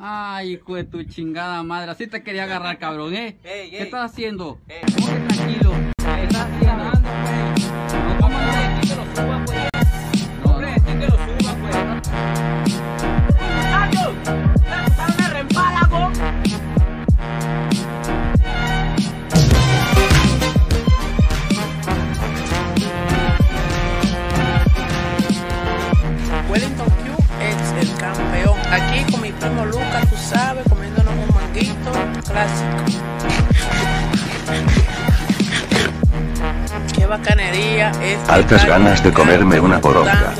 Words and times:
Ay, 0.00 0.52
hijo 0.52 0.76
de 0.76 0.84
tu 0.84 1.02
chingada 1.04 1.62
madre. 1.62 1.90
Así 1.90 2.06
te 2.06 2.22
quería 2.22 2.44
agarrar, 2.44 2.78
cabrón, 2.78 3.14
¿eh? 3.14 3.36
Ey, 3.42 3.70
¿Qué 3.70 3.78
ey. 3.78 3.82
estás 3.82 4.12
haciendo? 4.12 4.58
Ey. 4.68 4.80
¿Cómo 4.94 5.08
que 5.08 5.34
tranquilo? 5.34 5.72
Bacanería 37.18 37.90
es. 38.02 38.28
Altas 38.28 38.64
ganas 38.66 39.02
de 39.02 39.12
comerme 39.12 39.60
una 39.60 39.80
poronga. 39.80 40.34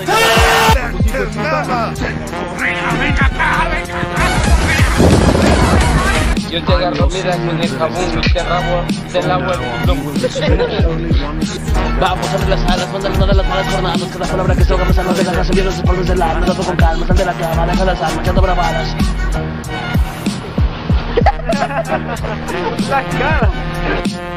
Yo 6.51 6.65
te 6.65 6.73
agarro, 6.73 7.09
mira, 7.11 7.37
con 7.37 7.61
el 7.61 7.69
jabón 7.69 8.23
y 8.25 8.33
te 8.33 8.43
rabo 8.43 8.83
del 9.13 9.31
agua 9.31 9.55
Vamos 12.01 12.27
a 12.27 12.33
abrir 12.33 12.49
las 12.49 12.65
alas, 12.65 12.89
mandar 12.91 13.13
de 13.13 13.35
las 13.35 13.49
malas 13.49 13.67
jornadas. 13.71 14.03
Cada 14.13 14.27
palabra 14.27 14.57
que 14.57 14.65
se 14.65 14.73
ahoga 14.73 14.87
me 14.87 14.95
salva 14.95 15.13
de 15.13 15.25
ganas 15.25 15.49
Envío 15.51 15.65
los 15.65 15.77
espaldos 15.77 16.07
del 16.09 16.23
alma, 16.23 16.47
lo 16.47 16.55
con 16.55 16.77
calma 16.77 17.07
Sal 17.07 17.17
de 17.17 17.25
la 17.27 17.35
cama, 17.35 17.67
deja 17.67 17.85
las 17.85 18.01
armas, 18.01 18.21
echando 18.21 18.41
bravadas 18.43 18.97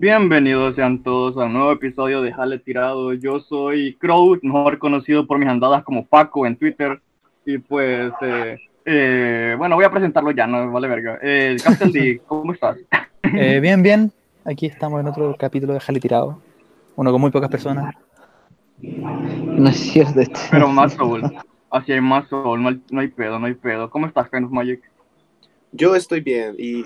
Bienvenidos 0.00 0.76
sean 0.76 1.02
todos 1.02 1.36
a 1.36 1.44
un 1.44 1.52
nuevo 1.52 1.72
episodio 1.72 2.22
de 2.22 2.32
Jale 2.32 2.58
Tirado. 2.58 3.12
Yo 3.12 3.40
soy 3.40 3.94
Crow, 3.96 4.38
mejor 4.42 4.78
conocido 4.78 5.26
por 5.26 5.38
mis 5.38 5.48
andadas 5.48 5.84
como 5.84 6.06
Paco 6.06 6.46
en 6.46 6.56
Twitter. 6.56 7.00
Y 7.44 7.58
pues, 7.58 8.12
eh, 8.22 8.58
eh, 8.84 9.54
bueno, 9.58 9.76
voy 9.76 9.84
a 9.84 9.90
presentarlo 9.90 10.30
ya, 10.30 10.46
no 10.46 10.70
vale 10.70 10.88
verga. 10.88 11.18
Eh, 11.22 11.56
Captain 11.62 11.92
D, 11.92 12.20
¿cómo 12.26 12.52
estás? 12.52 12.78
Eh, 13.22 13.60
bien, 13.60 13.82
bien. 13.82 14.12
Aquí 14.44 14.66
estamos 14.66 15.00
en 15.00 15.08
otro 15.08 15.36
capítulo 15.38 15.74
de 15.74 15.80
Jale 15.80 16.00
Tirado. 16.00 16.40
Uno 16.96 17.12
con 17.12 17.20
muy 17.20 17.30
pocas 17.30 17.50
personas. 17.50 17.94
No 18.80 19.68
es 19.68 19.76
cierto. 19.76 20.20
este. 20.20 20.40
Pero 20.50 20.68
más 20.68 20.94
soul. 20.94 21.22
Así 21.70 21.92
hay 21.92 22.00
más 22.00 22.28
soul, 22.28 22.62
no 22.62 22.70
hay, 22.70 22.80
no 22.90 23.00
hay 23.00 23.08
pedo, 23.08 23.38
no 23.38 23.46
hay 23.46 23.54
pedo. 23.54 23.90
¿Cómo 23.90 24.06
estás, 24.06 24.26
of 24.32 24.50
Magic? 24.50 24.80
Yo 25.72 25.94
estoy 25.94 26.20
bien 26.20 26.56
y 26.58 26.84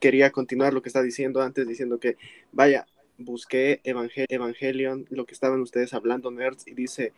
quería 0.00 0.30
continuar 0.30 0.72
lo 0.72 0.82
que 0.82 0.88
está 0.88 1.02
diciendo 1.02 1.42
antes, 1.42 1.66
diciendo 1.66 1.98
que, 1.98 2.16
vaya, 2.52 2.86
busqué 3.18 3.80
Evangel- 3.84 4.26
Evangelion, 4.28 5.06
lo 5.10 5.24
que 5.26 5.34
estaban 5.34 5.60
ustedes 5.60 5.94
hablando, 5.94 6.30
nerds, 6.30 6.66
y 6.66 6.74
dice, 6.74 7.12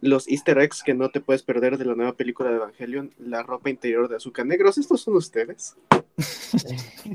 los 0.00 0.28
easter 0.28 0.58
eggs 0.58 0.82
que 0.82 0.94
no 0.94 1.10
te 1.10 1.20
puedes 1.20 1.42
perder 1.42 1.78
de 1.78 1.84
la 1.84 1.94
nueva 1.94 2.14
película 2.14 2.50
de 2.50 2.56
Evangelion, 2.56 3.12
la 3.18 3.42
ropa 3.42 3.70
interior 3.70 4.08
de 4.08 4.16
azúcar 4.16 4.46
negros, 4.46 4.78
¿estos 4.78 5.00
son 5.00 5.16
ustedes? 5.16 5.76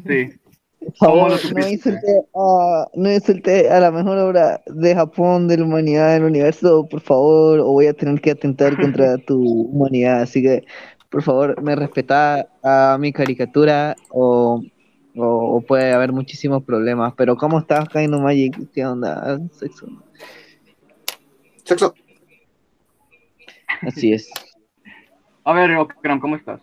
Sí. 0.08 0.33
Por 0.80 0.93
¿Cómo 0.99 1.30
favor, 1.30 1.43
lo 1.43 1.59
no 1.59 1.67
insulte, 1.67 2.21
a, 2.35 2.88
no 2.93 3.11
insulte 3.11 3.69
a 3.69 3.80
la 3.80 3.91
mejor 3.91 4.17
obra 4.19 4.61
de 4.67 4.95
Japón, 4.95 5.47
de 5.47 5.58
la 5.58 5.65
humanidad, 5.65 6.13
del 6.13 6.23
universo, 6.23 6.88
por 6.89 7.02
favor, 7.02 7.59
o 7.59 7.71
voy 7.71 7.88
a 7.88 7.93
tener 7.93 8.21
que 8.21 8.31
atentar 8.31 8.80
contra 8.80 9.17
tu 9.25 9.41
humanidad. 9.41 10.21
Así 10.21 10.41
que, 10.41 10.63
por 11.09 11.23
favor, 11.23 11.61
me 11.61 11.75
respeta 11.75 12.47
a 12.64 12.97
mi 12.99 13.11
caricatura 13.11 13.95
o, 14.09 14.64
o, 15.17 15.58
o 15.58 15.61
puede 15.61 15.94
haber 15.94 16.11
muchísimos 16.11 16.64
problemas. 16.64 17.14
Pero, 17.17 17.36
¿cómo 17.36 17.60
estás, 17.60 17.89
Kaino 17.89 18.20
Magic? 18.20 18.55
¿Qué 18.73 18.86
onda? 18.86 19.39
Sexo. 19.52 19.88
Sexo. 21.64 21.94
Así 23.82 24.14
es. 24.14 24.30
A 25.44 25.54
ver, 25.54 25.76
Okram, 25.76 26.20
¿cómo 26.20 26.36
estás? 26.36 26.61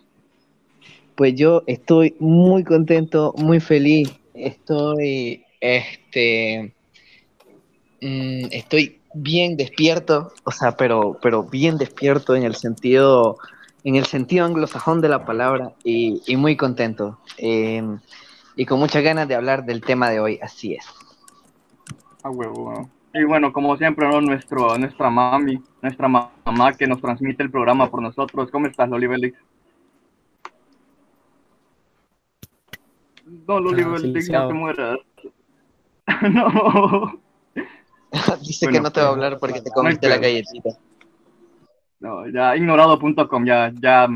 Pues 1.15 1.35
yo 1.35 1.63
estoy 1.65 2.15
muy 2.19 2.63
contento, 2.63 3.33
muy 3.37 3.59
feliz. 3.59 4.13
Estoy, 4.33 5.45
este, 5.61 6.73
mm, 8.01 8.47
estoy 8.51 8.99
bien 9.13 9.55
despierto, 9.55 10.33
o 10.43 10.51
sea, 10.51 10.75
pero, 10.75 11.17
pero 11.21 11.43
bien 11.43 11.77
despierto 11.77 12.35
en 12.35 12.43
el 12.43 12.55
sentido, 12.55 13.37
en 13.85 13.95
el 13.95 14.05
sentido 14.05 14.45
anglosajón 14.45 14.99
de 14.99 15.09
la 15.09 15.25
palabra 15.25 15.73
y, 15.83 16.21
y 16.27 16.35
muy 16.35 16.57
contento. 16.57 17.17
Eh, 17.37 17.81
y 18.55 18.65
con 18.65 18.79
muchas 18.79 19.03
ganas 19.03 19.27
de 19.27 19.35
hablar 19.35 19.65
del 19.65 19.81
tema 19.81 20.09
de 20.09 20.19
hoy, 20.19 20.39
así 20.41 20.73
es. 20.75 20.85
A 22.23 22.29
huevo. 22.29 22.89
Y 23.13 23.23
bueno, 23.23 23.53
como 23.53 23.77
siempre, 23.77 24.07
¿no? 24.07 24.19
Nuestro, 24.21 24.77
nuestra 24.77 25.09
mami, 25.09 25.61
nuestra 25.81 26.07
ma- 26.07 26.31
mamá 26.43 26.73
que 26.73 26.87
nos 26.87 26.99
transmite 27.01 27.43
el 27.43 27.51
programa 27.51 27.89
por 27.89 28.01
nosotros. 28.01 28.49
¿Cómo 28.51 28.67
estás, 28.67 28.89
Loli 28.89 29.07
Belix? 29.07 29.37
No, 33.47 33.59
Loli 33.59 33.83
Ah, 33.83 33.89
Belix, 33.89 34.29
no 34.29 34.47
te 34.47 34.53
mueras. 34.53 34.99
no. 36.31 37.21
Dice 38.41 38.65
Bueno, 38.65 38.79
que 38.79 38.83
no 38.83 38.91
te 38.91 39.01
va 39.01 39.07
a 39.07 39.09
hablar 39.09 39.39
porque 39.39 39.61
te 39.61 39.69
no 39.69 39.73
comiste 39.75 40.07
la 40.07 40.17
galletita. 40.17 40.69
No, 41.99 42.27
ya 42.29 42.55
ignorado.com, 42.55 43.45
ya, 43.45 43.71
ya, 43.81 44.07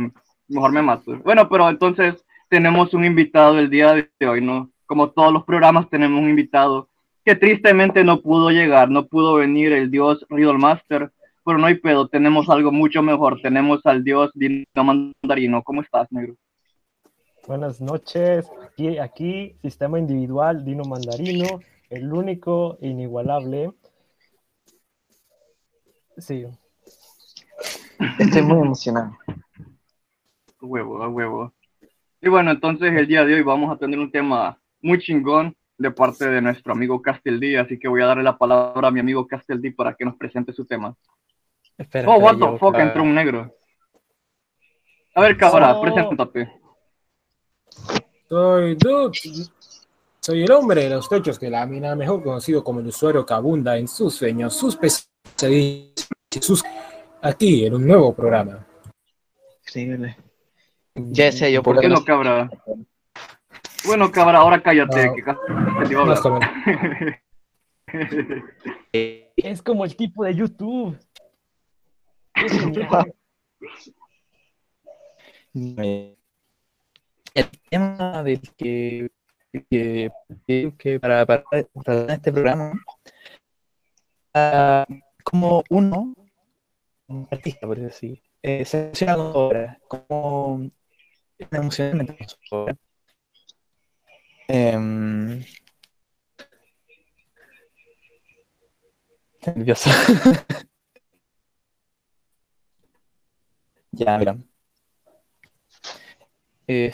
mejor 0.48 0.72
me 0.72 0.82
mato. 0.82 1.18
Bueno, 1.24 1.50
pero 1.50 1.70
entonces 1.70 2.24
tenemos 2.50 2.94
un 2.94 3.06
invitado 3.06 3.60
el 3.60 3.70
día 3.70 3.94
de 3.94 4.28
hoy, 4.28 4.42
¿no? 4.42 4.72
Como 4.86 5.12
todos 5.12 5.32
los 5.32 5.44
programas 5.46 5.90
tenemos 5.90 6.20
un 6.20 6.30
invitado 6.30 6.90
que 7.24 7.36
tristemente 7.36 8.04
no 8.04 8.22
pudo 8.22 8.50
llegar, 8.50 8.90
no 8.90 9.06
pudo 9.06 9.36
venir 9.36 9.72
el 9.72 9.92
dios 9.92 10.26
Riddle 10.30 10.58
Master, 10.58 11.12
pero 11.46 11.58
no 11.58 11.68
hay 11.68 11.76
pedo, 11.76 12.08
tenemos 12.08 12.50
algo 12.50 12.72
mucho 12.72 13.02
mejor, 13.02 13.40
tenemos 13.42 13.86
al 13.86 14.04
dios 14.04 14.32
Dino 14.34 14.66
Mandarino. 14.76 15.64
¿Cómo 15.64 15.82
estás, 15.82 16.12
negro? 16.12 16.36
Buenas 17.48 17.82
noches, 17.82 18.50
aquí, 18.64 18.98
aquí 18.98 19.56
Sistema 19.62 20.00
Individual 20.00 20.66
Dino 20.66 20.84
Mandarino, 20.84 21.60
el 21.90 22.12
único 22.12 22.78
e 22.82 22.88
inigualable. 22.88 23.72
Sí, 26.18 26.46
Estoy 28.18 28.42
muy 28.42 28.60
emocionado. 28.60 29.18
A 30.62 30.66
huevo, 30.66 31.04
a 31.04 31.10
huevo. 31.10 31.54
Y 32.22 32.30
bueno, 32.30 32.52
entonces 32.52 32.94
el 32.94 33.08
día 33.08 33.24
de 33.24 33.36
hoy 33.36 33.42
vamos 33.44 33.74
a 33.74 33.78
tener 33.78 33.98
un 34.00 34.12
tema 34.12 34.60
muy 34.82 35.00
chingón 35.00 35.56
de 35.78 35.92
parte 35.92 36.28
de 36.30 36.42
nuestro 36.42 36.74
amigo 36.74 37.02
Castel 37.02 37.40
D, 37.40 37.58
así 37.58 37.80
que 37.80 37.88
voy 37.88 38.02
a 38.02 38.08
darle 38.08 38.24
la 38.24 38.38
palabra 38.38 38.90
a 38.90 38.92
mi 38.92 39.00
amigo 39.00 39.26
Castel 39.26 39.62
D 39.62 39.72
para 39.72 39.94
que 39.94 40.04
nos 40.04 40.16
presente 40.18 40.52
su 40.52 40.66
tema. 40.66 40.94
Espera, 41.78 42.10
Oh, 42.10 42.18
what 42.20 42.34
the 42.36 42.46
fuck, 42.58 42.60
buscar- 42.74 42.82
entró 42.82 43.04
un 43.04 43.16
negro. 43.16 43.56
A 45.16 45.22
ver, 45.22 45.38
cabra, 45.38 45.76
Oh. 45.78 45.82
preséntate. 45.82 46.52
Soy 48.28 48.76
Duke. 48.76 49.20
Soy 50.20 50.44
el 50.44 50.52
hombre 50.52 50.84
de 50.84 50.90
los 50.90 51.08
techos 51.08 51.40
de 51.40 51.50
lámina, 51.50 51.96
mejor 51.96 52.22
conocido 52.22 52.62
como 52.64 52.82
el 52.82 52.88
usuario 52.88 53.26
que 53.26 53.34
abunda 53.34 53.78
en 53.78 53.88
sus 53.88 54.14
sueños, 54.16 54.54
sus 54.54 54.76
pesadillas, 54.76 56.10
sus... 56.42 56.64
aquí 57.22 57.66
en 57.66 57.74
un 57.76 57.88
nuevo 57.88 58.14
programa. 58.14 58.68
Increíble. 59.66 60.18
Ya 61.12 61.26
decía 61.26 61.50
yo, 61.50 61.62
¿Por 61.64 61.76
porque 61.76 61.88
qué 61.88 61.94
Bueno, 61.94 62.06
cabra. 62.06 62.50
Bueno, 63.86 64.12
cabra, 64.12 64.40
ahora 64.40 64.62
cállate, 64.62 65.08
No. 65.08 65.16
que 65.16 65.24
Castel 65.24 65.56
D 65.90 65.96
va 65.96 66.02
a 66.02 66.06
Más 66.06 66.26
hablar. 66.26 66.52
joven. 66.52 67.24
es 69.38 69.62
como 69.64 69.86
el 69.86 69.96
tipo 69.96 70.24
de 70.24 70.36
YouTube. 70.36 70.98
El 77.36 77.50
tema 77.70 78.24
del 78.24 78.42
que, 78.58 79.10
que, 79.70 80.10
que- 80.48 80.74
que 80.78 81.00
para, 81.00 81.26
para, 81.26 81.44
para 81.84 82.14
este 82.14 82.32
programa, 82.32 82.74
ah, 84.34 84.86
como 85.24 85.64
uno, 85.70 86.14
un 87.08 87.28
artista, 87.32 87.66
por 87.68 87.78
decir 87.80 88.12
así, 88.14 88.24
eh, 88.44 88.66
se 88.66 89.12
obra, 89.12 89.80
como 89.88 90.70
emocionalmente. 91.52 92.26
Em, 94.48 95.44
ya, 103.92 104.18
mira. 104.18 104.38
Eh, 106.68 106.92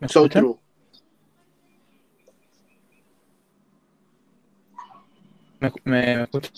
¿Me 0.00 0.08
so. 0.08 0.28
¿Me, 5.60 5.72
me, 5.84 6.16
me 6.16 6.22
escuchan? 6.24 6.52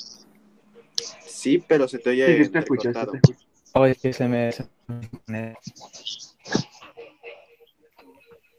Sí, 1.27 1.65
pero 1.67 1.89
se 1.89 1.99
te 1.99 2.11
oye 2.11 2.45
Sí, 2.45 2.51
te 2.51 2.63
te 2.63 2.67
que 4.01 4.13
se 4.13 4.29
me... 4.29 4.53
se 4.53 4.67
me- 5.27 5.57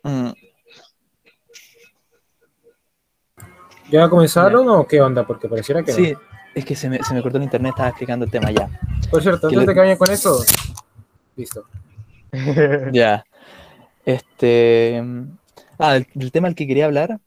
Mm, 0.03 0.31
¿Ya 3.91 4.09
comenzaron 4.09 4.67
o 4.69 4.87
qué 4.87 4.99
onda? 4.99 5.27
Porque 5.27 5.47
pareciera 5.47 5.83
que 5.83 5.91
sí, 5.91 6.13
es 6.55 6.65
que 6.65 6.75
se 6.75 6.89
me, 6.89 7.03
se 7.03 7.13
me 7.13 7.21
cortó 7.21 7.37
el 7.37 7.43
internet, 7.43 7.71
estaba 7.71 7.89
explicando 7.89 8.25
el 8.25 8.31
tema 8.31 8.49
ya. 8.51 8.67
Por 9.11 9.21
cierto, 9.21 9.47
antes 9.47 9.67
de 9.67 9.73
que 9.73 9.79
vayan 9.79 9.97
con 9.97 10.09
eso. 10.09 10.43
Listo. 11.35 11.65
Ya. 12.93 13.25
Este. 14.05 15.03
Ah, 15.77 15.97
el, 15.97 16.07
el 16.15 16.31
tema 16.31 16.47
al 16.47 16.55
que 16.55 16.65
quería 16.65 16.85
hablar 16.85 17.19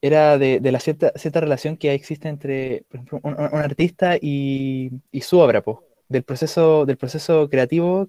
era 0.00 0.38
de, 0.38 0.60
de 0.60 0.72
la 0.72 0.80
cierta, 0.80 1.12
cierta 1.16 1.40
relación 1.40 1.76
que 1.76 1.92
existe 1.92 2.28
entre, 2.28 2.84
un, 3.22 3.34
artista 3.38 4.16
y, 4.20 4.90
y 5.10 5.20
su 5.22 5.38
obra, 5.38 5.62
po, 5.62 5.84
del 6.08 6.22
proceso, 6.22 6.86
del 6.86 6.96
proceso 6.96 7.48
creativo 7.48 8.08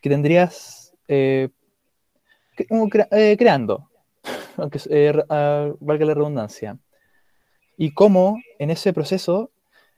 que 0.00 0.10
tendrías 0.10 0.94
eh, 1.08 1.48
crea- 2.90 3.08
eh, 3.12 3.36
creando, 3.38 3.88
aunque 4.56 4.80
eh, 4.90 5.12
ah, 5.28 5.72
valga 5.80 6.06
la 6.06 6.14
redundancia. 6.14 6.78
Y 7.76 7.92
cómo 7.92 8.38
en 8.58 8.70
ese 8.70 8.92
proceso, 8.92 9.50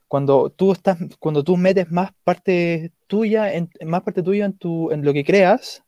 cuando 0.09 0.51
tú 0.51 0.73
estás, 0.73 0.99
cuando 1.19 1.43
tú 1.45 1.57
metes 1.57 1.91
más 1.91 2.13
parte 2.25 2.93
tuya, 3.07 3.53
en, 3.55 3.71
más 3.85 4.03
parte 4.03 4.23
tuya 4.23 4.47
en 4.47 4.57
tu, 4.57 4.91
en 4.91 5.05
lo 5.05 5.13
que 5.13 5.25
creas, 5.25 5.83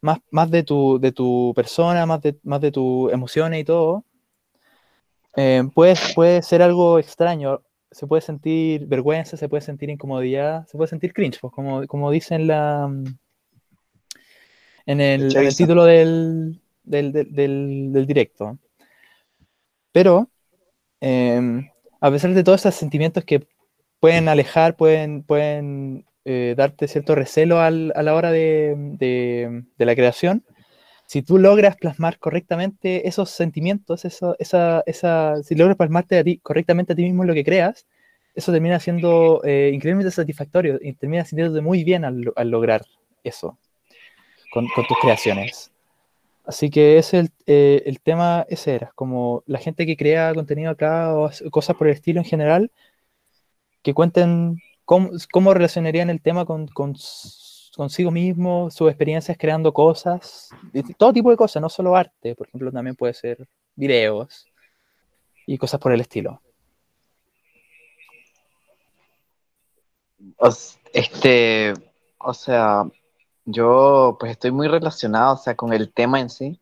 más, 0.00 0.18
más 0.30 0.50
de 0.50 0.62
tu, 0.62 0.98
de 1.00 1.12
tu 1.12 1.52
persona, 1.56 2.06
más 2.06 2.22
de, 2.22 2.38
más 2.44 2.60
de 2.60 2.72
tus 2.72 3.12
emociones 3.12 3.60
y 3.60 3.64
todo, 3.64 4.04
eh, 5.36 5.62
puede, 5.74 5.94
puede 6.14 6.42
ser 6.42 6.62
algo 6.62 6.98
extraño. 6.98 7.62
Se 7.90 8.06
puede 8.06 8.20
sentir 8.22 8.86
vergüenza, 8.86 9.36
se 9.36 9.48
puede 9.48 9.60
sentir 9.62 9.88
incomodidad, 9.90 10.66
se 10.66 10.76
puede 10.76 10.88
sentir 10.88 11.12
cringe, 11.14 11.38
pues, 11.40 11.52
como, 11.52 11.86
como 11.86 12.10
dice 12.10 12.34
en 12.34 12.46
la 12.48 12.90
en 14.86 15.00
el, 15.00 15.36
en 15.36 15.44
el 15.46 15.56
título 15.56 15.84
del, 15.84 16.60
del, 16.84 17.12
del, 17.12 17.32
del- 17.34 17.92
del 17.92 18.06
directo. 18.06 18.58
Pero, 19.92 20.28
eh, 21.00 21.40
a 22.00 22.10
pesar 22.10 22.34
de 22.34 22.44
todos 22.44 22.60
esos 22.60 22.74
sentimientos 22.74 23.24
que 23.24 23.46
pueden 24.00 24.28
alejar, 24.28 24.76
pueden, 24.76 25.22
pueden 25.22 26.04
eh, 26.24 26.54
darte 26.56 26.86
cierto 26.88 27.14
recelo 27.14 27.60
al- 27.60 27.92
a 27.96 28.02
la 28.02 28.14
hora 28.14 28.30
de, 28.30 28.74
de- 28.98 29.64
de 29.76 29.84
la 29.86 29.94
creación, 29.94 30.44
si 31.06 31.22
tú 31.22 31.38
logras 31.38 31.76
plasmar 31.76 32.18
correctamente 32.18 33.08
esos 33.08 33.30
sentimientos, 33.30 34.04
eso, 34.04 34.36
esa, 34.38 34.82
esa, 34.86 35.42
si 35.42 35.54
logras 35.54 35.76
plasmarte 35.76 36.18
a 36.18 36.24
ti, 36.24 36.38
correctamente 36.38 36.92
a 36.92 36.96
ti 36.96 37.02
mismo 37.02 37.24
lo 37.24 37.34
que 37.34 37.44
creas, 37.44 37.86
eso 38.34 38.52
termina 38.52 38.78
siendo 38.80 39.40
eh, 39.44 39.70
increíblemente 39.72 40.10
satisfactorio 40.10 40.78
y 40.80 40.92
termina 40.92 41.24
sintiéndote 41.24 41.62
muy 41.62 41.84
bien 41.84 42.04
al, 42.04 42.32
al 42.36 42.50
lograr 42.50 42.82
eso 43.24 43.56
con, 44.52 44.66
con 44.74 44.86
tus 44.86 44.98
creaciones. 44.98 45.70
Así 46.44 46.70
que 46.70 46.98
ese 46.98 47.20
el, 47.20 47.30
eh, 47.46 47.82
el 47.86 48.00
tema, 48.00 48.46
ese 48.48 48.74
era, 48.74 48.92
como 48.94 49.42
la 49.46 49.58
gente 49.58 49.86
que 49.86 49.96
crea 49.96 50.34
contenido 50.34 50.70
acá 50.70 51.14
o 51.14 51.30
cosas 51.50 51.76
por 51.76 51.88
el 51.88 51.94
estilo 51.94 52.20
en 52.20 52.26
general, 52.26 52.70
que 53.82 53.94
cuenten 53.94 54.58
cómo, 54.84 55.10
cómo 55.32 55.54
relacionarían 55.54 56.10
el 56.10 56.20
tema 56.20 56.44
con, 56.44 56.68
con 56.68 56.94
consigo 57.76 58.10
mismo, 58.10 58.70
sus 58.70 58.88
experiencias 58.88 59.36
creando 59.38 59.72
cosas, 59.72 60.50
todo 60.98 61.12
tipo 61.12 61.30
de 61.30 61.36
cosas, 61.36 61.60
no 61.60 61.68
solo 61.68 61.94
arte, 61.94 62.34
por 62.34 62.48
ejemplo, 62.48 62.72
también 62.72 62.96
puede 62.96 63.14
ser 63.14 63.46
videos 63.74 64.46
y 65.46 65.58
cosas 65.58 65.78
por 65.78 65.92
el 65.92 66.00
estilo. 66.00 66.40
Este, 70.92 71.74
o 72.18 72.34
sea, 72.34 72.84
yo 73.44 74.16
pues 74.18 74.32
estoy 74.32 74.50
muy 74.50 74.68
relacionado, 74.68 75.34
o 75.34 75.38
sea, 75.38 75.54
con 75.54 75.72
el 75.72 75.92
tema 75.92 76.20
en 76.20 76.30
sí. 76.30 76.58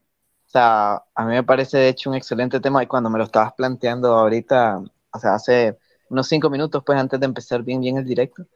O 0.47 0.51
sea, 0.51 1.05
a 1.15 1.25
mí 1.25 1.35
me 1.35 1.43
parece 1.43 1.79
de 1.79 1.89
hecho 1.89 2.11
un 2.11 2.17
excelente 2.17 2.61
tema 2.61 2.83
y 2.83 2.87
cuando 2.87 3.11
me 3.11 3.19
lo 3.19 3.25
estabas 3.25 3.55
planteando 3.55 4.15
ahorita, 4.15 4.83
o 5.13 5.19
sea, 5.19 5.35
hace 5.35 5.79
unos 6.11 6.29
cinco 6.29 6.51
minutos 6.51 6.83
pues 6.85 6.99
antes 6.99 7.19
de 7.21 7.27
empezar 7.27 7.63
bien 7.63 7.81
bien 7.81 7.99
el 7.99 8.05
directo. 8.05 8.47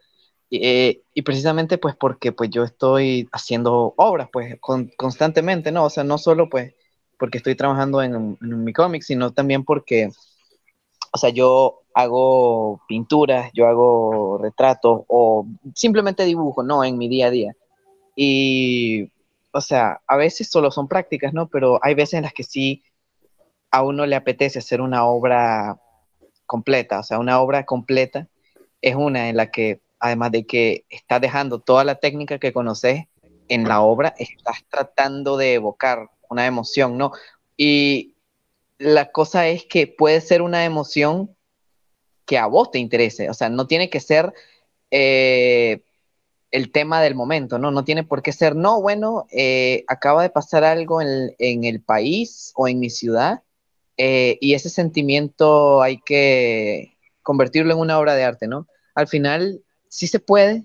Y, 0.51 0.67
eh, 0.67 1.03
y 1.15 1.23
precisamente 1.23 1.79
pues 1.79 1.95
porque 1.97 2.33
pues 2.33 2.51
yo 2.51 2.65
estoy 2.65 3.29
haciendo 3.33 3.95
obras 3.97 4.29
pues 4.33 4.57
con- 4.61 4.91
constantemente, 4.97 5.73
¿no? 5.73 5.85
O 5.85 5.91
sea, 5.91 6.05
no 6.05 6.19
solo 6.19 6.49
pues 6.49 6.75
porque 7.19 7.39
estoy 7.39 7.55
trabajando 7.57 8.03
en, 8.03 8.15
en 8.41 8.65
mi 8.65 8.73
cómic, 8.73 9.03
sino 9.03 9.33
también 9.33 9.65
porque 9.65 10.11
o 11.13 11.19
sea, 11.19 11.31
yo 11.31 11.83
hago 11.95 12.81
pinturas, 12.87 13.51
yo 13.55 13.67
hago 13.67 14.39
retratos 14.39 15.03
o 15.09 15.47
simplemente 15.75 16.25
dibujo, 16.25 16.63
¿no? 16.63 16.85
En 16.85 16.99
mi 16.99 17.09
día 17.09 17.27
a 17.29 17.31
día. 17.31 17.57
Y, 18.17 19.11
o 19.53 19.61
sea, 19.61 20.01
a 20.07 20.17
veces 20.17 20.49
solo 20.51 20.71
son 20.71 20.89
prácticas, 20.89 21.35
¿no? 21.35 21.49
Pero 21.49 21.81
hay 21.83 21.95
veces 21.95 22.15
en 22.17 22.25
las 22.25 22.33
que 22.35 22.45
sí 22.45 22.83
a 23.71 23.83
uno 23.83 24.07
le 24.07 24.17
apetece 24.17 24.61
hacer 24.61 24.81
una 24.81 25.07
obra 25.07 25.81
completa, 26.47 27.01
o 27.01 27.03
sea, 27.05 27.19
una 27.19 27.41
obra 27.41 27.65
completa 27.67 28.29
es 28.83 28.95
una 28.97 29.29
en 29.31 29.37
la 29.37 29.51
que, 29.51 29.81
además 30.01 30.33
de 30.33 30.47
que 30.47 30.85
estás 30.91 31.21
dejando 31.21 31.61
toda 31.61 31.85
la 31.85 31.97
técnica 31.97 32.39
que 32.39 32.53
conoces 32.53 33.07
en 33.49 33.65
la 33.65 33.81
obra, 33.81 34.15
estás 34.19 34.65
tratando 34.69 35.37
de 35.37 35.55
evocar 35.55 36.11
una 36.29 36.47
emoción, 36.47 36.99
¿no? 36.99 37.13
Y 37.57 38.15
la 38.79 39.11
cosa 39.11 39.49
es 39.49 39.65
que 39.65 39.87
puede 39.87 40.21
ser 40.21 40.43
una 40.43 40.65
emoción 40.65 41.35
que 42.27 42.39
a 42.39 42.47
vos 42.47 42.71
te 42.71 42.79
interese, 42.79 43.31
o 43.31 43.35
sea, 43.35 43.49
no 43.49 43.67
tiene 43.67 43.91
que 43.91 44.01
ser 44.01 44.33
eh, 44.91 45.83
el 46.51 46.71
tema 46.73 47.03
del 47.03 47.15
momento, 47.15 47.59
¿no? 47.59 47.71
No 47.71 47.85
tiene 47.85 48.05
por 48.05 48.23
qué 48.23 48.33
ser, 48.33 48.55
no, 48.55 48.81
bueno, 48.81 49.27
eh, 49.31 49.85
acaba 49.89 50.23
de 50.23 50.31
pasar 50.31 50.65
algo 50.65 51.01
en, 51.03 51.35
el 51.39 51.83
país 51.83 52.53
o 52.55 52.69
en 52.69 52.79
mi 52.79 52.91
ciudad 52.91 53.43
eh, 53.97 54.39
y 54.41 54.55
ese 54.55 54.71
sentimiento 54.71 55.83
hay 55.83 56.01
que 56.01 56.97
convertirlo 57.23 57.75
en 57.75 57.81
una 57.81 57.99
obra 57.99 58.15
de 58.15 58.25
arte, 58.25 58.47
¿no? 58.47 58.69
Al 58.95 59.09
final 59.09 59.63
sí 59.89 60.07
se 60.07 60.21
puede, 60.21 60.65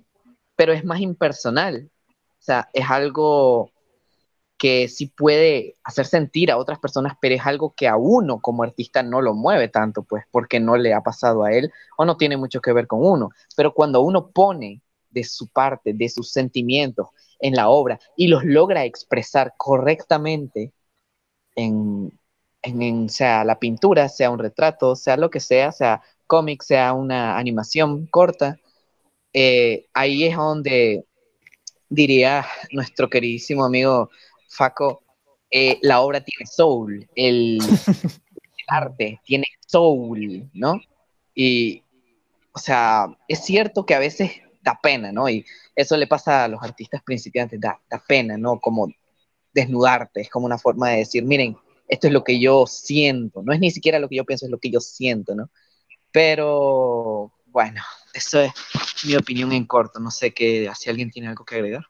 pero 0.55 0.73
es 0.73 0.85
más 0.85 0.99
impersonal, 0.99 1.89
o 2.09 2.45
sea, 2.45 2.69
es 2.73 2.89
algo 2.89 3.71
que 4.57 4.87
sí 4.87 5.07
puede 5.07 5.75
hacer 5.83 6.05
sentir 6.05 6.51
a 6.51 6.57
otras 6.57 6.79
personas, 6.79 7.17
pero 7.19 7.35
es 7.35 7.45
algo 7.45 7.73
que 7.75 7.87
a 7.87 7.97
uno 7.97 8.39
como 8.39 8.63
artista 8.63 9.03
no 9.03 9.21
lo 9.21 9.33
mueve 9.33 9.67
tanto, 9.67 10.03
pues, 10.03 10.23
porque 10.31 10.59
no 10.59 10.77
le 10.77 10.93
ha 10.93 11.01
pasado 11.01 11.43
a 11.43 11.51
él 11.51 11.71
o 11.97 12.05
no 12.05 12.17
tiene 12.17 12.37
mucho 12.37 12.61
que 12.61 12.71
ver 12.71 12.87
con 12.87 12.99
uno. 13.05 13.31
Pero 13.57 13.73
cuando 13.73 14.01
uno 14.01 14.29
pone 14.29 14.81
de 15.09 15.23
su 15.23 15.49
parte, 15.49 15.93
de 15.93 16.09
sus 16.09 16.31
sentimientos 16.31 17.07
en 17.39 17.55
la 17.55 17.69
obra 17.69 17.99
y 18.15 18.27
los 18.27 18.45
logra 18.45 18.85
expresar 18.85 19.53
correctamente 19.57 20.71
en, 21.55 22.17
en, 22.61 22.81
en, 22.81 23.09
sea 23.09 23.43
la 23.43 23.59
pintura, 23.59 24.07
sea 24.09 24.31
un 24.31 24.39
retrato, 24.39 24.95
sea 24.95 25.17
lo 25.17 25.29
que 25.29 25.39
sea, 25.39 25.71
sea 25.71 26.01
cómic, 26.25 26.63
sea 26.63 26.93
una 26.93 27.37
animación 27.37 28.07
corta, 28.07 28.57
eh, 29.33 29.87
ahí 29.93 30.25
es 30.25 30.35
donde 30.35 31.05
diría 31.89 32.45
nuestro 32.71 33.09
queridísimo 33.09 33.65
amigo 33.65 34.09
Faco, 34.47 35.03
eh, 35.49 35.79
la 35.81 36.01
obra 36.01 36.21
tiene 36.21 36.45
soul, 36.47 37.07
el, 37.15 37.59
el, 37.59 37.61
arte 38.67 39.19
tiene 39.23 39.45
soul, 39.67 40.49
¿no? 40.53 40.79
Y, 41.35 41.83
o 42.53 42.59
sea, 42.59 43.07
es 43.27 43.43
cierto 43.43 43.85
que 43.85 43.95
a 43.95 43.99
veces 43.99 44.31
da 44.61 44.79
pena, 44.81 45.11
¿no? 45.11 45.29
Y 45.29 45.45
eso 45.75 45.97
le 45.97 46.07
pasa 46.07 46.43
a 46.43 46.47
los 46.47 46.61
artistas 46.63 47.01
principiantes, 47.03 47.59
da, 47.59 47.79
da 47.89 48.03
pena, 48.07 48.37
¿no? 48.37 48.59
Como 48.59 48.89
desnudarte, 49.53 50.21
es 50.21 50.29
como 50.29 50.45
una 50.45 50.57
forma 50.57 50.89
de 50.89 50.97
decir, 50.97 51.23
miren, 51.23 51.57
esto 51.87 52.07
es 52.07 52.13
lo 52.13 52.23
que 52.23 52.39
yo 52.39 52.65
siento, 52.65 53.43
no 53.43 53.53
es 53.53 53.59
ni 53.59 53.71
siquiera 53.71 53.99
lo 53.99 54.09
que 54.09 54.15
yo 54.15 54.25
pienso, 54.25 54.45
es 54.45 54.51
lo 54.51 54.59
que 54.59 54.71
yo 54.71 54.79
siento, 54.79 55.35
¿no? 55.35 55.49
Pero, 56.11 57.31
bueno, 57.53 57.81
eso 58.15 58.41
es 58.41 58.51
mi 59.05 59.15
opinión 59.15 59.51
en 59.51 59.65
corto, 59.65 59.99
no 59.99 60.09
sé 60.09 60.33
qué, 60.33 60.69
si 60.75 60.89
alguien 60.89 61.11
tiene 61.11 61.27
algo 61.29 61.45
que 61.45 61.55
agregar. 61.55 61.85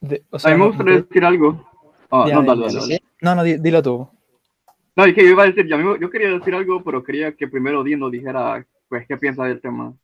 De, 0.00 0.24
o 0.30 0.38
sea, 0.38 0.50
a 0.50 0.54
mí 0.54 0.60
me 0.60 0.66
gustaría 0.66 0.94
de- 0.96 1.02
decir 1.02 1.24
algo. 1.24 1.64
Oh, 2.10 2.26
Ya, 2.26 2.34
no, 2.34 2.42
dale, 2.42 2.66
dale, 2.66 2.80
dale. 2.80 3.02
No, 3.20 3.34
no, 3.36 3.44
di- 3.44 3.58
dilo 3.58 3.80
tú. 3.82 4.08
No, 4.96 5.04
es 5.04 5.14
que 5.14 5.22
yo 5.24 5.30
iba 5.30 5.44
a 5.44 5.46
decir, 5.46 5.66
yo, 5.68 5.76
mismo- 5.78 5.96
yo 5.96 6.10
quería 6.10 6.28
decir 6.30 6.54
algo, 6.56 6.82
pero 6.82 7.04
quería 7.04 7.34
que 7.36 7.46
primero 7.46 7.84
Dino 7.84 8.10
dijera, 8.10 8.66
pues, 8.88 9.06
qué 9.06 9.16
piensa 9.16 9.44
del 9.44 9.60
tema. 9.60 9.94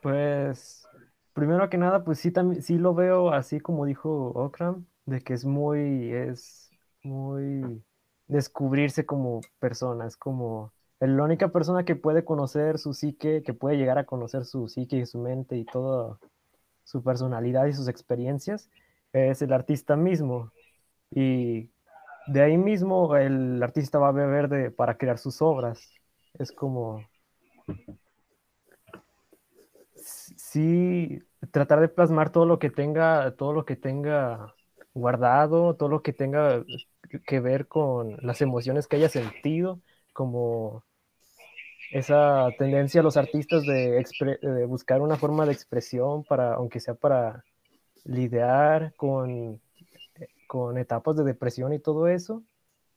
Pues, 0.00 0.86
primero 1.32 1.68
que 1.68 1.78
nada, 1.78 2.04
pues 2.04 2.20
sí, 2.20 2.30
también, 2.30 2.62
sí 2.62 2.78
lo 2.78 2.94
veo 2.94 3.30
así 3.32 3.58
como 3.58 3.84
dijo 3.84 4.28
Okram, 4.36 4.86
de 5.04 5.20
que 5.20 5.34
es 5.34 5.44
muy, 5.44 6.12
es 6.12 6.70
muy 7.02 7.82
descubrirse 8.28 9.04
como 9.06 9.40
persona, 9.58 10.06
es 10.06 10.16
como 10.16 10.72
la 11.00 11.22
única 11.22 11.48
persona 11.48 11.84
que 11.84 11.96
puede 11.96 12.24
conocer 12.24 12.78
su 12.78 12.92
psique, 12.92 13.42
que 13.42 13.54
puede 13.54 13.76
llegar 13.76 13.98
a 13.98 14.04
conocer 14.04 14.44
su 14.44 14.68
psique 14.68 14.96
y 14.96 15.06
su 15.06 15.18
mente 15.18 15.56
y 15.56 15.64
todo 15.64 16.18
su 16.84 17.02
personalidad 17.02 17.66
y 17.66 17.72
sus 17.72 17.88
experiencias, 17.88 18.70
es 19.12 19.42
el 19.42 19.52
artista 19.52 19.94
mismo. 19.94 20.52
Y 21.10 21.70
de 22.26 22.42
ahí 22.42 22.56
mismo 22.58 23.14
el 23.16 23.62
artista 23.62 23.98
va 23.98 24.08
a 24.08 24.12
beber 24.12 24.48
de, 24.48 24.70
para 24.70 24.96
crear 24.96 25.18
sus 25.18 25.40
obras. 25.42 25.90
Es 26.38 26.50
como... 26.50 27.04
Sí, 29.96 31.22
tratar 31.50 31.80
de 31.80 31.88
plasmar 31.88 32.30
todo 32.30 32.46
lo 32.46 32.58
que 32.58 32.70
tenga, 32.70 33.32
todo 33.36 33.52
lo 33.52 33.64
que 33.64 33.76
tenga 33.76 34.54
guardado, 34.94 35.74
todo 35.76 35.88
lo 35.88 36.02
que 36.02 36.12
tenga 36.12 36.64
que 37.08 37.40
ver 37.40 37.66
con 37.66 38.16
las 38.22 38.40
emociones 38.40 38.86
que 38.86 38.96
haya 38.96 39.08
sentido, 39.08 39.80
como 40.12 40.84
esa 41.90 42.48
tendencia 42.58 43.00
a 43.00 43.04
los 43.04 43.16
artistas 43.16 43.62
de, 43.64 44.04
buscar 44.66 45.00
una 45.00 45.16
forma 45.16 45.46
de 45.46 45.52
expresión 45.52 46.24
para, 46.24 46.54
aunque 46.54 46.80
sea 46.80 46.94
para 46.94 47.44
lidiar 48.04 48.92
con, 48.96 49.60
con 50.46 50.78
etapas 50.78 51.16
de 51.16 51.24
depresión 51.24 51.72
y 51.72 51.78
todo 51.78 52.08
eso. 52.08 52.42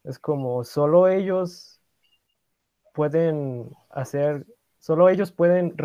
Es 0.03 0.19
como 0.19 0.63
solo 0.63 1.07
ellos 1.07 1.79
pueden 2.93 3.71
hacer, 3.89 4.45
solo 4.79 5.09
ellos 5.09 5.31
pueden 5.31 5.75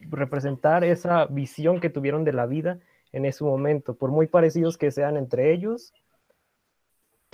representar 0.00 0.82
esa 0.84 1.26
visión 1.26 1.80
que 1.80 1.90
tuvieron 1.90 2.24
de 2.24 2.32
la 2.32 2.46
vida 2.46 2.78
en 3.12 3.26
ese 3.26 3.44
momento, 3.44 3.94
por 3.94 4.10
muy 4.10 4.26
parecidos 4.26 4.76
que 4.76 4.90
sean 4.90 5.16
entre 5.16 5.52
ellos, 5.52 5.92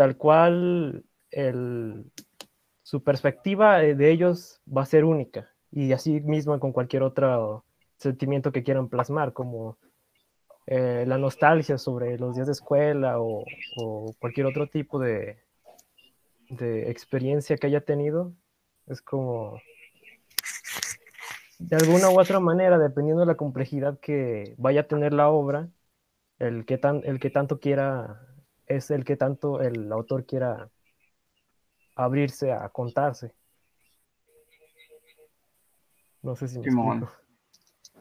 tal 0.01 0.17
cual 0.17 1.05
su 2.83 3.05
perspectiva 3.05 3.81
de 3.81 4.11
ellos 4.11 4.63
va 4.67 4.81
a 4.81 4.87
ser 4.87 5.05
única. 5.05 5.51
Y 5.71 5.93
así 5.93 6.23
mismo 6.23 6.59
con 6.59 6.73
cualquier 6.73 7.03
otro 7.03 7.67
sentimiento 7.99 8.51
que 8.51 8.63
quieran 8.63 8.89
plasmar, 8.89 9.35
como 9.35 9.77
eh, 10.67 11.05
la 11.07 11.19
nostalgia 11.19 11.77
sobre 11.77 12.19
los 12.19 12.35
días 12.35 12.47
de 12.47 12.55
escuela 12.55 13.21
o, 13.21 13.45
cualquier 14.19 14.47
otro 14.47 14.69
tipo 14.69 14.99
de, 14.99 15.37
experiencia 16.49 17.59
que 17.59 17.67
haya 17.67 17.83
tenido, 17.83 18.33
es 18.87 19.03
como 19.03 19.61
de 21.59 21.77
alguna 21.77 22.09
u 22.09 22.19
otra 22.19 22.41
manera, 22.41 22.79
dependiendo 22.79 23.21
de 23.21 23.27
la 23.27 23.37
complejidad 23.37 24.01
que 24.01 24.55
vaya 24.57 24.81
a 24.81 24.89
tener 24.89 25.13
la 25.13 25.29
obra, 25.29 25.69
el 26.39 26.65
que 26.65 26.79
tanto 26.79 27.61
quiera, 27.61 28.30
es 28.71 28.91
el 28.93 29.05
que 29.05 29.17
tanto 29.17 29.61
el 29.61 29.91
autor 29.91 30.25
quiera 30.25 30.71
abrirse 31.97 32.53
a 32.53 32.69
contarse. 32.69 33.35
No 36.23 36.37
sé 36.37 36.47
si 36.47 36.61
me 36.61 36.67
explico. 36.67 37.11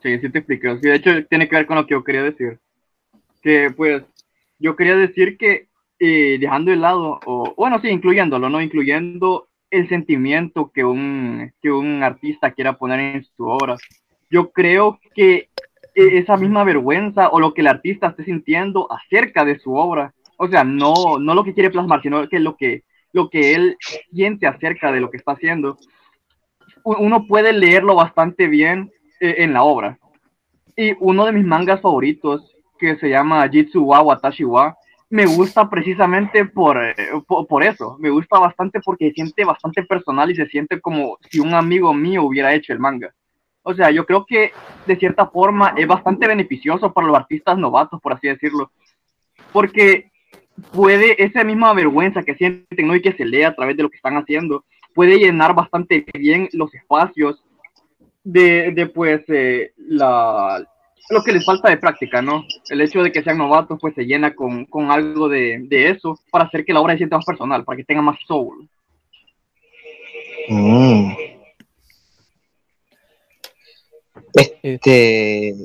Sí, 0.01 0.19
sí 0.19 0.29
te 0.29 0.39
explico. 0.39 0.75
de 0.75 0.95
hecho, 0.95 1.25
tiene 1.25 1.49
que 1.49 1.55
ver 1.55 1.65
con 1.65 1.77
lo 1.77 1.87
que 1.87 1.93
yo 1.93 2.03
quería 2.03 2.23
decir. 2.23 2.59
Que 3.41 3.71
pues, 3.75 4.03
yo 4.59 4.75
quería 4.75 4.95
decir 4.95 5.37
que 5.37 5.69
eh, 5.97 6.37
dejando 6.39 6.71
de 6.71 6.77
lado, 6.77 7.19
o 7.25 7.53
bueno, 7.57 7.81
sí, 7.81 7.89
incluyéndolo, 7.89 8.47
¿no? 8.49 8.61
Incluyendo 8.61 9.49
el 9.71 9.89
sentimiento 9.89 10.71
que 10.71 10.85
un, 10.85 11.51
que 11.61 11.71
un 11.71 12.03
artista 12.03 12.51
quiera 12.51 12.77
poner 12.77 12.99
en 12.99 13.25
su 13.35 13.47
obra. 13.47 13.75
Yo 14.29 14.51
creo 14.51 14.99
que 15.15 15.49
e, 15.95 16.17
esa 16.19 16.37
misma 16.37 16.63
vergüenza 16.63 17.29
o 17.29 17.39
lo 17.39 17.53
que 17.53 17.61
el 17.61 17.67
artista 17.67 18.07
esté 18.07 18.23
sintiendo 18.23 18.91
acerca 18.91 19.43
de 19.45 19.59
su 19.59 19.73
obra, 19.73 20.13
o 20.41 20.47
sea, 20.47 20.63
no, 20.63 21.19
no 21.19 21.35
lo 21.35 21.43
que 21.43 21.53
quiere 21.53 21.69
plasmar, 21.69 22.01
sino 22.01 22.27
que 22.29 22.39
lo 22.39 22.55
que 22.55 22.83
lo 23.11 23.29
que 23.29 23.53
él 23.55 23.77
siente 24.13 24.47
acerca 24.47 24.91
de 24.91 25.01
lo 25.01 25.09
que 25.09 25.17
está 25.17 25.33
haciendo, 25.33 25.77
uno 26.83 27.25
puede 27.27 27.51
leerlo 27.51 27.95
bastante 27.95 28.47
bien 28.47 28.91
eh, 29.19 29.35
en 29.39 29.53
la 29.53 29.63
obra. 29.63 29.99
Y 30.77 30.93
uno 30.99 31.25
de 31.25 31.33
mis 31.33 31.45
mangas 31.45 31.81
favoritos, 31.81 32.55
que 32.77 32.95
se 32.97 33.09
llama 33.09 33.49
Jitsu 33.49 33.83
wa 33.83 34.77
me 35.09 35.25
gusta 35.25 35.69
precisamente 35.69 36.45
por, 36.45 36.77
eh, 36.81 36.95
por, 37.27 37.47
por, 37.47 37.63
eso. 37.63 37.97
Me 37.99 38.11
gusta 38.11 38.37
bastante 38.37 38.79
porque 38.79 39.09
se 39.09 39.15
siente 39.15 39.43
bastante 39.43 39.83
personal 39.83 40.29
y 40.29 40.35
se 40.35 40.45
siente 40.45 40.79
como 40.79 41.17
si 41.29 41.39
un 41.39 41.53
amigo 41.55 41.93
mío 41.93 42.23
hubiera 42.23 42.53
hecho 42.53 42.71
el 42.71 42.79
manga. 42.79 43.13
O 43.63 43.73
sea, 43.73 43.89
yo 43.91 44.05
creo 44.05 44.25
que 44.25 44.53
de 44.85 44.95
cierta 44.95 45.27
forma 45.27 45.73
es 45.75 45.87
bastante 45.87 46.27
beneficioso 46.27 46.93
para 46.93 47.07
los 47.07 47.17
artistas 47.17 47.57
novatos, 47.57 47.99
por 47.99 48.13
así 48.13 48.27
decirlo. 48.27 48.71
Porque 49.51 50.08
puede, 50.71 51.21
esa 51.23 51.43
misma 51.43 51.73
vergüenza 51.73 52.23
que 52.23 52.35
sienten 52.35 52.87
¿no? 52.87 52.95
y 52.95 53.01
que 53.01 53.13
se 53.13 53.25
lee 53.25 53.43
a 53.43 53.55
través 53.55 53.77
de 53.77 53.83
lo 53.83 53.89
que 53.89 53.97
están 53.97 54.17
haciendo, 54.17 54.65
puede 54.93 55.17
llenar 55.17 55.53
bastante 55.53 56.05
bien 56.13 56.49
los 56.53 56.73
espacios 56.73 57.43
de, 58.23 58.71
de 58.71 58.87
pues, 58.87 59.21
eh, 59.29 59.71
la, 59.77 60.65
lo 61.09 61.23
que 61.23 61.31
les 61.31 61.45
falta 61.45 61.69
de 61.69 61.77
práctica, 61.77 62.21
¿no? 62.21 62.45
El 62.69 62.81
hecho 62.81 63.01
de 63.01 63.11
que 63.11 63.23
sean 63.23 63.37
novatos, 63.37 63.79
pues 63.81 63.95
se 63.95 64.05
llena 64.05 64.35
con, 64.35 64.65
con 64.65 64.91
algo 64.91 65.27
de, 65.27 65.59
de, 65.67 65.89
eso 65.89 66.19
para 66.31 66.45
hacer 66.45 66.63
que 66.63 66.73
la 66.73 66.81
obra 66.81 66.93
se 66.93 66.99
sienta 66.99 67.17
más 67.17 67.25
personal, 67.25 67.63
para 67.63 67.77
que 67.77 67.83
tenga 67.83 68.01
más 68.01 68.17
soul. 68.27 68.69
Mm. 70.49 71.13
Este, 74.61 75.55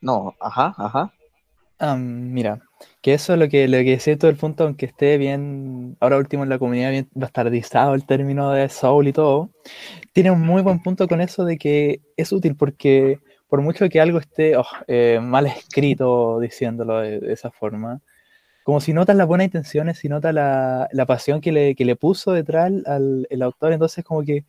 no, 0.00 0.34
ajá, 0.40 0.74
ajá. 0.76 1.12
Um, 1.80 2.32
mira, 2.32 2.60
que 3.00 3.14
eso 3.14 3.32
es 3.34 3.38
lo 3.38 3.48
que, 3.48 3.68
lo 3.68 3.78
que 3.78 3.92
decía 3.92 4.16
todo 4.18 4.30
el 4.30 4.36
punto, 4.36 4.64
aunque 4.64 4.86
esté 4.86 5.18
bien, 5.18 5.96
ahora 6.00 6.18
último 6.18 6.44
en 6.44 6.48
la 6.48 6.58
comunidad, 6.58 6.90
bien 6.90 7.08
bastardizado 7.14 7.94
el 7.94 8.06
término 8.06 8.52
de 8.52 8.68
soul 8.68 9.08
y 9.08 9.12
todo, 9.12 9.50
tiene 10.12 10.30
un 10.30 10.40
muy 10.40 10.62
buen 10.62 10.82
punto 10.82 11.08
con 11.08 11.20
eso 11.20 11.44
de 11.44 11.58
que 11.58 12.00
es 12.16 12.32
útil 12.32 12.56
porque 12.56 13.18
por 13.48 13.60
mucho 13.60 13.88
que 13.88 14.00
algo 14.00 14.18
esté 14.18 14.56
oh, 14.56 14.64
eh, 14.86 15.18
mal 15.22 15.46
escrito 15.46 16.40
diciéndolo 16.40 17.00
de, 17.00 17.32
esa 17.32 17.50
forma, 17.50 18.00
como 18.62 18.80
si 18.80 18.92
notas 18.92 19.16
las 19.16 19.26
buenas 19.26 19.46
intenciones, 19.46 19.98
si 19.98 20.08
notas 20.08 20.32
la, 20.34 20.88
la 20.92 21.06
pasión 21.06 21.40
que 21.40 21.52
le, 21.52 21.74
que 21.74 21.84
le, 21.84 21.96
puso 21.96 22.32
detrás 22.32 22.72
al 22.86 23.26
el 23.30 23.42
autor, 23.42 23.72
entonces 23.72 24.04
como 24.04 24.22
que 24.22 24.44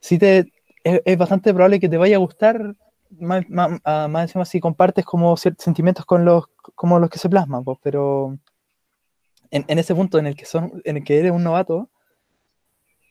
si 0.00 0.18
te, 0.18 0.52
es, 0.84 1.02
es 1.04 1.18
bastante 1.18 1.52
probable 1.52 1.80
que 1.80 1.88
te 1.88 1.98
vaya 1.98 2.16
a 2.16 2.20
gustar 2.20 2.74
más, 3.10 3.48
más, 3.48 3.80
ah, 3.84 4.08
más 4.08 4.22
encima 4.24 4.44
si 4.44 4.60
compartes 4.60 5.04
como 5.04 5.36
sentimientos 5.36 6.04
con 6.04 6.24
los, 6.24 6.46
como 6.74 6.98
los 6.98 7.10
que 7.10 7.18
se 7.18 7.28
plasman, 7.28 7.64
pues, 7.64 7.78
pero 7.82 8.38
en, 9.50 9.64
en, 9.68 9.78
ese 9.78 9.94
punto 9.94 10.18
en 10.18 10.26
el 10.26 10.36
que 10.36 10.44
son, 10.44 10.82
en 10.84 10.98
el 10.98 11.04
que 11.04 11.18
eres 11.18 11.32
un 11.32 11.44
novato, 11.44 11.90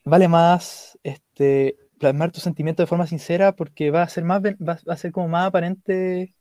vale 0.04 0.28
más 0.28 0.98
este, 1.04 1.78
plasmar 2.00 2.32
tus 2.32 2.44
sentimientos 2.44 2.84
de 2.84 2.88
forma 2.88 3.08
sincera 3.08 3.56
porque 3.56 3.92
va 3.92 4.04
a 4.04 4.10
ser 4.10 4.24
más 4.24 4.42
va, 4.42 4.80
a 4.88 4.98
ser 4.98 5.12
como 5.12 5.28
más 5.28 5.48
aparente, 5.48 6.34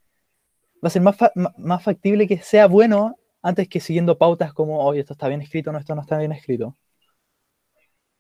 va 0.85 0.89
a 0.89 0.91
ser 0.91 1.03
más, 1.03 1.17
fa, 1.17 1.33
más 1.59 1.83
factible 1.83 2.27
que 2.29 2.39
sea 2.39 2.67
bueno 2.67 3.17
antes 3.43 3.69
que 3.69 3.81
siguiendo 3.81 4.17
pautas 4.17 4.53
como, 4.55 4.81
oye, 4.85 5.01
esto 5.01 5.13
está 5.13 5.29
bien 5.29 5.43
escrito, 5.43 5.71
no, 5.71 5.79
esto 5.79 5.95
no 5.95 6.01
está 6.01 6.19
bien 6.19 6.33
escrito. 6.33 6.77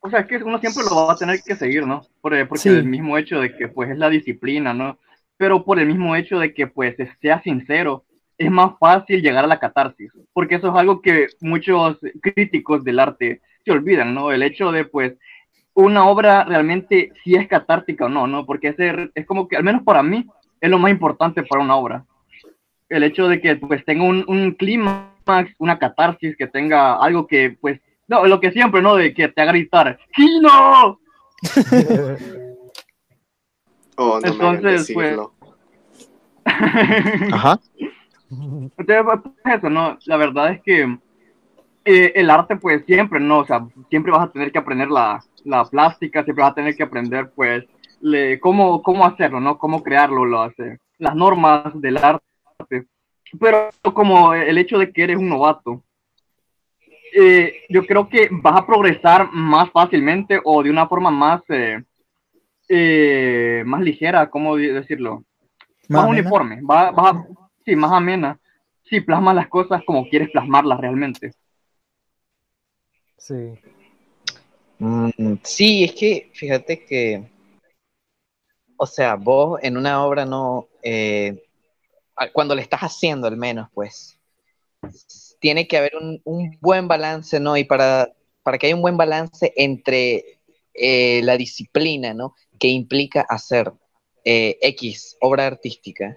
O 0.00 0.10
sea, 0.10 0.26
que 0.26 0.36
uno 0.36 0.58
siempre 0.58 0.82
lo 0.84 1.06
va 1.06 1.14
a 1.14 1.16
tener 1.16 1.40
que 1.42 1.56
seguir, 1.56 1.86
¿no? 1.86 2.02
Porque, 2.20 2.44
porque 2.44 2.60
sí. 2.60 2.68
el 2.68 2.84
mismo 2.84 3.16
hecho 3.16 3.40
de 3.40 3.56
que, 3.56 3.68
pues, 3.68 3.90
es 3.90 3.96
la 3.96 4.10
disciplina, 4.10 4.74
¿no? 4.74 4.98
Pero 5.36 5.64
por 5.64 5.78
el 5.78 5.86
mismo 5.86 6.16
hecho 6.16 6.38
de 6.38 6.54
que 6.54 6.66
pues 6.66 6.96
sea 7.20 7.42
sincero, 7.42 8.04
es 8.38 8.50
más 8.50 8.72
fácil 8.78 9.22
llegar 9.22 9.44
a 9.44 9.48
la 9.48 9.60
catarsis, 9.60 10.10
porque 10.32 10.56
eso 10.56 10.68
es 10.68 10.74
algo 10.74 11.00
que 11.00 11.28
muchos 11.40 11.98
críticos 12.20 12.84
del 12.84 12.98
arte 12.98 13.40
se 13.64 13.72
olvidan, 13.72 14.14
¿no? 14.14 14.32
El 14.32 14.42
hecho 14.42 14.72
de 14.72 14.84
pues 14.84 15.14
una 15.74 16.06
obra 16.06 16.44
realmente 16.44 17.12
si 17.22 17.34
es 17.34 17.48
catártica 17.48 18.06
o 18.06 18.08
no, 18.08 18.26
¿no? 18.26 18.46
Porque 18.46 18.68
es, 18.68 18.76
es 19.14 19.26
como 19.26 19.48
que, 19.48 19.56
al 19.56 19.64
menos 19.64 19.82
para 19.82 20.02
mí, 20.02 20.26
es 20.60 20.70
lo 20.70 20.78
más 20.78 20.90
importante 20.90 21.42
para 21.42 21.62
una 21.62 21.76
obra. 21.76 22.04
El 22.88 23.02
hecho 23.02 23.28
de 23.28 23.40
que 23.40 23.56
pues 23.56 23.84
tenga 23.84 24.04
un, 24.04 24.24
un 24.28 24.52
clímax, 24.52 25.52
una 25.58 25.78
catarsis, 25.78 26.36
que 26.36 26.46
tenga 26.46 26.96
algo 26.96 27.26
que 27.26 27.56
pues, 27.60 27.80
no, 28.06 28.26
lo 28.26 28.40
que 28.40 28.52
siempre, 28.52 28.82
¿no? 28.82 28.96
De 28.96 29.14
que 29.14 29.28
te 29.28 29.42
haga 29.42 29.52
gritar, 29.52 29.98
¡Kino! 30.14 31.00
Oh, 33.96 34.20
no 34.20 34.26
Entonces, 34.32 34.90
pues. 34.92 35.18
Ajá. 36.44 37.60
Entonces, 38.30 39.04
pues, 39.04 39.56
eso, 39.56 39.70
¿no? 39.70 39.98
La 40.06 40.16
verdad 40.16 40.52
es 40.52 40.62
que 40.62 40.98
eh, 41.84 42.12
el 42.14 42.30
arte, 42.30 42.56
pues 42.56 42.84
siempre, 42.86 43.20
¿no? 43.20 43.40
O 43.40 43.46
sea, 43.46 43.66
siempre 43.90 44.12
vas 44.12 44.28
a 44.28 44.32
tener 44.32 44.50
que 44.50 44.58
aprender 44.58 44.88
la, 44.88 45.22
la 45.44 45.64
plástica, 45.64 46.24
siempre 46.24 46.42
vas 46.42 46.52
a 46.52 46.56
tener 46.56 46.74
que 46.76 46.82
aprender, 46.82 47.30
pues, 47.34 47.64
le, 48.00 48.40
cómo, 48.40 48.82
cómo 48.82 49.04
hacerlo, 49.04 49.40
¿no? 49.40 49.58
Cómo 49.58 49.82
crearlo, 49.82 50.24
lo 50.24 50.42
hace, 50.42 50.78
las 50.98 51.14
normas 51.14 51.78
del 51.80 51.98
arte. 51.98 52.86
Pero 53.38 53.70
como 53.92 54.34
el 54.34 54.58
hecho 54.58 54.78
de 54.78 54.92
que 54.92 55.04
eres 55.04 55.16
un 55.16 55.28
novato, 55.28 55.82
eh, 57.16 57.62
yo 57.68 57.86
creo 57.86 58.08
que 58.08 58.28
vas 58.30 58.56
a 58.56 58.66
progresar 58.66 59.30
más 59.32 59.70
fácilmente 59.70 60.40
o 60.42 60.62
de 60.62 60.70
una 60.70 60.88
forma 60.88 61.10
más. 61.10 61.42
Eh, 61.48 61.82
eh, 62.68 63.62
más 63.66 63.80
ligera, 63.82 64.30
¿cómo 64.30 64.56
decirlo? 64.56 65.24
Más, 65.88 66.02
más 66.02 66.10
uniforme, 66.10 66.60
va, 66.62 66.90
va, 66.90 67.26
sí, 67.64 67.76
más 67.76 67.92
amena. 67.92 68.38
Sí, 68.84 69.00
plasma 69.00 69.32
las 69.32 69.48
cosas 69.48 69.82
como 69.84 70.08
quieres 70.08 70.30
plasmarlas 70.30 70.78
realmente. 70.80 71.32
Sí. 73.16 73.58
Mm, 74.78 75.36
sí, 75.42 75.84
es 75.84 75.92
que 75.94 76.30
fíjate 76.34 76.84
que, 76.84 77.24
o 78.76 78.86
sea, 78.86 79.14
vos 79.14 79.58
en 79.62 79.76
una 79.76 80.04
obra 80.04 80.26
no, 80.26 80.68
eh, 80.82 81.42
cuando 82.32 82.54
le 82.54 82.62
estás 82.62 82.80
haciendo 82.80 83.26
al 83.26 83.36
menos, 83.36 83.68
pues, 83.72 84.18
tiene 85.40 85.66
que 85.66 85.78
haber 85.78 85.92
un, 85.96 86.20
un 86.24 86.58
buen 86.60 86.88
balance, 86.88 87.40
¿no? 87.40 87.56
Y 87.56 87.64
para, 87.64 88.12
para 88.42 88.58
que 88.58 88.66
haya 88.66 88.76
un 88.76 88.82
buen 88.82 88.96
balance 88.96 89.52
entre 89.56 90.40
eh, 90.74 91.22
la 91.22 91.36
disciplina, 91.36 92.14
¿no? 92.14 92.34
Que 92.58 92.68
implica 92.68 93.22
hacer 93.22 93.72
eh, 94.24 94.58
X 94.60 95.16
obra 95.20 95.46
artística 95.46 96.16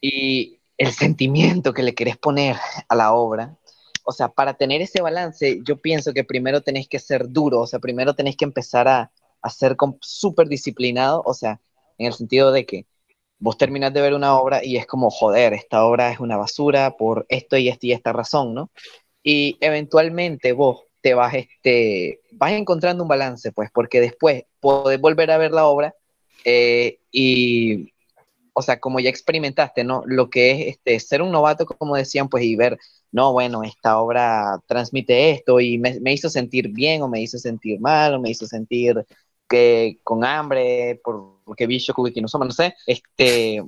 y 0.00 0.60
el 0.76 0.92
sentimiento 0.92 1.72
que 1.72 1.82
le 1.82 1.94
querés 1.94 2.16
poner 2.16 2.56
a 2.88 2.94
la 2.94 3.14
obra. 3.14 3.56
O 4.04 4.12
sea, 4.12 4.28
para 4.28 4.54
tener 4.54 4.82
ese 4.82 5.00
balance, 5.00 5.60
yo 5.64 5.80
pienso 5.80 6.12
que 6.12 6.24
primero 6.24 6.60
tenés 6.60 6.88
que 6.88 6.98
ser 6.98 7.28
duro, 7.30 7.60
o 7.60 7.66
sea, 7.66 7.78
primero 7.78 8.14
tenés 8.14 8.36
que 8.36 8.44
empezar 8.44 8.86
a, 8.88 9.10
a 9.40 9.50
ser 9.50 9.76
súper 10.00 10.48
disciplinado, 10.48 11.22
o 11.24 11.32
sea, 11.32 11.60
en 11.98 12.06
el 12.06 12.12
sentido 12.12 12.52
de 12.52 12.66
que 12.66 12.86
vos 13.38 13.56
terminás 13.58 13.92
de 13.92 14.00
ver 14.00 14.14
una 14.14 14.38
obra 14.38 14.64
y 14.64 14.76
es 14.76 14.86
como, 14.86 15.10
joder, 15.10 15.52
esta 15.54 15.84
obra 15.84 16.10
es 16.10 16.20
una 16.20 16.36
basura 16.36 16.96
por 16.96 17.26
esto 17.28 17.56
y 17.56 17.68
esta 17.68 17.86
y 17.86 17.92
esta 17.92 18.12
razón, 18.12 18.54
¿no? 18.54 18.70
Y 19.22 19.56
eventualmente 19.60 20.52
vos 20.52 20.83
te 21.04 21.12
vas, 21.12 21.34
este, 21.34 22.20
vas 22.32 22.52
encontrando 22.52 23.02
un 23.02 23.08
balance, 23.10 23.52
pues, 23.52 23.70
porque 23.70 24.00
después 24.00 24.44
podés 24.58 24.98
volver 24.98 25.30
a 25.30 25.36
ver 25.36 25.52
la 25.52 25.66
obra 25.66 25.94
eh, 26.46 26.98
y, 27.12 27.92
o 28.54 28.62
sea, 28.62 28.80
como 28.80 29.00
ya 29.00 29.10
experimentaste, 29.10 29.84
¿no? 29.84 30.02
Lo 30.06 30.30
que 30.30 30.52
es 30.52 30.66
este, 30.68 30.98
ser 31.00 31.20
un 31.20 31.30
novato, 31.30 31.66
como 31.66 31.94
decían, 31.94 32.30
pues, 32.30 32.44
y 32.44 32.56
ver, 32.56 32.78
no, 33.12 33.34
bueno, 33.34 33.62
esta 33.64 33.98
obra 34.00 34.58
transmite 34.66 35.30
esto 35.30 35.60
y 35.60 35.76
me, 35.76 36.10
hizo 36.10 36.30
sentir 36.30 36.68
bien 36.68 37.02
o 37.02 37.08
me 37.08 37.20
hizo 37.20 37.36
sentir 37.36 37.80
mal 37.80 38.14
o 38.14 38.20
me 38.20 38.30
hizo 38.30 38.46
sentir 38.46 39.04
que 39.46 39.98
con 40.04 40.24
hambre 40.24 40.98
por- 41.04 41.34
porque 41.44 41.66
vi 41.66 41.76
Shokugeki 41.76 42.22
no 42.22 42.28
no 42.32 42.50
sé, 42.50 42.74
este, 42.86 43.62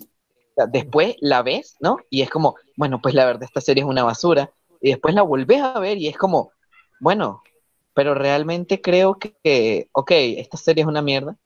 después 0.72 1.16
la 1.20 1.42
ves, 1.42 1.76
¿no? 1.80 1.98
Y 2.08 2.22
es 2.22 2.30
como, 2.30 2.54
bueno, 2.76 2.98
pues 3.02 3.14
la 3.14 3.26
verdad 3.26 3.44
esta 3.44 3.60
serie 3.60 3.82
es 3.82 3.88
una 3.88 4.04
basura 4.04 4.50
y 4.80 4.90
después 4.90 5.14
la 5.14 5.20
volvés 5.20 5.60
a 5.60 5.78
ver 5.80 5.98
y 5.98 6.08
es 6.08 6.16
como, 6.16 6.52
bueno, 7.00 7.42
pero 7.94 8.14
realmente 8.14 8.80
creo 8.80 9.18
que, 9.18 9.36
que, 9.42 9.88
ok, 9.92 10.10
esta 10.12 10.56
serie 10.56 10.82
es 10.82 10.88
una 10.88 11.02
mierda, 11.02 11.36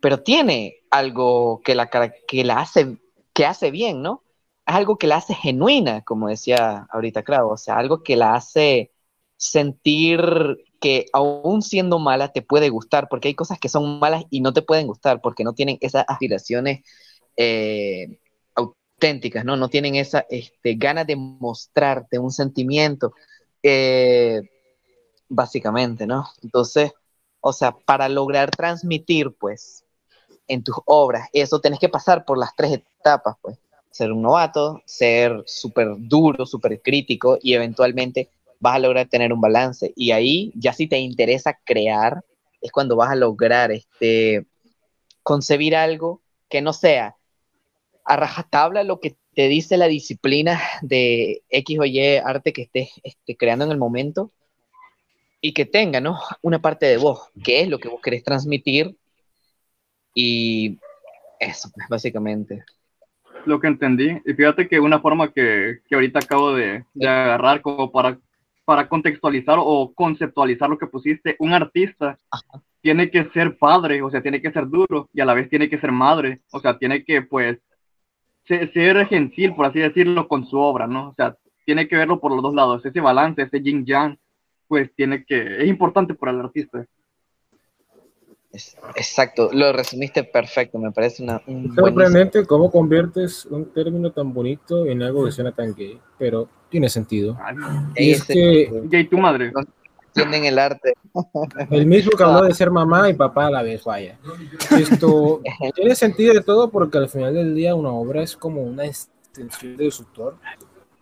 pero 0.00 0.22
tiene 0.22 0.76
algo 0.90 1.60
que 1.64 1.74
la, 1.74 1.88
que 1.88 2.44
la 2.44 2.60
hace, 2.60 2.98
que 3.32 3.46
hace 3.46 3.70
bien, 3.70 4.02
¿no? 4.02 4.22
Es 4.66 4.74
algo 4.74 4.98
que 4.98 5.06
la 5.06 5.16
hace 5.16 5.34
genuina, 5.34 6.02
como 6.02 6.28
decía 6.28 6.86
ahorita 6.90 7.22
Cravo, 7.22 7.52
o 7.52 7.56
sea, 7.56 7.76
algo 7.78 8.02
que 8.02 8.16
la 8.16 8.34
hace 8.34 8.92
sentir 9.36 10.20
que 10.80 11.06
aún 11.12 11.62
siendo 11.62 11.98
mala 11.98 12.32
te 12.32 12.42
puede 12.42 12.70
gustar, 12.70 13.08
porque 13.08 13.28
hay 13.28 13.34
cosas 13.34 13.58
que 13.58 13.68
son 13.68 13.98
malas 14.00 14.24
y 14.30 14.40
no 14.40 14.52
te 14.52 14.62
pueden 14.62 14.86
gustar, 14.86 15.20
porque 15.20 15.44
no 15.44 15.54
tienen 15.54 15.78
esas 15.80 16.04
aspiraciones 16.08 16.80
eh, 17.36 18.18
auténticas, 18.54 19.44
¿no? 19.44 19.56
No 19.56 19.68
tienen 19.68 19.96
esa 19.96 20.26
este, 20.30 20.74
ganas 20.74 21.06
de 21.06 21.16
mostrarte 21.16 22.18
un 22.18 22.30
sentimiento, 22.30 23.12
eh, 23.62 24.42
básicamente, 25.30 26.06
¿no? 26.06 26.26
Entonces, 26.42 26.92
o 27.40 27.54
sea, 27.54 27.72
para 27.72 28.08
lograr 28.10 28.50
transmitir, 28.50 29.32
pues, 29.32 29.84
en 30.46 30.62
tus 30.62 30.76
obras, 30.84 31.28
eso 31.32 31.60
tenés 31.60 31.78
que 31.78 31.88
pasar 31.88 32.24
por 32.24 32.36
las 32.36 32.54
tres 32.54 32.72
etapas, 32.72 33.36
pues, 33.40 33.58
ser 33.90 34.12
un 34.12 34.22
novato, 34.22 34.82
ser 34.84 35.42
súper 35.46 35.88
duro, 35.96 36.44
súper 36.44 36.82
crítico 36.82 37.38
y 37.40 37.54
eventualmente 37.54 38.30
vas 38.58 38.76
a 38.76 38.78
lograr 38.80 39.08
tener 39.08 39.32
un 39.32 39.40
balance. 39.40 39.92
Y 39.96 40.10
ahí, 40.10 40.52
ya 40.54 40.72
si 40.72 40.86
te 40.86 40.98
interesa 40.98 41.58
crear, 41.64 42.22
es 42.60 42.72
cuando 42.72 42.96
vas 42.96 43.10
a 43.10 43.16
lograr 43.16 43.72
este, 43.72 44.46
concebir 45.22 45.74
algo 45.74 46.20
que 46.48 46.60
no 46.60 46.72
sea 46.72 47.16
a 48.04 48.16
rajatabla 48.16 48.82
lo 48.84 49.00
que 49.00 49.16
te 49.34 49.48
dice 49.48 49.76
la 49.76 49.86
disciplina 49.86 50.60
de 50.82 51.42
X 51.48 51.78
o 51.78 51.84
Y 51.84 52.16
arte 52.16 52.52
que 52.52 52.62
estés 52.62 52.90
este, 53.04 53.36
creando 53.36 53.64
en 53.64 53.70
el 53.70 53.78
momento 53.78 54.32
y 55.40 55.52
que 55.52 55.64
tenga, 55.64 56.00
¿no? 56.00 56.18
Una 56.42 56.60
parte 56.60 56.86
de 56.86 56.96
vos, 56.98 57.30
que 57.42 57.62
es 57.62 57.68
lo 57.68 57.78
que 57.78 57.88
vos 57.88 58.00
querés 58.00 58.22
transmitir 58.22 58.96
y 60.14 60.78
eso, 61.38 61.70
pues, 61.74 61.86
básicamente. 61.88 62.64
lo 63.46 63.60
que 63.60 63.68
entendí. 63.68 64.20
Y 64.24 64.34
fíjate 64.34 64.68
que 64.68 64.80
una 64.80 65.00
forma 65.00 65.32
que, 65.32 65.80
que 65.88 65.94
ahorita 65.94 66.18
acabo 66.18 66.54
de, 66.54 66.84
de 66.94 67.08
agarrar 67.08 67.62
como 67.62 67.90
para, 67.90 68.18
para 68.64 68.88
contextualizar 68.88 69.56
o 69.58 69.92
conceptualizar 69.94 70.68
lo 70.68 70.78
que 70.78 70.86
pusiste, 70.86 71.36
un 71.38 71.52
artista 71.52 72.18
tiene 72.80 73.10
que 73.10 73.24
ser 73.30 73.56
padre, 73.58 74.02
o 74.02 74.10
sea, 74.10 74.22
tiene 74.22 74.40
que 74.40 74.52
ser 74.52 74.68
duro 74.68 75.08
y 75.12 75.20
a 75.20 75.24
la 75.24 75.34
vez 75.34 75.48
tiene 75.48 75.68
que 75.68 75.78
ser 75.78 75.92
madre, 75.92 76.40
o 76.50 76.60
sea, 76.60 76.78
tiene 76.78 77.04
que 77.04 77.22
pues 77.22 77.58
ser, 78.46 78.72
ser 78.72 79.06
gentil, 79.06 79.54
por 79.54 79.66
así 79.66 79.80
decirlo, 79.80 80.28
con 80.28 80.46
su 80.46 80.58
obra, 80.58 80.86
¿no? 80.86 81.10
O 81.10 81.14
sea, 81.14 81.36
tiene 81.64 81.88
que 81.88 81.96
verlo 81.96 82.20
por 82.20 82.32
los 82.32 82.42
dos 82.42 82.54
lados, 82.54 82.84
ese 82.84 83.00
balance, 83.00 83.42
ese 83.42 83.60
yin 83.60 83.84
yang, 83.84 84.18
pues 84.70 84.88
tiene 84.94 85.24
que, 85.24 85.62
es 85.64 85.66
importante 85.68 86.14
para 86.14 86.30
el 86.30 86.38
artista. 86.42 86.86
Exacto, 88.94 89.50
lo 89.52 89.72
resumiste 89.72 90.22
perfecto, 90.22 90.78
me 90.78 90.92
parece 90.92 91.24
una, 91.24 91.42
un 91.48 91.74
buenísimo- 91.74 91.86
Sorprendente 91.86 92.46
cómo 92.46 92.70
conviertes 92.70 93.46
un 93.46 93.72
término 93.72 94.12
tan 94.12 94.32
bonito 94.32 94.86
en 94.86 95.02
algo 95.02 95.24
que 95.24 95.32
suena 95.32 95.50
tan 95.50 95.74
gay, 95.74 95.98
pero 96.16 96.48
tiene 96.68 96.88
sentido. 96.88 97.36
Y 97.96 98.12
es 98.12 98.22
que 98.24 98.70
Gay 98.84 99.08
tu 99.08 99.18
madre. 99.18 99.52
entienden 100.06 100.44
el 100.44 100.58
arte. 100.60 100.94
el 101.68 101.86
mismo 101.86 102.12
que 102.12 102.22
habló 102.22 102.42
de 102.42 102.54
ser 102.54 102.70
mamá 102.70 103.10
y 103.10 103.14
papá 103.14 103.48
a 103.48 103.50
la 103.50 103.62
vez, 103.64 103.82
vaya. 103.82 104.20
Esto 104.78 105.40
tiene 105.74 105.96
sentido 105.96 106.32
de 106.32 106.42
todo 106.42 106.70
porque 106.70 106.98
al 106.98 107.08
final 107.08 107.34
del 107.34 107.56
día 107.56 107.74
una 107.74 107.90
obra 107.90 108.22
es 108.22 108.36
como 108.36 108.62
una 108.62 108.84
extensión 108.86 109.76
de 109.76 109.90
su 109.90 110.04
autor. 110.04 110.36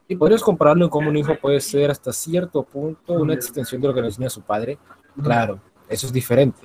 Y 0.08 0.16
podrías 0.16 0.42
compararlo 0.42 0.86
en 0.86 0.90
cómo 0.90 1.10
un 1.10 1.16
hijo 1.16 1.36
puede 1.38 1.60
ser 1.60 1.90
hasta 1.90 2.12
cierto 2.12 2.62
punto 2.62 3.12
una 3.12 3.34
extensión 3.34 3.80
de 3.82 3.88
lo 3.88 3.94
que 3.94 4.00
le 4.00 4.06
enseña 4.06 4.30
su 4.30 4.40
padre. 4.40 4.78
Claro, 5.22 5.60
eso 5.88 6.06
es 6.06 6.12
diferente. 6.12 6.62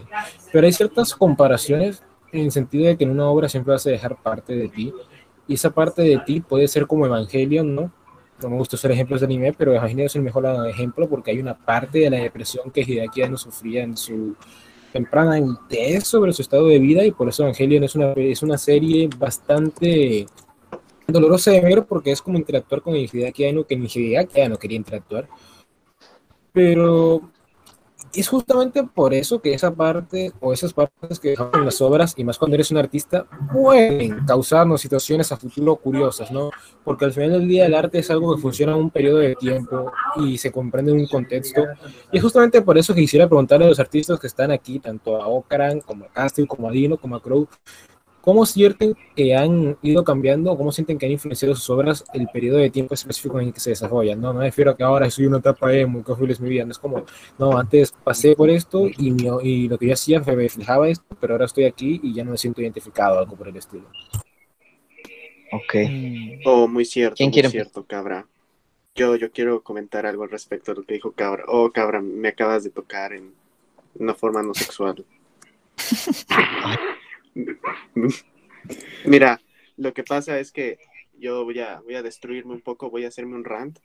Pero 0.52 0.66
hay 0.66 0.72
ciertas 0.72 1.14
comparaciones 1.14 2.02
en 2.32 2.46
el 2.46 2.52
sentido 2.52 2.86
de 2.86 2.98
que 2.98 3.04
en 3.04 3.12
una 3.12 3.28
obra 3.28 3.50
siempre 3.50 3.74
vas 3.74 3.86
a 3.86 3.90
dejar 3.90 4.16
parte 4.22 4.56
de 4.56 4.70
ti. 4.70 4.94
Y 5.46 5.56
esa 5.56 5.72
parte 5.72 6.02
de 6.04 6.20
ti 6.20 6.40
puede 6.40 6.70
ser 6.70 6.88
como 6.88 7.06
Evangelion, 7.06 7.76
¿no? 7.76 7.92
No 8.42 8.50
me 8.50 8.58
gusta 8.58 8.78
usar 8.78 8.92
ejemplos 8.92 9.20
de 9.20 9.26
anime, 9.26 9.54
pero 9.54 9.74
Evangelion 9.74 10.06
es 10.06 10.16
el 10.16 10.22
mejor 10.22 10.46
ejemplo 10.68 11.10
porque 11.10 11.32
hay 11.32 11.40
una 11.40 11.54
parte 11.54 12.00
de 12.00 12.10
la 12.10 12.18
depresión 12.18 12.72
que 12.72 12.82
Hideaki 12.82 13.24
Anno 13.24 13.38
sufría 13.38 13.84
en 13.84 13.98
su 13.98 14.36
temprana 14.94 15.38
interés 15.38 16.08
sobre 16.08 16.32
su 16.34 16.42
estado 16.42 16.68
de 16.68 16.80
vida 16.80 17.04
y 17.04 17.12
por 17.12 17.28
eso 17.28 17.44
Evangelion 17.44 17.84
es 17.84 17.96
una, 17.96 18.14
es 18.14 18.42
una 18.42 18.58
serie 18.58 19.10
bastante 19.18 20.28
dolorosa 21.14 21.52
de 21.52 21.62
ver 21.62 21.86
porque 21.86 22.12
es 22.12 22.22
como 22.22 22.38
interactuar 22.38 22.82
con 22.82 22.96
el 22.96 23.10
Hideaki 23.12 23.46
Anno 23.46 23.66
que 23.66 23.78
ni 23.78 23.88
Hideaki 23.88 24.42
Anno 24.42 24.58
quería 24.58 24.78
interactuar. 24.78 25.30
Pero 26.52 27.22
es 28.14 28.28
justamente 28.28 28.84
por 28.84 29.14
eso 29.14 29.42
que 29.42 29.54
esa 29.54 29.74
parte 29.74 30.32
o 30.40 30.54
esas 30.54 30.74
partes 30.74 31.20
que 31.20 31.34
en 31.34 31.66
las 31.66 31.82
obras, 31.82 32.14
y 32.16 32.24
más 32.24 32.38
cuando 32.38 32.56
eres 32.56 32.70
un 32.70 32.78
artista, 32.78 33.26
pueden 33.52 34.26
causarnos 34.26 34.82
situaciones 34.82 35.32
a 35.32 35.38
futuro 35.38 35.76
curiosas, 35.78 36.32
¿no? 36.32 36.52
Porque 36.84 37.06
al 37.06 37.14
final 37.14 37.32
del 37.32 37.48
día 37.48 37.66
el 37.66 37.74
arte 37.74 38.00
es 38.00 38.12
algo 38.12 38.36
que 38.36 38.42
funciona 38.42 38.74
en 38.74 38.80
un 38.80 38.90
periodo 38.92 39.18
de 39.18 39.36
tiempo 39.36 39.92
y 40.18 40.38
se 40.38 40.52
comprende 40.52 40.92
en 40.92 41.00
un 41.00 41.08
contexto. 41.08 41.64
Y 42.12 42.18
es 42.18 42.24
justamente 42.24 42.62
por 42.62 42.78
eso 42.78 42.94
que 42.94 43.02
quisiera 43.02 43.28
preguntarle 43.28 43.66
a 43.66 43.70
los 43.70 43.80
artistas 43.80 44.20
que 44.20 44.28
están 44.28 44.52
aquí, 44.52 44.80
tanto 44.80 45.22
a 45.22 45.28
Okran, 45.28 45.82
como 45.82 46.06
a 46.06 46.10
Castle, 46.10 46.46
como 46.46 46.70
a 46.70 46.72
Dino, 46.72 46.98
como 46.98 47.16
a 47.16 47.22
Crow, 47.22 47.48
¿Cómo 48.24 48.46
sienten 48.46 48.96
que 49.18 49.36
han 49.36 49.78
ido 49.82 50.06
cambiando, 50.06 50.56
cómo 50.56 50.72
sienten 50.72 50.98
que 50.98 51.06
han 51.08 51.12
influenciado 51.12 51.56
sus 51.56 51.70
obras 51.70 52.06
el 52.14 52.26
periodo 52.30 52.58
de 52.60 52.70
tiempo 52.70 52.94
específico 52.94 53.38
en 53.38 53.48
el 53.48 53.54
que 53.54 53.60
se 53.60 53.72
desarrollan? 53.72 54.22
No, 54.22 54.32
no 54.32 54.40
me 54.40 54.46
refiero 54.46 54.72
a 54.72 54.78
que 54.78 54.84
ahora 54.84 55.10
soy 55.12 55.26
una 55.26 55.40
etapa 55.40 55.74
emo, 55.74 56.02
que 56.06 56.14
es 56.32 56.40
mi 56.40 56.48
vida, 56.48 56.64
no 56.64 56.72
es 56.72 56.80
como, 56.80 57.04
no, 57.38 57.58
antes 57.58 57.92
pasé 57.92 58.34
por 58.34 58.50
esto 58.50 58.88
y, 58.98 59.12
mi- 59.12 59.28
y 59.44 59.68
lo 59.68 59.78
que 59.78 59.88
yo 59.88 59.94
hacía 59.94 60.22
me 60.22 60.36
reflejaba 60.36 60.88
esto, 60.88 61.04
pero 61.20 61.34
ahora 61.34 61.44
estoy 61.48 61.66
aquí 61.66 62.00
y 62.02 62.14
ya 62.14 62.24
no 62.24 62.32
me 62.32 62.38
siento 62.38 62.62
identificado, 62.62 63.20
algo 63.20 63.36
por 63.36 63.50
el 63.50 63.58
estilo. 63.58 63.84
Ok. 65.52 65.76
Oh, 66.46 66.66
muy 66.70 66.86
cierto, 66.86 67.18
¿Quién 67.18 67.28
muy 67.28 67.34
quiere 67.34 67.50
cierto, 67.50 67.84
Cabra. 67.86 68.26
Yo, 68.96 69.18
yo 69.18 69.32
quiero 69.32 69.64
comentar 69.64 70.06
algo 70.06 70.24
al 70.24 70.30
respecto 70.32 70.72
de 70.74 70.80
lo 70.80 70.86
que 70.88 70.94
dijo 70.94 71.12
Cabra. 71.12 71.44
Oh, 71.48 71.72
Cabra, 71.74 72.00
me 72.02 72.30
acabas 72.30 72.64
de 72.64 72.70
tocar 72.70 73.12
en 73.12 73.34
una 74.00 74.14
forma 74.16 74.42
no 74.42 74.54
sexual. 74.54 75.04
Mira, 79.06 79.42
lo 79.78 79.94
que 79.94 80.04
pasa 80.04 80.40
es 80.40 80.52
que 80.52 80.78
yo 81.18 81.44
voy 81.44 81.60
a, 81.60 81.82
voy 81.82 81.96
a 81.96 82.04
destruirme 82.04 82.54
un 82.54 82.62
poco, 82.62 82.90
voy 82.90 83.06
a 83.06 83.10
hacerme 83.10 83.36
un 83.36 83.44
rant. 83.44 83.80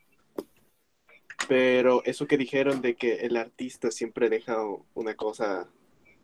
Pero 1.48 2.02
eso 2.04 2.26
que 2.26 2.36
dijeron 2.36 2.82
de 2.82 2.94
que 2.94 3.14
el 3.14 3.36
artista 3.36 3.90
siempre 3.90 4.28
deja 4.28 4.58
una 4.94 5.14
cosa 5.14 5.68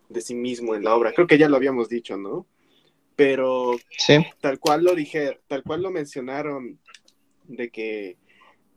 de 0.09 0.21
sí 0.21 0.35
mismo 0.35 0.75
en 0.75 0.85
la 0.85 0.95
obra, 0.95 1.13
creo 1.13 1.27
que 1.27 1.39
ya 1.39 1.49
lo 1.49 1.57
habíamos 1.57 1.89
dicho, 1.89 2.17
¿no? 2.17 2.47
Pero 3.17 3.77
Sí. 3.97 4.19
tal 4.41 4.59
cual 4.59 4.85
lo 4.85 4.95
dije, 4.95 5.41
tal 5.47 5.63
cual 5.63 5.83
lo 5.83 5.91
mencionaron 5.91 6.79
de 7.45 7.71
que 7.71 8.17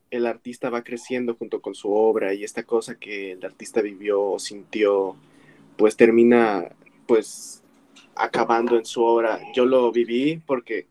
el 0.10 0.26
artista 0.26 0.70
va 0.70 0.84
creciendo 0.84 1.36
junto 1.36 1.62
con 1.62 1.76
su 1.76 1.92
obra 1.92 2.34
y 2.34 2.44
esta 2.44 2.64
cosa 2.64 2.96
que 2.96 3.32
el 3.34 3.44
artista 3.44 3.82
vivió 3.82 4.22
o 4.22 4.40
sintió, 4.40 5.18
pues 5.76 5.98
termina 5.98 6.70
pues 7.08 7.64
acabando 8.18 8.78
en 8.78 8.86
su 8.86 9.04
obra. 9.04 9.40
Yo 9.54 9.66
lo 9.66 9.92
viví 9.92 10.42
porque 10.46 10.88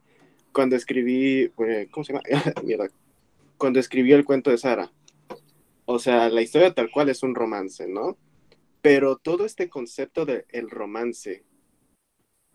cuando 0.53 0.77
escribí, 0.77 1.51
eh, 1.67 1.89
¿cómo 1.91 2.05
se 2.05 2.13
llama? 2.13 2.23
Mierda. 2.65 2.89
Cuando 3.59 3.81
escribí 3.81 4.13
el 4.13 4.25
cuento 4.25 4.51
de 4.51 4.59
Sara. 4.59 4.91
O 5.85 5.99
sea, 5.99 6.29
la 6.29 6.43
historia 6.43 6.75
tal 6.75 6.91
cual 6.91 7.09
es 7.09 7.23
un 7.23 7.35
romance, 7.35 7.87
¿no? 7.87 8.17
Pero 8.83 9.17
todo 9.17 9.45
este 9.45 9.69
concepto 9.69 10.25
del 10.25 10.45
el 10.51 10.71
romance, 10.71 11.45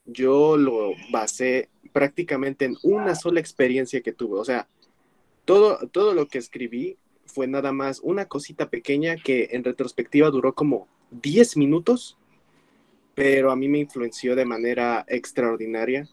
yo 0.06 0.58
lo 0.58 0.92
basé 1.12 1.70
prácticamente 1.94 2.66
en 2.66 2.76
una 2.84 3.16
sola 3.16 3.40
experiencia 3.40 4.02
que 4.02 4.12
tuve. 4.12 4.40
O 4.40 4.46
sea, 4.46 4.68
todo, 5.46 5.88
todo 5.90 6.14
lo 6.14 6.28
que 6.28 6.38
escribí 6.38 6.98
fue 7.26 7.48
nada 7.48 7.72
más 7.72 8.00
una 8.02 8.26
cosita 8.26 8.70
pequeña 8.70 9.16
que 9.16 9.50
en 9.52 9.64
retrospectiva 9.64 10.30
duró 10.30 10.54
como 10.54 10.88
10 11.12 11.58
minutos, 11.58 12.18
pero 13.16 13.52
a 13.52 13.56
mí 13.56 13.68
me 13.68 13.80
influenció 13.80 14.36
de 14.36 14.46
manera 14.46 15.06
extraordinaria 15.08 16.08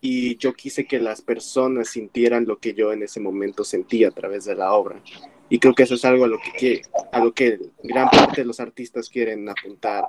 y 0.00 0.36
yo 0.36 0.52
quise 0.52 0.86
que 0.86 1.00
las 1.00 1.22
personas 1.22 1.88
sintieran 1.90 2.46
lo 2.46 2.58
que 2.58 2.74
yo 2.74 2.92
en 2.92 3.02
ese 3.02 3.20
momento 3.20 3.64
sentía 3.64 4.08
a 4.08 4.12
través 4.12 4.44
de 4.44 4.54
la 4.54 4.72
obra. 4.72 5.02
Y 5.48 5.58
creo 5.58 5.74
que 5.74 5.84
eso 5.84 5.94
es 5.94 6.04
algo 6.04 6.24
a 6.24 6.28
lo 6.28 6.38
que, 6.38 6.82
a 7.12 7.30
que 7.34 7.58
gran 7.82 8.10
parte 8.10 8.42
de 8.42 8.46
los 8.46 8.60
artistas 8.60 9.08
quieren 9.08 9.48
apuntar, 9.48 10.06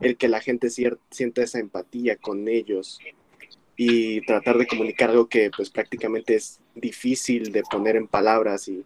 el 0.00 0.16
que 0.16 0.28
la 0.28 0.40
gente 0.40 0.68
sienta 0.70 1.42
esa 1.42 1.58
empatía 1.58 2.16
con 2.16 2.48
ellos 2.48 2.98
y 3.76 4.20
tratar 4.22 4.56
de 4.58 4.66
comunicar 4.66 5.10
algo 5.10 5.28
que 5.28 5.50
pues 5.54 5.70
prácticamente 5.70 6.36
es 6.36 6.60
difícil 6.74 7.52
de 7.52 7.62
poner 7.62 7.96
en 7.96 8.08
palabras 8.08 8.68
y 8.68 8.84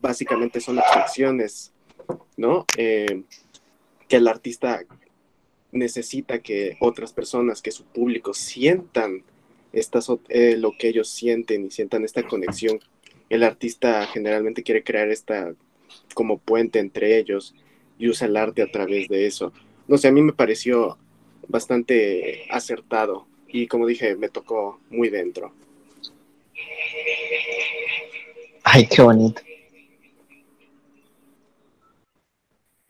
básicamente 0.00 0.60
son 0.60 0.78
abstracciones, 0.78 1.72
¿no? 2.36 2.66
Eh, 2.76 3.24
que 4.06 4.16
el 4.16 4.28
artista 4.28 4.84
necesita 5.74 6.38
que 6.38 6.76
otras 6.80 7.12
personas, 7.12 7.60
que 7.60 7.72
su 7.72 7.84
público 7.84 8.32
sientan 8.32 9.22
estas, 9.72 10.08
eh, 10.28 10.56
lo 10.56 10.72
que 10.78 10.88
ellos 10.88 11.08
sienten 11.08 11.66
y 11.66 11.70
sientan 11.70 12.04
esta 12.04 12.26
conexión. 12.26 12.80
El 13.28 13.42
artista 13.42 14.06
generalmente 14.06 14.62
quiere 14.62 14.84
crear 14.84 15.10
esta 15.10 15.52
como 16.14 16.38
puente 16.38 16.78
entre 16.78 17.18
ellos 17.18 17.54
y 17.98 18.08
usa 18.08 18.26
el 18.26 18.36
arte 18.36 18.62
a 18.62 18.70
través 18.70 19.08
de 19.08 19.26
eso. 19.26 19.52
No 19.88 19.98
sé, 19.98 20.08
a 20.08 20.12
mí 20.12 20.22
me 20.22 20.32
pareció 20.32 20.96
bastante 21.48 22.44
acertado 22.50 23.26
y 23.48 23.66
como 23.66 23.86
dije, 23.86 24.16
me 24.16 24.28
tocó 24.28 24.80
muy 24.90 25.10
dentro. 25.10 25.52
Ay, 28.62 28.86
qué 28.86 29.02
bonito. 29.02 29.42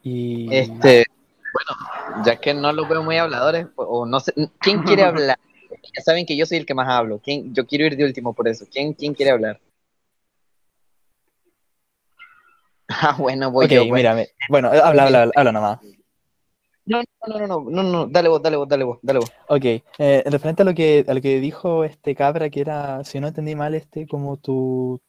Y 0.02 0.54
Este, 0.54 1.04
bueno, 1.54 2.24
ya 2.26 2.36
que 2.36 2.52
no 2.52 2.72
los 2.72 2.88
veo 2.88 3.02
muy 3.02 3.16
habladores, 3.16 3.66
o 3.76 4.04
no 4.06 4.20
sé, 4.20 4.32
¿quién 4.60 4.82
quiere 4.82 5.02
hablar? 5.04 5.38
Ya 5.96 6.02
saben 6.02 6.26
que 6.26 6.36
yo 6.36 6.44
soy 6.46 6.58
el 6.58 6.66
que 6.66 6.74
más 6.74 6.88
hablo. 6.88 7.20
¿Quién, 7.22 7.54
yo 7.54 7.66
quiero 7.66 7.86
ir 7.86 7.96
de 7.96 8.04
último 8.04 8.32
por 8.34 8.48
eso. 8.48 8.64
¿Quién, 8.70 8.92
quién 8.94 9.14
quiere 9.14 9.30
hablar? 9.32 9.60
Ah, 12.88 13.16
bueno, 13.18 13.50
voy 13.50 13.64
Ok, 13.64 13.70
yo. 13.72 13.80
Bueno. 13.86 13.94
mira, 13.96 14.14
me- 14.14 14.28
bueno, 14.50 14.68
habla, 14.68 15.04
habla, 15.04 15.30
habla 15.34 15.52
nomás. 15.52 15.78
No, 16.86 17.02
no, 17.26 17.38
no, 17.38 17.46
no, 17.46 17.70
no, 17.70 17.82
no, 17.82 18.06
dale 18.06 18.28
vos, 18.28 18.42
dale 18.42 18.56
vos, 18.58 18.68
dale 18.68 18.84
vos, 18.84 18.98
dale 19.00 19.18
vos. 19.20 19.32
Ok, 19.48 19.64
eh, 19.98 20.22
referente 20.26 20.60
a 20.62 20.64
lo 20.66 20.74
que 20.74 21.02
a 21.08 21.14
lo 21.14 21.22
que 21.22 21.40
dijo 21.40 21.82
este 21.82 22.14
cabra, 22.14 22.50
que 22.50 22.60
era, 22.60 23.02
si 23.04 23.20
no 23.20 23.28
entendí 23.28 23.54
mal, 23.54 23.74
este, 23.74 24.06
como 24.06 24.36
tu 24.36 25.00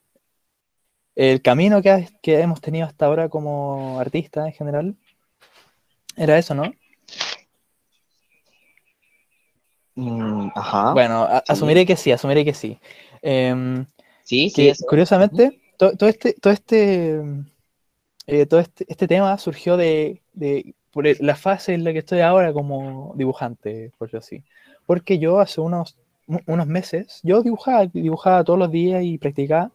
el 1.16 1.42
camino 1.42 1.82
que, 1.82 1.90
has- 1.92 2.14
que 2.22 2.40
hemos 2.40 2.62
tenido 2.62 2.88
hasta 2.88 3.06
ahora 3.08 3.28
como 3.28 4.00
artista 4.00 4.46
en 4.48 4.54
general, 4.54 4.96
era 6.18 6.38
eso, 6.38 6.54
¿no? 6.56 6.72
Mm, 9.96 10.50
ajá. 10.56 10.94
Bueno, 10.94 11.28
sí. 11.30 11.42
asumiré 11.48 11.86
que 11.86 11.96
sí, 11.96 12.12
asumiré 12.12 12.44
que 12.46 12.54
sí. 12.54 12.80
Em, 13.22 13.86
Sí, 14.24 14.50
sí, 14.50 14.56
que 14.56 14.70
eso. 14.70 14.86
curiosamente, 14.88 15.62
to- 15.78 15.96
todo 15.96 16.10
este, 16.10 16.34
todo 16.34 16.52
este, 16.52 17.22
eh, 18.28 18.46
todo 18.48 18.60
este, 18.60 18.86
este 18.88 19.08
tema 19.08 19.38
surgió 19.38 19.78
de, 19.78 20.22
de- 20.34 20.74
por 20.92 21.06
la 21.22 21.36
fase 21.36 21.74
en 21.74 21.84
la 21.84 21.94
que 21.94 22.00
estoy 22.00 22.22
ahora 22.22 22.54
como 22.54 23.14
dibujante, 23.16 23.92
por 23.98 24.08
decirlo 24.08 24.20
así. 24.20 24.44
Porque 24.86 25.20
yo 25.20 25.40
hace 25.40 25.62
unos, 25.62 25.98
unos 26.48 26.68
meses, 26.68 27.20
yo 27.24 27.42
dibujaba, 27.44 27.86
dibujaba 27.88 28.44
todos 28.44 28.58
los 28.60 28.72
días 28.72 29.04
y 29.04 29.18
practicaba. 29.18 29.72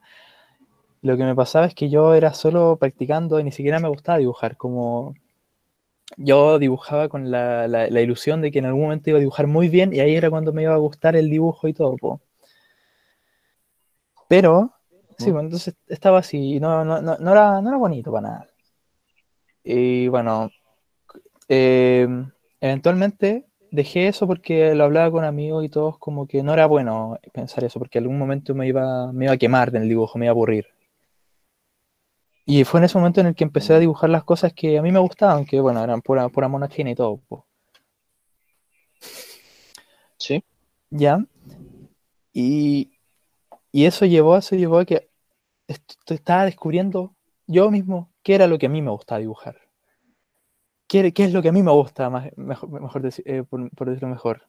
Lo 1.02 1.16
que 1.16 1.24
me 1.24 1.34
pasaba 1.34 1.66
es 1.66 1.74
que 1.74 1.88
yo 1.88 2.14
era 2.14 2.34
solo 2.34 2.76
practicando 2.76 3.38
y 3.40 3.44
ni 3.44 3.52
siquiera 3.52 3.78
me 3.80 3.88
gustaba 3.88 4.18
dibujar, 4.18 4.56
como 4.56 5.14
yo 6.16 6.58
dibujaba 6.58 7.08
con 7.08 7.30
la, 7.30 7.68
la- 7.68 7.88
la 7.88 8.00
ilusión 8.00 8.40
de 8.42 8.50
que 8.52 8.58
en 8.60 8.66
algún 8.66 8.82
momento 8.84 9.10
iba 9.10 9.18
a 9.18 9.20
dibujar 9.20 9.46
muy 9.46 9.68
bien 9.68 9.92
y 9.94 10.00
ahí 10.00 10.14
era 10.16 10.30
cuando 10.30 10.52
me 10.52 10.62
iba 10.62 10.74
a 10.74 10.78
gustar 10.78 11.16
el 11.16 11.30
dibujo 11.30 11.68
y 11.68 11.72
todo. 11.74 11.96
po. 11.96 12.20
Pero, 14.28 14.72
sí, 15.18 15.30
bueno, 15.30 15.48
entonces 15.48 15.74
estaba 15.86 16.18
así, 16.20 16.54
y 16.56 16.60
no, 16.60 16.84
no, 16.84 17.02
no, 17.02 17.18
no 17.18 17.32
era, 17.32 17.60
no 17.60 17.68
era 17.68 17.76
bonito 17.78 18.10
para 18.12 18.28
nada. 18.28 18.46
Y 19.64 20.08
bueno, 20.08 20.50
eh, 21.48 22.08
eventualmente 22.60 23.46
dejé 23.70 24.08
eso 24.08 24.26
porque 24.26 24.74
lo 24.74 24.84
hablaba 24.84 25.10
con 25.10 25.24
amigos 25.24 25.64
y 25.64 25.68
todos 25.68 25.98
como 25.98 26.26
que 26.26 26.42
no 26.42 26.52
era 26.54 26.66
bueno 26.66 27.18
pensar 27.32 27.64
eso, 27.64 27.78
porque 27.78 27.98
en 27.98 28.04
algún 28.04 28.18
momento 28.18 28.54
me 28.54 28.66
iba, 28.68 29.12
me 29.12 29.26
iba 29.26 29.34
a 29.34 29.38
quemar 29.38 29.70
del 29.70 29.88
dibujo, 29.88 30.18
me 30.18 30.26
iba 30.26 30.30
a 30.30 30.34
aburrir. 30.34 30.66
Y 32.52 32.64
fue 32.64 32.80
en 32.80 32.84
ese 32.86 32.98
momento 32.98 33.20
en 33.20 33.28
el 33.28 33.36
que 33.36 33.44
empecé 33.44 33.74
a 33.74 33.78
dibujar 33.78 34.10
las 34.10 34.24
cosas 34.24 34.52
que 34.52 34.76
a 34.76 34.82
mí 34.82 34.90
me 34.90 34.98
gustaban, 34.98 35.44
que 35.44 35.60
bueno, 35.60 35.84
eran 35.84 36.00
pura, 36.02 36.28
pura 36.30 36.48
mona 36.48 36.68
china 36.68 36.90
y 36.90 36.96
todo. 36.96 37.18
po. 37.28 37.46
Sí. 40.18 40.44
¿Ya? 40.90 41.24
Y, 42.32 42.92
y 43.72 43.86
eso 43.86 44.06
llevó, 44.06 44.36
eso 44.36 44.56
llevó 44.56 44.78
a 44.80 44.84
que 44.84 45.10
est- 45.68 46.10
estaba 46.10 46.44
descubriendo 46.46 47.14
yo 47.46 47.70
mismo 47.70 48.10
qué 48.22 48.36
era 48.36 48.46
lo 48.48 48.58
que 48.58 48.66
a 48.66 48.70
mí 48.70 48.82
me 48.82 48.90
gustaba 48.90 49.20
dibujar. 49.20 49.58
¿Qué, 50.88 51.12
qué 51.12 51.24
es 51.24 51.32
lo 51.32 51.42
que 51.42 51.48
a 51.50 51.52
mí 51.52 51.62
me 51.62 51.70
gusta, 51.70 52.10
más, 52.10 52.30
mejor, 52.36 52.68
mejor 52.70 53.08
eh, 53.24 53.44
por, 53.48 53.70
por 53.70 53.88
decirlo 53.88 54.08
mejor? 54.08 54.42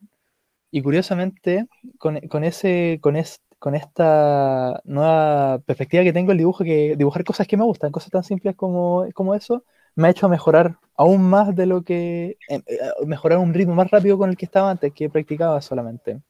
Y 0.72 0.82
curiosamente, 0.82 1.68
con, 2.00 2.20
con 2.30 2.44
ese, 2.44 3.00
con, 3.02 3.16
es- 3.16 3.42
con 3.62 3.76
esta 3.76 4.82
nueva 4.86 5.60
perspectiva 5.60 6.04
que 6.04 6.14
tengo 6.14 6.32
el 6.32 6.40
dibujo, 6.40 6.64
que 6.64 6.96
dibujar 6.98 7.24
cosas 7.24 7.48
que 7.48 7.58
me 7.58 7.64
gustan, 7.64 7.92
cosas 7.92 8.10
tan 8.12 8.24
simples 8.24 8.56
como, 8.56 9.06
como 9.14 9.36
eso, 9.36 9.64
me 9.96 10.08
ha 10.08 10.12
hecho 10.12 10.28
mejorar 10.30 10.78
aún 10.98 11.22
más 11.30 11.56
de 11.56 11.68
lo 11.68 11.84
que, 11.84 12.38
eh, 12.50 12.62
eh, 12.68 12.80
mejorar 13.06 13.38
un 13.40 13.54
ritmo 13.54 13.76
más 13.76 13.92
rápido 13.92 14.18
con 14.18 14.30
el 14.32 14.38
que 14.38 14.46
estaba 14.46 14.72
antes, 14.72 14.94
que 14.94 15.10
practicaba 15.12 15.62
solamente. 15.62 16.22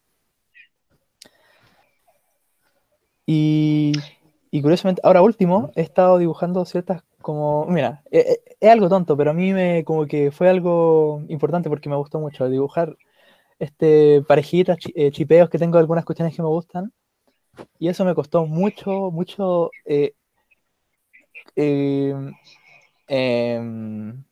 Y, 3.25 3.93
y 4.51 4.61
curiosamente, 4.61 5.01
ahora 5.05 5.21
último, 5.21 5.71
he 5.75 5.81
estado 5.83 6.17
dibujando 6.17 6.65
ciertas 6.65 7.03
como, 7.21 7.65
mira, 7.67 8.03
eh, 8.11 8.25
eh, 8.45 8.55
es 8.59 8.69
algo 8.71 8.89
tonto, 8.89 9.15
pero 9.15 9.31
a 9.31 9.33
mí 9.33 9.53
me 9.53 9.83
como 9.85 10.05
que 10.07 10.31
fue 10.31 10.49
algo 10.49 11.23
importante 11.29 11.69
porque 11.69 11.89
me 11.89 11.95
gustó 11.95 12.19
mucho 12.19 12.49
dibujar 12.49 12.97
este 13.59 14.23
parejitas, 14.27 14.77
eh, 14.95 15.11
chipeos 15.11 15.49
que 15.49 15.59
tengo 15.59 15.77
algunas 15.77 16.05
cuestiones 16.05 16.35
que 16.35 16.41
me 16.41 16.49
gustan. 16.49 16.91
Y 17.79 17.89
eso 17.89 18.05
me 18.05 18.15
costó 18.15 18.45
mucho, 18.45 19.11
mucho 19.11 19.71
eh, 19.85 20.13
eh, 21.55 22.13
em, 23.07 24.23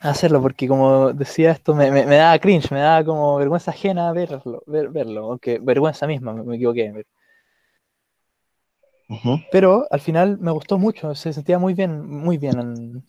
hacerlo, 0.00 0.40
porque 0.42 0.66
como 0.68 1.12
decía 1.12 1.52
esto, 1.52 1.74
me, 1.74 1.90
me, 1.90 2.06
me 2.06 2.16
daba 2.16 2.38
cringe, 2.38 2.70
me 2.72 2.80
daba 2.80 3.04
como 3.04 3.36
vergüenza 3.36 3.70
ajena 3.70 4.12
verlo, 4.12 4.62
ver- 4.66 4.88
verlo, 4.90 5.26
aunque 5.30 5.58
vergüenza 5.58 6.06
misma, 6.06 6.32
me, 6.34 6.42
me 6.44 6.56
equivoqué. 6.56 6.92
Pero 9.50 9.86
al 9.90 10.00
final 10.00 10.38
me 10.38 10.50
gustó 10.52 10.78
mucho, 10.78 11.14
se 11.14 11.32
sentía 11.32 11.58
muy 11.58 11.74
bien, 11.74 12.06
muy 12.08 12.38
bien 12.38 12.58
en, 12.60 13.04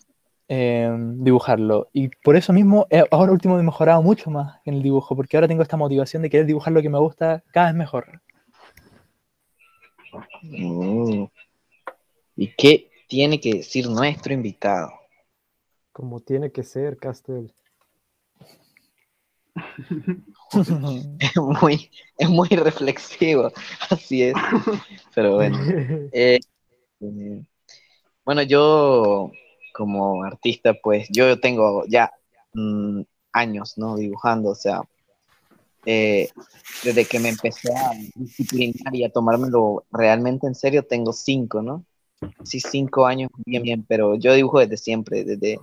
em, 0.47 1.23
dibujarlo. 1.23 1.89
Y 1.93 2.09
por 2.23 2.35
eso 2.35 2.53
mismo, 2.53 2.87
eh, 2.89 3.03
ahora 3.11 3.31
último 3.31 3.59
he 3.59 3.63
mejorado 3.63 4.01
mucho 4.01 4.29
más 4.31 4.59
en 4.65 4.75
el 4.75 4.83
dibujo, 4.83 5.15
porque 5.15 5.37
ahora 5.37 5.47
tengo 5.47 5.63
esta 5.63 5.77
motivación 5.77 6.21
de 6.23 6.29
querer 6.29 6.45
dibujar 6.47 6.73
lo 6.73 6.81
que 6.81 6.89
me 6.89 6.99
gusta 6.99 7.43
cada 7.53 7.67
vez 7.67 7.75
mejor. 7.75 8.21
Mm. 10.43 11.25
¿Y 12.35 12.55
qué 12.55 12.89
tiene 13.07 13.39
que 13.39 13.55
decir 13.55 13.87
nuestro 13.87 14.33
invitado? 14.33 14.91
Como 15.91 16.19
tiene 16.21 16.51
que 16.51 16.63
ser, 16.63 16.97
Castel. 16.97 17.53
Es 21.19 21.37
muy, 21.37 21.89
es 22.17 22.29
muy 22.29 22.49
reflexivo, 22.49 23.51
así 23.89 24.23
es. 24.23 24.33
Pero 25.15 25.35
bueno. 25.35 25.57
Eh, 26.11 26.39
eh, 26.99 27.43
bueno, 28.25 28.41
yo 28.43 29.31
como 29.73 30.23
artista, 30.23 30.73
pues 30.73 31.07
yo 31.09 31.39
tengo 31.39 31.85
ya 31.87 32.11
mm, 32.53 33.01
años, 33.31 33.77
¿no? 33.77 33.95
Dibujando, 33.95 34.49
o 34.49 34.55
sea, 34.55 34.81
eh, 35.85 36.29
desde 36.83 37.05
que 37.05 37.19
me 37.19 37.29
empecé 37.29 37.73
a 37.73 37.91
disciplinar 38.15 38.95
y 38.95 39.03
a 39.03 39.09
tomármelo 39.09 39.85
realmente 39.91 40.47
en 40.47 40.55
serio, 40.55 40.83
tengo 40.83 41.13
cinco, 41.13 41.61
¿no? 41.61 41.85
Sí, 42.43 42.59
cinco 42.59 43.05
años, 43.05 43.29
bien, 43.45 43.63
bien, 43.63 43.85
pero 43.87 44.15
yo 44.15 44.33
dibujo 44.33 44.59
desde 44.59 44.77
siempre, 44.77 45.23
desde, 45.23 45.59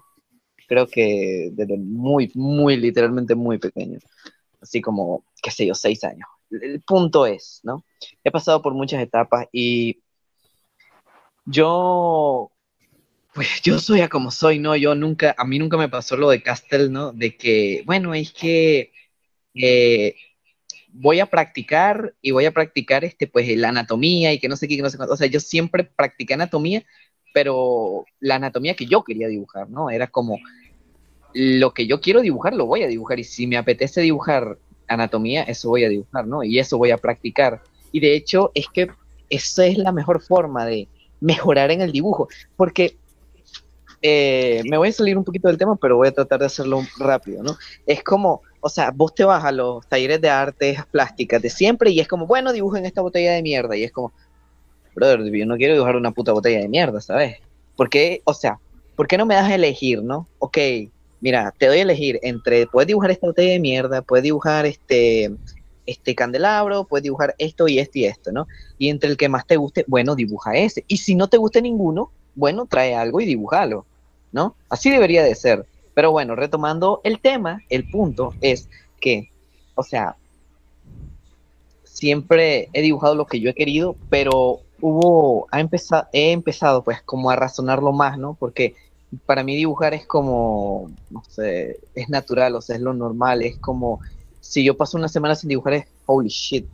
creo 0.67 0.89
que 0.89 1.51
desde 1.53 1.77
muy, 1.79 2.33
muy, 2.35 2.77
literalmente 2.77 3.35
muy 3.35 3.59
pequeño, 3.59 3.99
así 4.61 4.81
como, 4.81 5.25
qué 5.43 5.51
sé 5.51 5.67
yo, 5.67 5.75
seis 5.75 6.03
años. 6.05 6.29
el 6.51 6.81
punto 6.83 7.27
es, 7.27 7.61
¿no? 7.63 7.85
He 8.25 8.31
pasado 8.31 8.61
por 8.61 8.75
muchas 8.75 9.01
etapas 9.01 9.47
y 9.53 10.01
yo, 11.47 12.51
pues 13.35 13.63
yo 13.63 13.79
soy 13.79 14.01
a 14.01 14.09
como 14.09 14.31
soy, 14.31 14.59
¿no? 14.59 14.77
Yo 14.77 14.95
nunca, 14.95 15.35
a 15.39 15.45
mí 15.45 15.59
nunca 15.59 15.77
me 15.77 15.89
pasó 15.89 16.17
lo 16.17 16.29
de 16.29 16.43
Castel, 16.43 16.93
¿no? 16.93 17.13
De 17.13 17.37
que, 17.37 17.83
bueno, 17.87 18.15
es 18.15 18.33
que 18.33 18.93
eh, 19.61 20.15
voy 20.93 21.21
a 21.21 21.27
practicar 21.27 22.15
y 22.23 22.31
voy 22.31 22.47
a 22.47 22.53
practicar, 22.53 23.05
este, 23.05 23.27
pues, 23.27 23.49
la 23.57 23.69
anatomía 23.69 24.33
y 24.33 24.39
que 24.39 24.49
no 24.49 24.57
sé 24.57 24.69
qué, 24.69 24.77
que 24.77 24.83
no 24.83 24.91
sé 24.91 24.97
cuánto. 24.97 25.15
O 25.15 25.17
sea, 25.17 25.27
yo 25.27 25.41
siempre 25.41 25.85
practiqué 25.85 26.35
anatomía, 26.35 26.85
pero 27.35 28.05
la 28.21 28.37
anatomía 28.37 28.75
que 28.75 28.87
yo 28.87 29.05
quería 29.05 29.29
dibujar, 29.29 29.69
¿no? 29.71 29.91
Era 29.91 30.07
como, 30.09 30.39
lo 31.35 31.73
que 31.73 31.87
yo 31.87 32.01
quiero 32.01 32.21
dibujar, 32.21 32.55
lo 32.55 32.67
voy 32.67 32.83
a 32.83 32.89
dibujar. 32.89 33.19
Y 33.21 33.25
si 33.25 33.47
me 33.47 33.57
apetece 33.57 34.01
dibujar 34.01 34.59
anatomía, 34.87 35.43
eso 35.43 35.69
voy 35.69 35.85
a 35.85 35.89
dibujar, 35.89 36.27
¿no? 36.27 36.43
Y 36.43 36.59
eso 36.59 36.79
voy 36.79 36.91
a 36.91 36.99
practicar. 36.99 37.63
Y 37.93 38.01
de 38.01 38.15
hecho, 38.15 38.51
es 38.55 38.67
que 38.73 38.89
esa 39.31 39.67
es 39.67 39.79
la 39.79 39.93
mejor 39.93 40.23
forma 40.23 40.67
de 40.67 40.89
mejorar 41.21 41.71
en 41.71 41.81
el 41.81 41.93
dibujo. 41.93 42.29
Porque 42.57 42.97
eh, 44.03 44.63
me 44.69 44.79
voy 44.79 44.89
a 44.89 44.93
salir 44.93 45.17
un 45.19 45.25
poquito 45.25 45.49
del 45.49 45.59
tema, 45.59 45.77
pero 45.77 45.97
voy 45.97 46.09
a 46.09 46.13
tratar 46.13 46.41
de 46.41 46.47
hacerlo 46.47 46.83
rápido, 46.99 47.43
¿no? 47.43 47.57
Es 47.87 48.03
como, 48.03 48.43
o 48.61 48.69
sea, 48.69 48.91
vos 48.91 49.15
te 49.15 49.25
vas 49.25 49.45
a 49.45 49.53
los 49.53 49.87
talleres 49.87 50.21
de 50.21 50.31
artes 50.31 50.79
plásticas 50.91 51.41
de 51.43 51.51
siempre 51.51 51.91
y 51.91 52.01
es 52.01 52.09
como, 52.09 52.27
bueno, 52.27 52.53
dibujen 52.53 52.87
esta 52.87 53.01
botella 53.01 53.33
de 53.33 53.43
mierda. 53.43 53.77
Y 53.77 53.85
es 53.85 53.93
como, 53.93 54.13
brother, 54.95 55.25
yo 55.33 55.47
no 55.47 55.57
quiero 55.57 55.75
dibujar 55.75 55.97
una 55.97 56.11
puta 56.11 56.33
botella 56.33 56.61
de 56.61 56.69
mierda, 56.69 57.01
¿sabes? 57.01 57.37
Porque, 57.77 58.21
o 58.25 58.35
sea, 58.35 58.59
¿por 58.97 59.07
qué 59.07 59.17
no 59.17 59.27
me 59.27 59.35
das 59.35 59.49
a 59.49 59.55
elegir, 59.55 60.03
no? 60.03 60.27
Ok, 60.39 60.59
mira, 61.21 61.55
te 61.57 61.67
doy 61.67 61.79
a 61.79 61.83
elegir 61.83 62.19
entre, 62.23 62.67
puedes 62.67 62.89
dibujar 62.89 63.11
esta 63.11 63.27
botella 63.27 63.53
de 63.53 63.61
mierda, 63.61 64.03
puedes 64.03 64.25
dibujar 64.25 64.67
este, 64.67 65.31
este 65.87 66.15
candelabro, 66.15 66.85
puedes 66.85 67.05
dibujar 67.05 67.35
esto 67.39 67.69
y 67.69 67.79
esto 67.79 67.99
y 67.99 68.05
esto, 68.05 68.33
¿no? 68.33 68.47
Y 68.77 68.89
entre 68.89 69.11
el 69.11 69.17
que 69.17 69.29
más 69.29 69.47
te 69.47 69.57
guste, 69.57 69.85
bueno, 69.87 70.15
dibuja 70.15 70.57
ese. 70.57 70.85
Y 70.89 70.99
si 70.99 71.15
no 71.15 71.29
te 71.29 71.37
guste 71.37 71.63
ninguno, 71.63 72.11
bueno, 72.35 72.67
trae 72.67 72.95
algo 72.95 73.21
y 73.21 73.27
dibújalo, 73.27 73.87
¿no? 74.33 74.55
Así 74.69 74.91
debería 74.91 75.23
de 75.23 75.35
ser. 75.35 75.65
Pero 75.99 76.13
bueno, 76.13 76.37
retomando 76.37 77.01
el 77.03 77.19
tema, 77.19 77.61
el 77.71 77.91
punto 77.91 78.33
es 78.41 78.69
que, 79.01 79.33
o 79.75 79.83
sea, 79.83 80.15
siempre 81.83 82.69
he 82.73 82.83
dibujado 82.83 83.17
lo 83.17 83.27
que 83.27 83.41
yo 83.41 83.51
he 83.51 83.55
querido, 83.55 83.97
pero 84.09 84.61
hubo, 84.81 85.49
ha 85.51 85.59
empezado, 85.59 86.07
he 86.13 86.31
empezado 86.31 86.85
pues 86.85 87.03
como 87.03 87.33
a 87.33 87.35
razonarlo 87.35 87.93
más, 87.93 88.17
¿no? 88.17 88.37
Porque 88.39 88.77
para 89.27 89.43
mí 89.43 89.57
dibujar 89.57 89.93
es 89.93 90.07
como, 90.07 90.89
no 91.11 91.25
sé, 91.29 91.81
es 91.97 92.09
natural, 92.09 92.55
o 92.55 92.61
sea, 92.61 92.77
es 92.77 92.83
lo 92.83 92.95
normal, 92.95 93.43
es 93.43 93.59
como, 93.59 93.99
si 94.39 94.63
yo 94.63 94.77
paso 94.77 94.99
una 94.99 95.09
semana 95.09 95.35
sin 95.35 95.49
dibujar 95.49 95.73
es, 95.73 95.87
holy 96.07 96.29
shit, 96.29 96.65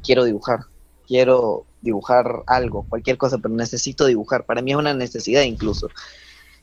quiero 0.00 0.22
dibujar, 0.22 0.60
quiero 1.08 1.64
dibujar 1.80 2.44
algo, 2.46 2.86
cualquier 2.88 3.18
cosa, 3.18 3.36
pero 3.38 3.52
necesito 3.52 4.06
dibujar, 4.06 4.44
para 4.44 4.62
mí 4.62 4.70
es 4.70 4.76
una 4.76 4.94
necesidad 4.94 5.42
incluso. 5.42 5.88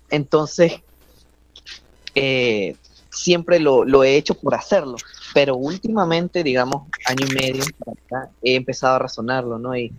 Entonces, 0.09 0.81
eh, 2.19 2.75
siempre 3.09 3.59
lo, 3.59 4.03
he 4.03 4.15
hecho 4.15 4.35
por 4.35 4.55
hacerlo, 4.55 4.97
pero 5.33 5.55
últimamente, 5.55 6.43
digamos, 6.43 6.87
año 7.05 7.25
y 7.29 7.33
medio 7.33 7.63
he 8.41 8.55
empezado 8.55 8.95
a 8.95 8.99
razonarlo, 8.99 9.59
¿no? 9.59 9.75
Y 9.75 9.91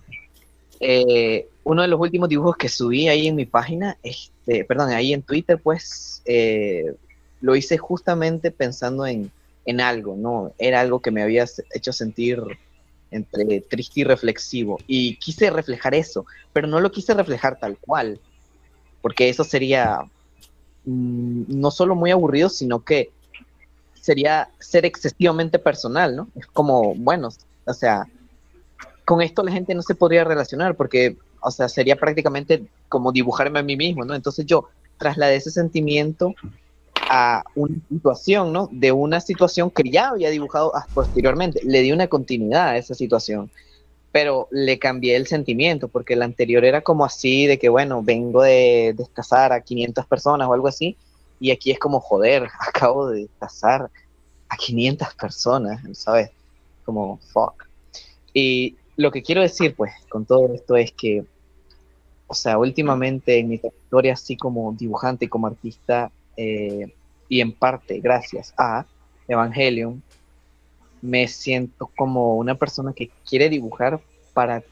eh, 0.81 1.49
uno 1.65 1.83
de 1.83 1.89
los 1.89 2.01
últimos 2.01 2.29
dibujos 2.29 2.57
que 2.57 2.69
subí 2.69 3.09
ahí 3.09 3.29
en 3.29 3.37
mi 3.37 3.47
página, 3.47 3.97
este, 4.03 4.65
perdón, 4.65 4.91
ahí 4.91 5.13
en 5.13 5.23
Twitter, 5.23 5.61
pues 5.63 6.23
eh, 6.25 6.95
lo 7.41 7.57
hice 7.57 7.79
justamente 7.79 8.51
pensando 8.51 9.07
en, 9.07 9.31
en, 9.65 9.81
algo, 9.81 10.17
¿no? 10.17 10.53
Era 10.59 10.81
algo 10.81 11.01
que 11.01 11.11
me 11.11 11.23
había 11.23 11.47
hecho 11.75 11.93
sentir 11.93 12.43
entre 13.11 13.61
triste 13.61 14.01
y 14.01 14.05
reflexivo. 14.05 14.79
Y 14.87 15.17
quise 15.17 15.51
reflejar 15.51 15.95
eso, 15.95 16.27
pero 16.53 16.67
no 16.67 16.81
lo 16.81 16.91
quise 16.91 17.15
reflejar 17.15 17.59
tal 17.59 17.77
cual, 17.79 18.21
porque 19.03 19.29
eso 19.29 19.45
sería 19.45 20.01
mmm, 20.89 21.45
no 21.49 21.71
solo 21.71 21.95
muy 21.95 22.11
aburrido, 22.11 22.49
sino 22.49 22.85
que 22.85 23.11
sería 24.01 24.49
ser 24.59 24.87
excesivamente 24.87 25.59
personal, 25.59 26.17
¿no? 26.17 26.29
Es 26.35 26.47
como, 26.47 26.95
bueno, 26.95 27.29
o 27.67 27.75
sea, 27.75 28.07
con 29.05 29.21
esto 29.21 29.43
la 29.43 29.53
gente 29.53 29.75
no 29.75 29.83
se 29.83 29.95
podría 29.95 30.25
relacionar 30.25 30.77
porque, 30.77 31.17
o 31.41 31.51
sea, 31.51 31.69
sería 31.69 31.97
prácticamente 31.97 32.67
como 32.89 33.13
dibujarme 33.13 33.59
a 33.59 33.63
mí 33.63 33.77
mismo, 33.77 34.05
¿no? 34.05 34.15
Entonces 34.15 34.47
yo 34.47 34.69
trasladé 34.99 35.37
ese 35.37 35.51
sentimiento 35.51 36.35
a 37.11 37.43
una 37.55 37.77
situación, 37.89 38.53
¿no? 38.53 38.69
De 38.73 38.93
una 38.93 39.21
situación 39.21 39.71
que 39.71 39.91
ya 39.91 40.09
había 40.09 40.31
dibujado 40.31 40.73
posteriormente. 40.95 41.61
Le 41.65 41.83
di 41.83 41.93
una 41.93 42.07
continuidad 42.07 42.69
a 42.69 42.77
esa 42.77 42.95
situación, 42.95 43.51
pero 44.13 44.49
le 44.51 44.79
cambié 44.79 45.17
el 45.17 45.27
sentimiento 45.27 45.89
porque 45.89 46.15
el 46.15 46.23
anterior 46.23 46.65
era 46.65 46.81
como 46.81 47.05
así, 47.05 47.47
de 47.47 47.59
que, 47.59 47.69
bueno, 47.69 48.03
vengo 48.03 48.43
de 48.43 48.95
descasar 48.97 49.53
a 49.53 49.61
500 49.61 50.07
personas 50.07 50.49
o 50.49 50.55
algo 50.55 50.69
así, 50.69 50.97
y 51.41 51.51
aquí 51.51 51.71
es 51.71 51.79
como, 51.79 52.01
joder, 52.01 52.49
acabo 52.61 53.09
de 53.09 53.23
descasar 53.23 53.91
a 54.49 54.57
500 54.57 55.15
personas, 55.15 55.81
¿sabes? 55.99 56.31
Como, 56.85 57.19
fuck. 57.33 57.67
Y 58.33 58.77
lo 58.97 59.11
que 59.11 59.23
quiero 59.23 59.43
decir, 59.43 59.75
pues, 59.77 59.93
con 60.09 60.25
todo 60.25 60.53
esto 60.55 60.77
es 60.77 60.93
que, 60.93 61.25
o 62.27 62.35
sea, 62.35 62.59
últimamente 62.59 63.39
en 63.39 63.49
mi 63.49 63.59
trayectoria, 63.59 64.15
así 64.15 64.37
como 64.37 64.73
dibujante 64.73 65.27
y 65.27 65.29
como 65.29 65.47
artista, 65.47 66.11
eh, 66.37 66.93
y 67.29 67.41
en 67.41 67.53
parte 67.53 68.01
gracias 68.01 68.55
a 68.57 68.87
Evangelion, 69.27 70.03
me 71.03 71.29
siento 71.29 71.91
como 71.97 72.37
una 72.37 72.55
persona 72.57 72.93
que 72.93 73.11
quiere 73.29 73.49
dibujar 73.49 74.01
para 74.33 74.63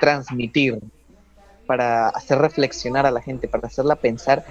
transmitir, 0.00 0.78
para 1.66 2.08
hacer 2.08 2.38
reflexionar 2.38 3.06
a 3.06 3.10
la 3.10 3.22
gente, 3.22 3.48
para 3.48 3.66
hacerla 3.66 3.96
pensar 3.96 4.44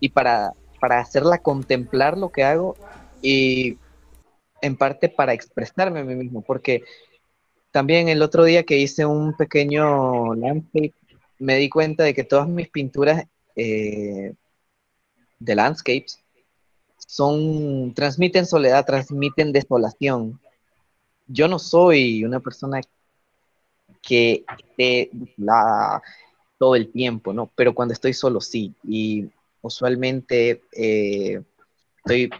y 0.00 0.10
para, 0.10 0.52
para 0.80 1.00
hacerla 1.00 1.38
contemplar 1.38 2.16
lo 2.16 2.30
que 2.30 2.44
hago 2.44 2.76
y 3.22 3.78
en 4.62 4.76
parte 4.76 5.08
para 5.08 5.32
expresarme 5.32 6.00
a 6.00 6.04
mí 6.04 6.14
mismo, 6.14 6.42
porque 6.42 6.82
también 7.70 8.08
el 8.08 8.22
otro 8.22 8.44
día 8.44 8.64
que 8.64 8.78
hice 8.78 9.04
un 9.04 9.36
pequeño 9.36 10.34
landscape, 10.34 10.94
me 11.38 11.56
di 11.56 11.68
cuenta 11.68 12.04
de 12.04 12.14
que 12.14 12.24
todas 12.24 12.48
mis 12.48 12.68
pinturas 12.68 13.24
eh, 13.54 14.32
de 15.38 15.54
landscapes 15.54 16.25
son, 17.06 17.94
transmiten 17.94 18.46
soledad, 18.46 18.84
transmiten 18.84 19.52
desolación. 19.52 20.40
Yo 21.26 21.48
no 21.48 21.58
soy 21.58 22.24
una 22.24 22.40
persona 22.40 22.80
que 24.02 24.44
esté 24.58 25.10
desolada 25.12 26.02
todo 26.58 26.76
el 26.76 26.90
tiempo, 26.90 27.32
¿no? 27.32 27.50
Pero 27.54 27.74
cuando 27.74 27.94
estoy 27.94 28.12
solo, 28.12 28.40
sí. 28.40 28.74
Y 28.84 29.28
usualmente 29.62 30.62
eh, 30.72 31.42
estoy 31.98 32.30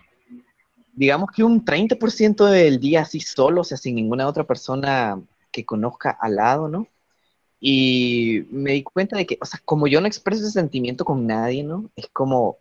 digamos 0.97 1.31
que 1.31 1.45
un 1.45 1.65
30% 1.65 2.47
del 2.47 2.81
día 2.81 3.03
así 3.03 3.21
solo, 3.21 3.61
o 3.61 3.65
sea, 3.65 3.77
sin 3.77 3.95
ninguna 3.95 4.27
otra 4.27 4.45
persona 4.45 5.23
que 5.53 5.65
conozca 5.65 6.11
al 6.11 6.37
lado, 6.37 6.69
¿no? 6.69 6.89
Y 7.61 8.47
me 8.51 8.73
di 8.73 8.83
cuenta 8.83 9.17
de 9.17 9.27
que, 9.27 9.39
o 9.41 9.45
sea, 9.45 9.61
como 9.65 9.87
yo 9.87 10.01
no 10.01 10.07
expreso 10.07 10.43
ese 10.43 10.53
sentimiento 10.53 11.05
con 11.05 11.27
nadie, 11.27 11.63
¿no? 11.63 11.91
Es 11.97 12.09
como, 12.09 12.57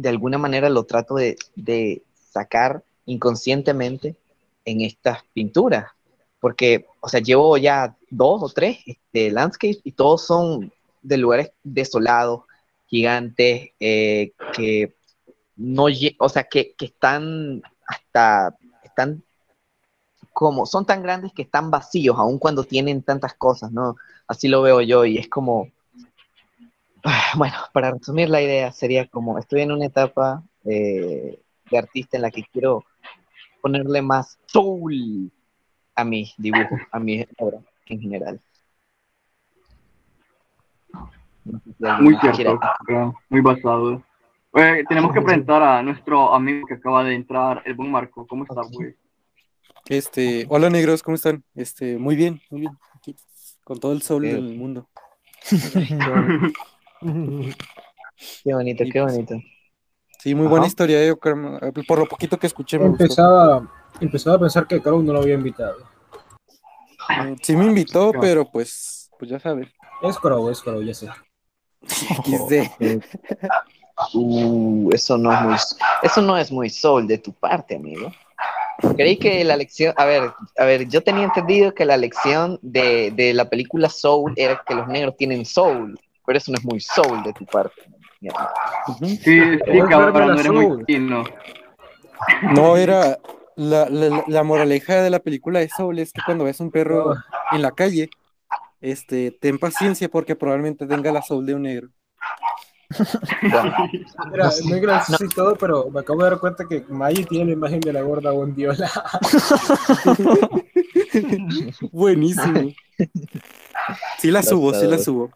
de 0.00 0.08
alguna 0.08 0.38
manera 0.38 0.70
lo 0.70 0.84
trato 0.84 1.16
de, 1.16 1.36
de 1.56 2.02
sacar 2.32 2.82
inconscientemente 3.04 4.16
en 4.64 4.80
estas 4.80 5.22
pinturas, 5.34 5.90
porque, 6.40 6.86
o 7.00 7.08
sea, 7.08 7.20
llevo 7.20 7.58
ya 7.58 7.96
dos 8.08 8.42
o 8.42 8.48
tres 8.48 8.78
este, 8.86 9.30
landscapes 9.30 9.80
y 9.84 9.92
todos 9.92 10.26
son 10.26 10.72
de 11.02 11.16
lugares 11.18 11.52
desolados, 11.62 12.44
gigantes, 12.86 13.70
eh, 13.78 14.32
que 14.54 14.94
no, 15.56 15.86
o 16.18 16.28
sea, 16.30 16.44
que, 16.44 16.72
que 16.72 16.86
están 16.86 17.62
hasta, 17.86 18.56
están 18.82 19.22
como, 20.32 20.64
son 20.64 20.86
tan 20.86 21.02
grandes 21.02 21.32
que 21.34 21.42
están 21.42 21.70
vacíos, 21.70 22.16
aun 22.18 22.38
cuando 22.38 22.64
tienen 22.64 23.02
tantas 23.02 23.34
cosas, 23.34 23.70
¿no? 23.70 23.96
Así 24.26 24.48
lo 24.48 24.62
veo 24.62 24.80
yo 24.80 25.04
y 25.04 25.18
es 25.18 25.28
como, 25.28 25.68
bueno, 27.36 27.54
para 27.72 27.92
resumir 27.92 28.28
la 28.28 28.42
idea 28.42 28.72
sería 28.72 29.06
como, 29.06 29.38
estoy 29.38 29.62
en 29.62 29.72
una 29.72 29.86
etapa 29.86 30.42
eh, 30.64 31.40
de 31.70 31.78
artista 31.78 32.16
en 32.16 32.22
la 32.22 32.30
que 32.30 32.44
quiero 32.52 32.84
ponerle 33.60 34.02
más 34.02 34.38
soul 34.46 35.30
a 35.94 36.04
mi 36.04 36.32
dibujo, 36.38 36.76
a 36.90 36.98
mi 36.98 37.24
obra 37.38 37.58
en 37.86 38.00
general. 38.00 38.40
Muy 42.00 42.16
cierto, 42.16 42.60
muy 43.28 43.40
basado. 43.40 44.02
Oye, 44.52 44.84
tenemos 44.88 45.12
que 45.12 45.22
presentar 45.22 45.62
a 45.62 45.82
nuestro 45.82 46.34
amigo 46.34 46.66
que 46.66 46.74
acaba 46.74 47.04
de 47.04 47.14
entrar, 47.14 47.62
el 47.64 47.74
buen 47.74 47.90
Marco. 47.90 48.26
¿Cómo 48.26 48.44
estás, 48.44 48.68
güey? 48.72 48.94
Este, 49.86 50.46
hola 50.48 50.70
negros, 50.70 51.02
¿cómo 51.02 51.14
están? 51.14 51.42
Este, 51.54 51.98
muy 51.98 52.16
bien, 52.16 52.40
muy 52.50 52.60
bien. 52.62 52.72
Aquí, 52.94 53.16
con 53.64 53.78
todo 53.78 53.92
el 53.92 54.02
sol 54.02 54.22
del 54.22 54.56
mundo. 54.56 54.88
qué 58.44 58.54
bonito, 58.54 58.84
qué 58.90 59.00
bonito. 59.00 59.34
Sí, 60.18 60.34
muy 60.34 60.46
buena 60.48 60.66
historia, 60.66 61.02
eh, 61.02 61.14
por 61.16 61.98
lo 61.98 62.06
poquito 62.06 62.38
que 62.38 62.46
escuché. 62.46 62.78
Me 62.78 62.86
empezaba, 62.86 63.66
empezaba 64.00 64.36
a 64.36 64.40
pensar 64.40 64.66
que 64.66 64.80
Carlos 64.80 65.02
no 65.02 65.14
lo 65.14 65.20
había 65.20 65.34
invitado. 65.34 65.78
Eh, 67.08 67.36
Sí 67.42 67.56
me 67.56 67.64
invitó, 67.64 68.12
pero 68.20 68.44
pues, 68.44 69.10
pues 69.18 69.30
ya 69.30 69.40
sabes. 69.40 69.68
Es 70.02 70.18
Crow, 70.18 70.50
es 70.50 70.60
Crow, 70.60 70.82
ya 70.82 70.94
sé. 70.94 71.08
XD. 71.86 73.00
Uh, 74.14 74.90
eso 74.94 75.18
no 75.18 75.30
es 75.30 75.42
muy, 75.42 75.56
eso 76.02 76.22
no 76.22 76.38
es 76.38 76.50
muy 76.50 76.70
soul 76.70 77.06
de 77.06 77.18
tu 77.18 77.34
parte, 77.34 77.76
amigo. 77.76 78.10
Creí 78.96 79.18
que 79.18 79.44
la 79.44 79.56
lección, 79.56 79.92
a 79.96 80.06
ver, 80.06 80.32
a 80.56 80.64
ver, 80.64 80.88
yo 80.88 81.02
tenía 81.02 81.24
entendido 81.24 81.74
que 81.74 81.84
la 81.84 81.98
lección 81.98 82.58
de, 82.62 83.10
de 83.10 83.34
la 83.34 83.50
película 83.50 83.90
Soul 83.90 84.32
era 84.36 84.62
que 84.66 84.74
los 84.74 84.88
negros 84.88 85.16
tienen 85.18 85.44
soul, 85.44 86.00
pero 86.30 86.38
eso 86.38 86.52
no 86.52 86.58
es 86.58 86.64
muy 86.64 86.78
soul 86.78 87.24
de 87.24 87.32
tu 87.32 87.44
parte. 87.44 87.82
mi. 89.00 89.16
Sí, 89.16 89.40
sí, 89.40 89.80
cabrón, 89.88 90.28
no 90.28 90.38
eres 90.38 90.52
muy 90.52 90.84
chino. 90.86 91.24
No, 92.54 92.76
era 92.76 93.18
la, 93.56 93.90
la, 93.90 94.22
la 94.28 94.42
moraleja 94.44 95.02
de 95.02 95.10
la 95.10 95.18
película 95.18 95.58
de 95.58 95.68
Soul 95.68 95.98
es 95.98 96.12
que 96.12 96.20
cuando 96.24 96.44
ves 96.44 96.60
un 96.60 96.70
perro 96.70 97.16
en 97.50 97.62
la 97.62 97.72
calle, 97.72 98.10
este, 98.80 99.36
ten 99.40 99.58
paciencia 99.58 100.08
porque 100.08 100.36
probablemente 100.36 100.86
tenga 100.86 101.10
la 101.10 101.20
soul 101.20 101.46
de 101.46 101.54
un 101.56 101.62
negro. 101.62 101.88
Mira, 104.30 104.50
muy 104.66 104.78
gracioso 104.78 105.24
y 105.24 105.28
todo, 105.30 105.56
pero 105.56 105.90
me 105.90 105.98
acabo 105.98 106.22
de 106.22 106.30
dar 106.30 106.38
cuenta 106.38 106.64
que 106.68 106.84
Maggie 106.88 107.24
tiene 107.24 107.46
la 107.46 107.52
imagen 107.54 107.80
de 107.80 107.92
la 107.92 108.02
gorda 108.02 108.30
bondiola. 108.30 108.88
Buenísimo. 111.90 112.70
Sí 114.20 114.30
la 114.30 114.44
subo, 114.44 114.72
sí 114.74 114.86
la 114.86 114.98
subo. 114.98 115.32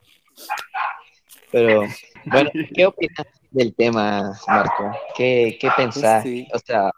Pero, 1.50 1.82
bueno, 2.26 2.50
¿qué 2.74 2.86
opinas 2.86 3.26
del 3.50 3.74
tema, 3.74 4.32
Marco? 4.46 4.92
¿Qué, 5.16 5.56
qué 5.60 5.70
pensás? 5.76 6.22
Sí. 6.22 6.48
O 6.52 6.58
sea, 6.58 6.90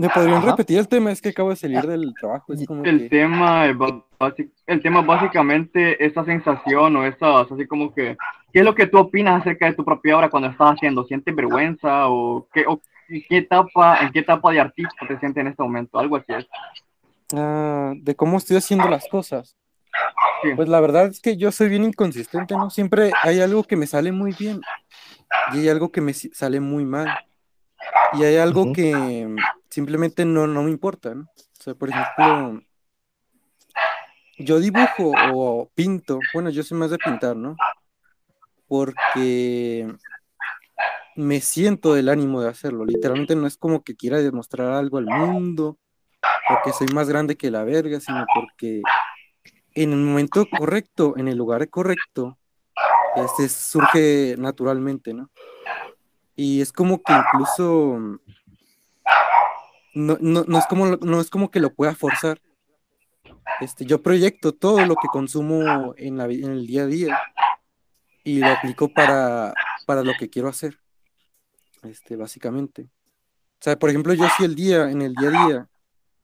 ¿Me 0.00 0.08
podrían 0.08 0.38
Ajá. 0.38 0.52
repetir 0.52 0.78
el 0.78 0.88
tema? 0.88 1.12
Es 1.12 1.20
que 1.20 1.28
acabo 1.28 1.50
de 1.50 1.56
salir 1.56 1.82
del 1.82 2.14
trabajo. 2.18 2.54
Es 2.54 2.66
como 2.66 2.82
El 2.84 3.00
que... 3.00 3.08
tema, 3.10 3.66
es 3.66 4.46
el 4.66 4.80
tema 4.80 5.02
básicamente 5.02 6.02
esa 6.02 6.24
sensación 6.24 6.96
o 6.96 7.04
esas, 7.04 7.52
así 7.52 7.66
como 7.66 7.92
que, 7.92 8.16
¿qué 8.50 8.60
es 8.60 8.64
lo 8.64 8.74
que 8.74 8.86
tú 8.86 8.96
opinas 8.96 9.42
acerca 9.42 9.66
de 9.66 9.74
tu 9.74 9.84
propia 9.84 10.16
obra 10.16 10.30
cuando 10.30 10.48
estás 10.48 10.74
haciendo? 10.74 11.04
¿Sientes 11.04 11.36
vergüenza 11.36 12.08
o 12.08 12.48
qué, 12.50 12.64
o 12.66 12.80
en 13.10 13.22
qué 13.28 13.36
etapa, 13.36 13.98
en 14.00 14.10
qué 14.10 14.20
etapa 14.20 14.50
de 14.52 14.60
artista 14.60 15.06
te 15.06 15.18
sientes 15.18 15.42
en 15.42 15.48
este 15.48 15.62
momento? 15.62 15.98
Algo 15.98 16.16
así 16.16 16.32
es. 16.32 16.46
Ah, 17.34 17.92
de 17.94 18.16
cómo 18.16 18.38
estoy 18.38 18.56
haciendo 18.56 18.88
las 18.88 19.06
cosas. 19.06 19.54
Pues 20.56 20.68
la 20.68 20.80
verdad 20.80 21.06
es 21.06 21.20
que 21.20 21.36
yo 21.36 21.52
soy 21.52 21.68
bien 21.68 21.84
inconsistente, 21.84 22.54
¿no? 22.54 22.70
Siempre 22.70 23.12
hay 23.22 23.40
algo 23.40 23.64
que 23.64 23.76
me 23.76 23.86
sale 23.86 24.12
muy 24.12 24.32
bien 24.32 24.60
y 25.52 25.58
hay 25.58 25.68
algo 25.68 25.92
que 25.92 26.00
me 26.00 26.14
sale 26.14 26.60
muy 26.60 26.84
mal. 26.84 27.08
Y 28.14 28.24
hay 28.24 28.36
algo 28.36 28.72
que 28.72 29.28
simplemente 29.68 30.24
no, 30.24 30.46
no 30.46 30.62
me 30.62 30.70
importa, 30.70 31.14
¿no? 31.14 31.22
O 31.22 31.62
sea, 31.62 31.74
por 31.74 31.90
ejemplo, 31.90 32.60
yo 34.38 34.58
dibujo 34.58 35.12
o 35.34 35.70
pinto, 35.74 36.18
bueno, 36.32 36.50
yo 36.50 36.62
soy 36.62 36.78
más 36.78 36.90
de 36.90 36.98
pintar, 36.98 37.36
¿no? 37.36 37.56
Porque 38.66 39.86
me 41.16 41.40
siento 41.40 41.94
del 41.94 42.08
ánimo 42.08 42.40
de 42.40 42.48
hacerlo. 42.48 42.84
Literalmente 42.84 43.36
no 43.36 43.46
es 43.46 43.56
como 43.56 43.82
que 43.82 43.94
quiera 43.94 44.18
demostrar 44.18 44.72
algo 44.72 44.98
al 44.98 45.06
mundo 45.06 45.78
o 46.22 46.58
que 46.64 46.72
soy 46.72 46.88
más 46.94 47.08
grande 47.08 47.36
que 47.36 47.50
la 47.50 47.64
verga, 47.64 48.00
sino 48.00 48.24
porque 48.34 48.82
en 49.82 49.92
el 49.92 49.98
momento 49.98 50.46
correcto, 50.46 51.14
en 51.16 51.28
el 51.28 51.38
lugar 51.38 51.68
correcto, 51.70 52.38
este 53.16 53.48
surge 53.48 54.34
naturalmente, 54.38 55.14
¿no? 55.14 55.30
Y 56.36 56.60
es 56.60 56.72
como 56.72 57.02
que 57.02 57.12
incluso 57.12 57.96
mm, 57.98 58.18
no, 59.94 60.18
no, 60.20 60.44
no 60.46 60.58
es 60.58 60.66
como, 60.66 60.86
no 60.96 61.20
es 61.20 61.30
como 61.30 61.50
que 61.50 61.60
lo 61.60 61.72
pueda 61.72 61.94
forzar. 61.94 62.40
Este, 63.60 63.84
yo 63.86 64.02
proyecto 64.02 64.52
todo 64.52 64.84
lo 64.84 64.96
que 64.96 65.08
consumo 65.08 65.94
en, 65.96 66.18
la, 66.18 66.24
en 66.26 66.50
el 66.50 66.66
día 66.66 66.82
a 66.82 66.86
día 66.86 67.20
y 68.22 68.40
lo 68.40 68.48
aplico 68.48 68.88
para, 68.88 69.54
para 69.86 70.02
lo 70.02 70.12
que 70.18 70.28
quiero 70.28 70.48
hacer, 70.48 70.78
este, 71.82 72.16
básicamente. 72.16 72.82
O 72.82 73.62
sea, 73.62 73.78
por 73.78 73.90
ejemplo, 73.90 74.12
yo 74.12 74.26
si 74.36 74.44
el 74.44 74.54
día, 74.54 74.90
en 74.90 75.02
el 75.02 75.14
día 75.14 75.28
a 75.28 75.46
día, 75.46 75.68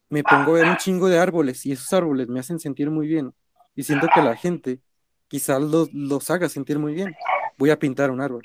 me 0.08 0.22
pongo 0.22 0.52
a 0.52 0.60
ver 0.60 0.68
un 0.68 0.76
chingo 0.76 1.08
de 1.08 1.18
árboles 1.18 1.64
y 1.66 1.72
esos 1.72 1.92
árboles 1.94 2.28
me 2.28 2.40
hacen 2.40 2.60
sentir 2.60 2.90
muy 2.90 3.06
bien 3.06 3.34
y 3.76 3.82
siento 3.84 4.08
que 4.12 4.22
la 4.22 4.34
gente 4.34 4.80
quizás 5.28 5.60
los, 5.62 5.92
los 5.92 6.28
haga 6.30 6.48
sentir 6.48 6.78
muy 6.78 6.94
bien, 6.94 7.14
voy 7.58 7.70
a 7.70 7.78
pintar 7.78 8.10
un 8.10 8.20
árbol, 8.20 8.42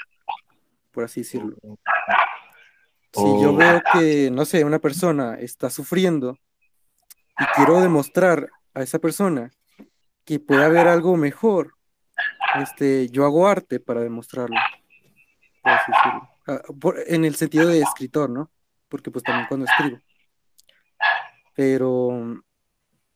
por 0.92 1.04
así 1.06 1.22
decirlo. 1.22 1.56
Si 3.14 3.22
yo 3.42 3.52
Oh. 3.52 3.56
veo 3.56 3.82
que, 3.94 4.30
no 4.32 4.46
sé, 4.46 4.64
una 4.64 4.80
persona 4.80 5.36
está 5.40 5.70
sufriendo 5.70 6.38
y 7.40 7.46
quiero 7.56 7.82
demostrar 7.82 8.50
a 8.74 8.82
esa 8.82 9.00
persona 9.00 9.52
que 10.26 10.40
puede 10.40 10.64
haber 10.64 10.88
algo 10.88 11.18
mejor, 11.18 11.74
este, 12.62 13.10
yo 13.10 13.26
hago 13.26 13.48
arte 13.48 13.80
para 13.80 14.02
demostrarlo, 14.02 14.56
por 15.64 15.72
así 15.74 15.92
decirlo. 15.92 16.30
Ah, 16.48 16.62
por- 16.80 17.00
en 17.06 17.26
el 17.26 17.36
sentido 17.36 17.68
de 17.68 17.82
escritor, 17.82 18.30
¿no? 18.30 18.50
Porque 18.90 19.12
pues 19.12 19.24
también 19.24 19.48
cuando 19.48 19.66
escribo. 19.66 20.00
Pero, 21.56 22.42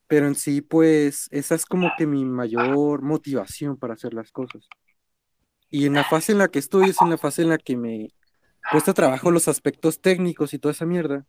pero 0.07 0.27
en 0.27 0.35
sí, 0.35 0.61
pues, 0.61 1.27
esa 1.31 1.55
es 1.55 1.65
como 1.65 1.91
que 1.97 2.05
mi 2.05 2.25
mayor 2.25 3.01
motivación 3.01 3.77
para 3.77 3.93
hacer 3.93 4.13
las 4.13 4.31
cosas. 4.31 4.67
Y 5.69 5.87
en 5.87 5.93
la 5.93 6.03
fase 6.03 6.31
en 6.31 6.37
la 6.37 6.47
que 6.47 6.59
estoy 6.59 6.89
es 6.89 7.01
en 7.01 7.09
la 7.09 7.17
fase 7.17 7.41
en 7.41 7.49
la 7.49 7.57
que 7.57 7.75
me 7.75 8.09
cuesta 8.71 8.93
trabajo 8.93 9.31
los 9.31 9.47
aspectos 9.47 9.99
técnicos 9.99 10.53
y 10.53 10.59
toda 10.59 10.73
esa 10.73 10.85
mierda. 10.85 11.25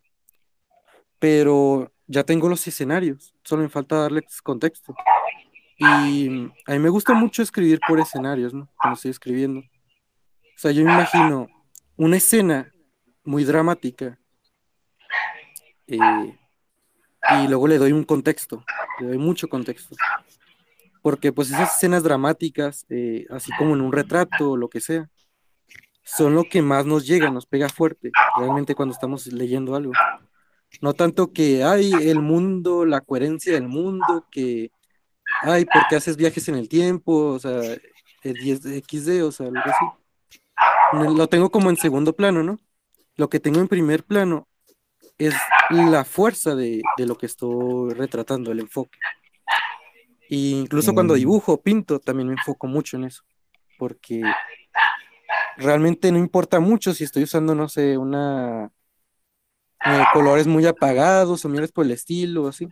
Pero 1.19 1.93
ya 2.07 2.25
tengo 2.25 2.49
los 2.49 2.67
escenarios, 2.67 3.35
solo 3.43 3.62
me 3.62 3.69
falta 3.69 3.97
darles 3.97 4.43
contexto. 4.43 4.95
Y 5.79 6.29
a 6.67 6.73
mí 6.73 6.79
me 6.79 6.89
gusta 6.89 7.15
mucho 7.15 7.43
escribir 7.43 7.81
por 7.87 7.99
escenarios, 8.01 8.55
¿no? 8.55 8.69
Cuando 8.77 8.97
estoy 8.97 9.11
escribiendo. 9.11 9.61
O 9.61 10.59
sea, 10.59 10.71
yo 10.71 10.85
me 10.85 10.93
imagino 10.93 11.49
una 11.97 12.17
escena 12.17 12.73
muy 13.25 13.45
dramática 13.45 14.19
eh, 15.87 16.39
y 17.35 17.49
luego 17.49 17.69
le 17.69 17.79
doy 17.79 17.93
un 17.93 18.05
contexto, 18.05 18.65
le 19.01 19.09
doy 19.09 19.19
mucho 19.19 19.49
contexto. 19.49 19.97
Porque 21.03 21.33
pues 21.33 21.51
esas 21.51 21.77
escenas 21.77 22.03
dramáticas, 22.03 22.85
eh, 22.89 23.27
así 23.31 23.53
como 23.59 23.75
en 23.75 23.81
un 23.81 23.93
retrato 23.93 24.53
o 24.53 24.57
lo 24.57 24.69
que 24.69 24.81
sea, 24.81 25.09
son 26.03 26.35
lo 26.35 26.45
que 26.45 26.62
más 26.62 26.87
nos 26.87 27.07
llega, 27.07 27.31
nos 27.31 27.47
pega 27.47 27.69
fuerte, 27.69 28.11
realmente 28.39 28.75
cuando 28.75 28.93
estamos 28.93 29.27
leyendo 29.27 29.75
algo. 29.75 29.93
No 30.81 30.95
tanto 30.95 31.33
que 31.33 31.65
hay 31.65 31.93
el 31.93 32.21
mundo, 32.21 32.85
la 32.85 33.01
coherencia 33.01 33.53
del 33.55 33.69
mundo, 33.69 34.27
que 34.31 34.71
ay, 35.43 35.65
¿por 35.65 35.83
qué 35.89 35.97
haces 35.97 36.17
viajes 36.17 36.49
en 36.49 36.57
el 36.57 36.69
tiempo? 36.69 37.33
O 37.33 37.39
sea, 37.39 37.61
el 38.23 38.35
10 38.35 38.62
de 38.62 38.79
XD, 38.81 39.25
o 39.25 39.33
sea, 39.33 39.47
algo 39.47 39.59
así. 39.65 41.15
Lo 41.17 41.27
tengo 41.29 41.51
como 41.51 41.71
en 41.71 41.77
segundo 41.77 42.15
plano, 42.15 42.43
¿no? 42.43 42.59
Lo 43.17 43.29
que 43.29 43.41
tengo 43.41 43.61
en 43.61 43.69
primer 43.69 44.05
plano 44.05 44.49
es 45.19 45.35
la 45.71 46.05
fuerza 46.05 46.55
de, 46.55 46.83
de 46.97 47.07
lo 47.07 47.17
que 47.17 47.27
estoy 47.27 47.93
retratando, 47.95 48.53
el 48.53 48.61
enfoque. 48.61 48.99
Y 50.29 50.59
incluso 50.59 50.93
cuando 50.95 51.15
Mm. 51.15 51.19
dibujo, 51.19 51.61
pinto, 51.63 52.01
también 52.01 52.29
me 52.29 52.35
enfoco 52.35 52.67
mucho 52.67 52.97
en 52.97 53.05
eso, 53.05 53.23
porque 53.79 54.23
realmente 55.57 56.11
no 56.13 56.19
importa 56.19 56.59
mucho 56.61 56.93
si 56.95 57.05
estoy 57.05 57.23
usando, 57.23 57.55
no 57.55 57.69
sé, 57.69 57.97
una 57.97 58.71
eh, 59.85 60.05
colores 60.13 60.47
muy 60.49 60.67
apagados 60.67 61.45
o 61.45 61.49
mierdas 61.49 61.71
por 61.71 61.85
el 61.85 61.93
estilo 61.93 62.45
o 62.45 62.49
así. 62.49 62.69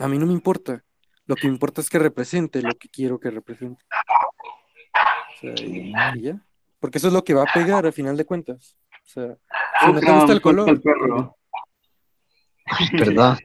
A 0.00 0.06
mí 0.08 0.18
no 0.18 0.26
me 0.26 0.32
importa. 0.34 0.84
Lo 1.26 1.34
que 1.36 1.46
me 1.46 1.52
importa 1.54 1.80
es 1.80 1.88
que 1.88 1.98
represente 1.98 2.60
lo 2.62 2.74
que 2.74 2.88
quiero 2.88 3.18
que 3.18 3.30
represente. 3.30 3.84
O 5.34 5.40
sea, 5.40 5.54
y, 5.66 5.92
y 6.16 6.22
ya. 6.22 6.38
Porque 6.80 6.98
eso 6.98 7.08
es 7.08 7.14
lo 7.14 7.24
que 7.24 7.34
va 7.34 7.42
a 7.42 7.52
pegar 7.54 7.86
al 7.86 7.92
final 7.92 8.16
de 8.16 8.24
cuentas. 8.24 8.76
O 9.02 9.08
sea, 9.08 9.36
si 9.80 9.92
no 9.92 10.00
te 10.00 10.12
gusta 10.12 10.32
el 10.32 10.40
color. 10.40 10.80
Perdón. 12.92 13.38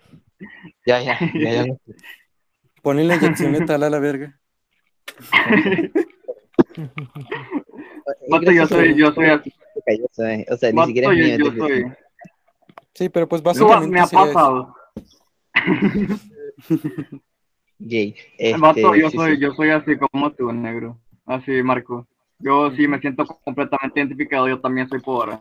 Ya, 0.85 1.01
ya, 1.01 1.17
ya, 1.33 1.65
ya. 1.65 1.73
ponle 2.81 3.03
la 3.05 3.15
inyección 3.15 3.53
letal 3.53 3.83
a 3.83 3.89
la 3.89 3.99
verga. 3.99 4.39
Vato, 8.29 8.51
yo 8.51 8.67
soy, 8.67 8.95
yo 8.95 9.11
soy 9.13 9.25
así. 9.27 9.53
Yo 9.87 10.05
soy- 10.11 10.45
O 10.49 10.57
sea, 10.57 10.71
ni 10.71 10.75
Vato, 10.77 10.87
siquiera 10.87 11.13
es 11.13 11.37
yo, 11.37 11.45
mío. 11.45 11.53
yo 11.53 11.67
soy. 11.67 11.85
Sí, 12.93 13.09
pero 13.09 13.27
pues 13.27 13.41
No, 13.41 13.45
básicamente 13.45 13.87
me 13.89 13.99
ha 14.01 14.07
pasado. 14.07 14.75
Gay. 17.79 18.15
Este, 18.37 18.59
Vato, 18.59 18.95
yo 18.95 19.09
sí, 19.09 19.17
soy, 19.17 19.35
sí. 19.35 19.41
yo 19.41 19.53
soy 19.53 19.69
así 19.71 19.97
como 19.97 20.31
tú, 20.31 20.51
negro. 20.51 20.99
Así, 21.25 21.51
Marco. 21.63 22.07
Yo 22.39 22.71
sí 22.71 22.87
me 22.87 22.99
siento 22.99 23.25
completamente 23.25 23.99
identificado, 23.99 24.47
yo 24.49 24.59
también 24.59 24.87
soy 24.89 24.99
pobre. 24.99 25.39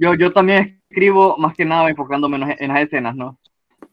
Yo, 0.00 0.14
yo 0.14 0.32
también 0.32 0.80
escribo 0.88 1.36
más 1.36 1.54
que 1.54 1.66
nada 1.66 1.90
enfocándome 1.90 2.38
en, 2.38 2.56
en 2.58 2.68
las 2.68 2.84
escenas, 2.84 3.14
¿no? 3.14 3.38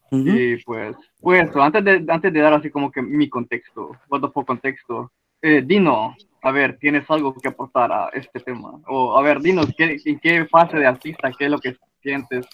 Y 0.10 0.55
pues, 0.64 0.95
pues 1.20 1.49
eso, 1.49 1.62
antes 1.62 1.84
de, 1.84 2.05
antes 2.08 2.32
de 2.32 2.39
dar 2.39 2.53
así 2.53 2.70
como 2.70 2.89
que 2.89 3.01
mi 3.01 3.28
contexto, 3.28 3.91
the 4.10 4.30
fuck 4.34 4.47
contexto, 4.47 5.12
eh, 5.41 5.62
Dino, 5.66 6.16
a 6.41 6.51
ver, 6.51 6.78
¿tienes 6.80 7.03
algo 7.10 7.34
que 7.34 7.49
aportar 7.49 7.91
a 7.91 8.10
este 8.14 8.39
tema? 8.39 8.80
O 8.88 9.18
a 9.18 9.22
ver, 9.22 9.41
dinos, 9.41 9.68
¿qué, 9.78 9.97
¿en 10.05 10.20
qué 10.20 10.45
fase 10.45 10.78
de 10.78 10.88
artista, 10.88 11.30
qué 11.38 11.45
es 11.45 11.51
lo 11.51 11.60
que 11.60 11.76
sientes? 12.01 12.47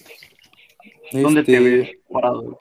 ¿Dónde 1.12 1.44
te 1.44 1.58
Este, 1.58 1.64
ves 1.64 1.92
parado? 2.12 2.60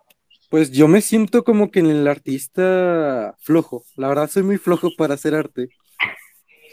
Pues 0.51 0.71
yo 0.71 0.89
me 0.89 1.01
siento 1.01 1.43
como 1.43 1.71
que 1.71 1.81
en 1.81 1.87
el 1.87 2.07
artista 2.07 3.35
flojo. 3.41 3.85
La 3.97 4.09
verdad 4.09 4.29
soy 4.29 4.43
muy 4.43 4.59
flojo 4.59 4.91
para 4.99 5.15
hacer 5.15 5.35
arte. 5.35 5.71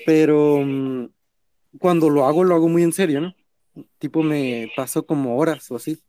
Pero 0.06 0.60
mm, 0.66 1.06
cuando 1.80 2.10
lo 2.10 2.26
hago, 2.26 2.44
lo 2.44 2.56
hago 2.56 2.68
muy 2.68 2.84
en 2.84 2.92
serio, 2.92 3.22
¿no? 3.22 3.34
Tipo 3.98 4.24
me 4.24 4.72
paso 4.76 5.06
como 5.06 5.38
horas 5.38 5.70
o 5.72 5.76
así. 5.76 6.02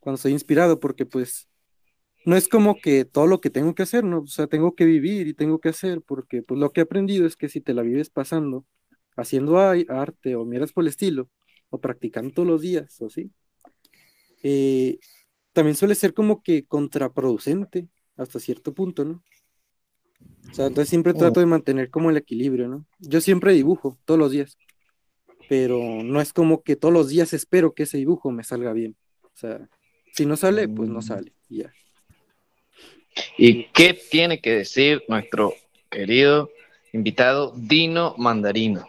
Cuando 0.00 0.16
estoy 0.16 0.32
inspirado, 0.32 0.80
porque 0.80 1.06
pues 1.06 1.48
no 2.26 2.36
es 2.36 2.48
como 2.48 2.76
que 2.76 3.04
todo 3.04 3.26
lo 3.26 3.40
que 3.40 3.50
tengo 3.50 3.74
que 3.74 3.84
hacer, 3.84 4.04
¿no? 4.04 4.20
O 4.20 4.26
sea, 4.26 4.48
tengo 4.48 4.74
que 4.74 4.84
vivir 4.84 5.28
y 5.28 5.34
tengo 5.34 5.60
que 5.60 5.68
hacer, 5.68 6.02
porque 6.02 6.42
pues 6.42 6.58
lo 6.58 6.72
que 6.72 6.80
he 6.80 6.84
aprendido 6.84 7.26
es 7.26 7.36
que 7.36 7.48
si 7.48 7.60
te 7.60 7.72
la 7.72 7.82
vives 7.82 8.10
pasando, 8.10 8.66
haciendo 9.16 9.58
arte 9.58 10.34
o 10.34 10.44
miras 10.44 10.72
por 10.72 10.84
el 10.84 10.88
estilo, 10.88 11.30
o 11.70 11.80
practicando 11.80 12.32
todos 12.32 12.48
los 12.48 12.60
días, 12.60 13.00
o 13.00 13.06
así, 13.06 13.30
eh, 14.42 14.98
también 15.52 15.76
suele 15.76 15.94
ser 15.94 16.14
como 16.14 16.42
que 16.42 16.66
contraproducente 16.66 17.88
hasta 18.16 18.40
cierto 18.40 18.74
punto, 18.74 19.04
¿no? 19.04 19.22
O 20.50 20.54
sea, 20.54 20.66
entonces 20.66 20.88
siempre 20.88 21.14
trato 21.14 21.40
de 21.40 21.46
mantener 21.46 21.90
como 21.90 22.10
el 22.10 22.16
equilibrio, 22.16 22.68
¿no? 22.68 22.86
Yo 22.98 23.20
siempre 23.20 23.52
dibujo 23.52 23.98
todos 24.04 24.18
los 24.18 24.32
días, 24.32 24.58
pero 25.48 26.02
no 26.02 26.20
es 26.20 26.32
como 26.32 26.62
que 26.62 26.76
todos 26.76 26.92
los 26.92 27.08
días 27.08 27.32
espero 27.32 27.72
que 27.72 27.84
ese 27.84 27.98
dibujo 27.98 28.30
me 28.30 28.44
salga 28.44 28.72
bien. 28.72 28.96
O 29.22 29.30
sea, 29.34 29.68
si 30.12 30.26
no 30.26 30.36
sale, 30.36 30.68
pues 30.68 30.88
no 30.88 31.02
sale, 31.02 31.32
y 31.48 31.58
ya. 31.58 31.72
¿Y 33.38 33.64
qué 33.68 33.94
tiene 33.94 34.40
que 34.40 34.52
decir 34.52 35.02
nuestro 35.08 35.54
querido 35.90 36.50
invitado 36.92 37.52
Dino 37.56 38.14
Mandarino? 38.18 38.86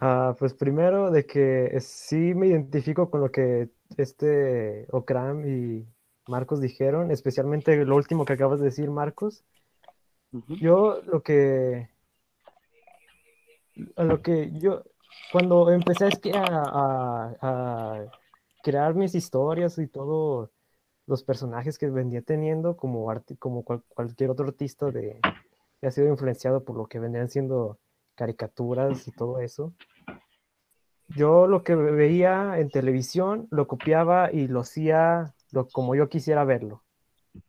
Ah, 0.00 0.36
pues 0.38 0.54
primero 0.54 1.10
de 1.10 1.24
que 1.24 1.78
sí 1.80 2.34
me 2.34 2.48
identifico 2.48 3.10
con 3.10 3.20
lo 3.20 3.30
que 3.30 3.68
este 3.96 4.86
Okram 4.90 5.46
y 5.46 5.86
Marcos 6.28 6.60
dijeron, 6.60 7.10
especialmente 7.10 7.84
lo 7.84 7.96
último 7.96 8.24
que 8.24 8.34
acabas 8.34 8.60
de 8.60 8.66
decir, 8.66 8.90
Marcos. 8.90 9.42
Yo 10.60 11.00
lo 11.06 11.22
que 11.22 11.88
a 13.96 14.04
lo 14.04 14.22
que 14.22 14.50
yo 14.52 14.82
cuando 15.32 15.70
empecé 15.70 16.06
a, 16.34 16.42
a- 16.44 17.36
a 17.40 18.04
crear 18.62 18.94
mis 18.94 19.14
historias 19.14 19.78
y 19.78 19.86
todo 19.86 20.50
los 21.06 21.22
personajes 21.24 21.78
que 21.78 21.88
venía 21.90 22.22
teniendo 22.22 22.76
como 22.76 23.12
como 23.38 23.64
cual- 23.64 23.82
cualquier 23.88 24.30
otro 24.30 24.46
artista 24.46 24.90
de 24.90 25.20
que 25.80 25.86
ha 25.86 25.90
sido 25.90 26.08
influenciado 26.08 26.62
por 26.64 26.76
lo 26.76 26.86
que 26.86 26.98
vendrían 26.98 27.28
siendo 27.30 27.78
caricaturas 28.14 29.08
y 29.08 29.12
todo 29.12 29.40
eso. 29.40 29.72
Yo 31.08 31.46
lo 31.48 31.64
que 31.64 31.74
veía 31.74 32.58
en 32.58 32.70
televisión 32.70 33.48
lo 33.50 33.66
copiaba 33.66 34.30
y 34.30 34.46
lo 34.46 34.60
hacía 34.60 35.34
lo, 35.50 35.66
como 35.68 35.94
yo 35.94 36.08
quisiera 36.08 36.44
verlo. 36.44 36.82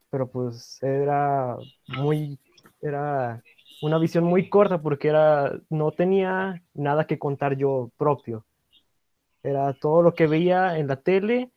Pero 0.09 0.27
pues 0.27 0.81
era 0.81 1.57
muy, 1.87 2.39
era 2.81 3.43
una 3.81 3.97
visión 3.97 4.23
muy 4.23 4.47
corta 4.47 4.81
porque 4.81 5.09
era, 5.09 5.59
no 5.69 5.91
tenía 5.91 6.63
nada 6.73 7.07
que 7.07 7.19
contar 7.19 7.57
yo 7.57 7.91
propio. 7.97 8.45
Era 9.43 9.73
todo 9.73 10.03
lo 10.03 10.13
que 10.13 10.27
veía 10.27 10.77
en 10.77 10.87
la 10.87 10.97
tele 10.97 11.51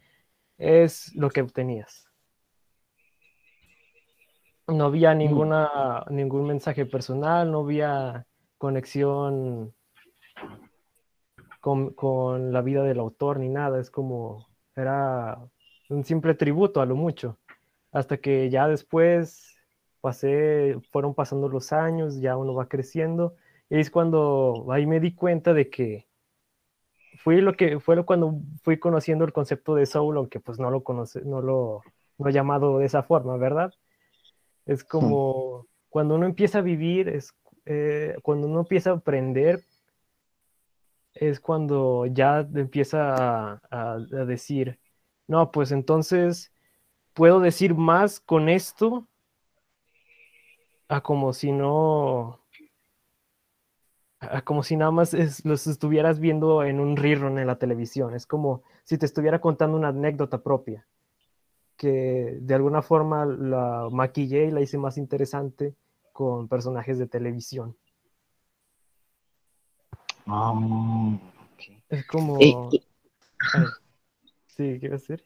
es 0.57 1.15
lo 1.15 1.31
que 1.31 1.43
obtenías. 1.43 2.09
No 4.67 4.87
había 4.87 5.15
ninguna, 5.15 6.05
ningún 6.09 6.47
mensaje 6.47 6.87
personal, 6.87 7.53
no 7.53 7.61
había 7.61 8.27
conexión 8.57 9.75
con, 11.61 11.93
con 11.93 12.53
la 12.53 12.63
vida 12.63 12.83
del 12.83 13.01
autor 13.01 13.39
ni 13.39 13.51
nada. 13.51 13.79
Es 13.79 13.91
como, 13.91 14.47
era 14.75 15.39
un 15.91 16.05
simple 16.05 16.35
tributo 16.35 16.81
a 16.81 16.87
lo 16.87 16.97
mucho. 16.97 17.39
Hasta 17.93 18.17
que 18.17 18.49
ya 18.49 18.67
después 18.67 19.54
pasé, 20.05 20.77
fueron 20.93 21.15
pasando 21.15 21.49
los 21.49 21.73
años, 21.73 22.21
ya 22.21 22.37
uno 22.37 22.55
va 22.55 22.69
creciendo. 22.69 23.37
Y 23.71 23.81
es 23.81 23.91
cuando 23.91 24.67
ahí 24.73 24.87
me 24.87 25.01
di 25.01 25.15
cuenta 25.15 25.55
de 25.55 25.71
que 25.71 26.07
fui 27.23 27.41
lo 27.41 27.55
que 27.55 27.81
fue 27.81 27.97
lo 27.97 28.07
cuando 28.07 28.35
fui 28.63 28.79
conociendo 28.79 29.25
el 29.25 29.33
concepto 29.33 29.75
de 29.75 29.87
soul, 29.87 30.17
aunque 30.17 30.41
pues 30.41 30.59
no 30.59 30.71
lo 30.71 30.83
conoce, 30.85 31.23
no 31.25 31.41
lo 31.41 31.83
no 32.19 32.29
he 32.29 32.33
llamado 32.33 32.79
de 32.79 32.87
esa 32.87 33.03
forma, 33.03 33.37
¿verdad? 33.37 33.73
Es 34.67 34.85
como 34.85 35.67
cuando 35.91 36.17
uno 36.17 36.27
empieza 36.27 36.59
a 36.59 36.63
vivir, 36.63 37.09
es 37.09 37.35
eh, 37.67 38.17
cuando 38.23 38.49
uno 38.49 38.61
empieza 38.61 38.91
a 38.91 38.95
aprender, 38.95 39.65
es 41.15 41.41
cuando 41.41 42.07
ya 42.07 42.41
empieza 42.55 43.53
a, 43.55 43.61
a- 43.71 43.93
a 43.95 44.25
decir, 44.27 44.79
no, 45.27 45.51
pues 45.51 45.73
entonces 45.73 46.53
puedo 47.15 47.41
decir 47.41 47.75
más 47.75 48.21
con 48.21 48.49
esto 48.49 49.09
a 50.89 51.01
como 51.01 51.33
si 51.33 51.53
no, 51.53 52.41
a 54.21 54.43
como 54.43 54.63
si 54.63 54.77
nada 54.77 54.91
más 54.91 55.15
es- 55.15 55.45
los 55.45 55.67
estuvieras 55.67 56.19
viendo 56.21 56.65
en 56.65 56.81
un 56.81 56.97
rerun 56.97 57.39
en 57.39 57.47
la 57.47 57.59
televisión. 57.59 58.15
Es 58.15 58.27
como 58.27 58.63
si 58.85 58.99
te 58.99 59.07
estuviera 59.07 59.41
contando 59.41 59.77
una 59.77 59.89
anécdota 59.89 60.43
propia, 60.43 60.87
que 61.77 62.39
de 62.41 62.55
alguna 62.55 62.83
forma 62.83 63.27
la 63.27 63.89
maquillé 63.91 64.47
y 64.47 64.51
la 64.51 64.61
hice 64.61 64.79
más 64.79 64.97
interesante 64.99 65.75
con 66.13 66.49
personajes 66.49 66.99
de 66.99 67.07
televisión. 67.07 67.77
Es 71.89 72.07
como... 72.07 72.71
Eh, 72.73 72.81
sí, 74.47 74.79
¿qué 74.81 74.87
iba 74.87 74.95
a 74.95 74.99
decir? 74.99 75.25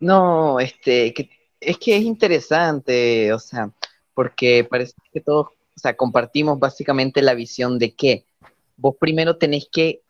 No, 0.00 0.58
este, 0.58 1.12
que, 1.14 1.30
es 1.60 1.78
que 1.78 1.96
es 1.96 2.02
interesante, 2.02 3.32
o 3.32 3.38
sea, 3.38 3.70
porque 4.14 4.66
parece 4.68 4.94
que 5.12 5.20
todos, 5.20 5.46
o 5.48 5.78
sea, 5.80 5.96
compartimos 5.96 6.58
básicamente 6.58 7.22
la 7.22 7.34
visión 7.34 7.78
de 7.78 7.94
que 7.94 8.24
vos 8.76 8.96
primero 8.98 9.36
tenés 9.36 9.68
que 9.70 10.02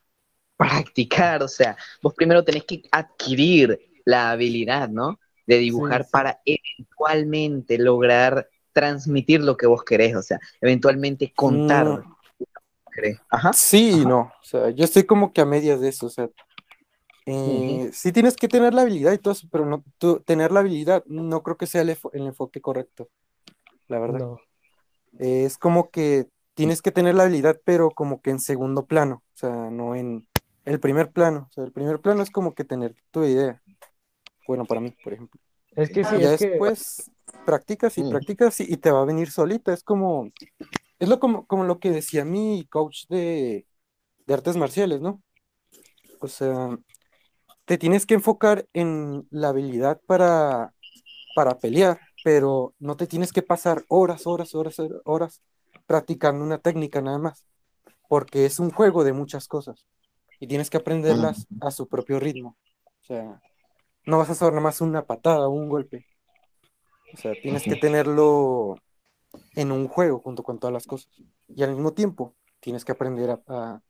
practicar, 0.57 1.43
o 1.43 1.49
sea, 1.49 1.77
vos 2.03 2.15
primero 2.15 2.45
tenés 2.45 2.65
que 2.65 2.83
adquirir 2.91 3.81
la 4.05 4.31
habilidad, 4.31 4.89
¿no? 4.89 5.19
De 5.47 5.59
dibujar 5.59 6.05
sí. 6.05 6.11
para 6.13 6.41
eventualmente 6.45 7.79
lograr 7.79 8.49
transmitir 8.73 9.41
lo 9.41 9.57
que 9.57 9.67
vos 9.67 9.85
querés, 9.85 10.17
o 10.17 10.23
sea, 10.23 10.39
eventualmente 10.61 11.33
contar. 11.35 11.87
Mm. 11.87 11.89
lo 11.89 12.03
que 12.03 12.07
vos 12.39 12.95
querés. 12.95 13.19
Ajá. 13.31 13.53
Sí 13.53 14.05
no. 14.07 14.33
O 14.41 14.45
sea, 14.45 14.71
yo 14.71 14.85
estoy 14.85 15.05
como 15.05 15.33
que 15.33 15.41
a 15.41 15.47
medias 15.47 15.81
de 15.81 15.89
eso. 15.89 16.07
O 16.07 16.11
sea, 16.11 16.29
eh, 17.27 17.91
sí 17.93 18.13
tienes 18.13 18.37
que 18.37 18.49
tener 18.49 18.75
la 18.75 18.83
habilidad 18.83 19.13
y 19.13 19.19
todo 19.19 19.33
eso, 19.33 19.47
pero 19.51 19.67
no, 19.67 19.85
tú- 19.99 20.21
tener 20.21 20.51
la 20.51 20.61
habilidad 20.61 21.05
no 21.07 21.43
creo 21.43 21.57
que 21.57 21.67
sea 21.67 21.83
el 21.83 21.97
enfoque 22.15 22.61
correcto. 22.61 23.09
La 23.93 23.99
verdad. 23.99 24.21
No. 24.21 24.41
Eh, 25.19 25.45
es 25.45 25.59
como 25.59 25.91
que 25.91 26.27
tienes 26.55 26.81
que 26.81 26.93
tener 26.93 27.15
la 27.15 27.25
habilidad, 27.25 27.61
pero 27.65 27.91
como 27.91 28.23
que 28.23 28.31
en 28.31 28.41
segundo 28.41 28.87
plano. 28.87 29.23
O 29.35 29.37
sea, 29.37 29.51
no 29.71 29.95
en 29.95 30.27
el 30.65 30.81
primer 30.81 31.13
plano. 31.13 31.49
O 31.51 31.53
sea, 31.53 31.65
el 31.65 31.73
primer 31.73 32.01
plano 32.01 32.23
es 32.23 32.31
como 32.31 32.55
que 32.55 32.65
tener 32.65 32.95
tu 33.11 33.23
idea. 33.25 33.61
Bueno, 34.49 34.65
para 34.65 34.81
mí, 34.81 34.97
por 35.05 35.13
ejemplo. 35.13 35.39
Es 35.77 35.91
que 35.91 36.05
sí, 36.05 36.17
Y 36.17 36.21
ya 36.21 36.33
es 36.35 36.41
que... 36.41 36.49
después 36.49 37.11
practicas 37.45 37.99
y 37.99 38.05
Mm. 38.05 38.11
practicas 38.11 38.61
y, 38.61 38.73
y 38.73 38.77
te 38.79 38.91
va 38.91 39.03
a 39.03 39.05
venir 39.05 39.31
solita. 39.31 39.75
Es 39.75 39.83
como, 39.85 40.31
es 40.99 41.09
lo 41.09 41.21
como, 41.21 41.47
como 41.47 41.65
lo 41.65 41.79
que 41.79 41.91
decía 41.91 42.25
mi 42.25 42.67
coach 42.71 43.07
de, 43.09 43.67
de 44.27 44.35
artes 44.35 44.57
marciales, 44.57 45.03
¿no? 45.03 45.23
O 46.21 46.29
sea, 46.29 46.79
te 47.67 47.77
tienes 47.77 48.07
que 48.07 48.15
enfocar 48.15 48.67
en 48.73 49.27
la 49.31 49.49
habilidad 49.49 50.01
para, 50.07 50.73
para 51.35 51.59
pelear, 51.59 52.01
pero 52.25 52.75
no 52.79 52.97
te 52.97 53.07
tienes 53.07 53.33
que 53.33 53.43
pasar 53.43 53.85
horas, 53.89 54.27
horas, 54.27 54.55
horas, 54.55 54.77
horas 55.05 55.43
practicando 55.87 56.45
una 56.45 56.59
técnica 56.59 57.01
nada 57.03 57.19
más, 57.19 57.47
porque 58.09 58.47
es 58.47 58.59
un 58.61 58.71
juego 58.71 59.05
de 59.05 59.13
muchas 59.13 59.49
cosas 59.49 59.87
y 60.41 60.47
tienes 60.49 60.71
que 60.71 60.79
aprenderlas 60.79 61.49
a 61.61 61.71
su 61.71 61.89
propio 61.89 62.21
ritmo. 62.21 62.57
O 63.03 63.05
sea, 63.05 63.43
no 64.07 64.19
vas 64.19 64.31
a 64.31 64.35
saber 64.35 64.55
nada 64.55 64.65
más 64.65 64.81
una 64.81 65.07
patada 65.07 65.49
o 65.49 65.53
un 65.53 65.69
golpe. 65.69 66.07
O 67.13 67.17
sea, 67.17 67.35
tienes 67.35 67.65
que 67.65 67.77
tenerlo 67.77 68.77
en 69.55 69.73
un 69.73 69.89
juego 69.89 70.21
junto 70.21 70.43
con 70.43 70.59
todas 70.59 70.73
las 70.73 70.87
cosas. 70.87 71.11
Y 71.49 71.63
al 71.63 71.73
mismo 71.73 71.93
tiempo 71.93 72.35
tienes 72.61 72.85
que 72.85 72.93
aprender 72.93 73.31
a, 73.31 73.41
a- 73.49 73.81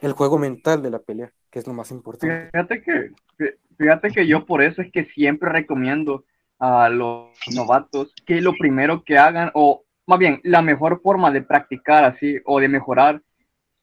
el 0.00 0.12
juego 0.12 0.38
mental 0.38 0.82
de 0.82 0.90
la 0.90 0.98
pelea, 0.98 1.32
que 1.50 1.58
es 1.60 1.66
lo 1.66 1.72
más 1.74 1.90
importante. 1.90 2.46
Fíjate 2.52 2.82
que, 2.82 3.10
fí- 3.38 3.54
fíjate 3.78 4.10
que 4.10 4.26
yo 4.26 4.44
por 4.44 4.62
eso 4.62 4.82
es 4.82 4.90
que 4.92 5.04
siempre 5.06 5.50
recomiendo 5.50 6.24
a 6.58 6.88
los 6.88 7.30
novatos 7.54 8.14
que 8.26 8.40
lo 8.40 8.54
primero 8.54 9.02
que 9.02 9.18
hagan, 9.18 9.50
o 9.54 9.84
más 10.06 10.18
bien, 10.18 10.40
la 10.44 10.62
mejor 10.62 11.00
forma 11.02 11.30
de 11.30 11.42
practicar 11.42 12.04
así, 12.04 12.38
o 12.44 12.60
de 12.60 12.68
mejorar, 12.68 13.22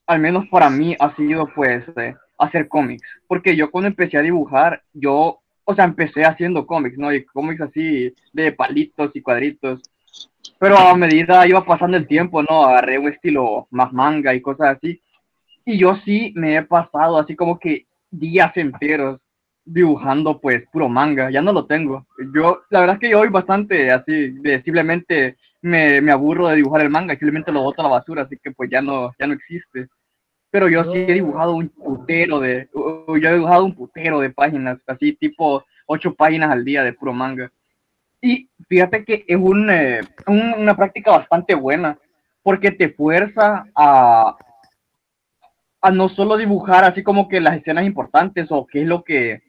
al 0.08 0.20
menos 0.20 0.48
para 0.50 0.70
mí 0.70 0.96
ha 1.00 1.16
sido 1.16 1.48
pues 1.56 1.84
eh, 1.98 2.16
hacer 2.38 2.68
cómics. 2.68 3.08
Porque 3.28 3.56
yo 3.56 3.72
cuando 3.72 3.88
empecé 3.88 4.18
a 4.18 4.22
dibujar, 4.22 4.84
yo, 4.94 5.40
o 5.64 5.76
sea, 5.76 5.86
empecé 5.86 6.26
haciendo 6.26 6.66
cómics, 6.66 6.98
¿no? 6.98 7.14
Y 7.14 7.26
cómics 7.26 7.62
así 7.62 8.14
de 8.34 8.52
palitos 8.52 9.12
y 9.14 9.22
cuadritos. 9.22 9.82
Pero 10.60 10.78
a 10.78 10.96
medida 10.96 11.48
iba 11.48 11.66
pasando 11.66 11.98
el 11.98 12.08
tiempo, 12.08 12.44
¿no? 12.44 12.66
Agarré 12.66 13.00
un 13.00 13.10
estilo 13.10 13.68
más 13.72 13.92
manga 13.94 14.34
y 14.34 14.42
cosas 14.42 14.78
así. 14.78 15.02
Y 15.66 15.78
yo 15.78 15.96
sí 16.06 16.34
me 16.36 16.58
he 16.58 16.64
pasado 16.64 17.18
así 17.18 17.36
como 17.36 17.58
que 17.60 17.86
días 18.10 18.56
enteros 18.58 19.22
dibujando 19.74 20.40
pues 20.40 20.64
puro 20.72 20.90
manga, 20.90 21.30
ya 21.32 21.42
no 21.42 21.54
lo 21.54 21.66
tengo. 21.66 22.06
Yo, 22.34 22.62
la 22.70 22.82
verdad 22.82 22.96
es 22.96 23.00
que 23.00 23.10
yo 23.10 23.20
hoy 23.20 23.30
bastante 23.30 23.92
así, 23.92 24.30
de 24.32 24.62
simplemente 24.64 25.38
me, 25.62 26.02
me 26.02 26.12
aburro 26.12 26.48
de 26.48 26.58
dibujar 26.58 26.82
el 26.82 26.90
manga 26.90 27.14
simplemente 27.14 27.52
lo 27.52 27.64
boto 27.64 27.82
a 27.82 27.86
la 27.86 27.90
basura, 27.92 28.24
así 28.24 28.38
que 28.42 28.52
pues 28.52 28.70
ya 28.70 28.82
no, 28.82 29.12
ya 29.20 29.28
no 29.28 29.34
existe. 29.34 29.88
Pero 30.50 30.68
yo 30.68 30.84
sí 30.92 31.00
he 31.08 31.14
dibujado 31.14 31.54
un 31.56 31.70
putero 31.70 32.40
de, 32.42 32.68
yo 32.74 33.30
he 33.30 33.34
dibujado 33.34 33.64
un 33.64 33.74
putero 33.74 34.20
de 34.20 34.30
páginas, 34.32 34.80
así 34.86 35.14
tipo 35.14 35.64
ocho 35.86 36.14
páginas 36.14 36.52
al 36.52 36.66
día 36.66 36.84
de 36.84 36.94
puro 36.94 37.14
manga. 37.14 37.50
Y 38.22 38.50
fíjate 38.68 39.06
que 39.06 39.24
es 39.28 39.38
eh, 39.38 40.02
un- 40.28 40.54
una 40.58 40.76
práctica 40.76 41.12
bastante 41.12 41.56
buena, 41.56 41.98
porque 42.44 42.72
te 42.72 42.90
fuerza 42.90 43.66
a, 43.76 44.36
a 45.82 45.92
no 45.92 46.10
solo 46.10 46.38
dibujar 46.38 46.84
así 46.84 47.02
como 47.04 47.28
que 47.30 47.40
las 47.40 47.58
escenas 47.58 47.86
importantes 47.86 48.48
o 48.50 48.66
qué 48.68 48.82
es 48.82 48.88
lo 48.88 49.04
que 49.04 49.42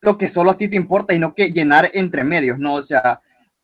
lo 0.00 0.18
que 0.18 0.32
solo 0.32 0.52
a 0.52 0.56
ti 0.56 0.68
te 0.68 0.76
importa 0.76 1.14
y 1.14 1.18
no 1.18 1.34
que 1.34 1.50
llenar 1.50 1.90
entre 1.94 2.24
medios, 2.24 2.58
¿no? 2.58 2.74
O 2.74 2.86
sea, 2.86 3.20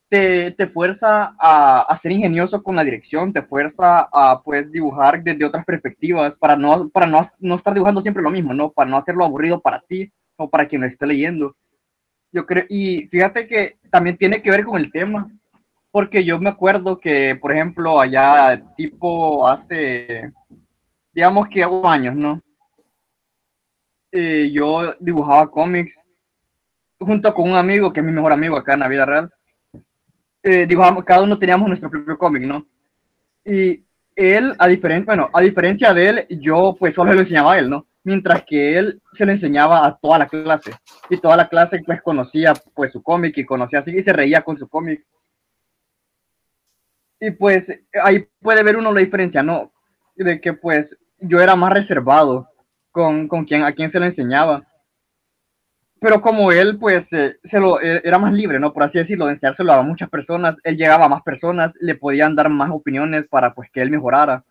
te, 0.08 0.52
te 0.52 0.66
fuerza 0.68 1.34
a, 1.38 1.80
a 1.82 2.00
ser 2.00 2.12
ingenioso 2.12 2.62
con 2.62 2.76
la 2.76 2.84
dirección, 2.84 3.32
te 3.32 3.42
fuerza 3.42 4.08
a 4.12 4.42
pues 4.42 4.70
dibujar 4.70 5.22
desde 5.22 5.44
otras 5.44 5.64
perspectivas 5.64 6.34
para 6.38 6.56
no, 6.56 6.88
para 6.88 7.06
no, 7.06 7.30
no 7.38 7.56
estar 7.56 7.72
dibujando 7.72 8.02
siempre 8.02 8.22
lo 8.22 8.30
mismo, 8.30 8.52
¿no? 8.52 8.70
Para 8.70 8.90
no 8.90 8.98
hacerlo 8.98 9.24
aburrido 9.24 9.60
para 9.60 9.80
ti 9.80 10.12
o 10.36 10.48
para 10.48 10.66
quien 10.66 10.82
lo 10.82 10.88
esté 10.88 11.06
leyendo. 11.06 11.56
Yo 12.32 12.46
creo, 12.46 12.64
y 12.68 13.06
fíjate 13.08 13.46
que 13.46 13.76
también 13.90 14.16
tiene 14.16 14.42
que 14.42 14.50
ver 14.50 14.64
con 14.64 14.80
el 14.80 14.90
tema, 14.90 15.30
porque 15.92 16.24
yo 16.24 16.40
me 16.40 16.50
acuerdo 16.50 16.98
que, 16.98 17.36
por 17.36 17.52
ejemplo, 17.52 18.00
allá 18.00 18.60
tipo 18.76 19.46
hace, 19.46 20.32
digamos 21.12 21.48
que 21.48 21.62
hago 21.62 21.88
años, 21.88 22.16
¿no? 22.16 22.40
Eh, 24.10 24.50
yo 24.52 24.94
dibujaba 24.98 25.50
cómics 25.50 25.94
junto 27.04 27.32
con 27.34 27.50
un 27.50 27.56
amigo 27.56 27.92
que 27.92 28.00
es 28.00 28.06
mi 28.06 28.12
mejor 28.12 28.32
amigo 28.32 28.56
acá 28.56 28.74
en 28.74 28.80
la 28.80 28.88
vida 28.88 29.04
real. 29.04 29.32
Eh, 30.42 30.68
cada 31.06 31.22
uno 31.22 31.38
teníamos 31.38 31.68
nuestro 31.68 31.90
propio 31.90 32.18
cómic, 32.18 32.42
¿no? 32.42 32.66
Y 33.44 33.82
él, 34.14 34.54
a 34.58 34.68
diferencia, 34.68 35.06
bueno, 35.06 35.30
a 35.32 35.40
diferencia 35.40 35.92
de 35.92 36.08
él, 36.08 36.26
yo 36.40 36.76
pues 36.78 36.94
solo 36.94 37.12
le 37.12 37.22
enseñaba 37.22 37.54
a 37.54 37.58
él, 37.58 37.70
¿no? 37.70 37.86
Mientras 38.04 38.44
que 38.44 38.78
él 38.78 39.00
se 39.16 39.24
lo 39.24 39.32
enseñaba 39.32 39.86
a 39.86 39.96
toda 39.96 40.18
la 40.18 40.28
clase. 40.28 40.72
Y 41.08 41.18
toda 41.18 41.36
la 41.36 41.48
clase 41.48 41.82
pues 41.84 42.02
conocía 42.02 42.52
pues 42.74 42.92
su 42.92 43.02
cómic 43.02 43.36
y 43.38 43.44
conocía 43.44 43.80
así 43.80 43.96
y 43.96 44.02
se 44.02 44.12
reía 44.12 44.42
con 44.42 44.58
su 44.58 44.68
cómic. 44.68 45.04
Y 47.20 47.30
pues 47.30 47.64
ahí 48.02 48.26
puede 48.40 48.62
ver 48.62 48.76
uno 48.76 48.92
la 48.92 49.00
diferencia, 49.00 49.42
¿no? 49.42 49.72
De 50.14 50.40
que 50.40 50.52
pues 50.52 50.86
yo 51.18 51.40
era 51.40 51.56
más 51.56 51.72
reservado 51.72 52.48
con, 52.90 53.28
con 53.28 53.44
quien, 53.44 53.64
a 53.64 53.72
quien 53.72 53.90
se 53.90 53.98
lo 53.98 54.04
enseñaba. 54.04 54.62
Pero 56.04 56.20
como 56.20 56.52
él, 56.52 56.76
pues, 56.78 57.06
eh, 57.12 57.36
se 57.50 57.58
lo, 57.58 57.80
eh, 57.80 58.02
era 58.04 58.18
más 58.18 58.34
libre, 58.34 58.60
¿no? 58.60 58.74
Por 58.74 58.82
así 58.82 58.98
decirlo, 58.98 59.24
de 59.24 59.32
enseñárselo 59.32 59.72
a 59.72 59.82
muchas 59.82 60.10
personas, 60.10 60.54
él 60.62 60.76
llegaba 60.76 61.06
a 61.06 61.08
más 61.08 61.22
personas, 61.22 61.72
le 61.80 61.94
podían 61.94 62.36
dar 62.36 62.50
más 62.50 62.70
opiniones 62.70 63.26
para, 63.30 63.54
pues, 63.54 63.70
que 63.72 63.80
él 63.80 63.90
mejorara. 63.90 64.44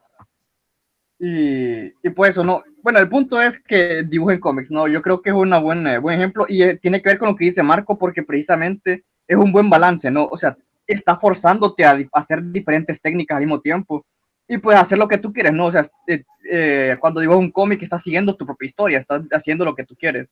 Y, 1.19 1.93
y 2.01 2.09
pues 2.15 2.31
eso, 2.31 2.43
¿no? 2.43 2.63
Bueno, 2.81 2.97
el 2.97 3.07
punto 3.07 3.39
es 3.39 3.53
que 3.67 4.01
dibujen 4.01 4.39
cómics, 4.39 4.71
¿no? 4.71 4.87
Yo 4.87 5.03
creo 5.03 5.21
que 5.21 5.29
es 5.29 5.35
un 5.35 5.51
buen, 5.61 5.85
eh, 5.85 5.99
buen 5.99 6.19
ejemplo 6.19 6.47
y 6.49 6.63
eh, 6.63 6.79
tiene 6.81 7.03
que 7.03 7.09
ver 7.09 7.19
con 7.19 7.29
lo 7.29 7.35
que 7.35 7.45
dice 7.45 7.61
Marco 7.61 7.99
porque 7.99 8.23
precisamente 8.23 9.03
es 9.27 9.37
un 9.37 9.51
buen 9.51 9.69
balance, 9.69 10.09
¿no? 10.09 10.25
O 10.25 10.39
sea, 10.39 10.57
está 10.87 11.17
forzándote 11.17 11.85
a, 11.85 11.91
a 11.91 12.19
hacer 12.19 12.51
diferentes 12.51 12.99
técnicas 12.99 13.35
al 13.37 13.43
mismo 13.43 13.61
tiempo 13.61 14.03
y 14.47 14.57
pues 14.57 14.77
hacer 14.77 14.97
lo 14.97 15.07
que 15.07 15.17
tú 15.17 15.31
quieres, 15.31 15.53
¿no? 15.53 15.67
O 15.67 15.71
sea, 15.71 15.89
eh, 16.07 16.23
eh, 16.51 16.97
cuando 16.99 17.21
dibujas 17.21 17.39
un 17.41 17.51
cómic 17.51 17.81
estás 17.81 18.03
siguiendo 18.03 18.35
tu 18.35 18.45
propia 18.45 18.69
historia, 18.69 18.99
estás 18.99 19.23
haciendo 19.31 19.65
lo 19.65 19.75
que 19.75 19.85
tú 19.85 19.95
quieres. 19.95 20.27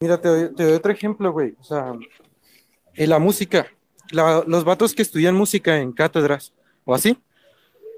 Mira, 0.00 0.20
te 0.20 0.28
doy, 0.28 0.72
otro 0.74 0.92
ejemplo, 0.92 1.32
güey. 1.32 1.54
O 1.58 1.64
sea, 1.64 1.94
en 2.94 3.10
la 3.10 3.18
música, 3.18 3.66
los 4.10 4.64
vatos 4.64 4.94
que 4.94 5.00
estudian 5.00 5.34
música 5.34 5.78
en 5.78 5.92
cátedras 5.92 6.52
o 6.84 6.94
así, 6.94 7.16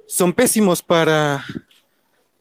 son 0.06 0.32
pésimos 0.32 0.80
para, 0.80 1.44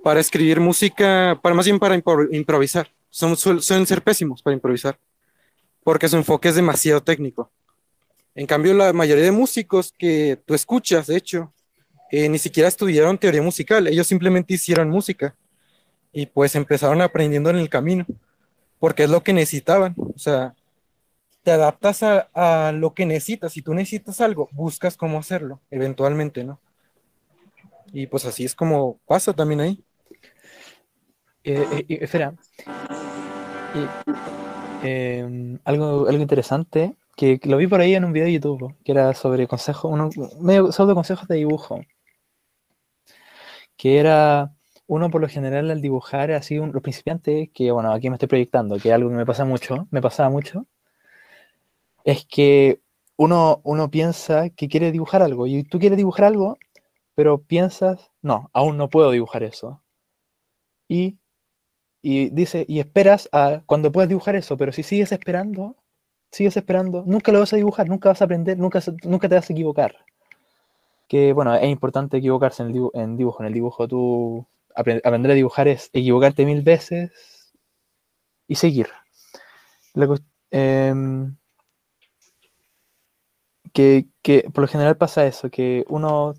para 0.03 0.19
escribir 0.19 0.59
música, 0.59 1.39
para 1.41 1.55
más 1.55 1.65
bien 1.65 1.79
para 1.79 1.95
impro- 1.95 2.29
improvisar. 2.31 2.91
Son, 3.09 3.35
suel- 3.35 3.61
suelen 3.61 3.87
ser 3.87 4.03
pésimos 4.03 4.43
para 4.43 4.53
improvisar, 4.53 4.99
porque 5.83 6.07
su 6.07 6.17
enfoque 6.17 6.49
es 6.49 6.55
demasiado 6.55 7.01
técnico. 7.01 7.51
En 8.35 8.45
cambio, 8.45 8.75
la 8.75 8.93
mayoría 8.93 9.23
de 9.23 9.31
músicos 9.31 9.91
que 9.97 10.39
tú 10.45 10.53
escuchas, 10.53 11.07
de 11.07 11.17
hecho, 11.17 11.51
eh, 12.11 12.29
ni 12.29 12.37
siquiera 12.37 12.69
estudiaron 12.69 13.17
teoría 13.17 13.41
musical, 13.41 13.87
ellos 13.87 14.05
simplemente 14.05 14.53
hicieron 14.53 14.87
música 14.89 15.35
y 16.13 16.27
pues 16.27 16.53
empezaron 16.55 17.01
aprendiendo 17.01 17.49
en 17.49 17.55
el 17.57 17.69
camino 17.69 18.05
porque 18.79 19.03
es 19.03 19.09
lo 19.09 19.23
que 19.23 19.33
necesitaban. 19.33 19.95
O 19.97 20.19
sea, 20.19 20.55
te 21.43 21.51
adaptas 21.51 22.03
a, 22.03 22.29
a 22.33 22.71
lo 22.71 22.93
que 22.93 23.05
necesitas. 23.05 23.53
Si 23.53 23.61
tú 23.61 23.73
necesitas 23.73 24.21
algo, 24.21 24.49
buscas 24.51 24.97
cómo 24.97 25.19
hacerlo, 25.19 25.61
eventualmente, 25.71 26.43
¿no? 26.43 26.59
Y 27.93 28.07
pues 28.07 28.25
así 28.25 28.45
es 28.45 28.55
como 28.55 28.99
pasa 29.05 29.33
también 29.33 29.61
ahí. 29.61 29.83
Eh, 31.43 31.85
eh, 31.87 31.97
espera. 32.01 32.33
Eh, 34.83 35.59
algo, 35.63 36.07
algo 36.07 36.21
interesante 36.21 36.95
que, 37.15 37.39
lo 37.43 37.57
vi 37.57 37.67
por 37.67 37.81
ahí 37.81 37.95
en 37.95 38.05
un 38.05 38.13
video 38.13 38.27
de 38.27 38.33
YouTube, 38.33 38.75
que 38.83 38.91
era 38.91 39.13
sobre 39.13 39.47
consejos, 39.47 40.15
medio 40.39 40.71
sobre 40.71 40.95
consejos 40.95 41.27
de 41.27 41.37
dibujo. 41.37 41.81
Que 43.77 43.99
era 43.99 44.53
uno 44.87 45.09
por 45.09 45.21
lo 45.21 45.27
general 45.29 45.71
al 45.71 45.81
dibujar 45.81 46.31
así 46.31 46.59
un, 46.59 46.71
los 46.73 46.81
principiantes, 46.81 47.49
que 47.53 47.71
bueno, 47.71 47.91
aquí 47.93 48.09
me 48.09 48.15
estoy 48.15 48.27
proyectando, 48.29 48.77
que 48.79 48.89
es 48.89 48.95
algo 48.95 49.09
que 49.09 49.15
me 49.15 49.25
pasa 49.25 49.45
mucho, 49.45 49.87
me 49.91 50.01
pasaba 50.01 50.29
mucho, 50.29 50.65
es 52.03 52.25
que 52.25 52.81
uno, 53.17 53.61
uno 53.63 53.89
piensa 53.91 54.49
que 54.49 54.67
quiere 54.67 54.91
dibujar 54.91 55.21
algo 55.21 55.47
y 55.47 55.63
tú 55.63 55.79
quieres 55.79 55.97
dibujar 55.97 56.25
algo, 56.25 56.57
pero 57.15 57.39
piensas, 57.43 58.11
no, 58.21 58.49
aún 58.53 58.77
no 58.77 58.89
puedo 58.89 59.11
dibujar 59.11 59.43
eso. 59.43 59.81
Y, 60.87 61.17
y 62.01 62.29
dice, 62.29 62.65
y 62.67 62.79
esperas 62.79 63.29
a 63.31 63.63
cuando 63.65 63.91
puedas 63.91 64.09
dibujar 64.09 64.35
eso, 64.35 64.57
pero 64.57 64.71
si 64.71 64.83
sigues 64.83 65.11
esperando, 65.11 65.75
sigues 66.31 66.57
esperando, 66.57 67.03
nunca 67.05 67.31
lo 67.31 67.39
vas 67.39 67.53
a 67.53 67.57
dibujar, 67.57 67.89
nunca 67.89 68.09
vas 68.09 68.21
a 68.21 68.25
aprender, 68.25 68.57
nunca, 68.57 68.81
nunca 69.03 69.29
te 69.29 69.35
vas 69.35 69.49
a 69.49 69.53
equivocar. 69.53 69.95
Que 71.07 71.33
bueno, 71.33 71.55
es 71.55 71.69
importante 71.69 72.17
equivocarse 72.17 72.63
en 72.63 72.69
el 72.69 72.75
dibu- 72.75 72.91
en 72.93 73.17
dibujo. 73.17 73.41
En 73.41 73.47
el 73.47 73.53
dibujo 73.53 73.87
tú 73.87 74.45
aprender 74.77 75.31
a 75.31 75.35
dibujar 75.35 75.67
es 75.67 75.89
equivocarte 75.93 76.45
mil 76.45 76.61
veces 76.61 77.11
y 78.47 78.55
seguir. 78.55 78.87
La 79.93 80.07
em, 80.51 81.35
que, 83.73 84.07
que 84.21 84.49
por 84.53 84.63
lo 84.63 84.67
general 84.67 84.97
pasa 84.97 85.25
eso, 85.25 85.49
que 85.49 85.85
uno, 85.89 86.33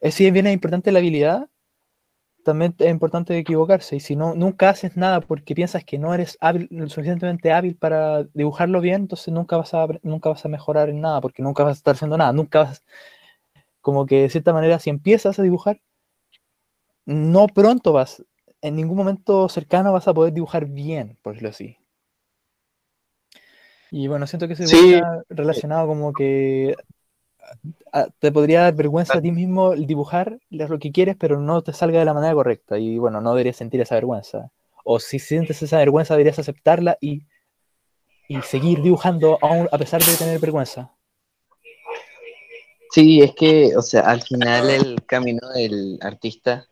es, 0.00 0.14
si 0.14 0.30
bien 0.30 0.46
es 0.46 0.54
importante 0.54 0.92
la 0.92 0.98
habilidad, 1.00 1.48
también 2.44 2.74
es 2.78 2.90
importante 2.90 3.36
equivocarse. 3.38 3.96
Y 3.96 4.00
si 4.00 4.16
no, 4.16 4.34
nunca 4.34 4.70
haces 4.70 4.96
nada 4.96 5.20
porque 5.20 5.54
piensas 5.54 5.84
que 5.84 5.98
no 5.98 6.14
eres 6.14 6.38
hábil, 6.40 6.68
suficientemente 6.88 7.52
hábil 7.52 7.76
para 7.76 8.24
dibujarlo 8.34 8.80
bien, 8.80 9.02
entonces 9.02 9.32
nunca 9.34 9.56
vas 9.58 9.74
a, 9.74 9.86
nunca 10.02 10.30
vas 10.30 10.44
a 10.44 10.48
mejorar 10.48 10.88
en 10.88 11.00
nada, 11.02 11.20
porque 11.20 11.42
nunca 11.42 11.64
vas 11.64 11.72
a 11.72 11.78
estar 11.78 11.94
haciendo 11.94 12.16
nada. 12.16 12.32
Nunca 12.32 12.60
vas, 12.60 12.84
como 13.80 14.06
que 14.06 14.22
de 14.22 14.30
cierta 14.30 14.52
manera, 14.52 14.78
si 14.78 14.90
empiezas 14.90 15.38
a 15.38 15.42
dibujar, 15.42 15.80
no 17.08 17.46
pronto 17.46 17.94
vas, 17.94 18.22
en 18.60 18.76
ningún 18.76 18.98
momento 18.98 19.48
cercano 19.48 19.94
vas 19.94 20.06
a 20.08 20.12
poder 20.12 20.34
dibujar 20.34 20.66
bien, 20.66 21.16
por 21.22 21.32
decirlo 21.32 21.48
así. 21.48 21.78
Y 23.90 24.08
bueno, 24.08 24.26
siento 24.26 24.46
que 24.46 24.52
eso 24.52 24.66
Sí. 24.66 24.94
está 24.94 25.24
relacionado 25.30 25.86
como 25.86 26.12
que 26.12 26.76
te 28.18 28.30
podría 28.30 28.60
dar 28.60 28.74
vergüenza 28.74 29.16
a 29.16 29.22
ti 29.22 29.32
mismo 29.32 29.72
el 29.72 29.86
dibujar 29.86 30.38
lo 30.50 30.78
que 30.78 30.92
quieres, 30.92 31.16
pero 31.16 31.40
no 31.40 31.62
te 31.62 31.72
salga 31.72 31.98
de 31.98 32.04
la 32.04 32.12
manera 32.12 32.34
correcta. 32.34 32.78
Y 32.78 32.98
bueno, 32.98 33.22
no 33.22 33.30
deberías 33.30 33.56
sentir 33.56 33.80
esa 33.80 33.94
vergüenza. 33.94 34.50
O 34.84 35.00
si 35.00 35.18
sientes 35.18 35.62
esa 35.62 35.78
vergüenza, 35.78 36.12
deberías 36.12 36.38
aceptarla 36.38 36.98
y, 37.00 37.22
y 38.28 38.42
seguir 38.42 38.82
dibujando 38.82 39.38
aún 39.40 39.66
a 39.72 39.78
pesar 39.78 40.02
de 40.02 40.14
tener 40.14 40.38
vergüenza. 40.40 40.92
Sí, 42.90 43.22
es 43.22 43.34
que, 43.34 43.76
o 43.76 43.82
sea, 43.82 44.02
al 44.02 44.22
final 44.22 44.70
el 44.70 45.04
camino 45.06 45.48
del 45.54 45.98
artista, 46.02 46.67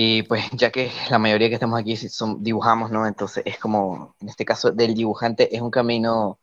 y 0.00 0.22
pues 0.22 0.44
ya 0.52 0.70
que 0.70 0.92
la 1.10 1.18
mayoría 1.18 1.48
que 1.48 1.54
estamos 1.54 1.80
aquí 1.80 1.96
son, 1.96 2.42
dibujamos, 2.42 2.92
¿no? 2.92 3.06
Entonces 3.06 3.42
es 3.44 3.58
como, 3.58 4.14
en 4.20 4.28
este 4.28 4.44
caso 4.44 4.70
del 4.70 4.94
dibujante, 4.94 5.54
es 5.54 5.60
un 5.60 5.72
camino 5.72 6.38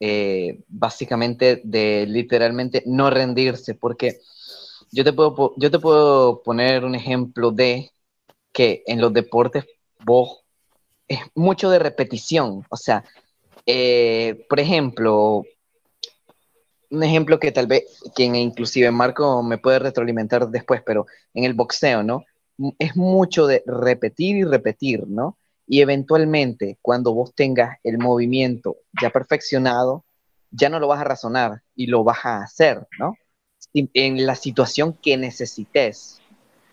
eh, 0.00 0.62
básicamente 0.68 1.60
de 1.62 2.06
literalmente 2.06 2.82
no 2.86 3.10
rendirse, 3.10 3.74
porque 3.74 4.18
yo 4.90 5.04
te 5.04 5.12
puedo, 5.12 5.52
yo 5.58 5.70
te 5.70 5.78
puedo 5.78 6.42
poner 6.42 6.86
un 6.86 6.94
ejemplo 6.94 7.50
de 7.50 7.90
que 8.52 8.82
en 8.86 8.98
los 9.00 9.12
deportes 9.12 9.66
vos 10.02 10.44
es 11.06 11.20
mucho 11.34 11.68
de 11.68 11.78
repetición, 11.78 12.64
o 12.70 12.76
sea, 12.78 13.04
eh, 13.66 14.46
por 14.48 14.58
ejemplo, 14.58 15.44
un 16.90 17.02
ejemplo 17.02 17.38
que 17.38 17.52
tal 17.52 17.66
vez, 17.66 17.84
quien 18.14 18.34
inclusive 18.36 18.90
Marco 18.90 19.42
me 19.42 19.58
puede 19.58 19.80
retroalimentar 19.80 20.48
después, 20.48 20.82
pero 20.86 21.06
en 21.34 21.44
el 21.44 21.52
boxeo, 21.52 22.02
¿no? 22.02 22.24
Es 22.78 22.96
mucho 22.96 23.46
de 23.46 23.62
repetir 23.66 24.36
y 24.36 24.44
repetir, 24.44 25.06
¿no? 25.08 25.36
Y 25.66 25.80
eventualmente, 25.80 26.78
cuando 26.82 27.12
vos 27.14 27.34
tengas 27.34 27.78
el 27.82 27.98
movimiento 27.98 28.76
ya 29.00 29.10
perfeccionado, 29.10 30.04
ya 30.50 30.68
no 30.68 30.78
lo 30.78 30.86
vas 30.88 31.00
a 31.00 31.04
razonar 31.04 31.62
y 31.74 31.86
lo 31.86 32.04
vas 32.04 32.24
a 32.24 32.42
hacer, 32.42 32.86
¿no? 32.98 33.16
En- 33.72 34.24
la 34.26 34.34
situación 34.36 34.92
que 35.02 35.16
necesites. 35.16 36.20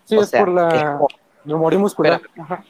Sí, 0.05 0.17
O 0.17 0.21
es 0.23 0.29
sea, 0.29 0.41
por 0.41 0.49
la 0.49 0.69
es 0.75 0.83
como- 0.83 1.07
memoria 1.45 1.79
muscular. 1.79 2.21
Ajá. 2.37 2.63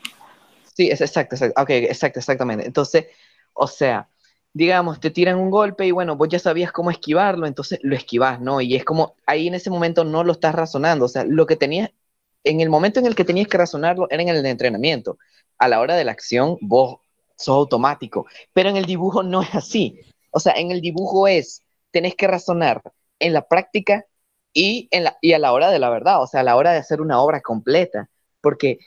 Sí, 0.73 0.89
es 0.89 1.01
exacto, 1.01 1.35
exacto. 1.35 1.61
Ok, 1.61 1.69
exacto, 1.71 2.19
exactamente. 2.19 2.65
Entonces, 2.65 3.07
o 3.53 3.67
sea, 3.67 4.07
digamos, 4.53 4.99
te 5.01 5.09
tiran 5.11 5.37
un 5.37 5.49
golpe 5.49 5.85
y 5.85 5.91
bueno, 5.91 6.15
vos 6.15 6.29
ya 6.29 6.39
sabías 6.39 6.71
cómo 6.71 6.91
esquivarlo, 6.91 7.45
entonces 7.47 7.79
lo 7.83 7.95
esquivas, 7.95 8.39
¿no? 8.39 8.61
Y 8.61 8.75
es 8.75 8.85
como, 8.85 9.15
ahí 9.25 9.47
en 9.47 9.55
ese 9.55 9.69
momento 9.69 10.03
no 10.05 10.23
lo 10.23 10.31
estás 10.33 10.55
razonando, 10.55 11.05
o 11.05 11.09
sea, 11.09 11.25
lo 11.25 11.45
que 11.45 11.55
tenías, 11.57 11.89
en 12.43 12.61
el 12.61 12.69
momento 12.69 12.99
en 12.99 13.05
el 13.05 13.15
que 13.15 13.25
tenías 13.25 13.47
que 13.47 13.57
razonarlo 13.57 14.07
era 14.09 14.21
en 14.23 14.29
el 14.29 14.45
entrenamiento. 14.45 15.17
A 15.57 15.67
la 15.67 15.79
hora 15.79 15.95
de 15.95 16.03
la 16.03 16.11
acción, 16.11 16.57
vos 16.61 16.99
sos 17.35 17.55
automático, 17.55 18.25
pero 18.53 18.69
en 18.69 18.77
el 18.77 18.85
dibujo 18.85 19.23
no 19.23 19.41
es 19.41 19.53
así. 19.55 19.99
O 20.31 20.39
sea, 20.39 20.53
en 20.53 20.71
el 20.71 20.81
dibujo 20.81 21.27
es, 21.27 21.63
tenés 21.91 22.15
que 22.15 22.27
razonar 22.27 22.81
en 23.19 23.33
la 23.33 23.47
práctica 23.47 24.05
y, 24.53 24.87
en 24.91 25.05
la, 25.05 25.17
y 25.21 25.33
a 25.33 25.39
la 25.39 25.53
hora 25.53 25.69
de 25.69 25.79
la 25.79 25.89
verdad, 25.89 26.21
o 26.21 26.27
sea, 26.27 26.41
a 26.41 26.43
la 26.43 26.55
hora 26.55 26.71
de 26.71 26.79
hacer 26.79 27.01
una 27.01 27.21
obra 27.21 27.41
completa, 27.41 28.09
porque 28.41 28.79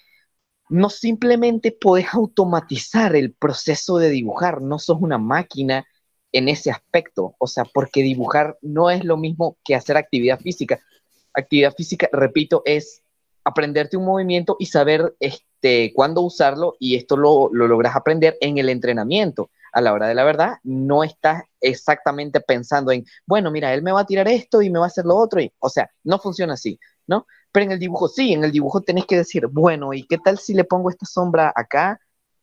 no 0.68 0.90
simplemente 0.90 1.72
podés 1.72 2.06
automatizar 2.12 3.14
el 3.16 3.32
proceso 3.34 3.98
de 3.98 4.10
dibujar, 4.10 4.62
no 4.62 4.78
sos 4.78 4.98
una 5.00 5.18
máquina 5.18 5.86
en 6.32 6.48
ese 6.48 6.70
aspecto, 6.70 7.36
o 7.38 7.46
sea, 7.46 7.64
porque 7.64 8.02
dibujar 8.02 8.58
no 8.60 8.90
es 8.90 9.04
lo 9.04 9.16
mismo 9.16 9.56
que 9.64 9.76
hacer 9.76 9.96
actividad 9.96 10.40
física. 10.40 10.80
Actividad 11.32 11.72
física, 11.74 12.08
repito, 12.12 12.62
es 12.64 13.03
aprenderte 13.44 13.96
un 13.96 14.04
movimiento 14.04 14.56
y 14.58 14.66
saber 14.66 15.14
este, 15.20 15.92
cuándo 15.94 16.22
usarlo 16.22 16.76
y 16.78 16.96
esto 16.96 17.16
lo, 17.16 17.50
lo 17.52 17.68
logras 17.68 17.94
aprender 17.94 18.36
en 18.40 18.58
el 18.58 18.68
entrenamiento. 18.68 19.50
A 19.72 19.80
la 19.80 19.92
hora 19.92 20.06
de 20.06 20.14
la 20.14 20.24
verdad, 20.24 20.58
no 20.62 21.02
estás 21.02 21.42
exactamente 21.60 22.40
pensando 22.40 22.92
en, 22.92 23.04
bueno, 23.26 23.50
mira, 23.50 23.74
él 23.74 23.82
me 23.82 23.90
va 23.90 24.00
a 24.00 24.06
tirar 24.06 24.28
esto 24.28 24.62
y 24.62 24.70
me 24.70 24.78
va 24.78 24.84
a 24.84 24.88
hacer 24.88 25.04
lo 25.04 25.16
otro, 25.16 25.40
y, 25.40 25.52
o 25.58 25.68
sea, 25.68 25.90
no 26.04 26.20
funciona 26.20 26.54
así, 26.54 26.78
¿no? 27.08 27.26
Pero 27.50 27.66
en 27.66 27.72
el 27.72 27.78
dibujo 27.80 28.08
sí, 28.08 28.32
en 28.32 28.44
el 28.44 28.52
dibujo 28.52 28.82
tenés 28.82 29.04
que 29.04 29.16
decir, 29.16 29.48
bueno, 29.48 29.92
¿y 29.92 30.06
qué 30.06 30.18
tal 30.18 30.38
si 30.38 30.54
le 30.54 30.62
pongo 30.62 30.90
esta 30.90 31.06
sombra 31.06 31.52
acá? 31.54 32.00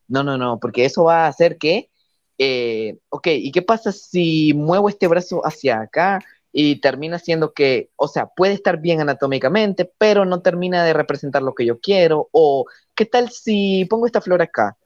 No, 0.10 0.24
no, 0.24 0.38
no, 0.38 0.60
porque 0.60 0.84
eso 0.84 1.06
va 1.06 1.24
a 1.26 1.28
hacer 1.28 1.58
que, 1.58 1.90
eh, 2.38 2.98
ok, 3.08 3.28
¿y 3.28 3.52
qué 3.54 3.62
pasa 3.62 3.94
si 3.94 4.54
muevo 4.54 4.90
este 4.90 5.08
brazo 5.08 5.42
hacia 5.46 5.80
acá 5.80 6.20
y 6.52 6.82
termina 6.82 7.20
siendo 7.20 7.54
que, 7.54 7.92
o 7.96 8.08
sea, 8.08 8.28
puede 8.28 8.54
estar 8.54 8.82
bien 8.82 9.02
anatómicamente, 9.02 9.92
pero 9.98 10.26
no 10.26 10.42
termina 10.42 10.84
de 10.84 10.94
representar 10.94 11.42
lo 11.42 11.56
que 11.56 11.66
yo 11.66 11.80
quiero? 11.80 12.30
O, 12.32 12.66
¿qué 12.96 13.06
tal 13.06 13.30
si 13.30 13.86
pongo 13.86 14.06
esta 14.06 14.22
flor 14.22 14.42
acá? 14.42 14.78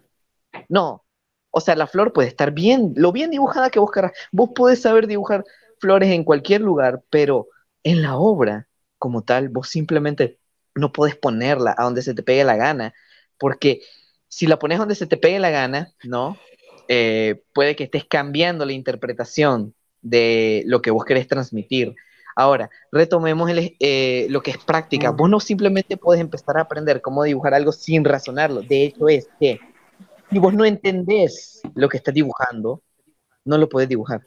No, 0.70 1.04
o 1.52 1.62
sea, 1.62 1.76
la 1.76 1.88
flor 1.88 2.14
puede 2.14 2.28
estar 2.28 2.52
bien, 2.52 2.94
lo 2.96 3.12
bien 3.12 3.32
dibujada 3.32 3.70
que 3.70 3.80
vos 3.80 3.92
querrás. 3.92 4.14
Vos 4.32 4.52
podés 4.56 4.82
saber 4.82 5.08
dibujar 5.08 5.46
flores 5.80 6.10
en 6.12 6.24
cualquier 6.24 6.62
lugar, 6.62 7.02
pero 7.10 7.48
en 7.84 8.02
la 8.02 8.18
obra 8.18 8.68
como 8.98 9.24
tal, 9.24 9.50
vos 9.50 9.70
simplemente 9.70 10.40
no 10.74 10.92
podés 10.92 11.16
ponerla 11.16 11.76
a 11.78 11.84
donde 11.84 12.02
se 12.02 12.14
te 12.14 12.24
pegue 12.24 12.44
la 12.44 12.56
gana, 12.56 12.94
porque 13.38 13.82
si 14.28 14.48
la 14.48 14.60
pones 14.60 14.80
donde 14.80 14.96
se 14.96 15.08
te 15.08 15.18
pegue 15.18 15.40
la 15.40 15.50
gana, 15.50 15.94
¿no? 16.04 16.38
Eh, 16.88 17.44
puede 17.54 17.76
que 17.76 17.86
estés 17.86 18.06
cambiando 18.06 18.66
la 18.66 18.74
interpretación 18.74 19.76
de 20.06 20.64
lo 20.68 20.82
que 20.82 20.92
vos 20.92 21.04
querés 21.04 21.28
transmitir. 21.28 21.96
Ahora, 22.36 22.70
retomemos 22.92 23.50
el, 23.50 23.76
eh, 23.80 24.28
lo 24.30 24.42
que 24.42 24.52
es 24.52 24.58
práctica. 24.58 25.10
Vos 25.10 25.30
no 25.30 25.40
simplemente 25.40 25.98
podés 25.98 26.22
empezar 26.22 26.58
a 26.58 26.62
aprender 26.62 27.02
cómo 27.02 27.24
dibujar 27.24 27.54
algo 27.54 27.72
sin 27.72 28.06
razonarlo. 28.06 28.62
De 28.62 28.84
hecho, 28.84 29.10
es 29.10 29.28
que 29.40 29.60
si 30.30 30.40
vos 30.40 30.54
no 30.54 30.64
entendés 30.64 31.62
lo 31.74 31.90
que 31.90 31.98
estás 31.98 32.14
dibujando, 32.14 32.82
no 33.46 33.58
lo 33.58 33.68
puedes 33.68 33.90
dibujar. 33.90 34.22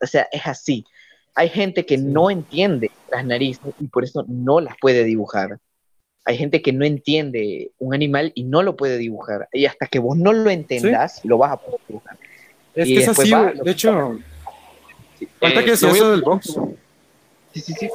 O 0.00 0.06
sea, 0.06 0.26
es 0.32 0.46
así. 0.46 0.84
Hay 1.34 1.48
gente 1.48 1.84
que 1.84 1.98
no 1.98 2.30
entiende 2.30 2.90
las 3.10 3.24
narices 3.24 3.74
y 3.78 3.88
por 3.88 4.04
eso 4.04 4.24
no 4.26 4.60
las 4.60 4.76
puede 4.80 5.04
dibujar. 5.04 5.58
Hay 6.24 6.36
gente 6.36 6.62
que 6.62 6.72
no 6.72 6.84
entiende 6.84 7.72
un 7.78 7.94
animal 7.94 8.32
y 8.34 8.44
no 8.44 8.62
lo 8.62 8.76
puede 8.76 8.96
dibujar. 8.96 9.48
Y 9.52 9.66
hasta 9.66 9.86
que 9.86 9.98
vos 9.98 10.16
no 10.16 10.32
lo 10.32 10.50
entendas, 10.50 11.20
lo 11.24 11.36
vas 11.38 11.52
a 11.52 11.56
poder 11.56 11.80
dibujar. 11.88 12.18
Es 12.74 12.88
Y 12.88 12.94
que 12.94 13.00
es 13.00 13.08
así, 13.08 13.30
va 13.30 13.52
De 13.52 13.70
hecho, 13.70 14.18
ahorita 15.40 15.60
Eh, 15.60 15.64
que 15.64 15.70
lo 15.70 15.72
decía 15.72 15.88
voy 15.88 15.98
a- 15.98 16.02
eso 16.02 16.10
del 16.10 16.22
box. 16.22 16.46
Sí, 17.54 17.60
sí, 17.60 17.74
sí. 17.74 17.86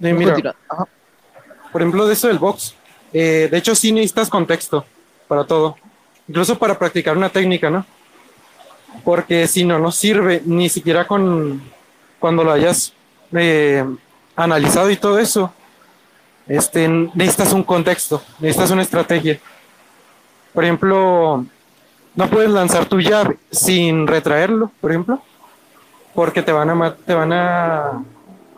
Eh, 0.00 0.12
mira. 0.12 0.54
Ajá. 0.68 0.86
por 1.72 1.82
ejemplo, 1.82 2.06
de 2.06 2.12
eso 2.14 2.28
del 2.28 2.38
box. 2.38 2.74
eh, 3.12 3.48
de 3.50 3.58
hecho, 3.58 3.74
sí 3.74 3.90
necesitas 3.92 4.28
contexto 4.30 4.84
para 5.28 5.44
todo. 5.44 5.76
Incluso 6.28 6.58
para 6.58 6.78
practicar 6.78 7.16
una 7.16 7.28
técnica, 7.30 7.70
¿no? 7.70 7.84
Porque 9.04 9.46
si 9.46 9.64
no, 9.64 9.78
no 9.78 9.90
sirve 9.92 10.42
ni 10.44 10.68
siquiera 10.68 11.06
con 11.06 11.62
cuando 12.18 12.44
lo 12.44 12.52
hayas 12.52 12.92
eh, 13.32 13.84
analizado 14.36 14.90
y 14.90 14.96
todo 14.96 15.18
eso. 15.18 15.52
Este, 16.46 16.88
necesitas 16.88 17.52
un 17.52 17.62
contexto, 17.62 18.22
necesitas 18.40 18.70
una 18.70 18.82
estrategia. 18.82 19.38
Por 20.54 20.64
ejemplo, 20.64 21.44
no 22.14 22.30
puedes 22.30 22.50
lanzar 22.50 22.86
tu 22.86 22.98
llave 23.00 23.36
sin 23.50 24.06
retraerlo, 24.06 24.70
por 24.80 24.90
ejemplo, 24.90 25.22
porque 26.14 26.42
te 26.42 26.52
van 26.52 26.70
a 26.70 26.94
te 26.94 27.14
van 27.14 27.32
a 27.32 28.04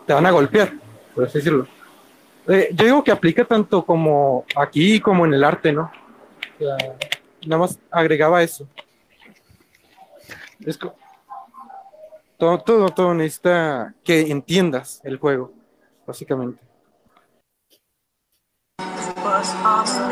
te 0.05 0.13
van 0.13 0.25
a 0.25 0.31
golpear, 0.31 0.73
por 1.13 1.25
así 1.25 1.39
decirlo. 1.39 1.67
Eh, 2.47 2.69
yo 2.73 2.85
digo 2.85 3.03
que 3.03 3.11
aplica 3.11 3.45
tanto 3.45 3.85
como 3.85 4.45
aquí 4.55 4.99
como 4.99 5.25
en 5.25 5.33
el 5.33 5.43
arte, 5.43 5.71
¿no? 5.71 5.91
O 6.55 6.57
sea, 6.57 6.77
nada 7.45 7.59
más 7.59 7.79
agregaba 7.89 8.41
eso. 8.43 8.67
Es 10.65 10.77
todo, 12.37 12.59
todo, 12.59 12.89
todo 12.89 13.13
necesita 13.13 13.93
que 14.03 14.21
entiendas 14.21 15.01
el 15.03 15.17
juego, 15.17 15.53
básicamente. 16.05 16.61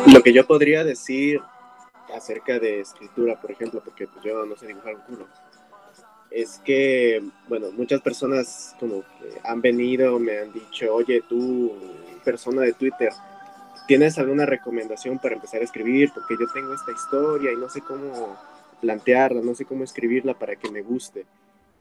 Lo 0.08 0.22
que 0.22 0.34
yo 0.34 0.46
podría 0.46 0.84
decir 0.84 1.42
acerca 2.16 2.60
de 2.60 2.82
escritura, 2.82 3.40
por 3.40 3.52
ejemplo, 3.52 3.82
porque 3.84 4.08
pues, 4.08 4.24
yo 4.24 4.46
no 4.46 4.56
sé 4.56 4.68
dibujar 4.68 4.96
un 4.96 5.02
culo, 5.02 5.28
es 6.32 6.62
que, 6.64 7.24
bueno, 7.48 7.72
muchas 7.72 8.02
personas 8.02 8.76
como 8.80 9.04
han 9.44 9.62
venido, 9.62 10.20
me 10.20 10.38
han 10.38 10.54
dicho, 10.54 10.94
oye, 10.94 11.24
tú, 11.28 11.74
persona 12.24 12.62
de 12.62 12.74
Twitter, 12.74 13.10
¿tienes 13.88 14.18
alguna 14.20 14.46
recomendación 14.46 15.18
para 15.20 15.36
empezar 15.36 15.62
a 15.62 15.66
escribir? 15.66 16.12
Porque 16.14 16.36
yo 16.40 16.46
tengo 16.54 16.74
esta 16.74 16.92
historia 16.92 17.52
y 17.52 17.56
no 17.56 17.70
sé 17.70 17.82
cómo 17.82 18.38
plantearla, 18.82 19.42
no 19.42 19.56
sé 19.56 19.66
cómo 19.66 19.84
escribirla 19.84 20.38
para 20.38 20.56
que 20.56 20.70
me 20.70 20.82
guste. 20.82 21.26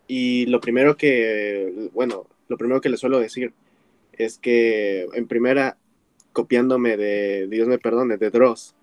Y 0.06 0.46
lo 0.46 0.60
primero 0.60 0.96
que, 0.96 1.90
bueno, 1.92 2.26
lo 2.48 2.56
primero 2.56 2.80
que 2.80 2.88
les 2.88 3.00
suelo 3.00 3.20
decir 3.20 3.52
es 4.12 4.38
que 4.38 5.06
en 5.12 5.28
primera, 5.28 5.76
copiándome 6.32 6.96
de, 6.96 7.46
Dios 7.48 7.68
me 7.68 7.78
perdone, 7.78 8.16
de 8.16 8.30
Dross, 8.30 8.74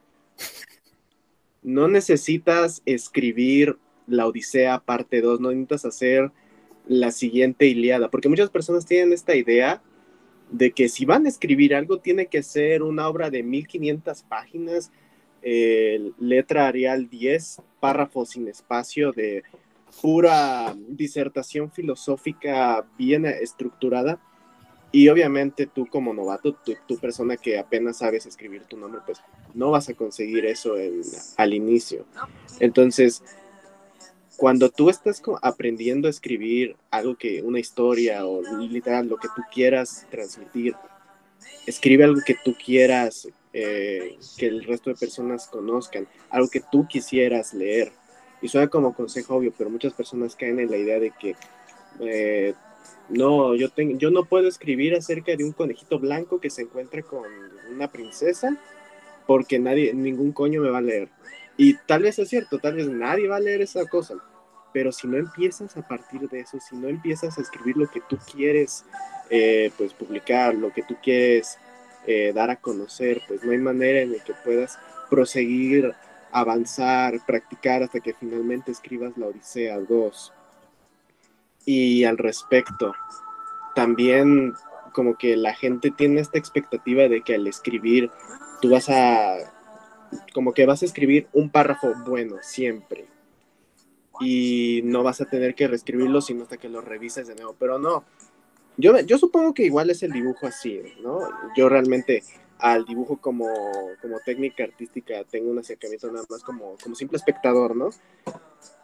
no 1.63 1.87
necesitas 1.87 2.83
escribir 2.85 3.77
la 4.07 4.27
Odisea 4.27 4.79
parte 4.79 5.21
2, 5.21 5.39
no 5.39 5.49
necesitas 5.49 5.85
hacer 5.85 6.31
la 6.87 7.11
siguiente 7.11 7.65
Iliada, 7.65 8.09
porque 8.09 8.29
muchas 8.29 8.49
personas 8.49 8.85
tienen 8.85 9.13
esta 9.13 9.35
idea 9.35 9.81
de 10.51 10.71
que 10.71 10.89
si 10.89 11.05
van 11.05 11.25
a 11.25 11.29
escribir 11.29 11.73
algo 11.73 11.99
tiene 11.99 12.27
que 12.27 12.43
ser 12.43 12.83
una 12.83 13.07
obra 13.07 13.29
de 13.29 13.43
1500 13.43 14.23
páginas, 14.23 14.91
eh, 15.41 16.11
letra 16.19 16.67
Arial 16.67 17.09
10, 17.09 17.61
párrafos 17.79 18.29
sin 18.29 18.47
espacio 18.47 19.11
de 19.11 19.43
pura 20.01 20.75
disertación 20.87 21.71
filosófica 21.71 22.85
bien 22.97 23.25
estructurada. 23.25 24.19
Y 24.91 25.09
obviamente 25.09 25.67
tú 25.67 25.87
como 25.87 26.13
novato, 26.13 26.55
tú, 26.87 26.97
persona 26.97 27.35
que 27.35 27.59
apenas 27.59 27.97
sabes 27.97 28.25
escribir 28.25 28.63
tu 28.63 28.77
nombre, 28.77 29.01
pues 29.05 29.19
no 29.53 29.71
vas 29.71 29.89
a 29.89 29.93
conseguir 29.93 30.45
eso 30.45 30.75
al 31.37 31.53
inicio. 31.53 32.05
Entonces, 32.61 33.21
cuando 34.37 34.69
tú 34.69 34.89
estás 34.89 35.21
aprendiendo 35.41 36.07
a 36.07 36.11
escribir 36.11 36.75
algo 36.91 37.15
que, 37.15 37.41
una 37.41 37.59
historia 37.59 38.25
o 38.25 38.41
literal 38.59 39.07
lo 39.07 39.17
que 39.17 39.27
tú 39.35 39.41
quieras 39.53 40.05
transmitir, 40.09 40.75
escribe 41.65 42.03
algo 42.03 42.21
que 42.25 42.35
tú 42.43 42.55
quieras 42.55 43.27
eh, 43.53 44.17
que 44.37 44.47
el 44.47 44.63
resto 44.65 44.89
de 44.89 44.97
personas 44.97 45.47
conozcan, 45.47 46.07
algo 46.29 46.49
que 46.49 46.61
tú 46.71 46.87
quisieras 46.87 47.53
leer. 47.53 47.91
Y 48.41 48.47
suena 48.49 48.67
como 48.67 48.93
consejo 48.93 49.35
obvio, 49.35 49.53
pero 49.57 49.69
muchas 49.69 49.93
personas 49.93 50.35
caen 50.35 50.59
en 50.59 50.69
la 50.69 50.77
idea 50.77 50.99
de 50.99 51.11
que 51.11 51.35
eh, 52.01 52.53
no, 53.09 53.55
yo, 53.55 53.69
tengo, 53.69 53.97
yo 53.97 54.11
no 54.11 54.25
puedo 54.25 54.47
escribir 54.47 54.95
acerca 54.95 55.35
de 55.35 55.43
un 55.43 55.53
conejito 55.53 55.99
blanco 55.99 56.39
que 56.39 56.49
se 56.49 56.63
encuentra 56.63 57.01
con 57.01 57.23
una 57.71 57.89
princesa 57.89 58.57
porque 59.25 59.57
nadie, 59.59 59.93
ningún 59.93 60.31
coño 60.31 60.61
me 60.61 60.69
va 60.69 60.79
a 60.79 60.81
leer. 60.81 61.09
Y 61.57 61.75
tal 61.85 62.03
vez 62.03 62.19
es 62.19 62.29
cierto, 62.29 62.59
tal 62.59 62.75
vez 62.75 62.87
nadie 62.87 63.27
va 63.27 63.37
a 63.37 63.39
leer 63.39 63.61
esa 63.61 63.85
cosa, 63.85 64.15
pero 64.73 64.91
si 64.91 65.07
no 65.07 65.17
empiezas 65.17 65.77
a 65.77 65.87
partir 65.87 66.27
de 66.29 66.41
eso, 66.41 66.59
si 66.59 66.75
no 66.75 66.89
empiezas 66.89 67.37
a 67.37 67.41
escribir 67.41 67.77
lo 67.77 67.87
que 67.87 68.01
tú 68.09 68.17
quieres, 68.31 68.83
eh, 69.29 69.71
pues 69.77 69.93
publicar, 69.93 70.53
lo 70.53 70.73
que 70.73 70.83
tú 70.83 70.97
quieres 71.01 71.57
eh, 72.07 72.33
dar 72.35 72.49
a 72.49 72.57
conocer, 72.57 73.21
pues 73.27 73.43
no 73.43 73.51
hay 73.51 73.57
manera 73.57 74.01
en 74.01 74.11
la 74.11 74.23
que 74.23 74.33
puedas 74.43 74.77
proseguir 75.09 75.93
avanzar, 76.31 77.25
practicar 77.25 77.83
hasta 77.83 78.01
que 78.01 78.13
finalmente 78.13 78.71
escribas 78.71 79.17
la 79.17 79.27
Odisea 79.27 79.79
2. 79.79 80.33
Y 81.65 82.03
al 82.03 82.17
respecto, 82.17 82.93
también 83.73 84.53
como 84.91 85.17
que 85.17 85.37
la 85.37 85.53
gente 85.53 85.91
tiene 85.91 86.19
esta 86.19 86.37
expectativa 86.37 87.03
de 87.07 87.21
que 87.21 87.35
al 87.35 87.47
escribir 87.47 88.11
tú 88.61 88.71
vas 88.71 88.89
a, 88.89 89.54
como 90.33 90.53
que 90.53 90.65
vas 90.65 90.81
a 90.81 90.85
escribir 90.85 91.27
un 91.33 91.49
párrafo 91.49 91.93
bueno 92.05 92.37
siempre. 92.41 93.05
Y 94.21 94.81
no 94.85 95.03
vas 95.03 95.19
a 95.21 95.25
tener 95.25 95.55
que 95.55 95.67
reescribirlo 95.67 96.21
sino 96.21 96.43
hasta 96.43 96.57
que 96.57 96.69
lo 96.69 96.81
revises 96.81 97.27
de 97.27 97.35
nuevo. 97.35 97.55
Pero 97.59 97.79
no, 97.79 98.05
yo, 98.77 98.99
yo 99.01 99.17
supongo 99.17 99.53
que 99.53 99.65
igual 99.65 99.89
es 99.89 100.03
el 100.03 100.11
dibujo 100.11 100.47
así, 100.47 100.81
¿no? 101.01 101.19
Yo 101.55 101.69
realmente 101.69 102.23
al 102.59 102.85
dibujo 102.85 103.17
como, 103.17 103.47
como 104.01 104.19
técnica 104.19 104.63
artística 104.63 105.23
tengo 105.25 105.51
un 105.51 105.59
acercamiento 105.59 106.11
nada 106.11 106.25
más 106.29 106.43
como, 106.43 106.77
como 106.81 106.95
simple 106.95 107.17
espectador, 107.17 107.75
¿no? 107.75 107.89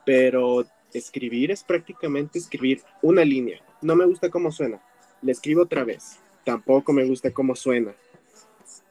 Pero 0.05 0.65
escribir 0.93 1.51
es 1.51 1.63
prácticamente 1.63 2.39
escribir 2.39 2.81
una 3.01 3.23
línea. 3.23 3.61
No 3.81 3.95
me 3.95 4.05
gusta 4.05 4.29
cómo 4.29 4.51
suena. 4.51 4.81
Le 5.21 5.31
escribo 5.31 5.63
otra 5.63 5.83
vez. 5.83 6.19
Tampoco 6.43 6.91
me 6.93 7.05
gusta 7.05 7.31
cómo 7.31 7.55
suena. 7.55 7.93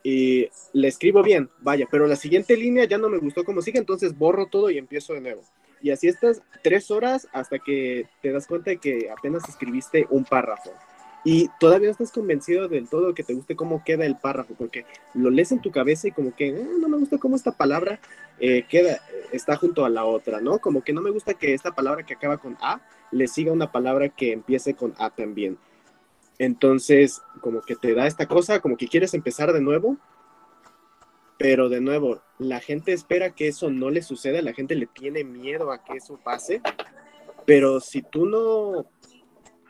Y 0.03 0.49
le 0.73 0.89
escribo 0.89 1.23
bien, 1.23 1.51
vaya, 1.61 1.87
pero 1.91 2.07
la 2.07 2.17
siguiente 2.17 2.57
línea 2.57 2.85
ya 2.85 2.99
no 2.99 3.09
me 3.09 3.19
gustó 3.19 3.45
cómo 3.45 3.61
sigue, 3.61 3.79
entonces 3.79 4.17
borro 4.17 4.47
todo 4.47 4.71
y 4.71 4.79
empiezo 4.79 5.13
de 5.15 5.21
nuevo. 5.21 5.43
Y 5.83 5.91
así 5.91 6.09
estás 6.09 6.43
tres 6.63 6.91
horas 6.91 7.29
hasta 7.33 7.59
que 7.59 8.07
te 8.23 8.33
das 8.33 8.47
cuenta 8.47 8.71
de 8.71 8.79
que 8.79 9.11
apenas 9.11 9.49
escribiste 9.49 10.07
un 10.11 10.25
párrafo 10.25 10.71
y 11.25 11.49
todavía 11.59 11.91
estás 11.91 12.13
convencido 12.13 12.69
del 12.69 12.89
todo 12.89 13.15
que 13.15 13.23
te 13.23 13.35
guste 13.35 13.57
cómo 13.57 13.85
queda 13.85 14.07
el 14.07 14.17
párrafo, 14.17 14.55
porque 14.55 14.87
lo 15.15 15.31
lees 15.31 15.53
en 15.53 15.61
tu 15.61 15.71
cabeza 15.71 16.09
y 16.09 16.13
como 16.13 16.35
que 16.35 16.49
eh, 16.49 16.67
no 16.81 16.89
me 16.89 16.97
gusta 16.97 17.19
cómo 17.19 17.37
esta 17.37 17.53
palabra 17.53 18.01
eh, 18.39 18.65
queda, 18.69 19.01
está 19.33 19.57
junto 19.57 19.85
a 19.85 19.91
la 19.91 20.05
otra, 20.05 20.41
¿no? 20.41 20.59
Como 20.59 20.83
que 20.83 20.93
no 20.93 21.03
me 21.03 21.11
gusta 21.11 21.35
que 21.35 21.53
esta 21.53 21.73
palabra 21.73 22.05
que 22.05 22.15
acaba 22.15 22.39
con 22.39 22.57
A 22.61 22.81
le 23.11 23.29
siga 23.29 23.53
una 23.53 23.71
palabra 23.71 24.09
que 24.09 24.33
empiece 24.33 24.75
con 24.75 24.95
A 24.99 25.11
también. 25.11 25.59
Entonces, 26.41 27.21
como 27.43 27.61
que 27.61 27.77
te 27.77 27.93
da 27.93 28.07
esta 28.07 28.27
cosa, 28.27 28.61
como 28.61 28.79
que 28.79 28.89
quieres 28.89 29.13
empezar 29.13 29.53
de 29.53 29.61
nuevo, 29.61 29.99
pero 31.37 31.69
de 31.69 31.83
nuevo, 31.83 32.23
la 32.39 32.61
gente 32.61 32.95
espera 32.95 33.35
que 33.35 33.49
eso 33.49 33.71
no 33.71 33.91
le 33.91 34.01
suceda, 34.01 34.41
la 34.41 34.55
gente 34.55 34.75
le 34.75 34.87
tiene 34.87 35.23
miedo 35.23 35.71
a 35.71 35.85
que 35.85 35.99
eso 35.99 36.19
pase, 36.25 36.63
pero 37.45 37.79
si 37.79 38.01
tú 38.01 38.25
no 38.25 38.87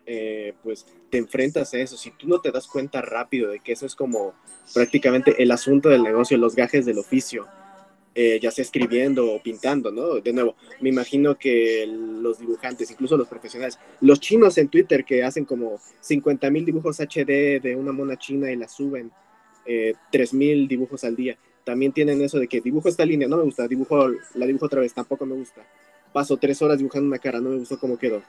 eh, 0.06 0.54
pues 0.62 0.86
te 1.10 1.18
enfrentas 1.18 1.74
a 1.74 1.78
eso, 1.78 1.96
si 1.96 2.12
tú 2.12 2.28
no 2.28 2.40
te 2.40 2.52
das 2.52 2.68
cuenta 2.68 3.02
rápido 3.02 3.50
de 3.50 3.58
que 3.58 3.72
eso 3.72 3.84
es 3.84 3.96
como 3.96 4.34
prácticamente 4.72 5.42
el 5.42 5.50
asunto 5.50 5.88
del 5.88 6.04
negocio, 6.04 6.38
los 6.38 6.54
gajes 6.54 6.86
del 6.86 6.98
oficio, 7.00 7.48
eh, 8.14 8.38
ya 8.40 8.50
sea 8.50 8.62
escribiendo 8.62 9.32
o 9.32 9.42
pintando, 9.42 9.90
¿no? 9.90 10.20
De 10.20 10.32
nuevo, 10.32 10.56
me 10.80 10.88
imagino 10.88 11.38
que 11.38 11.86
los 11.86 12.38
dibujantes, 12.38 12.90
incluso 12.90 13.16
los 13.16 13.28
profesionales, 13.28 13.78
los 14.00 14.20
chinos 14.20 14.58
en 14.58 14.68
Twitter 14.68 15.04
que 15.04 15.22
hacen 15.22 15.44
como 15.44 15.80
50 16.00 16.50
mil 16.50 16.64
dibujos 16.64 17.00
HD 17.00 17.60
de 17.60 17.76
una 17.76 17.92
mona 17.92 18.16
china 18.16 18.50
y 18.50 18.56
la 18.56 18.68
suben, 18.68 19.10
eh, 19.66 19.94
3 20.10 20.34
mil 20.34 20.68
dibujos 20.68 21.04
al 21.04 21.16
día, 21.16 21.36
también 21.64 21.92
tienen 21.92 22.20
eso 22.22 22.38
de 22.38 22.48
que 22.48 22.60
dibujo 22.60 22.88
esta 22.88 23.04
línea, 23.04 23.28
no 23.28 23.36
me 23.36 23.44
gusta, 23.44 23.68
dibujo, 23.68 24.08
la 24.34 24.46
dibujo 24.46 24.66
otra 24.66 24.80
vez, 24.80 24.92
tampoco 24.92 25.26
me 25.26 25.34
gusta. 25.34 25.62
Paso 26.12 26.36
tres 26.36 26.60
horas 26.60 26.78
dibujando 26.78 27.06
una 27.06 27.20
cara, 27.20 27.40
no 27.40 27.50
me 27.50 27.58
gustó 27.58 27.78
cómo 27.78 27.96
quedó 27.96 28.20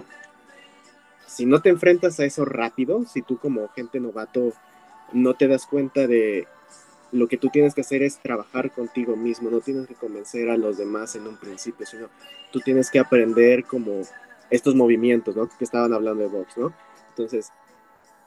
si 1.31 1.45
no 1.45 1.61
te 1.61 1.69
enfrentas 1.69 2.19
a 2.19 2.25
eso 2.25 2.43
rápido, 2.43 3.05
si 3.05 3.21
tú 3.21 3.37
como 3.37 3.69
gente 3.69 3.99
novato 3.99 4.53
no 5.13 5.33
te 5.33 5.47
das 5.47 5.65
cuenta 5.65 6.05
de 6.05 6.45
lo 7.11 7.27
que 7.27 7.37
tú 7.37 7.49
tienes 7.49 7.75
que 7.75 7.81
hacer 7.81 8.03
es 8.03 8.19
trabajar 8.19 8.71
contigo 8.71 9.15
mismo, 9.15 9.49
no 9.49 9.59
tienes 9.59 9.87
que 9.87 9.95
convencer 9.95 10.49
a 10.49 10.57
los 10.57 10.77
demás 10.77 11.15
en 11.15 11.27
un 11.27 11.37
principio, 11.37 11.85
sino 11.85 12.07
tú 12.51 12.59
tienes 12.59 12.89
que 12.89 12.99
aprender 12.99 13.65
como 13.65 14.01
estos 14.49 14.75
movimientos, 14.75 15.35
¿no? 15.35 15.47
Que 15.47 15.63
estaban 15.63 15.93
hablando 15.93 16.23
de 16.23 16.29
box, 16.29 16.57
¿no? 16.57 16.73
Entonces, 17.09 17.51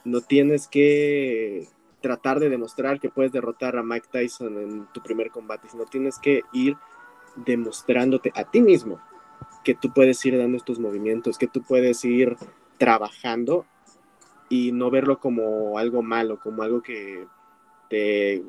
no 0.04 0.20
tienes 0.20 0.68
que 0.68 1.68
tratar 2.00 2.38
de 2.40 2.50
demostrar 2.50 3.00
que 3.00 3.08
puedes 3.08 3.32
derrotar 3.32 3.76
a 3.76 3.82
Mike 3.82 4.08
Tyson 4.10 4.58
en 4.58 4.86
tu 4.92 5.02
primer 5.02 5.30
combate, 5.30 5.68
sino 5.70 5.86
tienes 5.86 6.18
que 6.18 6.42
ir 6.52 6.76
demostrándote 7.36 8.30
a 8.34 8.44
ti 8.44 8.60
mismo 8.60 9.00
que 9.64 9.74
tú 9.74 9.92
puedes 9.92 10.24
ir 10.26 10.36
dando 10.36 10.58
estos 10.58 10.78
movimientos, 10.78 11.38
que 11.38 11.46
tú 11.46 11.62
puedes 11.62 12.04
ir 12.04 12.36
trabajando 12.78 13.64
y 14.48 14.72
no 14.72 14.90
verlo 14.90 15.18
como 15.18 15.78
algo 15.78 16.02
malo, 16.02 16.38
como 16.38 16.62
algo 16.62 16.82
que 16.82 17.26
te 17.88 18.44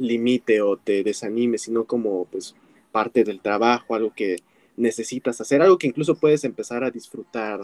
limite 0.00 0.60
o 0.62 0.76
te 0.76 1.04
desanime, 1.04 1.58
sino 1.58 1.84
como 1.84 2.24
pues 2.24 2.56
parte 2.90 3.22
del 3.22 3.40
trabajo, 3.40 3.94
algo 3.94 4.12
que 4.12 4.36
necesitas 4.76 5.40
hacer, 5.40 5.62
algo 5.62 5.78
que 5.78 5.86
incluso 5.86 6.16
puedes 6.16 6.42
empezar 6.44 6.82
a 6.82 6.90
disfrutar. 6.90 7.60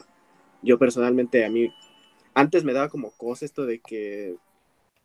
Yo 0.63 0.79
personalmente 0.79 1.45
a 1.45 1.51
mí 1.51 1.73
antes 2.35 2.63
me 2.63 2.73
daba 2.73 2.89
como 2.89 3.11
cosa 3.13 3.45
esto 3.45 3.67
de 3.67 3.81
que 3.81 4.37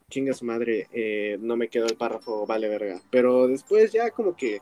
chinga 0.10 0.34
su 0.34 0.46
madre, 0.46 0.88
eh, 0.92 1.38
no 1.40 1.56
me 1.56 1.70
quedó 1.70 1.86
el 1.86 1.96
párrafo, 1.96 2.46
vale 2.46 2.68
verga, 2.68 3.02
pero 3.10 3.48
después 3.48 3.94
ya 3.94 4.12
como 4.12 4.36
que 4.36 4.62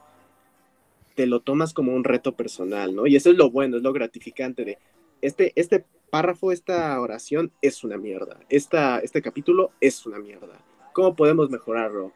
te 1.16 1.26
lo 1.26 1.42
tomas 1.42 1.74
como 1.74 1.94
un 1.94 2.04
reto 2.04 2.36
personal, 2.36 2.96
¿no? 2.96 3.08
Y 3.08 3.16
eso 3.16 3.32
es 3.32 3.38
lo 3.38 3.50
bueno, 3.50 3.78
es 3.78 3.84
lo 3.84 3.92
gratificante 3.92 4.64
de 4.64 4.78
este, 5.22 5.52
este 5.56 5.86
párrafo, 6.12 6.52
esta 6.52 7.00
oración 7.02 7.52
es 7.62 7.84
una 7.84 7.98
mierda. 7.98 8.40
Esta, 8.50 9.00
este 9.00 9.22
capítulo 9.22 9.72
es 9.82 10.06
una 10.06 10.20
mierda. 10.20 10.64
¿Cómo 10.94 11.16
podemos 11.16 11.50
mejorarlo? 11.50 12.14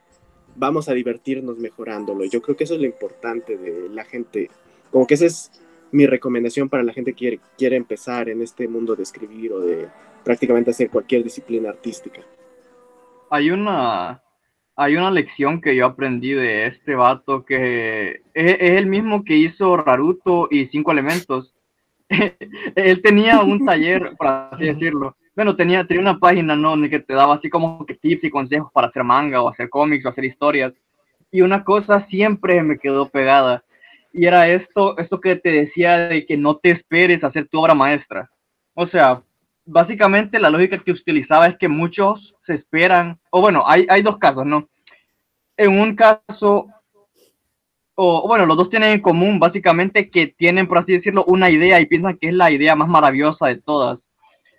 Vamos 0.55 0.89
a 0.89 0.93
divertirnos 0.93 1.57
mejorándolo. 1.57 2.25
Yo 2.25 2.41
creo 2.41 2.55
que 2.55 2.63
eso 2.63 2.75
es 2.75 2.81
lo 2.81 2.85
importante 2.85 3.57
de 3.57 3.89
la 3.89 4.03
gente. 4.05 4.49
Como 4.91 5.07
que 5.07 5.15
esa 5.15 5.25
es 5.25 5.51
mi 5.91 6.05
recomendación 6.05 6.69
para 6.69 6.83
la 6.83 6.93
gente 6.93 7.11
que 7.11 7.17
quiere, 7.17 7.39
quiere 7.57 7.75
empezar 7.75 8.29
en 8.29 8.41
este 8.41 8.67
mundo 8.67 8.95
de 8.95 9.03
escribir 9.03 9.53
o 9.53 9.59
de 9.59 9.87
prácticamente 10.23 10.71
hacer 10.71 10.89
cualquier 10.89 11.23
disciplina 11.23 11.69
artística. 11.69 12.21
Hay 13.29 13.51
una, 13.51 14.21
hay 14.75 14.95
una 14.95 15.11
lección 15.11 15.61
que 15.61 15.75
yo 15.75 15.85
aprendí 15.85 16.33
de 16.33 16.67
este 16.67 16.95
vato 16.95 17.45
que 17.45 18.21
es, 18.33 18.57
es 18.59 18.71
el 18.71 18.85
mismo 18.85 19.23
que 19.23 19.37
hizo 19.37 19.77
Raruto 19.77 20.47
y 20.51 20.67
Cinco 20.67 20.91
Elementos 20.91 21.53
él 22.75 23.01
tenía 23.01 23.41
un 23.41 23.65
taller, 23.65 24.13
por 24.17 24.27
así 24.27 24.65
decirlo. 24.65 25.15
Bueno, 25.36 25.55
tenía, 25.55 25.86
tenía 25.86 26.01
una 26.01 26.19
página, 26.19 26.55
¿no? 26.55 26.79
que 26.89 26.99
te 26.99 27.13
daba 27.13 27.36
así 27.36 27.49
como 27.49 27.86
que 27.86 27.95
tips 27.95 28.25
y 28.25 28.29
consejos 28.29 28.71
para 28.71 28.88
hacer 28.88 29.03
manga 29.03 29.41
o 29.41 29.49
hacer 29.49 29.69
cómics 29.69 30.05
o 30.05 30.09
hacer 30.09 30.25
historias. 30.25 30.73
Y 31.31 31.41
una 31.41 31.63
cosa 31.63 32.05
siempre 32.07 32.61
me 32.61 32.77
quedó 32.77 33.09
pegada. 33.09 33.63
Y 34.11 34.27
era 34.27 34.47
esto, 34.47 34.95
esto 34.99 35.19
que 35.19 35.36
te 35.36 35.51
decía 35.51 36.07
de 36.07 36.25
que 36.27 36.38
no 36.38 36.57
te 36.57 36.69
esperes 36.69 37.23
a 37.23 37.27
hacer 37.27 37.47
tu 37.47 37.59
obra 37.59 37.73
maestra. 37.73 38.29
O 38.75 38.86
sea, 38.88 39.23
básicamente 39.65 40.39
la 40.39 40.51
lógica 40.51 40.77
que 40.77 40.91
utilizaba 40.91 41.47
es 41.47 41.57
que 41.57 41.67
muchos 41.67 42.36
se 42.45 42.55
esperan, 42.55 43.19
o 43.31 43.41
bueno, 43.41 43.63
hay, 43.65 43.88
hay 43.89 44.03
dos 44.03 44.17
casos, 44.17 44.45
¿no? 44.45 44.67
En 45.57 45.79
un 45.79 45.95
caso, 45.95 46.67
o 47.95 48.27
bueno, 48.27 48.45
los 48.45 48.57
dos 48.57 48.69
tienen 48.69 48.91
en 48.91 49.01
común 49.01 49.39
básicamente 49.39 50.09
que 50.09 50.27
tienen, 50.27 50.67
por 50.67 50.79
así 50.79 50.93
decirlo, 50.93 51.23
una 51.25 51.49
idea 51.49 51.79
y 51.79 51.86
piensan 51.86 52.17
que 52.17 52.27
es 52.27 52.34
la 52.34 52.51
idea 52.51 52.75
más 52.75 52.88
maravillosa 52.88 53.47
de 53.47 53.57
todas. 53.57 53.99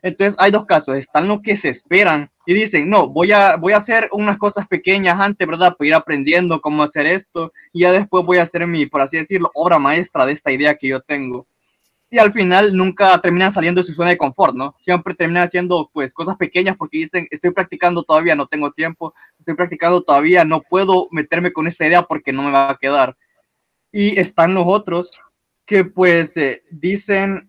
Entonces 0.04 0.36
hay 0.38 0.50
dos 0.50 0.66
casos, 0.66 0.98
están 0.98 1.28
los 1.28 1.40
que 1.40 1.56
se 1.60 1.70
esperan 1.70 2.28
y 2.44 2.52
dicen, 2.52 2.90
no, 2.90 3.08
voy 3.08 3.32
a, 3.32 3.56
voy 3.56 3.72
a 3.72 3.78
hacer 3.78 4.10
unas 4.12 4.36
cosas 4.36 4.68
pequeñas 4.68 5.18
antes, 5.18 5.48
¿verdad? 5.48 5.74
Para 5.78 5.88
ir 5.88 5.94
aprendiendo 5.94 6.60
cómo 6.60 6.82
hacer 6.82 7.06
esto 7.06 7.54
y 7.72 7.80
ya 7.80 7.92
después 7.92 8.22
voy 8.22 8.36
a 8.36 8.42
hacer 8.42 8.66
mi, 8.66 8.84
por 8.84 9.00
así 9.00 9.16
decirlo, 9.16 9.50
obra 9.54 9.78
maestra 9.78 10.26
de 10.26 10.34
esta 10.34 10.52
idea 10.52 10.74
que 10.74 10.88
yo 10.88 11.00
tengo. 11.00 11.46
Y 12.10 12.18
al 12.18 12.34
final 12.34 12.76
nunca 12.76 13.18
terminan 13.22 13.54
saliendo 13.54 13.80
de 13.80 13.86
su 13.86 13.94
zona 13.94 14.10
de 14.10 14.18
confort, 14.18 14.54
¿no? 14.54 14.76
Siempre 14.84 15.14
terminan 15.14 15.48
haciendo 15.48 15.88
pues 15.90 16.12
cosas 16.12 16.36
pequeñas 16.36 16.76
porque 16.76 16.98
dicen, 16.98 17.26
estoy 17.30 17.52
practicando 17.52 18.02
todavía, 18.02 18.34
no 18.34 18.46
tengo 18.46 18.72
tiempo, 18.72 19.14
estoy 19.38 19.54
practicando 19.54 20.02
todavía, 20.02 20.44
no 20.44 20.60
puedo 20.60 21.08
meterme 21.12 21.50
con 21.50 21.66
esa 21.66 21.86
idea 21.86 22.02
porque 22.02 22.30
no 22.30 22.42
me 22.42 22.50
va 22.50 22.70
a 22.70 22.76
quedar. 22.76 23.16
Y 23.90 24.20
están 24.20 24.52
los 24.52 24.64
otros 24.66 25.10
que 25.64 25.82
pues 25.82 26.28
eh, 26.34 26.62
dicen, 26.70 27.48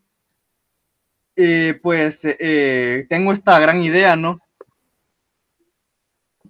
eh, 1.35 1.79
pues 1.81 2.15
eh, 2.23 3.05
tengo 3.09 3.33
esta 3.33 3.59
gran 3.59 3.81
idea, 3.83 4.15
¿no? 4.15 4.39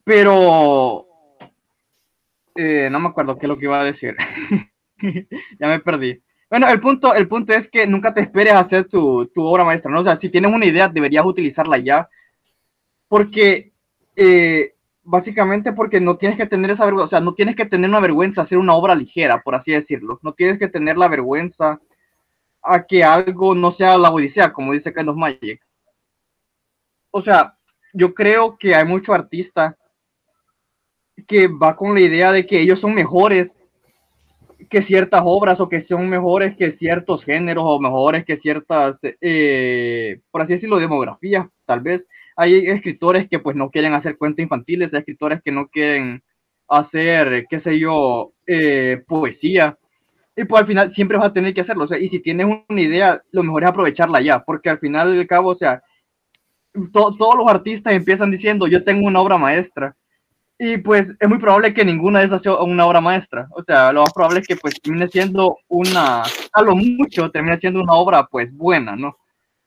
Pero 0.03 1.07
no 2.55 2.99
me 2.99 3.07
acuerdo 3.09 3.38
qué 3.38 3.45
es 3.45 3.49
lo 3.49 3.57
que 3.57 3.65
iba 3.65 3.79
a 3.79 3.83
decir. 3.83 4.15
ya 5.59 5.67
me 5.67 5.79
perdí. 5.79 6.21
Bueno, 6.49 6.69
el 6.69 6.79
punto, 6.79 7.13
el 7.13 7.27
punto 7.27 7.53
es 7.53 7.69
que 7.69 7.88
nunca 7.88 8.13
te 8.13 8.21
esperes 8.21 8.53
a 8.53 8.59
hacer 8.59 8.88
tu, 8.88 9.25
tu, 9.33 9.43
obra 9.43 9.63
maestra. 9.63 9.99
O 9.99 10.03
sea, 10.03 10.19
si 10.19 10.29
tienes 10.29 10.53
una 10.53 10.65
idea, 10.65 10.88
deberías 10.88 11.25
utilizarla 11.25 11.79
ya. 11.79 12.07
Porque 13.07 13.71
básicamente 15.05 15.71
porque 15.71 16.01
no 16.01 16.17
tienes 16.17 16.38
que 16.38 16.47
tener 16.47 16.71
esa 16.71 16.86
vergüenza, 16.86 17.05
o 17.05 17.09
sea, 17.09 17.19
no 17.19 17.36
tienes 17.36 17.55
que 17.55 17.65
tener 17.65 17.89
una 17.89 17.99
vergüenza 17.99 18.41
hacer 18.41 18.57
una 18.57 18.73
obra 18.73 18.95
ligera, 18.95 19.41
por 19.41 19.55
así 19.55 19.71
decirlo. 19.71 20.19
No 20.23 20.33
tienes 20.33 20.59
que 20.59 20.67
tener 20.67 20.97
la 20.97 21.07
vergüenza 21.07 21.79
a 22.66 22.86
que 22.86 23.03
algo 23.03 23.53
no 23.53 23.74
sea 23.74 23.97
la 23.97 24.11
odisea, 24.11 24.51
como 24.51 24.74
dice 24.74 24.91
Carlos 24.91 25.16
Magic. 25.16 25.61
O 27.11 27.22
sea, 27.22 27.55
yo 27.93 28.13
creo 28.13 28.57
que 28.57 28.76
hay 28.76 28.86
mucho 28.86 29.13
artista 29.13 29.78
que 31.28 31.47
va 31.47 31.76
con 31.76 31.93
la 31.93 32.01
idea 32.01 32.32
de 32.32 32.45
que 32.45 32.59
ellos 32.59 32.80
son 32.80 32.93
mejores 32.93 33.49
que 34.70 34.84
ciertas 34.84 35.22
obras 35.24 35.59
o 35.59 35.70
que 35.70 35.86
son 35.86 36.09
mejores 36.09 36.55
que 36.57 36.74
ciertos 36.74 37.24
géneros 37.24 37.63
o 37.66 37.80
mejores 37.80 38.26
que 38.26 38.38
ciertas, 38.38 38.97
eh, 39.22 40.20
por 40.32 40.41
así 40.41 40.53
decirlo, 40.53 40.78
demografías, 40.78 41.47
tal 41.66 41.82
vez. 41.82 42.03
Hay 42.36 42.68
escritores 42.68 43.30
que 43.30 43.39
pues 43.39 43.55
no 43.55 43.70
quieren 43.70 43.93
hacer 43.93 44.18
cuentos 44.18 44.43
infantiles, 44.43 44.93
hay 44.93 44.99
escritores 44.99 45.41
que 45.41 45.51
no 45.51 45.68
quieren 45.68 46.22
hacer, 46.68 47.45
qué 47.49 47.61
sé 47.61 47.80
yo, 47.80 48.34
eh, 48.47 49.03
poesía. 49.07 49.78
Y 50.36 50.43
pues 50.45 50.61
al 50.61 50.67
final 50.67 50.93
siempre 50.93 51.17
vas 51.17 51.27
a 51.27 51.33
tener 51.33 51.53
que 51.53 51.61
hacerlo. 51.61 51.86
O 51.86 51.88
sea, 51.88 51.97
y 51.97 52.09
si 52.09 52.19
tienes 52.19 52.45
una 52.67 52.81
idea, 52.81 53.21
lo 53.31 53.43
mejor 53.43 53.63
es 53.63 53.69
aprovecharla 53.69 54.21
ya, 54.21 54.43
porque 54.43 54.69
al 54.69 54.79
final 54.79 55.15
del 55.15 55.27
cabo, 55.27 55.49
o 55.51 55.55
sea, 55.57 55.81
to- 56.93 57.15
todos 57.17 57.36
los 57.38 57.47
artistas 57.47 57.93
empiezan 57.93 58.31
diciendo, 58.31 58.67
yo 58.67 58.83
tengo 58.83 59.07
una 59.07 59.21
obra 59.21 59.38
maestra. 59.38 59.95
Y 60.57 60.77
pues 60.77 61.05
es 61.19 61.27
muy 61.29 61.38
probable 61.38 61.73
que 61.73 61.83
ninguna 61.83 62.19
de 62.19 62.27
esas 62.27 62.41
sea 62.41 62.55
una 62.55 62.86
obra 62.86 63.01
maestra. 63.01 63.47
O 63.51 63.63
sea, 63.63 63.91
lo 63.91 64.01
más 64.01 64.13
probable 64.13 64.39
es 64.39 64.47
que 64.47 64.55
pues 64.55 64.79
termine 64.81 65.09
siendo 65.09 65.57
una, 65.67 66.23
a 66.53 66.61
lo 66.61 66.75
mucho, 66.75 67.29
termine 67.29 67.59
siendo 67.59 67.81
una 67.81 67.93
obra 67.93 68.25
pues 68.27 68.53
buena, 68.55 68.95
¿no? 68.95 69.17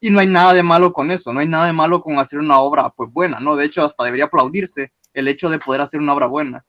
Y 0.01 0.11
no 0.11 0.21
hay 0.21 0.27
nada 0.29 0.55
de 0.55 0.63
malo 0.63 0.93
con 0.93 1.11
eso, 1.11 1.33
no 1.33 1.41
hay 1.41 1.49
nada 1.49 1.67
de 1.67 1.73
malo 1.75 2.01
con 2.01 2.19
hacer 2.19 2.39
una 2.39 2.61
obra 2.61 2.89
pues 2.91 3.13
buena, 3.13 3.39
¿no? 3.41 3.57
De 3.57 3.67
hecho, 3.67 3.85
hasta 3.85 4.05
debería 4.05 4.27
aplaudirse 4.27 4.93
el 5.13 5.29
hecho 5.29 5.51
de 5.51 5.59
poder 5.59 5.83
hacer 5.83 6.01
una 6.01 6.15
obra 6.15 6.27
buena. 6.27 6.65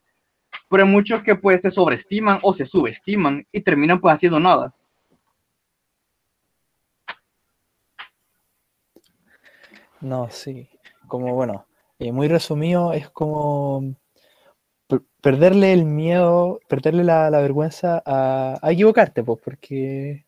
Pero 0.69 0.83
hay 0.83 0.89
muchos 0.89 1.23
que 1.23 1.35
pues 1.35 1.61
se 1.61 1.71
sobreestiman 1.71 2.39
o 2.43 2.53
se 2.53 2.65
subestiman 2.65 3.45
y 3.51 3.61
terminan 3.61 3.99
pues 3.99 4.15
haciendo 4.15 4.39
nada. 4.39 4.73
No, 10.01 10.29
sí. 10.29 10.69
Como 11.07 11.33
bueno, 11.35 11.65
eh, 11.99 12.11
muy 12.11 12.27
resumido, 12.27 12.93
es 12.93 13.09
como 13.09 13.95
per- 14.87 15.03
perderle 15.21 15.73
el 15.73 15.85
miedo, 15.85 16.59
perderle 16.69 17.03
la, 17.03 17.29
vergüenza 17.31 18.01
a, 18.05 18.59
equivocarte, 18.71 19.23
pues, 19.23 19.39
porque 19.43 20.25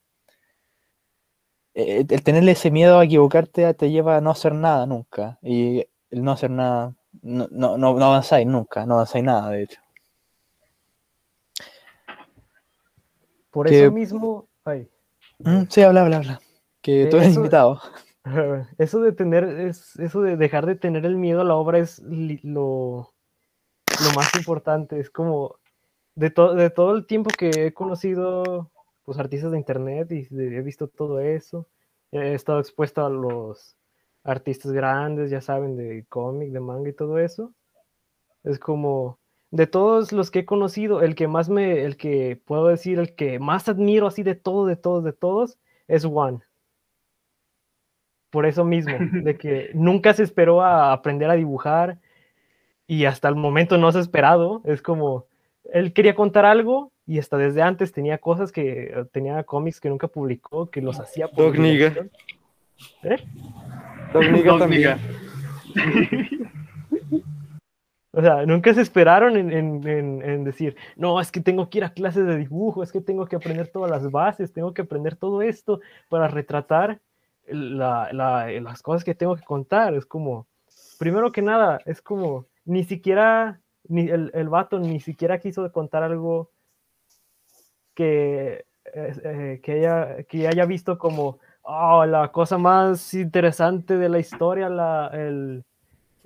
eh, 1.73 2.05
el 2.09 2.23
tenerle 2.23 2.51
ese 2.53 2.71
miedo 2.71 2.99
a 2.99 3.05
equivocarte 3.05 3.73
te 3.73 3.91
lleva 3.91 4.17
a 4.17 4.21
no 4.21 4.31
hacer 4.31 4.53
nada 4.53 4.85
nunca. 4.85 5.39
Y 5.41 5.85
el 6.09 6.23
no 6.23 6.31
hacer 6.31 6.51
nada, 6.51 6.95
no, 7.21 7.47
no, 7.51 7.77
no, 7.77 7.93
no 7.95 8.05
avanzáis 8.05 8.47
nunca, 8.47 8.85
no 8.85 8.95
avanzáis 8.95 9.23
nada, 9.25 9.49
de 9.51 9.63
hecho. 9.63 9.80
Por 13.51 13.67
Que- 13.67 13.83
eso 13.83 13.91
mismo, 13.91 14.47
ay, 14.65 14.87
Mm, 15.39 15.63
sí, 15.69 15.81
habla, 15.81 16.01
habla, 16.03 16.17
habla. 16.17 16.41
Que 16.81 17.03
Eh, 17.03 17.05
tú 17.07 17.17
eres 17.17 17.29
eso- 17.29 17.39
invitado. 17.39 17.81
Eso 18.77 19.01
de 19.01 19.11
tener, 19.13 19.43
es, 19.45 19.95
eso 19.99 20.21
de 20.21 20.37
dejar 20.37 20.67
de 20.67 20.75
tener 20.75 21.05
el 21.07 21.17
miedo 21.17 21.41
a 21.41 21.43
la 21.43 21.55
obra 21.55 21.79
es 21.79 21.97
li- 22.03 22.39
lo, 22.43 23.11
lo 23.87 24.15
más 24.15 24.35
importante. 24.35 24.99
Es 24.99 25.09
como 25.09 25.55
de, 26.13 26.29
to- 26.29 26.53
de 26.53 26.69
todo 26.69 26.95
el 26.95 27.07
tiempo 27.07 27.31
que 27.35 27.49
he 27.49 27.73
conocido 27.73 28.69
pues, 29.03 29.17
artistas 29.17 29.51
de 29.51 29.57
internet 29.57 30.11
y 30.11 30.27
de- 30.29 30.57
he 30.57 30.61
visto 30.61 30.87
todo 30.87 31.19
eso. 31.19 31.67
He 32.11 32.35
estado 32.35 32.59
expuesto 32.59 33.03
a 33.03 33.09
los 33.09 33.75
artistas 34.23 34.71
grandes, 34.71 35.31
ya 35.31 35.41
saben, 35.41 35.75
de 35.75 36.05
cómic, 36.07 36.51
de 36.51 36.59
manga 36.59 36.89
y 36.89 36.93
todo 36.93 37.17
eso. 37.17 37.53
Es 38.43 38.59
como 38.59 39.17
de 39.51 39.67
todos 39.67 40.11
los 40.11 40.31
que 40.31 40.39
he 40.39 40.45
conocido, 40.45 41.01
el 41.01 41.15
que 41.15 41.27
más 41.27 41.49
me, 41.49 41.83
el 41.83 41.97
que 41.97 42.39
puedo 42.45 42.67
decir, 42.67 42.99
el 42.99 43.15
que 43.15 43.39
más 43.39 43.69
admiro 43.69 44.07
así 44.07 44.23
de 44.23 44.35
todo, 44.35 44.65
de 44.65 44.75
todos, 44.75 45.03
de 45.03 45.13
todos, 45.13 45.57
es 45.87 46.05
One 46.05 46.39
por 48.31 48.47
eso 48.47 48.65
mismo, 48.65 48.95
de 48.99 49.37
que 49.37 49.69
nunca 49.75 50.13
se 50.13 50.23
esperó 50.23 50.61
a 50.61 50.93
aprender 50.93 51.29
a 51.29 51.35
dibujar 51.35 51.99
y 52.87 53.05
hasta 53.05 53.27
el 53.27 53.35
momento 53.35 53.77
no 53.77 53.91
se 53.91 53.99
ha 53.99 54.01
esperado. 54.01 54.61
Es 54.65 54.81
como, 54.81 55.27
él 55.71 55.93
quería 55.93 56.15
contar 56.15 56.45
algo 56.45 56.91
y 57.05 57.19
hasta 57.19 57.37
desde 57.37 57.61
antes 57.61 57.91
tenía 57.91 58.17
cosas 58.17 58.51
que, 58.51 59.05
tenía 59.11 59.43
cómics 59.43 59.79
que 59.79 59.89
nunca 59.89 60.07
publicó, 60.07 60.71
que 60.71 60.81
los 60.81 60.99
hacía 60.99 61.27
por 61.27 61.53
Dog 61.53 61.61
diversión. 61.61 62.09
¿Eh? 63.03 63.17
Dog 64.13 64.59
también. 64.59 64.97
O 68.13 68.21
sea, 68.21 68.45
nunca 68.45 68.73
se 68.73 68.81
esperaron 68.81 69.37
en, 69.37 69.51
en- 69.51 70.21
en- 70.21 70.43
decir, 70.43 70.75
no, 70.97 71.21
es 71.21 71.31
que 71.31 71.39
tengo 71.39 71.69
que 71.69 71.77
ir 71.77 71.83
a 71.85 71.93
clases 71.93 72.25
de 72.25 72.35
dibujo, 72.37 72.83
es 72.83 72.91
que 72.91 72.99
tengo 72.99 73.25
que 73.25 73.37
aprender 73.37 73.69
todas 73.69 73.89
las 73.89 74.09
bases, 74.11 74.51
tengo 74.51 74.73
que 74.73 74.81
aprender 74.81 75.15
todo 75.15 75.41
esto 75.41 75.79
para 76.09 76.27
retratar 76.27 76.99
la- 77.47 78.09
la- 78.11 78.51
las 78.61 78.81
cosas 78.81 79.03
que 79.05 79.15
tengo 79.15 79.35
que 79.37 79.43
contar. 79.43 79.93
Es 79.93 80.05
como, 80.05 80.47
primero 80.99 81.31
que 81.31 81.41
nada, 81.41 81.79
es 81.85 82.01
como, 82.01 82.47
ni 82.65 82.83
siquiera, 82.83 83.61
ni 83.87 84.09
el, 84.09 84.29
el 84.33 84.49
vato 84.49 84.77
ni 84.79 84.99
siquiera 84.99 85.39
quiso 85.39 85.71
contar 85.71 86.03
algo 86.03 86.51
que, 87.95 88.65
eh, 88.93 89.59
que, 89.63 89.71
haya, 89.71 90.23
que 90.23 90.47
haya 90.47 90.65
visto 90.65 90.97
como, 90.97 91.39
oh, 91.61 92.05
la 92.05 92.29
cosa 92.31 92.57
más 92.57 93.13
interesante 93.13 93.97
de 93.97 94.09
la 94.09 94.19
historia, 94.19 94.69
la, 94.69 95.09
el, 95.13 95.63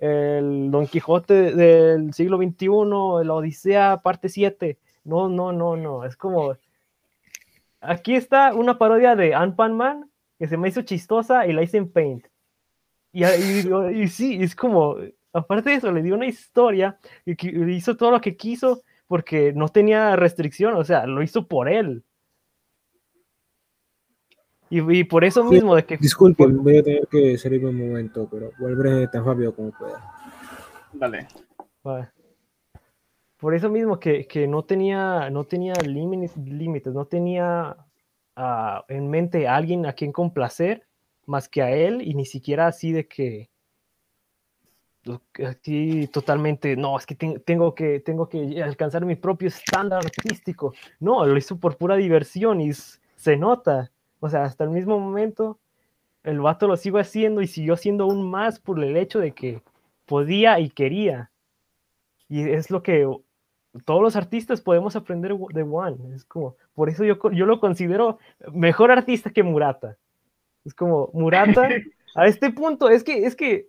el 0.05 0.71
Don 0.71 0.87
Quijote 0.87 1.53
del 1.55 2.13
siglo 2.13 2.37
XXI, 2.37 2.67
la 3.25 3.33
Odisea, 3.33 4.01
parte 4.03 4.29
7. 4.29 4.77
No, 5.03 5.29
no, 5.29 5.51
no, 5.51 5.75
no. 5.75 6.05
Es 6.05 6.15
como. 6.17 6.55
Aquí 7.81 8.15
está 8.15 8.53
una 8.53 8.77
parodia 8.77 9.15
de 9.15 9.35
Ant-Man 9.35 9.73
Man 9.77 10.11
que 10.39 10.47
se 10.47 10.57
me 10.57 10.69
hizo 10.69 10.81
chistosa 10.81 11.45
y 11.47 11.53
la 11.53 11.63
hice 11.63 11.77
en 11.77 11.89
Paint. 11.91 12.25
Y, 13.13 13.25
y- 13.25 14.03
y 14.03 14.07
sí, 14.09 14.37
es 14.41 14.55
como. 14.55 14.97
Aparte 15.33 15.69
de 15.71 15.75
eso, 15.77 15.91
le 15.91 16.01
dio 16.01 16.15
una 16.15 16.27
historia 16.27 16.97
y 17.25 17.35
hizo 17.73 17.97
todo 17.97 18.11
lo 18.11 18.21
que 18.21 18.37
quiso 18.37 18.83
porque 19.07 19.53
no 19.53 19.67
tenía 19.69 20.15
restricción, 20.15 20.75
o 20.75 20.83
sea, 20.85 21.05
lo 21.07 21.21
hizo 21.23 21.47
por 21.47 21.69
él. 21.69 22.03
Y, 24.76 24.97
y 24.99 25.03
por 25.05 25.23
eso 25.23 25.47
Sí, 25.47 25.55
mismo, 25.55 25.76
de 25.76 25.86
que 25.86 25.97
Disculpen, 25.97 26.61
voy 26.61 26.78
a 26.80 26.84
tener 26.84 27.07
que 27.07 27.38
salirme 27.38 27.69
un 27.69 27.88
momento, 27.88 28.28
pero 28.30 28.51
volveré 28.59 29.07
tan 29.07 29.23
rápido 29.23 29.55
como 29.55 29.71
pueda. 29.71 30.03
Dale. 30.91 31.28
Va. 31.86 32.11
Por 33.38 33.53
eso 33.53 33.69
mismo 33.69 33.99
que, 33.99 34.28
que 34.28 34.47
no 34.47 34.63
tenía, 34.63 35.30
no 35.30 35.45
tenía 35.45 35.73
límites, 35.76 36.36
límites, 36.38 36.93
no 36.93 37.05
tenía 37.05 37.78
ah, 38.36 38.84
en 38.89 39.09
mente 39.09 39.47
a 39.47 39.55
alguien 39.55 39.86
a 39.86 39.93
quien 39.93 40.11
complacer 40.11 40.84
más 41.26 41.47
que 41.47 41.61
a 41.61 41.69
él 41.71 42.01
y 42.01 42.13
ni 42.15 42.26
siquiera 42.26 42.67
así 42.67 42.91
de 42.91 43.07
que 43.07 43.49
aquí 45.47 46.07
totalmente, 46.07 46.76
no, 46.76 46.97
es 46.97 47.05
que 47.05 47.15
ten- 47.15 47.41
tengo 47.45 47.76
que 47.76 47.99
tengo 47.99 48.28
que 48.28 48.61
alcanzar 48.63 49.05
mi 49.05 49.15
propio 49.15 49.47
estándar 49.49 49.99
artístico. 50.03 50.73
No, 50.99 51.26
lo 51.26 51.38
hizo 51.38 51.57
por 51.57 51.78
pura 51.78 51.95
diversión 51.95 52.59
y 52.61 52.71
se 52.73 53.38
nota. 53.38 53.91
O 54.26 54.30
sea, 54.30 54.43
hasta 54.43 54.63
el 54.63 54.71
mismo 54.71 54.99
momento 54.99 55.59
el 56.23 56.39
vato 56.39 56.67
lo 56.67 56.78
sigo 56.78 56.97
haciendo 56.97 57.43
y 57.43 57.47
siguió 57.47 57.76
haciendo 57.76 58.05
aún 58.05 58.28
más 58.28 58.59
por 58.59 58.84
el 58.84 58.97
hecho 58.97 59.19
de 59.19 59.34
que 59.34 59.61
podía 60.07 60.59
y 60.59 60.71
quería. 60.71 61.30
Y 62.28 62.49
es 62.49 62.71
lo 62.71 62.82
que 62.82 63.07
todos 63.86 64.01
los 64.01 64.15
artistas 64.15 64.61
podemos 64.61 64.95
aprender 64.95 65.36
de 65.36 65.61
One. 65.61 66.15
Es 66.15 66.26
como, 66.26 66.55
por 66.73 66.89
eso 66.89 67.03
yo, 67.03 67.19
yo 67.34 67.45
lo 67.45 67.59
considero 67.59 68.17
mejor 68.51 68.89
artista 68.89 69.30
que 69.30 69.43
Murata. 69.43 69.95
Es 70.63 70.73
como, 70.73 71.11
Murata, 71.13 71.69
a 72.15 72.26
este 72.26 72.51
punto, 72.51 72.89
es 72.89 73.03
que, 73.03 73.28
es 73.28 73.36
que 73.36 73.67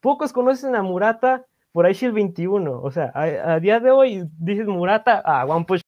pocos 0.00 0.32
conocen 0.32 0.76
a 0.76 0.82
Murata 0.82 1.44
por 1.72 1.84
Aishi 1.84 2.06
el 2.06 2.12
21. 2.12 2.80
O 2.80 2.90
sea, 2.90 3.12
a, 3.14 3.52
a 3.52 3.60
día 3.60 3.80
de 3.80 3.90
hoy 3.90 4.26
dices 4.38 4.66
Murata, 4.66 5.18
a 5.18 5.44
One 5.44 5.66
Punch 5.66 5.82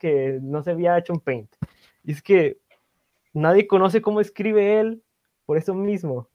que 0.00 0.38
no 0.42 0.62
se 0.62 0.70
había 0.70 0.96
hecho 0.96 1.12
en 1.12 1.20
Paint. 1.20 1.50
Y 2.04 2.12
es 2.12 2.22
que 2.22 2.58
nadie 3.32 3.66
conoce 3.66 4.00
cómo 4.02 4.20
escribe 4.20 4.80
él 4.80 5.02
por 5.46 5.56
eso 5.58 5.74
mismo. 5.74 6.28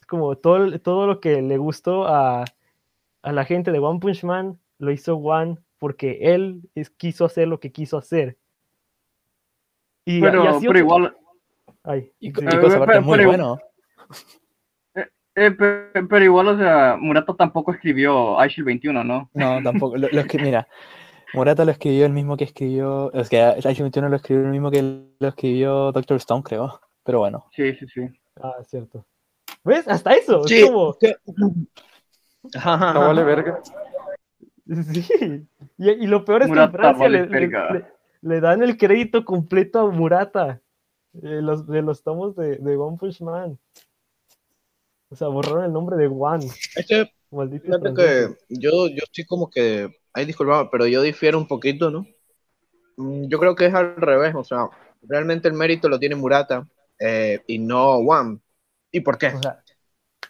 Es 0.00 0.06
como 0.06 0.36
todo, 0.36 0.78
todo 0.80 1.06
lo 1.06 1.20
que 1.20 1.40
le 1.42 1.56
gustó 1.58 2.06
a, 2.08 2.44
a 3.22 3.32
la 3.32 3.44
gente 3.44 3.70
de 3.72 3.78
One 3.78 4.00
Punch 4.00 4.24
Man 4.24 4.58
lo 4.78 4.90
hizo 4.90 5.16
One 5.16 5.58
porque 5.78 6.18
él 6.34 6.62
es- 6.74 6.90
quiso 6.90 7.24
hacer 7.24 7.48
lo 7.48 7.60
que 7.60 7.70
quiso 7.72 7.96
hacer. 7.98 8.36
Y, 10.04 10.20
Pero- 10.20 10.44
y 10.44 10.46
así 10.48 10.66
pero 10.66 10.70
otro- 10.70 10.78
igual- 10.78 11.16
Ay, 11.84 12.12
Y, 12.20 12.28
sí. 12.28 12.32
co- 12.32 12.42
y 12.42 12.60
cosa 12.60 12.76
aparte 12.76 12.92
pero- 12.94 13.02
muy 13.02 13.18
pero- 13.18 13.28
bueno. 13.30 13.58
Eh, 15.34 15.50
pero, 15.52 16.08
pero 16.08 16.24
igual, 16.24 16.48
o 16.48 16.58
sea, 16.58 16.96
Murata 17.00 17.34
tampoco 17.34 17.72
escribió 17.72 18.38
Aishi 18.38 18.60
21, 18.62 19.02
¿no? 19.02 19.30
No, 19.32 19.62
tampoco. 19.62 19.96
Lo, 19.96 20.06
lo 20.08 20.20
escri- 20.20 20.42
mira, 20.42 20.68
Murata 21.34 21.64
lo 21.64 21.70
escribió 21.72 22.04
el 22.06 22.12
mismo 22.12 22.36
que 22.36 22.44
escribió. 22.44 23.12
Es 23.12 23.28
que 23.28 23.40
Aishi 23.40 23.82
21 23.82 24.08
lo 24.08 24.16
escribió 24.16 24.44
el 24.44 24.50
mismo 24.50 24.70
que 24.70 24.82
lo 25.18 25.28
escribió 25.28 25.92
Doctor 25.92 26.16
Stone, 26.18 26.42
creo. 26.42 26.80
Pero 27.04 27.20
bueno. 27.20 27.46
Sí, 27.54 27.74
sí, 27.74 27.86
sí. 27.88 28.02
Ah, 28.40 28.54
cierto. 28.66 29.04
¿Ves? 29.64 29.86
Hasta 29.88 30.12
eso. 30.14 30.44
Sí, 30.44 30.60
Es 30.60 30.66
como... 30.70 30.96
No 32.54 33.00
vale 33.00 33.24
verga. 33.24 33.60
Sí. 34.92 35.44
Y, 35.76 35.90
y 35.90 36.06
lo 36.06 36.24
peor 36.24 36.42
es 36.44 36.50
que 36.52 36.58
en 36.58 36.70
Francia 36.72 37.02
vale 37.02 37.20
le, 37.22 37.26
le- 37.26 37.32
verga. 37.40 37.72
le- 37.72 37.84
le 38.22 38.40
dan 38.40 38.62
el 38.62 38.78
crédito 38.78 39.24
completo 39.24 39.80
a 39.80 39.90
Murata 39.90 40.60
de 41.12 41.42
los, 41.42 41.66
de 41.66 41.82
los 41.82 42.02
tomos 42.02 42.36
de, 42.36 42.56
de 42.56 42.76
One 42.76 42.96
Punch 42.96 43.20
Man. 43.20 43.58
O 45.10 45.16
sea, 45.16 45.28
borraron 45.28 45.64
el 45.64 45.72
nombre 45.72 45.96
de 45.96 46.06
One. 46.06 46.46
Es 46.46 46.86
fíjate 46.86 47.12
franceses. 47.60 48.36
que 48.48 48.56
yo, 48.60 48.86
yo 48.88 49.02
estoy 49.02 49.24
como 49.26 49.50
que, 49.50 49.90
ay, 50.12 50.26
disculpame, 50.26 50.68
pero 50.70 50.86
yo 50.86 51.02
difiero 51.02 51.38
un 51.38 51.46
poquito, 51.46 51.90
¿no? 51.90 52.06
mm, 52.96 53.28
yo 53.28 53.38
creo 53.38 53.54
que 53.54 53.66
es 53.66 53.74
al 53.74 53.96
revés, 53.96 54.34
o 54.34 54.44
sea, 54.44 54.68
realmente 55.02 55.48
el 55.48 55.54
mérito 55.54 55.88
lo 55.88 55.98
tiene 55.98 56.14
Murata 56.16 56.68
eh, 56.98 57.40
y 57.46 57.58
no 57.58 57.98
Wam. 57.98 58.40
¿Y 58.90 59.00
por 59.00 59.18
qué? 59.18 59.28
O 59.28 59.42
sea, 59.42 59.62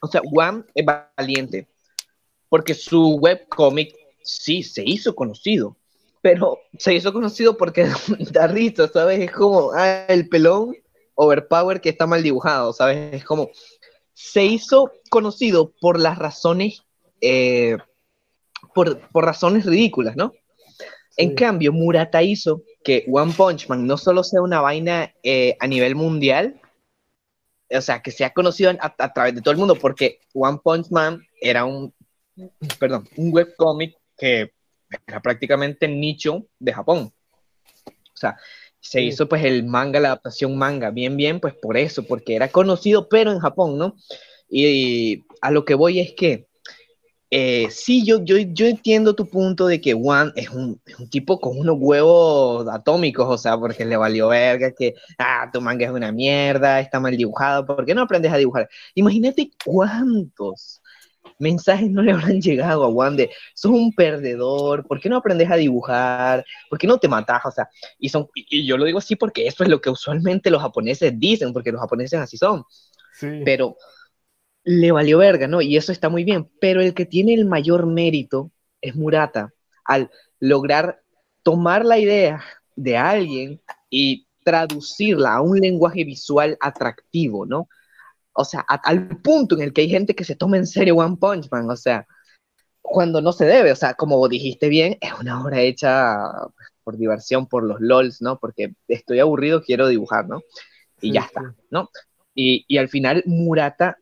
O 0.01 0.07
sea, 0.09 0.22
Wam 0.24 0.64
es 0.74 0.85
valiente, 1.16 1.68
porque 2.49 2.74
su 2.74 3.16
webcomic 3.16 3.95
sí 4.22 4.62
se 4.62 4.83
hizo 4.85 5.14
conocido, 5.14 5.76
pero 6.22 6.59
se 6.78 6.95
hizo 6.95 7.12
conocido 7.12 7.57
porque 7.57 7.87
da 8.33 8.47
risa, 8.47 8.89
¿sabes? 8.89 9.20
Es 9.20 9.33
como, 9.33 9.72
ah, 9.72 10.07
el 10.09 10.28
pelón 10.28 10.76
overpower 11.14 11.80
que 11.80 11.91
está 11.91 12.07
mal 12.07 12.22
dibujado, 12.22 12.72
¿sabes? 12.72 13.14
Es 13.14 13.24
como, 13.24 13.51
se 14.14 14.45
hizo 14.45 14.93
conocido 15.11 15.72
por 15.80 15.99
las 15.99 16.18
razones, 16.18 16.85
eh, 17.20 17.76
por, 18.74 18.98
por 19.08 19.24
razones 19.24 19.66
ridículas, 19.66 20.16
¿no? 20.16 20.32
En 21.16 21.34
cambio, 21.34 21.72
Murata 21.72 22.22
hizo 22.22 22.62
que 22.82 23.04
One 23.10 23.34
Punch 23.36 23.68
Man 23.68 23.86
no 23.86 23.98
solo 23.98 24.24
sea 24.24 24.40
una 24.40 24.60
vaina 24.60 25.12
eh, 25.22 25.56
a 25.60 25.66
nivel 25.66 25.94
mundial, 25.94 26.58
o 27.70 27.80
sea, 27.80 28.00
que 28.00 28.10
sea 28.10 28.32
conocido 28.32 28.70
a, 28.70 28.94
a 28.98 29.12
través 29.12 29.34
de 29.34 29.42
todo 29.42 29.52
el 29.52 29.58
mundo, 29.58 29.74
porque 29.74 30.20
One 30.32 30.58
Punch 30.64 30.90
Man 30.90 31.22
era 31.40 31.64
un, 31.64 31.94
perdón, 32.78 33.08
un 33.16 33.32
webcomic 33.32 33.96
que 34.16 34.52
era 35.06 35.20
prácticamente 35.20 35.88
nicho 35.88 36.46
de 36.58 36.72
Japón. 36.72 37.12
O 37.86 38.16
sea, 38.16 38.36
se 38.80 38.98
Sí. 38.98 39.06
hizo 39.06 39.28
pues 39.28 39.44
el 39.44 39.64
manga, 39.64 40.00
la 40.00 40.08
adaptación 40.08 40.56
manga, 40.56 40.90
bien, 40.90 41.16
bien, 41.16 41.40
pues 41.40 41.54
por 41.54 41.76
eso, 41.76 42.02
porque 42.04 42.34
era 42.34 42.48
conocido, 42.48 43.08
pero 43.08 43.30
en 43.30 43.38
Japón, 43.38 43.78
¿no? 43.78 43.96
Y, 44.48 45.24
a 45.40 45.50
lo 45.50 45.64
que 45.64 45.74
voy 45.74 46.00
es 46.00 46.12
que 46.12 46.46
eh, 47.35 47.70
sí, 47.70 48.05
yo, 48.05 48.22
yo, 48.22 48.37
yo 48.37 48.66
entiendo 48.66 49.14
tu 49.14 49.26
punto 49.26 49.66
de 49.66 49.80
que 49.80 49.95
Juan 49.95 50.35
es 50.37 50.51
un, 50.51 50.78
es 50.85 50.99
un 50.99 51.09
tipo 51.09 51.41
con 51.41 51.59
unos 51.59 51.76
huevos 51.78 52.68
atómicos, 52.70 53.26
o 53.26 53.39
sea, 53.39 53.57
porque 53.57 53.87
le 53.87 53.97
valió 53.97 54.28
verga, 54.28 54.70
que, 54.72 54.95
ah, 55.16 55.49
tu 55.51 55.62
manga 55.62 55.87
es 55.87 55.93
una 55.93 56.12
mierda, 56.12 56.78
está 56.80 57.01
mal 57.01 57.16
dibujado, 57.16 57.64
¿por 57.64 57.87
qué 57.87 57.95
no 57.95 58.03
aprendes 58.03 58.30
a 58.35 58.37
dibujar? 58.37 58.68
Imagínate 58.95 59.51
cuántos 59.64 60.83
mensajes 61.39 61.91
no 61.91 62.03
le 62.03 62.12
habrán 62.12 62.39
llegado 62.43 62.85
a 62.85 62.93
Juan 62.93 63.16
de, 63.16 63.30
sos 63.55 63.72
un 63.72 63.95
perdedor, 63.95 64.87
¿por 64.87 65.01
qué 65.01 65.09
no 65.09 65.16
aprendes 65.16 65.51
a 65.51 65.57
dibujar? 65.57 66.45
¿Por 66.68 66.78
qué 66.78 66.87
no 66.87 66.99
te 66.99 67.09
matas? 67.09 67.47
O 67.47 67.51
sea, 67.51 67.66
y, 67.99 68.11
son, 68.11 68.28
y 68.35 68.66
yo 68.66 68.76
lo 68.76 68.85
digo 68.85 68.99
así 68.99 69.16
porque 69.16 69.47
eso 69.47 69.64
es 69.64 69.70
lo 69.70 69.80
que 69.80 69.89
usualmente 69.89 70.51
los 70.51 70.61
japoneses 70.61 71.18
dicen, 71.18 71.55
porque 71.55 71.72
los 71.72 71.80
japoneses 71.80 72.20
así 72.20 72.37
son 72.37 72.62
sí. 73.14 73.41
pero 73.43 73.78
le 74.64 74.92
valió 74.92 75.18
verga, 75.18 75.46
¿no? 75.48 75.60
Y 75.60 75.76
eso 75.76 75.92
está 75.92 76.08
muy 76.08 76.24
bien, 76.24 76.50
pero 76.60 76.80
el 76.82 76.94
que 76.94 77.06
tiene 77.06 77.34
el 77.34 77.46
mayor 77.46 77.86
mérito 77.86 78.52
es 78.80 78.94
Murata, 78.96 79.52
al 79.84 80.10
lograr 80.40 81.02
tomar 81.42 81.84
la 81.84 81.98
idea 81.98 82.42
de 82.76 82.96
alguien 82.96 83.60
y 83.90 84.26
traducirla 84.44 85.34
a 85.34 85.40
un 85.42 85.58
lenguaje 85.60 86.04
visual 86.04 86.56
atractivo, 86.60 87.46
¿no? 87.46 87.68
O 88.34 88.44
sea, 88.44 88.64
a- 88.68 88.76
al 88.84 89.08
punto 89.22 89.56
en 89.56 89.62
el 89.62 89.72
que 89.72 89.82
hay 89.82 89.90
gente 89.90 90.14
que 90.14 90.24
se 90.24 90.36
toma 90.36 90.56
en 90.58 90.66
serio 90.66 90.96
One 90.96 91.16
Punch 91.18 91.48
Man, 91.50 91.70
o 91.70 91.76
sea, 91.76 92.06
cuando 92.80 93.20
no 93.20 93.32
se 93.32 93.44
debe, 93.46 93.72
o 93.72 93.76
sea, 93.76 93.94
como 93.94 94.26
dijiste 94.28 94.68
bien, 94.68 94.98
es 95.00 95.12
una 95.20 95.42
obra 95.42 95.60
hecha 95.60 96.16
pues, 96.56 96.68
por 96.84 96.96
diversión, 96.98 97.46
por 97.46 97.64
los 97.64 97.80
LOLs, 97.80 98.20
¿no? 98.22 98.38
Porque 98.38 98.74
estoy 98.88 99.20
aburrido, 99.20 99.62
quiero 99.62 99.88
dibujar, 99.88 100.28
¿no? 100.28 100.40
Y 101.00 101.12
Sí, 101.12 101.12
ya 101.12 101.22
sí. 101.22 101.26
está, 101.26 101.54
¿no? 101.70 101.90
Y, 102.34 102.64
y 102.68 102.78
al 102.78 102.88
final 102.88 103.22
Murata, 103.26 103.98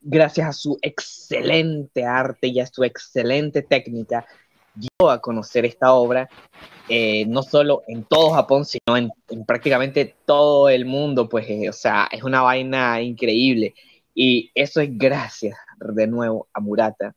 gracias 0.00 0.48
a 0.48 0.52
su 0.52 0.78
excelente 0.82 2.04
arte 2.04 2.48
y 2.48 2.60
a 2.60 2.66
su 2.66 2.84
excelente 2.84 3.62
técnica, 3.62 4.26
dio 4.74 5.10
a 5.10 5.20
conocer 5.20 5.64
esta 5.64 5.92
obra, 5.94 6.28
eh, 6.88 7.26
no 7.26 7.42
solo 7.42 7.82
en 7.88 8.04
todo 8.04 8.30
Japón, 8.30 8.64
sino 8.64 8.96
en, 8.96 9.10
en 9.28 9.44
prácticamente 9.44 10.16
todo 10.26 10.68
el 10.68 10.84
mundo, 10.86 11.28
pues, 11.28 11.48
eh, 11.50 11.68
o 11.68 11.72
sea, 11.72 12.08
es 12.10 12.22
una 12.22 12.42
vaina 12.42 13.00
increíble. 13.02 13.74
Y 14.14 14.50
eso 14.54 14.80
es 14.80 14.90
gracias, 14.92 15.56
de 15.78 16.06
nuevo, 16.06 16.48
a 16.52 16.60
Murata. 16.60 17.14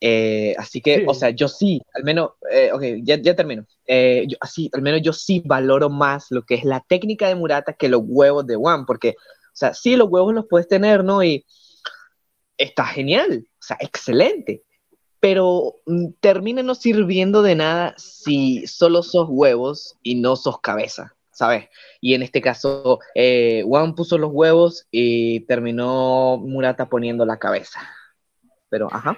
Eh, 0.00 0.54
así 0.58 0.80
que, 0.80 0.98
Sí. 0.98 1.04
o 1.08 1.14
sea, 1.14 1.30
yo 1.30 1.48
sí, 1.48 1.82
al 1.94 2.04
menos, 2.04 2.30
eh, 2.52 2.70
ok, 2.72 2.82
ya, 3.02 3.16
ya 3.20 3.34
termino. 3.34 3.66
Eh, 3.86 4.26
yo, 4.28 4.36
así, 4.40 4.70
al 4.72 4.82
menos 4.82 5.02
yo 5.02 5.12
sí 5.12 5.42
valoro 5.44 5.90
más 5.90 6.26
lo 6.30 6.42
que 6.44 6.54
es 6.54 6.64
la 6.64 6.80
técnica 6.88 7.26
de 7.28 7.34
Murata 7.34 7.72
que 7.72 7.88
los 7.88 8.02
huevos 8.04 8.46
de 8.46 8.56
One, 8.56 8.84
porque, 8.86 9.10
o 9.18 9.56
sea, 9.56 9.74
sí, 9.74 9.96
los 9.96 10.08
huevos 10.08 10.34
los 10.34 10.46
puedes 10.48 10.68
tener, 10.68 11.02
¿no? 11.04 11.22
Y 11.24 11.44
está 12.58 12.84
genial, 12.84 13.46
o 13.46 13.62
sea, 13.62 13.76
excelente. 13.80 14.62
Pero 15.20 15.76
mm, 15.86 16.08
termina 16.20 16.62
no 16.62 16.74
sirviendo 16.74 17.42
de 17.42 17.54
nada 17.54 17.94
si 17.96 18.66
solo 18.66 19.02
sos 19.02 19.28
huevos 19.30 19.96
y 20.02 20.16
no 20.16 20.36
sos 20.36 20.60
cabeza, 20.60 21.16
¿sabes? 21.30 21.68
Y 22.00 22.14
en 22.14 22.22
este 22.22 22.40
caso, 22.40 23.00
eh, 23.14 23.64
One 23.68 23.94
puso 23.94 24.18
los 24.18 24.30
huevos 24.32 24.86
y 24.90 25.40
terminó 25.46 26.36
Murata 26.36 26.88
poniendo 26.88 27.24
la 27.24 27.38
cabeza. 27.38 27.80
Pero, 28.68 28.88
ajá. 28.92 29.16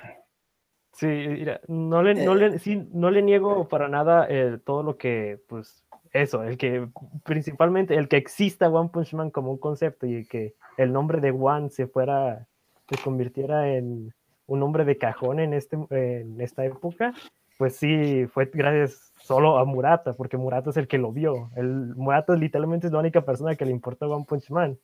Sí, 0.93 1.07
mira, 1.07 1.61
no 1.67 2.03
le, 2.03 2.15
no 2.15 2.35
le, 2.35 2.59
sí, 2.59 2.87
no 2.93 3.11
le 3.11 3.23
niego 3.23 3.69
para 3.69 3.89
nada 3.89 4.27
eh, 4.29 4.59
todo 4.63 4.83
lo 4.83 4.99
que, 4.99 5.41
pues, 5.49 5.85
eso, 6.13 6.43
el 6.43 6.59
que, 6.59 6.89
principalmente, 7.25 7.95
el 7.95 8.09
que 8.09 8.17
exista 8.17 8.69
One 8.69 8.91
Punch 8.93 9.15
Man 9.15 9.31
como 9.31 9.53
un 9.53 9.59
concepto 9.59 10.07
y 10.07 10.27
que 10.27 10.57
el 10.77 10.93
nombre 10.93 11.21
de 11.21 11.31
One 11.31 11.71
se 11.71 11.87
fuera, 11.87 12.49
se 12.91 13.03
convirtiera 13.03 13.73
en 13.75 14.13
un 14.47 14.61
nombre 14.61 14.85
de 14.85 14.99
cajón 14.99 15.39
en, 15.39 15.55
este, 15.55 15.79
en 15.91 16.41
esta 16.41 16.65
época, 16.65 17.15
pues 17.57 17.77
sí, 17.77 18.27
fue 18.27 18.51
gracias 18.53 19.13
solo 19.19 19.59
a 19.59 19.65
Murata, 19.65 20.15
porque 20.15 20.37
Murata 20.37 20.71
es 20.71 20.77
el 20.77 20.89
que 20.89 20.99
lo 20.99 21.13
vio. 21.13 21.51
El, 21.57 21.95
Murata 21.95 22.35
literalmente 22.35 22.89
es 22.89 22.93
la 22.93 22.99
única 22.99 23.21
persona 23.21 23.55
que 23.55 23.65
le 23.65 23.71
importa 23.71 24.09
One 24.09 24.25
Punch 24.27 24.51
Man. 24.51 24.79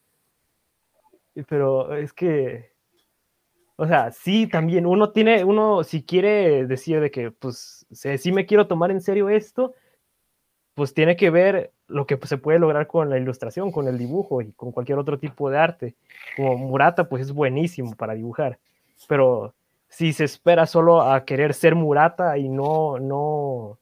Pero 1.49 1.95
es 1.97 2.13
que, 2.13 2.71
o 3.77 3.87
sea, 3.87 4.13
sí, 4.13 4.47
también 4.47 4.87
uno 4.87 5.11
tiene, 5.11 5.43
uno 5.45 5.85
si 5.85 6.05
quiere 6.05 6.67
decir 6.67 7.01
de 7.01 7.11
que, 7.11 7.31
pues, 7.31 7.87
sí 7.91 8.31
me 8.31 8.47
quiero 8.47 8.69
tomar 8.69 8.91
en 8.91 9.01
serio 9.01 9.29
esto, 9.29 9.75
pues 10.77 10.93
tiene 10.93 11.17
que 11.17 11.31
ver 11.31 11.73
lo 11.89 12.07
que 12.07 12.19
se 12.27 12.37
puede 12.37 12.59
lograr 12.59 12.87
con 12.87 13.09
la 13.09 13.17
ilustración, 13.17 13.73
con 13.73 13.89
el 13.89 13.97
dibujo 13.97 14.43
y 14.43 14.53
con 14.53 14.73
cualquier 14.73 14.99
otro 14.99 15.19
tipo 15.19 15.49
de 15.49 15.57
arte. 15.57 15.95
Como 16.37 16.59
Murata, 16.59 17.09
pues 17.09 17.23
es 17.23 17.33
buenísimo 17.33 17.97
para 17.97 18.13
dibujar, 18.15 18.59
pero 19.09 19.55
si 19.89 20.13
se 20.13 20.25
espera 20.25 20.67
solo 20.67 21.01
a 21.01 21.25
querer 21.25 21.55
ser 21.55 21.75
Murata 21.75 22.37
y 22.37 22.51
no, 22.51 22.99
no, 22.99 23.79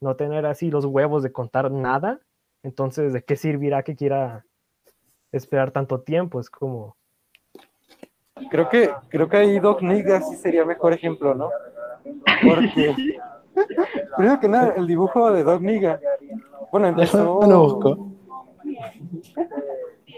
no 0.00 0.16
tener 0.16 0.44
así 0.44 0.72
los 0.72 0.84
huevos 0.84 1.22
de 1.22 1.30
contar 1.30 1.70
nada, 1.70 2.18
entonces, 2.64 3.12
¿de 3.12 3.22
qué 3.22 3.36
servirá 3.36 3.84
que 3.84 3.94
quiera 3.94 4.44
esperar 5.30 5.70
tanto 5.70 6.00
tiempo? 6.00 6.40
Es 6.40 6.50
como... 6.50 6.96
Creo 8.50 8.68
que, 8.68 8.90
creo 9.08 9.28
que 9.28 9.36
ahí 9.36 9.60
Doc 9.60 9.82
Nigga 9.82 10.20
sí 10.22 10.34
sería 10.34 10.64
mejor 10.64 10.92
ejemplo, 10.92 11.32
¿no? 11.32 11.50
Porque, 12.42 13.18
primero 14.16 14.40
que 14.40 14.48
nada, 14.48 14.74
el 14.76 14.86
dibujo 14.86 15.30
de 15.32 15.44
Doc 15.44 15.60
Nigga, 15.60 16.00
bueno, 16.70 16.88
empezó... 16.88 17.40
No 17.46 17.60
busco. 17.60 18.08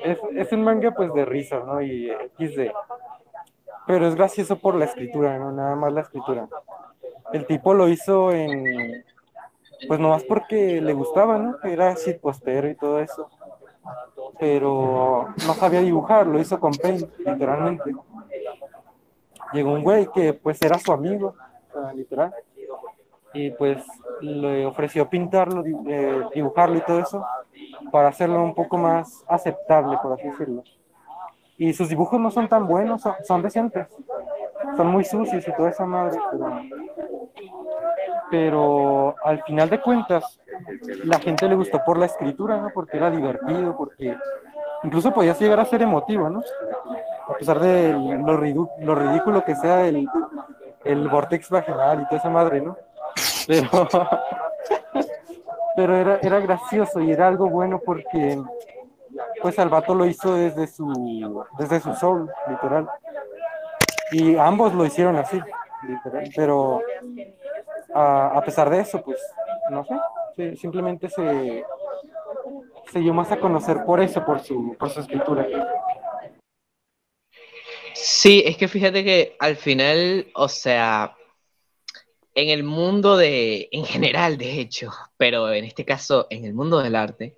Es, 0.04 0.18
es 0.34 0.52
un 0.52 0.64
manga 0.64 0.92
pues 0.92 1.12
de 1.12 1.24
risa, 1.24 1.60
¿no? 1.60 1.80
Y 1.82 2.10
XD. 2.38 2.72
Pero 3.86 4.06
es 4.06 4.14
gracioso 4.14 4.58
por 4.58 4.74
la 4.74 4.86
escritura, 4.86 5.38
¿no? 5.38 5.52
Nada 5.52 5.76
más 5.76 5.92
la 5.92 6.02
escritura. 6.02 6.48
El 7.32 7.46
tipo 7.46 7.74
lo 7.74 7.88
hizo 7.88 8.32
en... 8.32 9.04
Pues 9.86 9.98
nomás 9.98 10.24
porque 10.24 10.80
le 10.80 10.92
gustaba, 10.92 11.38
¿no? 11.38 11.56
Era 11.62 11.94
shitpostero 11.94 12.68
y 12.68 12.74
todo 12.74 13.00
eso. 13.00 13.30
Pero 14.38 15.28
no 15.46 15.54
sabía 15.54 15.80
dibujar, 15.80 16.26
lo 16.26 16.38
hizo 16.38 16.58
con 16.60 16.72
paint, 16.72 17.08
literalmente. 17.18 17.94
Llegó 19.52 19.72
un 19.72 19.82
güey 19.82 20.06
que 20.12 20.34
pues 20.34 20.60
era 20.62 20.78
su 20.78 20.92
amigo, 20.92 21.34
literal. 21.94 22.34
Y 23.32 23.50
pues 23.52 23.84
le 24.20 24.66
ofreció 24.66 25.08
pintarlo, 25.08 25.64
eh, 25.88 26.24
dibujarlo 26.34 26.76
y 26.76 26.80
todo 26.80 27.00
eso, 27.00 27.24
para 27.92 28.08
hacerlo 28.08 28.42
un 28.42 28.54
poco 28.54 28.76
más 28.76 29.24
aceptable, 29.28 29.98
por 30.02 30.12
así 30.12 30.28
decirlo. 30.28 30.64
Y 31.56 31.72
sus 31.72 31.88
dibujos 31.88 32.20
no 32.20 32.30
son 32.30 32.48
tan 32.48 32.66
buenos, 32.66 33.02
son, 33.26 33.42
decentes. 33.42 33.86
Son 34.76 34.86
muy 34.86 35.04
sucios 35.04 35.46
y 35.46 35.52
toda 35.52 35.70
esa 35.70 35.84
madre, 35.84 36.18
pero, 38.30 39.16
al 39.24 39.42
final 39.42 39.68
de 39.68 39.80
cuentas, 39.80 40.40
la 41.04 41.18
gente 41.18 41.48
le 41.48 41.56
gustó 41.56 41.82
por 41.84 41.98
la 41.98 42.06
escritura, 42.06 42.58
¿no? 42.58 42.70
Porque 42.72 42.96
era 42.96 43.10
divertido, 43.10 43.76
porque 43.76 44.16
incluso 44.84 45.12
podías 45.12 45.38
llegar 45.40 45.58
a 45.58 45.64
ser 45.64 45.82
emotivo, 45.82 46.30
¿no? 46.30 46.42
A 47.28 47.34
pesar 47.34 47.58
de 47.58 47.92
lo 47.92 48.94
ridículo 48.94 49.44
que 49.44 49.56
sea 49.56 49.86
el, 49.86 50.08
el 50.84 51.08
vortex 51.08 51.50
vaginal 51.50 52.02
y 52.02 52.04
toda 52.04 52.18
esa 52.18 52.30
madre, 52.30 52.60
¿no? 52.60 52.76
Pero, 53.46 53.68
pero 55.76 55.96
era, 55.96 56.18
era 56.22 56.40
gracioso 56.40 57.00
y 57.00 57.10
era 57.10 57.28
algo 57.28 57.48
bueno 57.48 57.80
porque 57.84 58.40
pues 59.42 59.58
al 59.58 59.68
vato 59.68 59.94
lo 59.94 60.06
hizo 60.06 60.34
desde 60.34 60.66
su 60.66 61.44
desde 61.58 61.80
su 61.80 61.94
soul, 61.94 62.30
literal. 62.48 62.88
Y 64.12 64.36
ambos 64.36 64.74
lo 64.74 64.84
hicieron 64.84 65.16
así, 65.16 65.40
literal. 65.86 66.30
Pero 66.34 66.82
a, 67.94 68.38
a 68.38 68.44
pesar 68.44 68.68
de 68.70 68.80
eso, 68.80 69.02
pues, 69.02 69.18
no 69.70 69.84
sé, 69.84 69.94
Sí, 70.36 70.56
simplemente 70.56 71.08
se, 71.08 71.64
se 72.92 72.98
dio 73.00 73.12
más 73.12 73.30
a 73.32 73.38
conocer 73.38 73.84
por 73.84 74.00
eso, 74.00 74.24
por 74.24 74.40
su, 74.40 74.76
por 74.78 74.90
su 74.90 75.00
escritura. 75.00 75.46
Sí, 77.94 78.42
es 78.46 78.56
que 78.56 78.68
fíjate 78.68 79.04
que 79.04 79.36
al 79.38 79.56
final, 79.56 80.28
o 80.34 80.48
sea, 80.48 81.16
en 82.34 82.48
el 82.48 82.62
mundo 82.62 83.16
de, 83.16 83.68
en 83.72 83.84
general, 83.84 84.38
de 84.38 84.60
hecho, 84.60 84.92
pero 85.16 85.52
en 85.52 85.64
este 85.64 85.84
caso, 85.84 86.26
en 86.30 86.44
el 86.44 86.54
mundo 86.54 86.78
del 86.78 86.96
arte, 86.96 87.36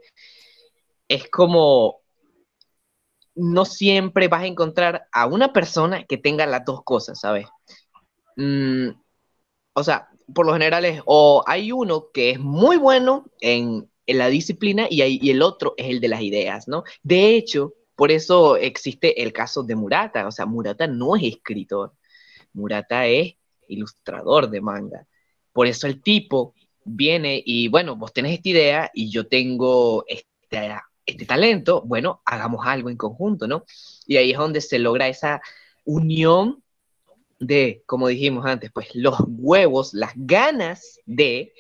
es 1.08 1.28
como 1.30 2.02
no 3.34 3.64
siempre 3.64 4.28
vas 4.28 4.42
a 4.42 4.46
encontrar 4.46 5.08
a 5.12 5.26
una 5.26 5.52
persona 5.52 6.04
que 6.04 6.18
tenga 6.18 6.46
las 6.46 6.64
dos 6.64 6.82
cosas, 6.84 7.20
¿sabes? 7.20 7.46
Mm, 8.36 8.88
o 9.74 9.84
sea, 9.84 10.08
por 10.34 10.46
lo 10.46 10.52
general 10.52 10.84
es, 10.84 11.02
o 11.06 11.42
hay 11.46 11.72
uno 11.72 12.10
que 12.12 12.30
es 12.30 12.38
muy 12.40 12.76
bueno 12.76 13.26
en, 13.40 13.90
en 14.06 14.18
la 14.18 14.28
disciplina 14.28 14.86
y, 14.90 15.02
hay, 15.02 15.18
y 15.22 15.30
el 15.30 15.42
otro 15.42 15.74
es 15.76 15.88
el 15.88 16.00
de 16.00 16.08
las 16.08 16.22
ideas, 16.22 16.68
¿no? 16.68 16.84
De 17.02 17.34
hecho, 17.36 17.74
por 17.94 18.10
eso 18.10 18.56
existe 18.56 19.22
el 19.22 19.32
caso 19.32 19.62
de 19.62 19.76
Murata, 19.76 20.26
o 20.26 20.32
sea, 20.32 20.46
Murata 20.46 20.86
no 20.86 21.16
es 21.16 21.22
escritor, 21.24 21.94
Murata 22.52 23.06
es 23.06 23.36
ilustrador 23.72 24.50
de 24.50 24.60
manga. 24.60 25.06
Por 25.52 25.66
eso 25.66 25.86
el 25.86 26.02
tipo 26.02 26.54
viene 26.84 27.42
y, 27.44 27.68
bueno, 27.68 27.96
vos 27.96 28.12
tenés 28.12 28.34
esta 28.34 28.48
idea 28.48 28.90
y 28.94 29.10
yo 29.10 29.26
tengo 29.26 30.04
este, 30.08 30.74
este 31.06 31.26
talento, 31.26 31.82
bueno, 31.82 32.22
hagamos 32.24 32.66
algo 32.66 32.90
en 32.90 32.96
conjunto, 32.96 33.46
¿no? 33.46 33.64
Y 34.06 34.16
ahí 34.16 34.32
es 34.32 34.38
donde 34.38 34.60
se 34.60 34.78
logra 34.78 35.08
esa 35.08 35.40
unión 35.84 36.62
de, 37.38 37.82
como 37.86 38.08
dijimos 38.08 38.46
antes, 38.46 38.70
pues 38.72 38.94
los 38.94 39.16
huevos, 39.26 39.94
las 39.94 40.12
ganas 40.14 41.00
de 41.06 41.52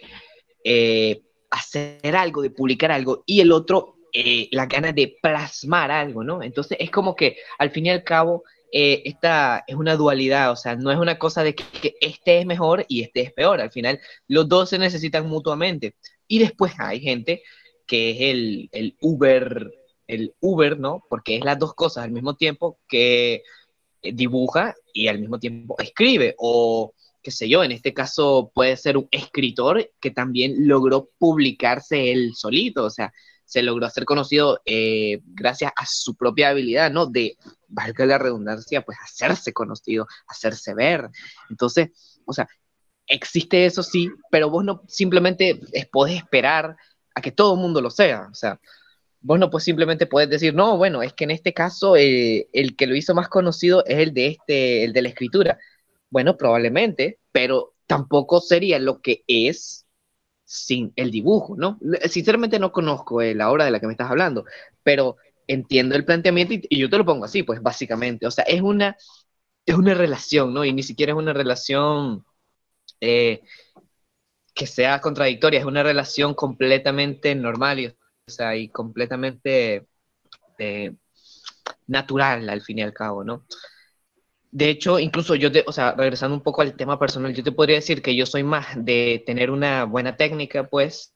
eh, 0.64 1.22
hacer 1.50 2.16
algo, 2.16 2.42
de 2.42 2.50
publicar 2.50 2.92
algo, 2.92 3.24
y 3.26 3.40
el 3.40 3.52
otro, 3.52 3.96
eh, 4.12 4.48
las 4.52 4.68
ganas 4.68 4.94
de 4.94 5.16
plasmar 5.20 5.90
algo, 5.90 6.22
¿no? 6.22 6.42
Entonces 6.42 6.78
es 6.80 6.90
como 6.90 7.16
que 7.16 7.36
al 7.58 7.70
fin 7.70 7.86
y 7.86 7.90
al 7.90 8.04
cabo, 8.04 8.44
eh, 8.72 9.02
esta 9.04 9.64
es 9.66 9.76
una 9.76 9.96
dualidad, 9.96 10.50
o 10.50 10.56
sea, 10.56 10.76
no 10.76 10.90
es 10.90 10.98
una 10.98 11.18
cosa 11.18 11.44
de 11.44 11.54
que, 11.54 11.64
que, 11.80 11.94
este 12.00 12.38
es 12.38 12.46
mejor 12.46 12.86
y 12.88 13.02
este 13.02 13.20
es 13.20 13.32
peor, 13.32 13.60
al 13.60 13.70
final 13.70 14.00
los 14.28 14.48
dos 14.48 14.70
se 14.70 14.78
necesitan 14.78 15.28
mutuamente. 15.28 15.94
Y 16.26 16.38
después 16.38 16.72
hay 16.78 17.00
gente 17.00 17.42
que 17.86 18.10
es 18.12 18.16
el, 18.20 18.70
el 18.72 18.96
Uber, 19.02 19.70
el 20.06 20.34
Uber, 20.40 20.78
¿no? 20.78 21.04
Porque 21.10 21.36
es 21.36 21.44
las 21.44 21.58
dos 21.58 21.74
cosas 21.74 22.04
al 22.04 22.12
mismo 22.12 22.34
tiempo 22.34 22.78
que 22.88 23.42
dibuja 24.02 24.74
y 24.92 25.08
al 25.08 25.18
mismo 25.18 25.38
tiempo 25.38 25.76
escribe, 25.78 26.34
o 26.38 26.94
qué 27.22 27.30
sé 27.30 27.48
yo, 27.48 27.62
en 27.62 27.72
este 27.72 27.94
caso 27.94 28.50
puede 28.54 28.76
ser 28.76 28.96
un 28.96 29.08
escritor 29.10 29.90
que 30.00 30.10
también 30.10 30.66
logró 30.66 31.10
publicarse 31.18 32.10
él 32.10 32.32
solito, 32.34 32.84
o 32.84 32.90
sea, 32.90 33.12
se 33.44 33.62
logró 33.62 33.86
hacer 33.86 34.04
conocido 34.04 34.60
eh, 34.64 35.20
gracias 35.24 35.72
a 35.76 35.84
su 35.86 36.14
propia 36.14 36.50
habilidad, 36.50 36.90
¿no? 36.90 37.06
De, 37.06 37.36
valga 37.68 38.06
la 38.06 38.18
redundancia, 38.18 38.82
pues 38.82 38.98
hacerse 39.02 39.52
conocido, 39.52 40.06
hacerse 40.26 40.74
ver. 40.74 41.08
Entonces, 41.50 41.90
o 42.24 42.32
sea, 42.32 42.48
existe 43.06 43.66
eso 43.66 43.82
sí, 43.82 44.10
pero 44.30 44.50
vos 44.50 44.64
no 44.64 44.82
simplemente 44.88 45.60
podés 45.90 46.16
esperar 46.16 46.76
a 47.14 47.20
que 47.20 47.32
todo 47.32 47.54
el 47.54 47.60
mundo 47.60 47.80
lo 47.80 47.90
sea, 47.90 48.28
o 48.30 48.34
sea, 48.34 48.60
vos 49.22 49.38
no 49.38 49.50
pues 49.50 49.64
simplemente 49.64 50.06
puedes 50.06 50.28
decir, 50.28 50.54
no, 50.54 50.76
bueno, 50.76 51.02
es 51.02 51.12
que 51.12 51.24
en 51.24 51.30
este 51.30 51.54
caso 51.54 51.96
eh, 51.96 52.48
el 52.52 52.76
que 52.76 52.86
lo 52.86 52.96
hizo 52.96 53.14
más 53.14 53.28
conocido 53.28 53.84
es 53.86 53.98
el 53.98 54.12
de 54.12 54.26
este, 54.28 54.84
el 54.84 54.92
de 54.92 55.02
la 55.02 55.08
escritura. 55.08 55.58
Bueno, 56.10 56.36
probablemente, 56.36 57.18
pero 57.30 57.74
tampoco 57.86 58.40
sería 58.40 58.78
lo 58.78 59.00
que 59.00 59.22
es 59.26 59.86
sin 60.44 60.92
el 60.96 61.10
dibujo, 61.10 61.56
¿no? 61.56 61.78
Sinceramente 62.08 62.58
no 62.58 62.72
conozco 62.72 63.22
eh, 63.22 63.34
la 63.34 63.50
obra 63.50 63.64
de 63.64 63.70
la 63.70 63.80
que 63.80 63.86
me 63.86 63.92
estás 63.92 64.10
hablando, 64.10 64.44
pero 64.82 65.16
entiendo 65.46 65.94
el 65.94 66.04
planteamiento 66.04 66.54
y, 66.54 66.78
yo 66.78 66.90
te 66.90 66.98
lo 66.98 67.04
pongo 67.04 67.24
así, 67.24 67.42
pues 67.42 67.62
básicamente, 67.62 68.26
o 68.26 68.30
sea, 68.30 68.44
es 68.44 68.60
una, 68.62 68.96
es 69.66 69.74
una 69.76 69.94
relación, 69.94 70.54
¿no? 70.54 70.64
Y 70.64 70.72
ni 70.72 70.82
siquiera 70.82 71.12
es 71.12 71.18
una 71.18 71.32
relación 71.32 72.24
eh, 73.00 73.42
que 74.54 74.66
sea 74.66 75.00
contradictoria, 75.00 75.60
es 75.60 75.66
una 75.66 75.82
relación 75.82 76.34
completamente 76.34 77.34
normal 77.34 77.80
y, 77.80 77.86
o 77.86 77.94
sea, 78.26 78.56
y 78.56 78.68
completamente 78.68 79.86
eh, 80.58 80.94
natural 81.86 82.48
al 82.48 82.62
fin 82.62 82.78
y 82.78 82.82
al 82.82 82.92
cabo, 82.92 83.24
¿no? 83.24 83.46
De 84.52 84.68
hecho, 84.68 84.98
incluso 84.98 85.34
yo, 85.34 85.50
te, 85.50 85.64
o 85.66 85.72
sea, 85.72 85.92
regresando 85.92 86.36
un 86.36 86.42
poco 86.42 86.60
al 86.60 86.76
tema 86.76 86.98
personal, 86.98 87.34
yo 87.34 87.42
te 87.42 87.52
podría 87.52 87.76
decir 87.76 88.02
que 88.02 88.14
yo 88.14 88.26
soy 88.26 88.42
más 88.42 88.66
de 88.76 89.22
tener 89.26 89.50
una 89.50 89.84
buena 89.84 90.16
técnica, 90.16 90.68
pues, 90.68 91.14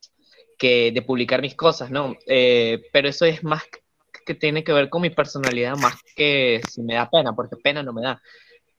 que 0.57 0.91
de 0.91 1.03
publicar 1.03 1.41
mis 1.41 1.55
cosas, 1.55 1.91
¿no? 1.91 2.15
Eh, 2.25 2.81
pero 2.91 3.07
eso 3.07 3.25
es 3.25 3.43
más 3.43 3.63
que 4.25 4.33
tiene 4.33 4.63
que 4.63 4.73
ver 4.73 4.89
con 4.89 5.03
mi 5.03 5.11
personalidad, 5.11 5.77
más 5.77 5.95
que 6.15 6.61
si 6.67 6.81
me 6.81 6.95
da 6.95 7.09
pena, 7.09 7.33
porque 7.35 7.55
pena 7.57 7.83
no 7.83 7.93
me 7.93 8.01
da. 8.01 8.19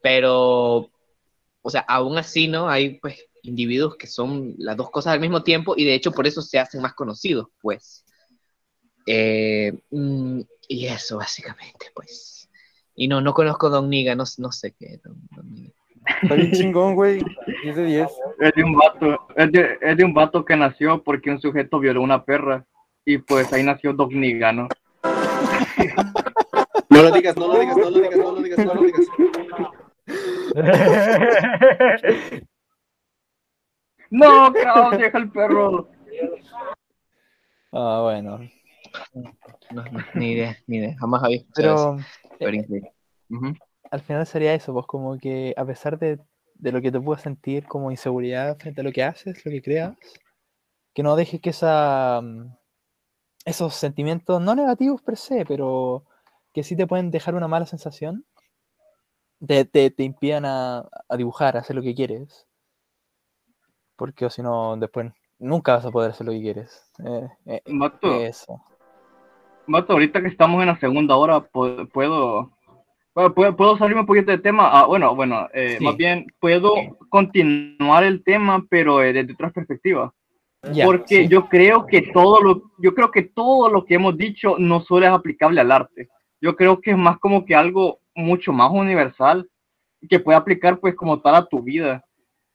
Pero, 0.03 0.91
o 1.63 1.71
sea, 1.71 1.83
aún 1.89 2.19
así, 2.19 2.49
¿no? 2.49 2.69
Hay, 2.69 2.99
pues, 3.01 3.25
individuos 3.43 3.97
que 3.97 4.09
son 4.09 4.55
las 4.59 4.77
dos 4.77 4.91
cosas 4.91 5.15
al 5.15 5.21
mismo 5.21 5.45
tiempo 5.45 5.75
y 5.77 5.85
de 5.85 5.95
hecho 5.95 6.13
por 6.13 6.27
eso 6.27 6.43
se 6.43 6.59
hacen 6.59 6.83
más 6.83 6.95
conocidos, 6.95 7.47
pues. 7.61 8.05
Eh, 9.07 9.73
mm, 9.91 10.41
y 10.69 10.87
eso, 10.87 11.17
básicamente, 11.19 11.87
pues. 11.95 12.38
Y 13.01 13.07
no, 13.07 13.21
no 13.21 13.33
conozco 13.33 13.69
a 13.69 13.71
Don 13.71 13.89
Niga, 13.89 14.17
no, 14.17 14.25
no 14.39 14.51
sé 14.51 14.75
qué. 14.77 14.99
Don, 15.05 15.15
don 15.31 15.49
Niga. 15.55 15.73
Está 16.21 16.35
bien 16.35 16.51
chingón, 16.51 16.97
güey. 16.97 17.23
10 17.63 17.77
de 17.77 17.85
10. 17.85 18.09
Es 18.41 18.53
de, 18.57 18.65
un 18.65 18.73
vato, 18.75 19.29
es, 19.37 19.53
de, 19.53 19.79
es 19.81 19.97
de 19.97 20.05
un 20.05 20.13
vato 20.13 20.45
que 20.45 20.57
nació 20.57 21.01
porque 21.05 21.31
un 21.31 21.41
sujeto 21.41 21.79
violó 21.79 22.03
una 22.03 22.25
perra. 22.25 22.67
Y 23.05 23.19
pues 23.19 23.53
ahí 23.53 23.63
nació 23.63 23.93
Don 23.93 24.09
Niga, 24.11 24.53
¿no? 24.53 24.67
No 26.91 27.03
lo 27.03 27.11
digas, 27.13 27.37
no 27.37 27.49
lo 27.49 27.61
digas, 27.61 27.77
no 27.77 27.91
lo 27.91 28.01
digas, 28.01 28.17
no 28.17 28.33
lo 28.33 28.41
digas, 28.43 28.59
no 28.59 28.75
lo 28.75 28.83
digas. 28.83 29.07
No, 34.11 34.51
cabrón, 34.55 34.99
deja 34.99 35.19
el 35.19 35.31
perro. 35.31 35.91
Ah, 37.73 38.01
bueno. 38.05 38.41
No, 39.71 39.85
no, 39.85 40.01
ni 40.15 40.33
idea, 40.33 40.57
ni 40.67 40.79
idea. 40.79 40.97
Jamás 40.99 41.25
había 41.25 41.37
escuchado 41.37 41.97
Pero, 41.97 41.99
eso. 41.99 42.07
Pero 42.39 42.55
increíble. 42.55 42.93
Al 43.91 44.01
final 44.01 44.27
sería 44.27 44.55
eso, 44.55 44.73
pues 44.73 44.87
como 44.87 45.19
que 45.19 45.55
a 45.57 45.65
pesar 45.65 45.99
de, 45.99 46.19
de 46.55 46.73
lo 46.73 46.81
que 46.81 46.93
te 46.93 47.01
puedas 47.01 47.23
sentir 47.23 47.67
como 47.67 47.91
inseguridad 47.91 48.59
frente 48.59 48.81
a 48.81 48.85
lo 48.85 48.93
que 48.93 49.05
haces, 49.05 49.45
lo 49.45 49.51
que 49.51 49.63
creas, 49.63 49.97
que 50.95 51.03
no 51.03 51.17
dejes 51.17 51.41
que 51.41 51.51
esa, 51.51 52.21
mm, 52.23 52.55
esos 53.45 53.75
sentimientos, 53.75 54.41
no 54.41 54.55
negativos 54.55 55.03
per 55.03 55.17
se, 55.17 55.45
pero 55.47 56.05
que 56.53 56.63
sí 56.63 56.77
te 56.77 56.87
pueden 56.87 57.11
dejar 57.11 57.35
una 57.35 57.49
mala 57.49 57.67
sensación, 57.67 58.25
te, 59.47 59.65
te, 59.65 59.91
te 59.91 60.03
impidan 60.03 60.45
a, 60.45 60.89
a 61.09 61.17
dibujar, 61.17 61.57
a 61.57 61.61
hacer 61.61 61.77
lo 61.77 61.83
que 61.83 61.95
quieres. 61.95 62.47
Porque 63.97 64.29
si 64.31 64.43
no, 64.43 64.77
después 64.77 65.13
nunca 65.39 65.75
vas 65.75 65.85
a 65.85 65.91
poder 65.91 66.11
hacer 66.11 66.27
lo 66.27 66.33
que 66.33 66.41
quieres. 66.41 66.91
Eh, 67.05 67.29
eh, 67.47 67.63
Mato, 67.67 68.21
eso. 68.21 68.63
Mato, 69.67 69.93
ahorita 69.93 70.21
que 70.21 70.29
estamos 70.29 70.61
en 70.61 70.69
la 70.69 70.79
segunda 70.79 71.17
hora, 71.17 71.41
puedo, 71.41 72.51
puedo, 73.19 73.35
puedo, 73.35 73.57
puedo 73.57 73.79
salirme 73.79 74.03
un 74.03 74.07
poquito 74.07 74.31
del 74.31 74.43
tema. 74.43 74.71
Ah, 74.73 74.87
bueno, 74.87 75.15
bueno, 75.15 75.49
eh, 75.53 75.77
Sí. 75.79 75.85
más 75.85 75.97
bien 75.97 76.27
puedo 76.39 76.73
continuar 77.09 78.05
el 78.05 78.23
tema, 78.23 78.65
pero 78.71 79.03
eh, 79.03 79.13
desde 79.13 79.33
otras 79.33 79.53
perspectivas. 79.53 80.13
Ya, 80.73 80.85
Porque 80.85 81.23
sí. 81.23 81.29
yo 81.29 81.49
creo 81.49 81.87
que 81.87 82.03
todo 82.13 82.41
lo, 82.43 82.63
yo 82.79 82.95
creo 82.95 83.11
que 83.11 83.23
todo 83.23 83.71
lo 83.71 83.85
que 83.85 83.95
hemos 83.95 84.17
dicho 84.17 84.57
no 84.59 84.81
solo 84.81 85.07
es 85.07 85.13
aplicable 85.13 85.61
al 85.61 85.71
arte. 85.73 86.09
Yo 86.41 86.55
creo 86.57 86.81
que 86.81 86.93
es 86.93 86.97
más 86.97 87.19
como 87.19 87.45
que 87.45 87.55
algo 87.55 87.99
mucho 88.15 88.53
más 88.53 88.71
universal 88.71 89.49
que 90.09 90.19
puede 90.21 90.37
aplicar 90.39 90.79
pues 90.79 90.95
como 90.95 91.21
tal 91.21 91.35
a 91.37 91.47
tu 91.47 91.63
vida. 91.63 92.05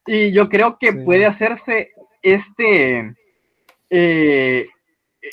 Y 0.05 0.31
yo 0.31 0.47
creo 0.49 0.77
que 0.77 0.91
Sí. 0.91 0.97
puede 1.05 1.25
hacerse 1.25 1.91
este, 2.21 3.13
eh, 3.89 4.67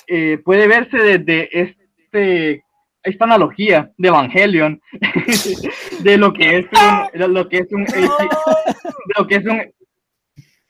eh, 0.06 0.38
puede 0.44 0.66
verse 0.68 0.96
desde 0.96 1.48
este, 1.60 2.62
esta 3.02 3.24
analogía 3.24 3.90
de 3.96 4.08
Evangelion, 4.08 4.80
de 6.00 6.18
lo 6.18 6.32
que 6.32 6.58
es 6.58 6.66
un, 6.66 7.18
de 7.20 7.28
lo 7.28 7.48
que 7.48 7.58
es 7.58 7.72
un, 7.72 7.84
de 7.84 9.14
lo 9.16 9.26
que 9.26 9.34
es 9.36 9.46
un, 9.46 9.62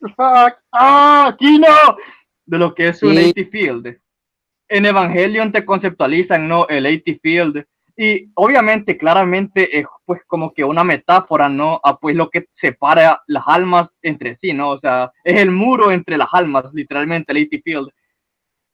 fuck, 0.00 0.56
ah, 0.72 1.34
Kino, 1.38 1.66
de 2.46 2.58
lo 2.58 2.74
que 2.74 2.88
es 2.88 3.02
un 3.02 3.16
Sí. 3.16 3.30
AT 3.30 3.50
Field. 3.50 3.98
En 4.68 4.86
Evangelion 4.86 5.50
te 5.50 5.64
conceptualizan, 5.64 6.46
¿no? 6.46 6.68
El 6.68 6.86
AT 6.86 7.18
Field. 7.20 7.64
Y 7.96 8.30
obviamente, 8.34 8.96
claramente, 8.96 9.78
es 9.78 9.84
pues 10.06 10.22
como 10.26 10.54
que 10.54 10.64
una 10.64 10.84
metáfora, 10.84 11.48
¿no? 11.48 11.80
A 11.82 11.98
pues 11.98 12.16
lo 12.16 12.30
que 12.30 12.46
separa 12.54 13.20
las 13.26 13.42
almas 13.46 13.88
entre 14.00 14.38
sí, 14.40 14.52
¿no? 14.52 14.70
O 14.70 14.80
sea, 14.80 15.12
es 15.24 15.38
el 15.38 15.50
muro 15.50 15.90
entre 15.90 16.16
las 16.16 16.28
almas, 16.32 16.72
literalmente, 16.72 17.32
el 17.32 17.42
AT 17.44 17.62
Field. 17.62 17.90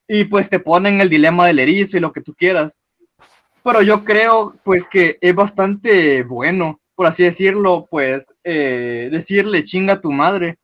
Y 0.07 0.25
pues 0.25 0.49
te 0.49 0.61
ponen 0.61 1.01
el 1.01 1.09
dilema 1.09 1.47
del 1.47 1.59
erizo 1.59 1.97
y 1.97 2.01
lo 2.01 2.13
que 2.13 2.21
tú 2.21 2.35
quieras. 2.35 2.73
Pero 3.67 3.83
yo 3.83 4.05
creo, 4.05 4.55
pues, 4.63 4.85
que 4.93 5.19
es 5.21 5.35
bastante 5.35 6.23
bueno, 6.23 6.79
por 6.95 7.09
así 7.09 7.25
decirlo, 7.25 7.89
pues, 7.91 8.23
eh, 8.45 9.09
decirle 9.11 9.65
chinga 9.65 9.95
a 9.95 10.01
tu 10.01 10.13
madre. 10.13 10.59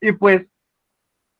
Y 0.00 0.12
pues, 0.12 0.46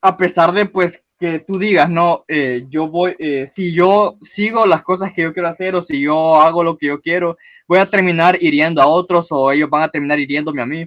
a 0.03 0.17
pesar 0.17 0.53
de, 0.53 0.67
pues, 0.67 0.93
que 1.21 1.39
tú 1.39 1.57
digas, 1.57 1.89
no, 1.89 2.25
eh, 2.27 2.67
yo 2.69 2.89
voy, 2.89 3.15
eh, 3.21 3.53
si 3.55 3.73
yo 3.73 4.19
sigo 4.35 4.67
las 4.67 4.83
cosas 4.83 5.13
que 5.13 5.23
yo 5.23 5.33
quiero 5.33 5.51
hacer 5.51 5.77
o 5.77 5.85
si 5.85 6.01
yo 6.01 6.41
hago 6.41 6.65
lo 6.65 6.77
que 6.77 6.89
yo 6.89 7.01
quiero, 7.01 7.37
voy 7.69 7.79
a 7.79 7.89
terminar 7.89 8.37
hiriendo 8.43 8.83
a 8.83 8.89
otros 8.89 9.29
o 9.31 9.53
ellos 9.53 9.71
van 9.71 9.85
a 9.85 9.91
terminar 9.91 10.19
hiriéndome 10.19 10.63
a 10.63 10.67
mí. 10.67 10.85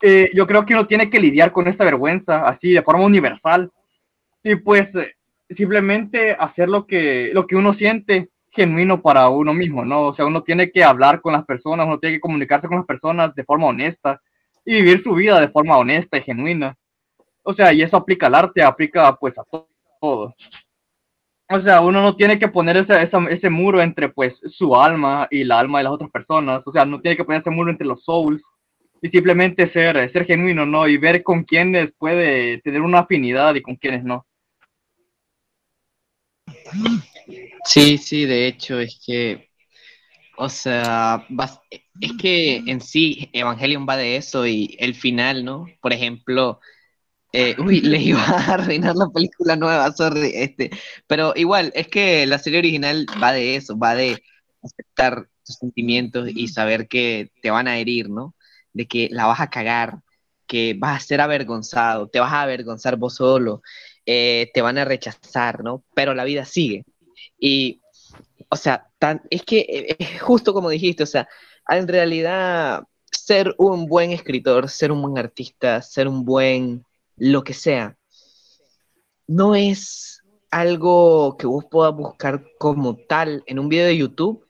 Eh, 0.00 0.30
yo 0.34 0.46
creo 0.46 0.64
que 0.64 0.72
uno 0.72 0.86
tiene 0.86 1.10
que 1.10 1.20
lidiar 1.20 1.52
con 1.52 1.68
esta 1.68 1.84
vergüenza 1.84 2.48
así 2.48 2.72
de 2.72 2.82
forma 2.82 3.04
universal 3.04 3.70
y 4.42 4.56
pues 4.56 4.88
eh, 4.94 5.16
simplemente 5.54 6.32
hacer 6.32 6.70
lo 6.70 6.86
que, 6.86 7.30
lo 7.34 7.46
que 7.46 7.56
uno 7.56 7.74
siente 7.74 8.30
genuino 8.56 9.00
para 9.02 9.28
uno 9.28 9.54
mismo, 9.54 9.84
¿no? 9.84 10.06
O 10.08 10.14
sea, 10.16 10.26
uno 10.26 10.42
tiene 10.42 10.70
que 10.70 10.82
hablar 10.84 11.20
con 11.20 11.34
las 11.34 11.44
personas, 11.44 11.86
uno 11.86 11.98
tiene 12.00 12.16
que 12.16 12.20
comunicarse 12.20 12.66
con 12.68 12.78
las 12.78 12.86
personas 12.86 13.34
de 13.34 13.44
forma 13.44 13.66
honesta 13.68 14.20
y 14.64 14.74
vivir 14.74 15.02
su 15.04 15.14
vida 15.14 15.40
de 15.40 15.48
forma 15.48 15.76
honesta 15.78 16.18
y 16.18 16.22
genuina. 16.22 16.76
O 17.44 17.54
sea, 17.54 17.72
y 17.72 17.82
eso 17.82 17.96
aplica 17.96 18.26
al 18.26 18.34
arte, 18.34 18.62
aplica 18.62 19.14
pues 19.16 19.38
a 19.38 19.44
to- 19.44 19.68
todo. 20.00 20.34
O 21.48 21.60
sea, 21.60 21.80
uno 21.80 22.02
no 22.02 22.16
tiene 22.16 22.38
que 22.38 22.48
poner 22.48 22.76
ese, 22.78 23.02
esa- 23.02 23.30
ese 23.30 23.50
muro 23.50 23.80
entre 23.80 24.08
pues 24.08 24.34
su 24.50 24.74
alma 24.76 25.28
y 25.30 25.44
la 25.44 25.60
alma 25.60 25.78
de 25.78 25.84
las 25.84 25.92
otras 25.92 26.10
personas. 26.10 26.62
O 26.66 26.72
sea, 26.72 26.84
no 26.84 27.00
tiene 27.00 27.16
que 27.16 27.24
poner 27.24 27.40
ese 27.42 27.50
muro 27.50 27.70
entre 27.70 27.86
los 27.86 28.02
souls 28.04 28.42
y 29.02 29.08
simplemente 29.10 29.70
ser, 29.72 30.10
ser 30.12 30.24
genuino, 30.26 30.66
¿no? 30.66 30.88
Y 30.88 30.96
ver 30.98 31.22
con 31.22 31.44
quiénes 31.44 31.92
puede 31.98 32.60
tener 32.62 32.80
una 32.82 33.00
afinidad 33.00 33.54
y 33.54 33.62
con 33.62 33.76
quiénes 33.76 34.02
no. 34.04 34.26
Sí, 37.66 37.98
sí, 37.98 38.24
de 38.26 38.46
hecho, 38.46 38.78
es 38.80 39.00
que, 39.04 39.50
o 40.38 40.48
sea, 40.48 41.26
es 42.00 42.12
que 42.20 42.56
en 42.58 42.80
sí 42.80 43.30
Evangelion 43.32 43.86
va 43.88 43.96
de 43.96 44.16
eso 44.16 44.46
y 44.46 44.76
el 44.80 44.94
final, 44.94 45.44
¿no? 45.44 45.66
Por 45.82 45.92
ejemplo, 45.92 46.60
eh, 47.32 47.56
uy, 47.60 47.80
le 47.82 47.98
iba 48.02 48.20
a 48.22 48.54
arruinar 48.54 48.96
la 48.96 49.08
película 49.10 49.56
nueva, 49.56 49.92
sorry, 49.92 50.32
este, 50.34 50.70
pero 51.06 51.34
igual, 51.36 51.72
es 51.76 51.88
que 51.88 52.26
la 52.26 52.38
serie 52.40 52.60
original 52.60 53.06
va 53.22 53.32
de 53.32 53.56
eso, 53.56 53.78
va 53.78 53.94
de 53.96 54.22
aceptar 54.62 55.28
tus 55.46 55.56
sentimientos 55.56 56.28
y 56.34 56.48
saber 56.48 56.88
que 56.88 57.32
te 57.42 57.50
van 57.50 57.68
a 57.68 57.78
herir, 57.78 58.10
¿no? 58.10 58.34
De 58.72 58.86
que 58.88 59.08
la 59.12 59.26
vas 59.26 59.40
a 59.40 59.50
cagar, 59.50 60.00
que 60.46 60.74
vas 60.78 61.02
a 61.02 61.06
ser 61.06 61.20
avergonzado, 61.22 62.08
te 62.08 62.20
vas 62.20 62.32
a 62.32 62.42
avergonzar 62.42 62.96
vos 62.96 63.16
solo, 63.16 63.62
eh, 64.06 64.50
te 64.54 64.62
van 64.62 64.78
a 64.78 64.84
rechazar, 64.86 65.64
¿no? 65.64 65.84
Pero 65.94 66.14
la 66.14 66.24
vida 66.24 66.44
sigue. 66.46 66.84
Y, 67.38 67.80
o 68.48 68.56
sea, 68.56 68.90
es 69.30 69.42
que 69.42 69.60
eh, 69.60 69.96
es 69.98 70.22
justo 70.22 70.52
como 70.54 70.70
dijiste, 70.70 71.02
o 71.02 71.06
sea, 71.06 71.28
en 71.68 71.88
realidad 71.88 72.84
ser 73.10 73.54
un 73.58 73.86
buen 73.86 74.12
escritor, 74.12 74.68
ser 74.68 74.92
un 74.92 75.02
buen 75.02 75.18
artista, 75.18 75.82
ser 75.82 76.08
un 76.08 76.24
buen 76.24 76.84
lo 77.16 77.42
que 77.44 77.54
sea, 77.54 77.96
no 79.26 79.54
es 79.54 80.22
algo 80.50 81.36
que 81.36 81.46
vos 81.46 81.64
puedas 81.70 81.94
buscar 81.94 82.44
como 82.58 82.96
tal 82.96 83.42
en 83.46 83.58
un 83.58 83.68
video 83.68 83.86
de 83.86 83.96
YouTube, 83.96 84.46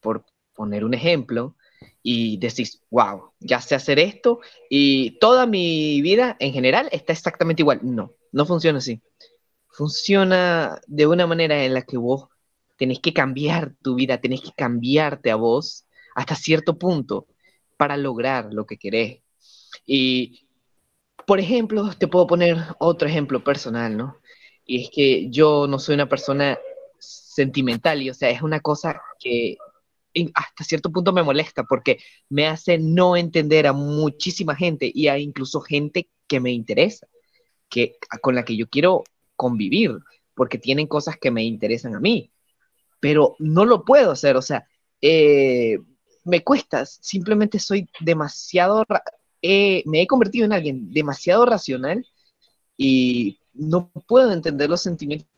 por 0.00 0.24
poner 0.54 0.84
un 0.84 0.94
ejemplo, 0.94 1.56
y 2.02 2.38
decís, 2.38 2.82
wow, 2.90 3.32
ya 3.40 3.60
sé 3.60 3.74
hacer 3.74 3.98
esto 3.98 4.40
y 4.70 5.18
toda 5.18 5.46
mi 5.46 6.00
vida 6.02 6.36
en 6.40 6.52
general 6.52 6.88
está 6.92 7.12
exactamente 7.12 7.62
igual. 7.62 7.80
No, 7.82 8.12
no 8.32 8.46
funciona 8.46 8.78
así. 8.78 9.02
Funciona 9.78 10.80
de 10.88 11.06
una 11.06 11.28
manera 11.28 11.64
en 11.64 11.72
la 11.72 11.82
que 11.82 11.96
vos 11.96 12.26
tenés 12.76 12.98
que 12.98 13.12
cambiar 13.12 13.76
tu 13.80 13.94
vida, 13.94 14.20
tenés 14.20 14.40
que 14.40 14.50
cambiarte 14.50 15.30
a 15.30 15.36
vos 15.36 15.86
hasta 16.16 16.34
cierto 16.34 16.76
punto 16.76 17.28
para 17.76 17.96
lograr 17.96 18.52
lo 18.52 18.66
que 18.66 18.76
querés. 18.76 19.22
Y, 19.86 20.48
por 21.24 21.38
ejemplo, 21.38 21.94
te 21.96 22.08
puedo 22.08 22.26
poner 22.26 22.56
otro 22.80 23.06
ejemplo 23.06 23.44
personal, 23.44 23.96
¿no? 23.96 24.16
Y 24.66 24.82
es 24.82 24.90
que 24.90 25.30
yo 25.30 25.68
no 25.68 25.78
soy 25.78 25.94
una 25.94 26.08
persona 26.08 26.58
sentimental, 26.98 28.02
y 28.02 28.10
o 28.10 28.14
sea, 28.14 28.30
es 28.30 28.42
una 28.42 28.58
cosa 28.58 29.00
que 29.20 29.58
hasta 30.34 30.64
cierto 30.64 30.90
punto 30.90 31.12
me 31.12 31.22
molesta 31.22 31.62
porque 31.62 32.00
me 32.28 32.48
hace 32.48 32.78
no 32.78 33.16
entender 33.16 33.68
a 33.68 33.72
muchísima 33.72 34.56
gente 34.56 34.90
y 34.92 35.06
a 35.06 35.18
incluso 35.18 35.60
gente 35.60 36.08
que 36.26 36.40
me 36.40 36.50
interesa, 36.50 37.06
que, 37.68 37.96
con 38.20 38.34
la 38.34 38.44
que 38.44 38.56
yo 38.56 38.68
quiero 38.68 39.04
convivir, 39.38 39.92
porque 40.36 40.58
tienen 40.58 40.88
cosas 40.88 41.16
que 41.18 41.32
me 41.32 41.44
interesan 41.44 41.96
a 41.96 42.00
mí, 42.00 42.32
pero 43.00 43.36
no 43.38 43.64
lo 43.64 43.84
puedo 43.84 44.12
hacer, 44.12 44.36
o 44.36 44.42
sea, 44.42 44.66
eh, 45.02 45.78
me 46.24 46.44
cuesta, 46.44 46.84
simplemente 46.86 47.58
soy 47.58 47.88
demasiado, 48.00 48.84
eh, 49.42 49.82
me 49.86 50.02
he 50.02 50.06
convertido 50.06 50.46
en 50.46 50.52
alguien 50.52 50.92
demasiado 50.92 51.46
racional 51.46 52.06
y 52.76 53.40
no 53.54 53.90
puedo 54.06 54.32
entender 54.32 54.70
los 54.70 54.82
sentimientos 54.82 55.28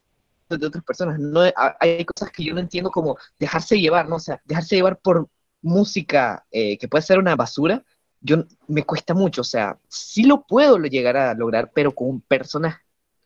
de 0.48 0.66
otras 0.66 0.84
personas. 0.84 1.18
No, 1.18 1.40
ha- 1.42 1.76
hay 1.80 2.04
cosas 2.04 2.30
que 2.32 2.44
yo 2.44 2.54
no 2.54 2.60
entiendo 2.60 2.90
como 2.90 3.16
dejarse 3.38 3.80
llevar, 3.80 4.08
¿no? 4.08 4.16
O 4.16 4.20
sea, 4.20 4.40
dejarse 4.44 4.76
llevar 4.76 4.98
por 5.00 5.28
música 5.62 6.46
eh, 6.50 6.78
que 6.78 6.88
puede 6.88 7.02
ser 7.02 7.18
una 7.18 7.36
basura, 7.36 7.84
yo 8.20 8.44
me 8.68 8.84
cuesta 8.84 9.14
mucho, 9.14 9.42
o 9.42 9.44
sea, 9.44 9.78
sí 9.88 10.24
lo 10.24 10.46
puedo 10.46 10.78
llegar 10.78 11.16
a 11.16 11.34
lograr, 11.34 11.70
pero 11.74 11.94
con 11.94 12.20
personas 12.22 12.76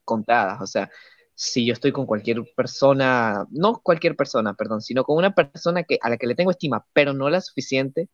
contadas, 0.05 0.61
o 0.61 0.67
sea, 0.67 0.91
si 1.35 1.67
yo 1.67 1.73
estoy 1.73 1.93
con 1.93 2.07
cualquier 2.07 2.45
persona, 2.57 3.47
no 3.51 3.81
cualquier 3.83 4.17
persona, 4.17 4.55
perdón, 4.55 4.83
sino 4.83 5.05
con 5.05 5.17
una 5.17 5.35
persona 5.35 5.83
que, 5.85 5.99
a 6.03 6.11
la 6.11 6.17
que 6.17 6.27
le 6.27 6.35
tengo 6.35 6.51
estima, 6.51 6.87
pero 6.93 7.13
no 7.13 7.29
la 7.31 7.41
suficiente, 7.41 8.09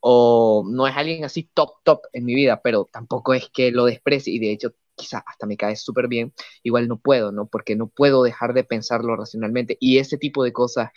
o 0.00 0.64
no 0.70 0.86
es 0.86 0.96
alguien 0.96 1.24
así 1.24 1.50
top, 1.54 1.74
top 1.84 2.02
en 2.12 2.24
mi 2.24 2.34
vida, 2.34 2.60
pero 2.62 2.88
tampoco 2.92 3.34
es 3.34 3.50
que 3.50 3.70
lo 3.72 3.84
desprecie 3.86 4.32
y 4.32 4.38
de 4.38 4.52
hecho 4.52 4.74
quizá 4.94 5.22
hasta 5.26 5.46
me 5.46 5.56
cae 5.56 5.76
súper 5.76 6.08
bien, 6.08 6.34
igual 6.62 6.88
no 6.88 6.98
puedo, 6.98 7.32
¿no? 7.32 7.46
Porque 7.46 7.76
no 7.76 7.88
puedo 7.88 8.22
dejar 8.22 8.54
de 8.54 8.64
pensarlo 8.64 9.16
racionalmente 9.16 9.76
y 9.80 9.98
ese 9.98 10.18
tipo 10.18 10.44
de 10.44 10.52
cosas 10.52 10.90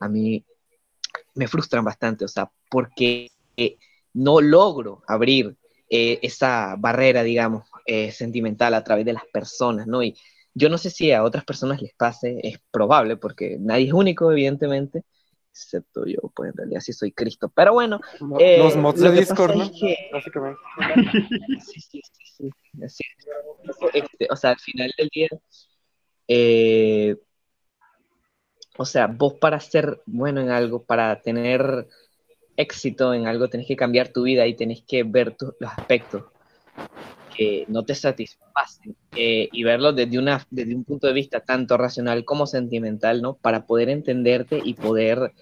a 0.00 0.08
mí 0.08 0.44
me 1.34 1.48
frustran 1.48 1.84
bastante, 1.84 2.24
o 2.24 2.28
sea, 2.28 2.50
porque 2.70 3.30
eh, 3.56 3.78
no 4.12 4.40
logro 4.40 5.02
abrir 5.06 5.56
eh, 5.90 6.18
esa 6.22 6.76
barrera, 6.78 7.22
digamos, 7.22 7.68
eh, 7.86 8.10
sentimental 8.12 8.74
a 8.74 8.82
través 8.84 9.04
de 9.04 9.12
las 9.12 9.24
personas, 9.32 9.86
¿no? 9.86 10.02
Y 10.02 10.16
yo 10.54 10.68
no 10.68 10.78
sé 10.78 10.90
si 10.90 11.10
a 11.12 11.22
otras 11.24 11.44
personas 11.44 11.82
les 11.82 11.94
pase, 11.94 12.38
es 12.42 12.58
probable, 12.70 13.16
porque 13.16 13.56
nadie 13.60 13.86
es 13.88 13.92
único, 13.92 14.30
evidentemente, 14.30 15.02
excepto 15.50 16.06
yo, 16.06 16.20
pues 16.34 16.50
en 16.50 16.56
realidad 16.56 16.80
sí 16.80 16.92
soy 16.92 17.12
Cristo. 17.12 17.48
Pero 17.54 17.72
bueno, 17.74 18.00
eh, 18.38 18.58
los 18.58 18.76
mods 18.76 19.00
de 19.00 19.10
Discord, 19.12 19.56
¿no? 19.56 19.64
es 19.64 19.72
que- 19.80 19.96
Básicamente. 20.12 20.60
Sí, 21.60 21.80
sí, 21.80 22.00
sí, 22.36 22.50
sí. 22.88 23.04
Este, 23.92 24.26
o 24.30 24.36
sea, 24.36 24.50
al 24.50 24.58
final 24.58 24.90
del 24.96 25.08
día, 25.12 25.28
eh, 26.28 27.16
o 28.76 28.84
sea, 28.84 29.06
vos 29.06 29.34
para 29.34 29.60
ser 29.60 30.02
bueno 30.06 30.40
en 30.40 30.50
algo, 30.50 30.84
para 30.84 31.20
tener 31.20 31.86
éxito 32.56 33.12
en 33.14 33.26
algo, 33.26 33.48
tenés 33.48 33.66
que 33.66 33.76
cambiar 33.76 34.08
tu 34.08 34.22
vida 34.22 34.46
y 34.46 34.54
tenés 34.54 34.82
que 34.86 35.02
ver 35.02 35.36
tu- 35.36 35.54
los 35.58 35.70
aspectos 35.72 36.24
no 37.68 37.84
te 37.84 37.94
satisfacen 37.94 38.96
eh, 39.16 39.48
y 39.52 39.64
verlos 39.64 39.96
desde, 39.96 40.18
una, 40.18 40.46
desde 40.50 40.74
un 40.74 40.84
punto 40.84 41.06
de 41.06 41.12
vista 41.12 41.40
tanto 41.40 41.76
racional 41.76 42.24
como 42.24 42.46
sentimental, 42.46 43.22
¿no? 43.22 43.34
Para 43.36 43.66
poder 43.66 43.88
entenderte 43.88 44.60
y 44.64 44.74
poder 44.74 45.32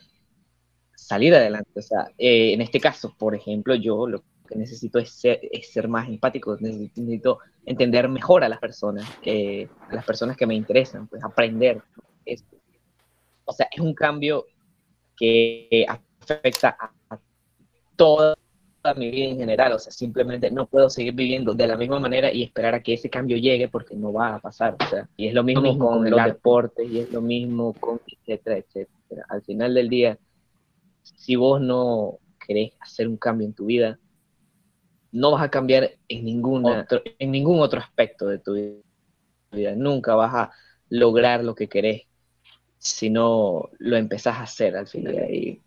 salir 0.94 1.34
adelante. 1.34 1.70
O 1.74 1.82
sea, 1.82 2.08
eh, 2.18 2.52
en 2.52 2.60
este 2.60 2.80
caso, 2.80 3.14
por 3.18 3.34
ejemplo, 3.34 3.74
yo 3.74 4.06
lo 4.06 4.22
que 4.48 4.56
necesito 4.56 4.98
es 4.98 5.10
ser, 5.10 5.40
es 5.50 5.72
ser 5.72 5.88
más 5.88 6.08
empático, 6.08 6.56
necesito, 6.60 7.38
entender 7.64 8.08
mejor 8.08 8.44
a 8.44 8.48
las 8.48 8.58
personas, 8.58 9.04
eh, 9.24 9.68
a 9.88 9.94
las 9.94 10.04
personas 10.04 10.36
que 10.36 10.46
me 10.46 10.54
interesan, 10.54 11.06
pues 11.08 11.22
aprender. 11.24 11.82
Es- 12.24 12.44
o 13.44 13.52
sea, 13.52 13.68
es 13.70 13.80
un 13.80 13.94
cambio 13.94 14.46
que 15.16 15.86
afecta 15.88 16.76
a, 16.78 16.92
a 17.14 17.20
mi 18.96 19.10
vida 19.10 19.30
en 19.30 19.38
general, 19.38 19.72
o 19.72 19.78
sea, 19.78 19.92
simplemente 19.92 20.50
no 20.50 20.66
puedo 20.66 20.90
seguir 20.90 21.14
viviendo 21.14 21.54
de 21.54 21.66
la 21.66 21.76
misma 21.76 22.00
manera 22.00 22.32
y 22.32 22.42
esperar 22.42 22.74
a 22.74 22.82
que 22.82 22.94
ese 22.94 23.08
cambio 23.08 23.36
llegue 23.36 23.68
porque 23.68 23.94
no 23.94 24.12
va 24.12 24.34
a 24.34 24.38
pasar, 24.40 24.76
o 24.78 24.88
sea, 24.88 25.08
y 25.16 25.28
es 25.28 25.34
lo 25.34 25.44
mismo, 25.44 25.62
mismo 25.62 25.88
con, 25.88 26.10
los 26.10 26.24
deportes 26.24 26.90
y 26.90 26.98
es 26.98 27.12
lo 27.12 27.20
mismo 27.20 27.72
con 27.74 28.00
etcétera, 28.06 28.58
etcétera. 28.58 29.24
Al 29.28 29.42
final 29.42 29.74
del 29.74 29.88
día, 29.88 30.18
si 31.02 31.36
vos 31.36 31.60
no 31.60 32.18
querés 32.44 32.72
hacer 32.80 33.06
un 33.06 33.16
cambio 33.16 33.46
en 33.46 33.54
tu 33.54 33.66
vida, 33.66 33.98
no 35.12 35.30
vas 35.30 35.42
a 35.42 35.50
cambiar 35.50 35.92
en, 36.08 36.24
ninguna, 36.24 36.86
en 37.18 37.30
ningún 37.30 37.60
otro 37.60 37.78
aspecto 37.78 38.26
de 38.26 38.38
tu 38.38 38.54
vida. 39.52 39.74
Nunca 39.76 40.14
vas 40.14 40.34
a 40.34 40.50
lograr 40.88 41.44
lo 41.44 41.54
que 41.54 41.68
querés 41.68 42.02
si 42.78 43.10
no 43.10 43.70
lo 43.78 43.96
empezás 43.96 44.38
a 44.38 44.42
hacer 44.42 44.74
al 44.76 44.88
final. 44.88 45.14
Y 45.30 45.60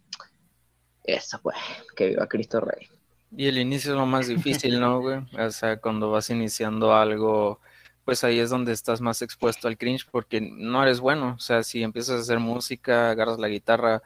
eso, 1.03 1.39
pues, 1.41 1.55
que 1.95 2.07
viva 2.07 2.27
Cristo 2.27 2.59
Rey. 2.59 2.87
Y 3.31 3.47
el 3.47 3.57
inicio 3.57 3.91
es 3.91 3.97
lo 3.97 4.05
más 4.05 4.27
difícil, 4.27 4.79
¿no, 4.79 5.01
güey? 5.01 5.19
O 5.37 5.51
sea, 5.51 5.77
cuando 5.77 6.11
vas 6.11 6.29
iniciando 6.29 6.93
algo, 6.93 7.59
pues 8.05 8.23
ahí 8.23 8.39
es 8.39 8.49
donde 8.49 8.71
estás 8.71 9.01
más 9.01 9.21
expuesto 9.21 9.67
al 9.67 9.77
cringe 9.77 10.05
porque 10.09 10.41
no 10.41 10.81
eres 10.83 10.99
bueno. 10.99 11.35
O 11.37 11.39
sea, 11.39 11.63
si 11.63 11.83
empiezas 11.83 12.17
a 12.17 12.21
hacer 12.21 12.39
música, 12.39 13.09
agarras 13.11 13.39
la 13.39 13.49
guitarra, 13.49 14.01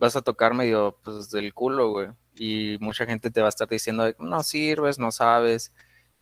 vas 0.00 0.16
a 0.16 0.22
tocar 0.22 0.54
medio, 0.54 0.98
pues, 1.04 1.30
del 1.30 1.54
culo, 1.54 1.90
güey. 1.90 2.08
Y 2.34 2.78
mucha 2.80 3.06
gente 3.06 3.30
te 3.30 3.40
va 3.40 3.48
a 3.48 3.50
estar 3.50 3.68
diciendo, 3.68 4.12
no 4.18 4.42
sirves, 4.42 4.98
no 4.98 5.12
sabes. 5.12 5.72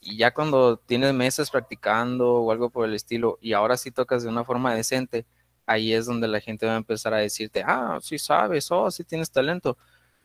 Y 0.00 0.16
ya 0.16 0.32
cuando 0.32 0.76
tienes 0.78 1.14
meses 1.14 1.50
practicando 1.50 2.36
o 2.36 2.52
algo 2.52 2.70
por 2.70 2.88
el 2.88 2.94
estilo 2.94 3.38
y 3.40 3.52
ahora 3.52 3.76
sí 3.76 3.90
tocas 3.90 4.22
de 4.22 4.28
una 4.30 4.44
forma 4.44 4.74
decente, 4.74 5.26
ahí 5.66 5.92
es 5.92 6.06
donde 6.06 6.26
la 6.28 6.40
gente 6.40 6.66
va 6.66 6.74
a 6.74 6.78
empezar 6.78 7.14
a 7.14 7.18
decirte, 7.18 7.62
ah, 7.66 7.98
sí 8.02 8.18
sabes, 8.18 8.70
oh, 8.70 8.90
sí 8.90 9.04
tienes 9.04 9.30
talento. 9.30 9.78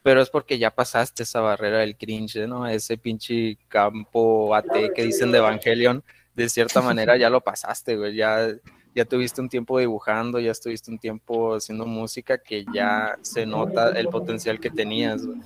Pero 0.05 0.21
es 0.21 0.29
porque 0.29 0.59
ya 0.59 0.69
pasaste 0.69 1.23
esa 1.23 1.41
barrera 1.41 1.79
del 1.79 1.97
cringe, 1.97 2.47
¿no? 2.47 2.67
Ese 2.67 2.95
pinche 2.95 3.57
campo 3.67 4.53
AT 4.53 4.93
que 4.93 5.01
dicen 5.01 5.31
de 5.31 5.39
Evangelion, 5.39 6.03
de 6.35 6.47
cierta 6.47 6.79
manera 6.83 7.17
ya 7.17 7.27
lo 7.27 7.41
pasaste, 7.41 7.97
güey. 7.97 8.15
Ya, 8.15 8.49
ya 8.93 9.05
tuviste 9.05 9.41
un 9.41 9.49
tiempo 9.49 9.79
dibujando, 9.79 10.39
ya 10.39 10.51
estuviste 10.51 10.91
un 10.91 10.99
tiempo 10.99 11.55
haciendo 11.55 11.87
música 11.87 12.37
que 12.37 12.65
ya 12.71 13.17
se 13.23 13.47
nota 13.47 13.89
el 13.97 14.09
potencial 14.09 14.59
que 14.59 14.69
tenías, 14.69 15.25
güey. 15.25 15.39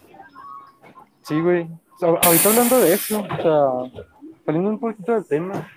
Sí, 1.22 1.40
güey. 1.40 1.66
Ahorita 2.02 2.50
hablando 2.50 2.82
de 2.82 2.94
eso, 2.96 3.22
o 3.22 3.42
sea, 3.42 4.04
saliendo 4.46 4.72
un 4.72 4.80
poquito 4.82 5.14
del 5.14 5.26
tema, 5.26 5.72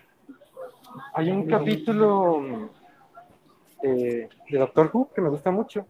hay 1.14 1.30
un 1.30 1.46
capítulo 1.46 2.68
eh, 3.84 4.28
de 4.50 4.58
Doctor 4.58 4.90
Who 4.92 5.10
que 5.14 5.20
me 5.20 5.28
gusta 5.28 5.52
mucho, 5.52 5.86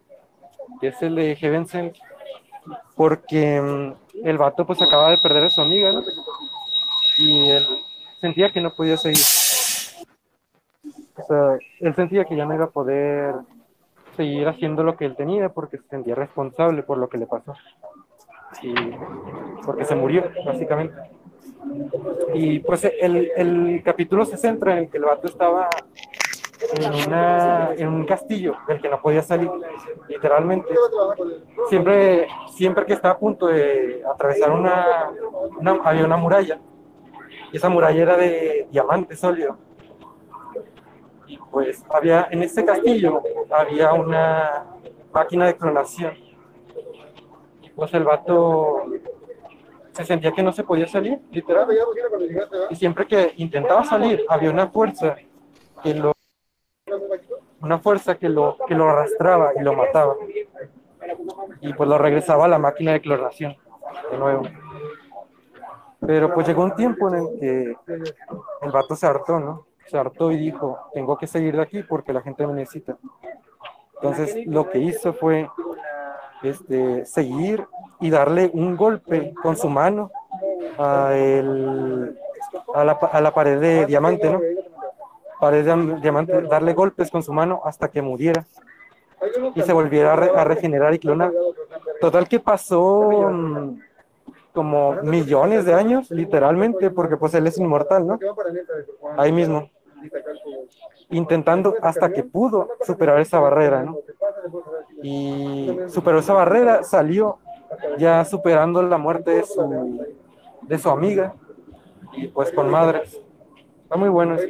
que 0.79 0.89
es 0.89 1.01
el 1.01 1.15
de 1.15 1.37
Heaven 1.37 1.67
Sent, 1.67 1.97
porque 2.97 3.61
mm, 3.61 4.27
el 4.27 4.39
vato 4.39 4.67
pues 4.67 4.81
acaba 4.83 5.11
de 5.11 5.19
perder 5.19 5.45
a 5.45 5.51
su 5.51 5.61
amiga. 5.61 5.91
Y 7.19 7.51
él 7.51 7.67
sentía 8.21 8.53
que 8.53 8.61
no 8.61 8.71
podía 8.75 8.97
seguir. 8.97 9.25
O 11.17 11.27
sea, 11.27 11.59
él 11.81 11.95
sentía 11.95 12.25
que 12.25 12.37
ya 12.37 12.45
no 12.45 12.55
iba 12.55 12.65
a 12.65 12.71
poder 12.71 13.35
seguir 14.17 14.47
haciendo 14.49 14.83
lo 14.83 14.97
que 14.97 15.07
él 15.07 15.17
tenía 15.17 15.49
porque 15.49 15.79
se 15.79 15.89
sentía 15.89 16.15
responsable 16.15 16.83
por 16.83 16.99
lo 16.99 17.09
que 17.09 17.19
le 17.19 17.27
pasó. 17.27 17.55
Y 18.63 18.75
porque 19.65 19.85
se 19.85 19.95
murió, 19.95 20.31
básicamente. 20.45 20.95
Y 22.35 22.59
pues 22.61 22.85
el, 22.85 23.31
el 23.37 23.83
capítulo 23.85 24.25
se 24.25 24.37
centra 24.37 24.79
en 24.79 24.89
que 24.91 24.99
el 24.99 25.05
vato 25.05 25.27
estaba 25.27 25.69
en, 26.73 27.09
una, 27.09 27.71
en 27.77 27.89
un 27.89 28.05
castillo 28.05 28.57
del 28.67 28.81
que 28.81 28.89
no 28.89 29.01
podía 29.01 29.23
salir, 29.23 29.51
literalmente. 30.09 30.75
Siempre, 31.69 32.29
siempre 32.55 32.87
que 32.87 32.95
estaba 32.95 33.15
a 33.15 33.19
punto 33.19 33.47
de 33.47 34.03
atravesar 34.13 34.51
una, 34.51 35.11
una 35.59 35.73
había 35.85 36.05
una 36.05 36.17
muralla, 36.17 36.61
y 37.53 37.57
esa 37.57 37.69
muralla 37.69 38.03
era 38.03 38.17
de 38.17 38.67
diamante 38.71 39.17
sólido. 39.17 39.59
Y 41.27 41.39
pues 41.51 41.85
había, 41.91 42.29
en 42.31 42.43
ese 42.43 42.65
castillo 42.65 43.23
había 43.51 43.93
una 43.93 44.65
máquina 45.13 45.47
de 45.47 45.57
clonación. 45.57 46.15
Y 47.63 47.71
pues 47.71 47.93
el 47.95 48.05
vato 48.05 48.85
se 49.93 50.05
sentía 50.05 50.33
que 50.33 50.43
no 50.43 50.53
se 50.53 50.65
podía 50.65 50.87
salir, 50.89 51.21
literal. 51.31 51.69
Y 52.71 52.77
siempre 52.77 53.07
que 53.07 53.35
intentaba 53.37 53.85
salir, 53.85 54.25
había 54.29 54.51
una 54.51 54.69
fuerza 54.69 55.17
que 55.83 55.95
lo 55.95 56.13
una 57.63 57.79
fuerza 57.79 58.17
que 58.17 58.29
lo, 58.29 58.57
que 58.67 58.75
lo 58.75 58.91
arrastraba 58.91 59.53
y 59.59 59.63
lo 59.63 59.73
mataba. 59.75 60.15
Y 61.61 61.73
pues 61.73 61.89
lo 61.89 61.97
regresaba 61.97 62.45
a 62.45 62.49
la 62.49 62.59
máquina 62.59 62.93
de 62.93 63.01
clonación 63.01 63.57
de 64.11 64.19
nuevo. 64.19 64.43
Pero 66.01 66.35
pues 66.35 66.47
llegó 66.49 66.65
un 66.65 66.75
tiempo 66.75 67.09
en 67.09 67.15
el 67.15 67.39
que 67.39 67.77
el 68.63 68.73
vato 68.73 68.97
se 68.97 69.07
hartó, 69.07 69.39
¿no? 69.39 69.67
Se 69.87 69.97
hartó 69.97 70.33
y 70.33 70.37
dijo, 70.37 70.79
tengo 70.93 71.17
que 71.17 71.27
seguir 71.27 71.57
de 71.57 71.63
aquí 71.63 71.83
porque 71.83 72.13
la 72.13 72.21
gente 72.21 72.47
me 72.47 72.55
necesita. 72.55 72.97
Entonces 73.95 74.47
lo 74.47 74.69
que 74.69 74.79
hizo 74.79 75.13
fue 75.13 75.49
este, 76.43 77.07
seguir 77.07 77.65
y 78.01 78.11
darle 78.11 78.51
un 78.53 78.77
golpe 78.77 79.33
con 79.41 79.57
su 79.57 79.69
mano 79.69 80.11
a, 80.77 81.15
el, 81.15 82.19
a, 82.75 82.85
la, 82.85 82.93
a 82.93 83.21
la 83.21 83.33
pared 83.33 83.61
de 83.61 83.87
diamante, 83.87 84.29
¿no? 84.29 84.41
Pared 85.43 85.67
darle 86.49 86.73
golpes 86.73 87.11
con 87.11 87.21
su 87.25 87.33
mano 87.33 87.63
hasta 87.65 87.91
que 87.91 88.01
muriera 88.01 88.47
y 89.57 89.63
se 89.63 89.73
volviera 89.73 90.13
a, 90.13 90.45
regenerar 90.45 90.95
y 90.95 91.01
clonar. 91.01 91.33
Total 92.01 92.29
que 92.29 92.39
pasó 92.39 93.29
mm, 93.29 93.81
como 94.53 94.93
millones 95.03 95.65
de 95.65 95.75
años, 95.75 96.13
literalmente, 96.13 96.91
porque 96.91 97.17
pues 97.17 97.35
él 97.35 97.49
es 97.49 97.59
inmortal, 97.59 98.07
¿no? 98.07 98.21
Ahí 99.17 99.33
mismo. 99.33 99.69
Intentando 101.11 101.75
hasta 101.83 102.13
que 102.13 102.23
pudo 102.23 102.69
superar 102.87 103.19
esa 103.19 103.41
barrera, 103.41 103.83
¿no? 103.83 103.99
Y 105.03 105.77
superó 105.89 106.21
esa 106.21 106.35
barrera, 106.35 106.85
salió 106.85 107.39
ya 107.99 108.25
superando 108.25 108.81
la 108.81 108.97
muerte 108.97 109.33
de 109.33 109.43
su, 109.43 110.07
de 110.63 110.79
su 110.79 110.89
amiga 110.89 111.35
y 112.13 112.29
pues 112.29 112.53
con 112.53 112.71
madres. 112.71 113.21
Está 113.83 113.97
muy 113.97 114.09
bueno. 114.09 114.37
Eso. 114.37 114.47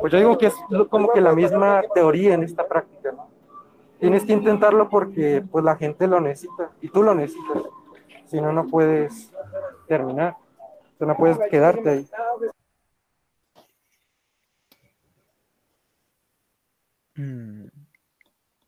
Pues 0.00 0.12
yo 0.12 0.18
digo 0.18 0.38
que 0.38 0.46
es 0.46 0.54
como 0.90 1.12
que 1.12 1.20
la 1.20 1.32
misma 1.32 1.82
teoría 1.94 2.34
en 2.34 2.42
esta 2.42 2.66
práctica, 2.66 3.12
¿no? 3.12 3.28
Tienes 3.98 4.24
que 4.24 4.32
intentarlo 4.32 4.88
porque 4.88 5.44
pues 5.50 5.64
la 5.64 5.76
gente 5.76 6.06
lo 6.06 6.20
necesita 6.20 6.70
y 6.80 6.88
tú 6.88 7.02
lo 7.02 7.14
necesitas. 7.14 7.62
Si 8.26 8.40
no, 8.40 8.52
no 8.52 8.66
puedes 8.66 9.32
terminar. 9.86 10.36
O 11.00 11.04
no 11.04 11.16
puedes 11.16 11.38
quedarte 11.50 11.90
ahí. 11.90 12.08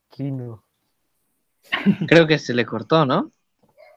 Kino. 0.09 0.65
Creo 2.09 2.27
que 2.27 2.39
se 2.39 2.55
le 2.55 2.67
cortó, 2.67 3.07
¿no? 3.07 3.31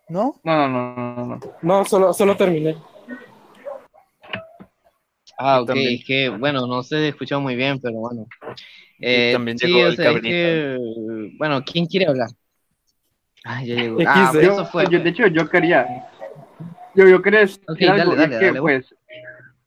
¿No? 0.10 0.40
No, 0.44 0.68
no, 0.68 0.96
no, 0.96 1.16
no. 1.16 1.26
No, 1.26 1.40
no 1.62 1.86
solo, 1.86 2.14
solo 2.14 2.38
terminé. 2.38 2.78
Ah, 5.38 5.62
ok, 5.62 5.76
es 5.76 6.06
que, 6.06 6.30
bueno, 6.30 6.68
no 6.68 6.84
se 6.84 7.10
escuchó 7.10 7.42
muy 7.42 7.56
bien, 7.56 7.80
pero 7.82 7.96
bueno. 7.96 8.28
Eh, 9.00 9.30
también 9.32 9.58
sí, 9.58 9.68
llegó 9.68 9.84
o 9.84 9.88
el 9.90 9.96
sea, 9.96 10.12
es 10.12 10.22
que, 10.22 10.78
bueno, 11.38 11.64
¿quién 11.66 11.86
quiere 11.88 12.08
hablar? 12.08 12.30
Ah, 13.46 13.64
ya 13.64 13.76
llegó. 13.76 14.02
Ah, 14.06 14.32
pues 14.34 14.46
yo- 14.46 14.54
eso 14.54 14.66
fue. 14.66 14.86
yo- 14.90 15.00
de 15.00 15.10
hecho, 15.10 15.28
yo 15.28 15.50
quería. 15.50 15.88
Yo, 16.96 17.08
yo 17.08 17.22
quería 17.22 17.42
decir 17.42 17.60
Ok, 17.68 17.80
algo, 17.90 18.16
dale, 18.16 18.16
dale, 18.16 18.36
que, 18.38 18.54
dale, 18.54 18.62
pues, 18.62 18.94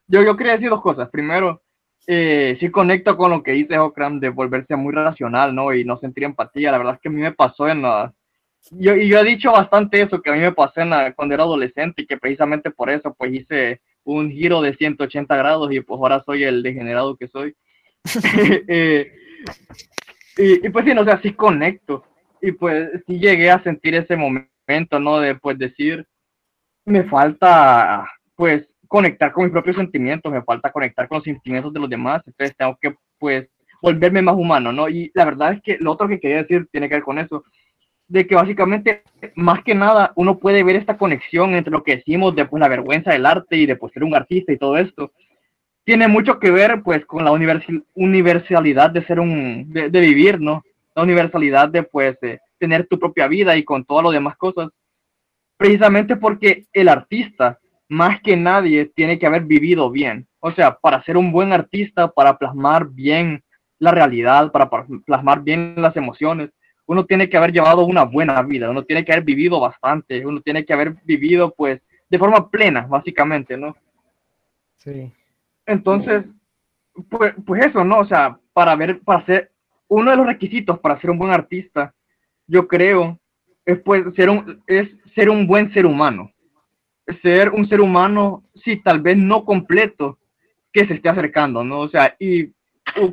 yo, 0.08 0.22
yo 0.22 0.36
quería 0.36 0.54
decir 0.54 0.70
dos 0.70 0.82
cosas. 0.82 1.10
Primero, 1.10 1.62
eh, 2.06 2.56
sí 2.60 2.70
conecto 2.70 3.16
con 3.16 3.30
lo 3.32 3.42
que 3.42 3.52
dice 3.52 3.78
Okram 3.78 4.20
de 4.20 4.30
volverse 4.30 4.76
muy 4.76 4.94
racional, 4.94 5.54
¿no? 5.54 5.74
Y 5.74 5.84
no 5.84 5.98
sentir 5.98 6.24
empatía. 6.24 6.72
La 6.72 6.78
verdad 6.78 6.94
es 6.96 7.00
que 7.00 7.08
a 7.08 7.12
mí 7.12 7.20
me 7.22 7.32
pasó 7.32 7.68
en 7.68 7.82
la. 7.82 8.14
Yo, 8.72 8.96
y 8.96 9.08
yo 9.08 9.18
he 9.20 9.24
dicho 9.24 9.52
bastante 9.52 10.02
eso, 10.02 10.22
que 10.22 10.30
a 10.30 10.34
mí 10.34 10.40
me 10.40 10.52
pasó 10.52 10.80
en 10.82 10.90
la, 10.90 11.14
cuando 11.14 11.34
era 11.34 11.44
adolescente 11.44 12.02
y 12.02 12.06
que 12.06 12.18
precisamente 12.18 12.70
por 12.70 12.90
eso, 12.90 13.14
pues 13.14 13.32
hice 13.34 13.80
un 14.06 14.30
giro 14.30 14.62
de 14.62 14.74
180 14.74 15.36
grados 15.36 15.72
y 15.72 15.80
pues 15.80 15.98
ahora 15.98 16.22
soy 16.24 16.44
el 16.44 16.62
degenerado 16.62 17.16
que 17.16 17.28
soy. 17.28 17.54
Eh, 18.68 19.12
y, 20.38 20.66
y 20.66 20.70
pues 20.70 20.84
sí, 20.84 20.94
no, 20.94 21.02
o 21.02 21.04
sea, 21.04 21.20
conecto. 21.34 22.04
Y 22.40 22.52
pues 22.52 22.90
sí 23.06 23.18
llegué 23.18 23.50
a 23.50 23.62
sentir 23.62 23.94
ese 23.94 24.16
momento, 24.16 25.00
¿no? 25.00 25.18
De 25.18 25.34
pues 25.34 25.58
decir, 25.58 26.06
me 26.84 27.04
falta, 27.04 28.08
pues, 28.34 28.66
conectar 28.86 29.32
con 29.32 29.44
mis 29.44 29.52
propios 29.52 29.76
sentimientos, 29.76 30.32
me 30.32 30.42
falta 30.42 30.70
conectar 30.70 31.08
con 31.08 31.16
los 31.16 31.24
sentimientos 31.24 31.72
de 31.72 31.80
los 31.80 31.90
demás, 31.90 32.22
entonces 32.26 32.56
tengo 32.56 32.78
que, 32.80 32.94
pues, 33.18 33.48
volverme 33.82 34.22
más 34.22 34.36
humano, 34.36 34.72
¿no? 34.72 34.88
Y 34.88 35.10
la 35.14 35.24
verdad 35.24 35.52
es 35.54 35.62
que 35.62 35.78
lo 35.80 35.92
otro 35.92 36.08
que 36.08 36.20
quería 36.20 36.38
decir 36.42 36.68
tiene 36.70 36.88
que 36.88 36.94
ver 36.94 37.04
con 37.04 37.18
eso, 37.18 37.44
de 38.08 38.26
que 38.26 38.34
básicamente, 38.34 39.02
más 39.34 39.62
que 39.64 39.74
nada, 39.74 40.12
uno 40.16 40.38
puede 40.38 40.62
ver 40.62 40.76
esta 40.76 40.96
conexión 40.96 41.54
entre 41.54 41.72
lo 41.72 41.82
que 41.82 41.96
decimos 41.96 42.34
de 42.36 42.44
pues, 42.44 42.60
la 42.60 42.68
vergüenza 42.68 43.12
del 43.12 43.26
arte 43.26 43.56
y 43.56 43.66
de 43.66 43.76
pues, 43.76 43.92
ser 43.92 44.04
un 44.04 44.14
artista 44.14 44.52
y 44.52 44.58
todo 44.58 44.76
esto. 44.78 45.12
Tiene 45.84 46.08
mucho 46.08 46.38
que 46.38 46.50
ver, 46.50 46.82
pues, 46.82 47.04
con 47.06 47.24
la 47.24 47.32
universal- 47.32 47.84
universalidad 47.94 48.90
de 48.90 49.04
ser 49.04 49.20
un, 49.20 49.70
de, 49.72 49.88
vivir, 50.00 50.40
¿no? 50.40 50.62
La 50.94 51.02
universalidad 51.02 51.68
de, 51.68 51.82
pues, 51.82 52.18
de 52.20 52.40
tener 52.58 52.86
tu 52.86 52.98
propia 52.98 53.26
vida 53.28 53.56
y 53.56 53.64
con 53.64 53.84
todas 53.84 54.04
las 54.04 54.12
demás 54.14 54.36
cosas. 54.36 54.68
Precisamente 55.56 56.16
porque 56.16 56.66
el 56.72 56.88
artista, 56.88 57.58
más 57.88 58.20
que 58.20 58.36
nadie, 58.36 58.86
tiene 58.94 59.18
que 59.18 59.26
haber 59.26 59.44
vivido 59.44 59.90
bien. 59.90 60.26
O 60.40 60.52
sea, 60.52 60.76
para 60.76 61.02
ser 61.02 61.16
un 61.16 61.32
buen 61.32 61.52
artista, 61.52 62.08
para 62.08 62.36
plasmar 62.38 62.88
bien 62.88 63.42
la 63.78 63.90
realidad, 63.90 64.52
para 64.52 64.70
pa- 64.70 64.86
plasmar 65.04 65.42
bien 65.42 65.74
las 65.76 65.96
emociones, 65.96 66.50
uno 66.86 67.04
tiene 67.04 67.28
que 67.28 67.36
haber 67.36 67.52
llevado 67.52 67.84
una 67.84 68.04
buena 68.04 68.40
vida, 68.42 68.70
uno 68.70 68.84
tiene 68.84 69.04
que 69.04 69.12
haber 69.12 69.24
vivido 69.24 69.60
bastante, 69.60 70.24
uno 70.24 70.40
tiene 70.40 70.64
que 70.64 70.72
haber 70.72 70.94
vivido, 71.04 71.52
pues, 71.54 71.80
de 72.08 72.18
forma 72.18 72.48
plena, 72.48 72.86
básicamente, 72.86 73.56
¿no? 73.56 73.76
Sí. 74.78 75.12
Entonces, 75.66 76.24
pues, 77.10 77.34
pues 77.44 77.66
eso, 77.66 77.84
¿no? 77.84 77.98
O 77.98 78.06
sea, 78.06 78.38
para 78.52 78.76
ver, 78.76 79.00
para 79.00 79.24
ser 79.26 79.50
uno 79.88 80.10
de 80.10 80.16
los 80.16 80.26
requisitos 80.26 80.78
para 80.78 81.00
ser 81.00 81.10
un 81.10 81.18
buen 81.18 81.32
artista, 81.32 81.94
yo 82.46 82.66
creo, 82.66 83.18
es 83.64 83.78
pues 83.80 84.02
ser 84.14 84.30
un, 84.30 84.62
es 84.66 84.88
ser 85.14 85.28
un 85.30 85.46
buen 85.46 85.72
ser 85.72 85.86
humano. 85.86 86.30
Ser 87.22 87.50
un 87.50 87.68
ser 87.68 87.80
humano, 87.80 88.44
sí, 88.64 88.76
tal 88.82 89.00
vez 89.00 89.16
no 89.16 89.44
completo, 89.44 90.18
que 90.72 90.86
se 90.86 90.94
esté 90.94 91.08
acercando, 91.08 91.62
¿no? 91.64 91.80
O 91.80 91.88
sea, 91.88 92.16
y 92.18 92.52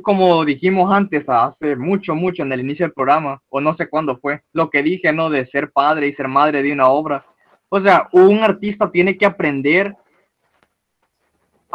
como 0.02 0.44
dijimos 0.44 0.92
antes, 0.92 1.24
hace 1.28 1.76
mucho, 1.76 2.14
mucho 2.14 2.42
en 2.42 2.52
el 2.52 2.60
inicio 2.60 2.86
del 2.86 2.92
programa, 2.92 3.40
o 3.48 3.60
no 3.60 3.76
sé 3.76 3.88
cuándo 3.88 4.18
fue, 4.18 4.42
lo 4.52 4.70
que 4.70 4.82
dije, 4.82 5.12
¿no? 5.12 5.30
De 5.30 5.46
ser 5.46 5.70
padre 5.72 6.08
y 6.08 6.14
ser 6.14 6.28
madre 6.28 6.62
de 6.62 6.72
una 6.72 6.88
obra, 6.88 7.24
O 7.68 7.80
sea, 7.80 8.08
un 8.12 8.42
artista 8.42 8.90
tiene 8.90 9.16
que 9.16 9.26
aprender 9.26 9.94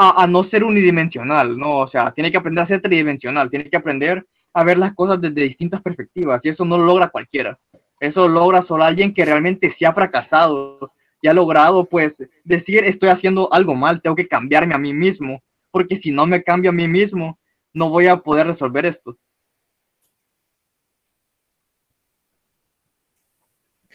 a, 0.01 0.25
no 0.27 0.45
ser 0.45 0.63
unidimensional, 0.63 1.57
¿no? 1.57 1.79
O 1.79 1.87
sea, 1.89 2.11
tiene 2.11 2.31
que 2.31 2.37
aprender 2.37 2.63
a 2.63 2.67
ser 2.67 2.81
tridimensional, 2.81 3.49
tiene 3.49 3.69
que 3.69 3.75
aprender 3.75 4.25
a 4.53 4.63
ver 4.63 4.77
las 4.77 4.95
cosas 4.95 5.19
desde 5.19 5.41
distintas 5.41 5.81
perspectivas 5.81 6.39
y 6.43 6.49
eso 6.49 6.63
no 6.63 6.77
lo 6.77 6.85
logra 6.85 7.09
cualquiera. 7.09 7.59
Eso 7.99 8.29
lo 8.29 8.35
logra 8.35 8.63
solo 8.65 8.85
alguien 8.85 9.13
que 9.13 9.25
realmente 9.25 9.75
se 9.77 9.85
ha 9.85 9.93
fracasado 9.93 10.93
y 11.21 11.27
ha 11.27 11.33
logrado, 11.33 11.83
pues, 11.83 12.13
decir, 12.45 12.85
estoy 12.85 13.09
haciendo 13.09 13.51
algo 13.51 13.75
mal, 13.75 14.01
tengo 14.01 14.15
que 14.15 14.27
cambiarme 14.27 14.73
a 14.73 14.77
mí 14.77 14.93
mismo, 14.93 15.41
porque 15.69 15.99
si 15.99 16.11
no 16.11 16.25
me 16.25 16.43
cambio 16.43 16.69
a 16.69 16.73
mí 16.73 16.87
mismo, 16.87 17.38
no 17.73 17.89
voy 17.89 18.07
a 18.07 18.17
poder 18.17 18.47
resolver 18.47 18.85
esto. 18.85 19.17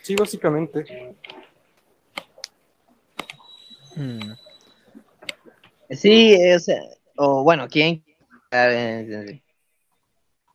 Sí, 0.03 0.15
básicamente. 0.17 1.17
Mm. 3.97 4.33
Sí, 5.91 6.37
o 6.53 6.59
sea, 6.59 6.83
o 7.17 7.43
bueno, 7.43 7.69
¿quién? 7.69 8.05
A 8.51 8.67
ver, 8.67 9.43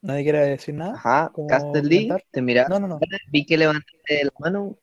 ¿Nadie 0.02 0.24
quiere 0.24 0.40
decir 0.40 0.76
nada? 0.76 0.94
Ajá, 0.94 1.32
¿Cómo 1.34 1.48
Castelli, 1.48 2.10
te 2.32 2.42
mira. 2.42 2.68
No, 2.70 2.80
no, 2.80 2.88
no. 2.88 3.00
Vi 3.32 3.46
que 3.46 3.58
levantaste 3.58 4.24
la 4.24 4.32
mano. 4.40 4.78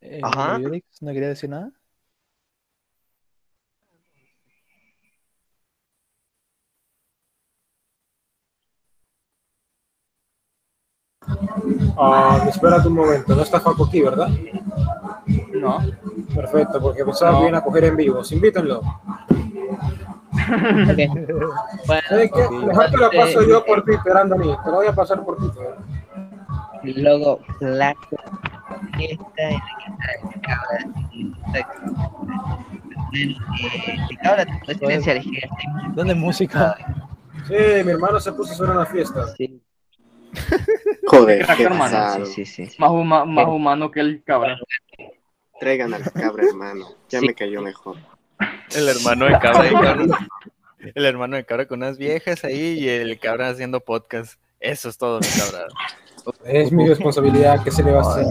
Eh, 0.00 0.20
Ajá. 0.22 0.58
Yurix, 0.58 1.02
¿No 1.02 1.12
quería 1.12 1.28
decir 1.28 1.50
nada? 1.50 1.72
Ah, 11.98 12.44
espérate 12.48 12.88
un 12.88 12.94
momento, 12.94 13.34
no 13.34 13.42
está 13.42 13.60
Faco 13.60 13.86
aquí, 13.86 14.02
¿verdad? 14.02 14.28
No. 15.54 15.78
Perfecto, 16.34 16.80
porque 16.80 17.04
pensaba 17.04 17.32
No. 17.32 17.38
que 17.38 17.42
iban 17.44 17.54
a 17.56 17.60
coger 17.62 17.84
en 17.84 17.96
vivo. 17.96 18.22
Invítenlo. 18.30 18.80
Bueno, 21.86 22.02
¿Sabes 22.08 22.30
qué? 22.32 22.48
Mejor 22.50 22.90
te 22.90 22.96
lo 22.98 23.10
paso 23.10 23.42
yo 23.48 23.64
por 23.64 23.82
Twitter, 23.84 24.16
Anthony. 24.16 24.56
Te 24.64 24.70
lo 24.70 24.76
voy 24.76 24.86
a 24.86 24.94
pasar 24.94 25.24
por 25.24 25.36
Twitter. 25.38 25.74
Luego, 26.84 27.40
Black 27.60 27.96
esta 28.98 29.50
y 29.50 29.58
la 29.58 30.40
cabra. 30.42 30.78
Este 33.12 34.16
cabra 34.22 34.44
te 34.44 34.76
puedes 34.76 34.78
silenciar, 35.04 35.16
es 35.16 35.24
que 35.24 35.38
estoy 35.38 35.66
muy 35.72 35.94
¿Dónde 35.94 36.12
es 36.12 36.18
música? 36.18 36.76
Sí, 37.48 37.54
mi 37.84 37.92
hermano 37.92 38.20
se 38.20 38.32
puso 38.32 38.50
a 38.50 38.54
hacer 38.54 38.70
una 38.70 38.86
fiesta. 38.86 39.26
Sí. 39.36 39.60
Joder, 41.06 41.44
Crack, 41.44 41.56
qué 41.56 41.62
hermano. 41.64 41.84
pesado. 41.84 42.26
Sí, 42.26 42.44
sí, 42.44 42.66
sí. 42.66 42.76
Más, 42.78 42.90
huma- 42.90 43.24
más 43.24 43.46
humano 43.48 43.90
que 43.90 44.00
el 44.00 44.22
cabra. 44.24 44.58
Traigan 45.60 45.94
al 45.94 46.10
cabra, 46.12 46.44
hermano. 46.46 46.88
Ya 47.08 47.20
Sí. 47.20 47.26
me 47.26 47.34
cayó 47.34 47.62
mejor. 47.62 47.96
El 48.74 48.88
hermano 48.88 49.24
de 49.26 49.32
cabra, 49.38 49.70
cabra- 49.70 50.28
el 50.94 51.04
hermano 51.06 51.36
de 51.36 51.44
cabra 51.44 51.66
con 51.66 51.78
unas 51.82 51.96
viejas 51.98 52.44
ahí 52.44 52.78
y 52.78 52.88
el 52.88 53.18
cabra 53.18 53.48
haciendo 53.48 53.80
podcast. 53.80 54.38
Eso 54.60 54.88
es 54.88 54.98
todo, 54.98 55.20
mi 55.20 55.26
cabra. 55.28 55.66
Es 56.44 56.72
mi 56.72 56.86
responsabilidad, 56.88 57.62
que 57.62 57.70
se 57.70 57.82
le 57.82 57.92
va 57.92 58.02
a 58.02 58.10
hacer? 58.12 58.26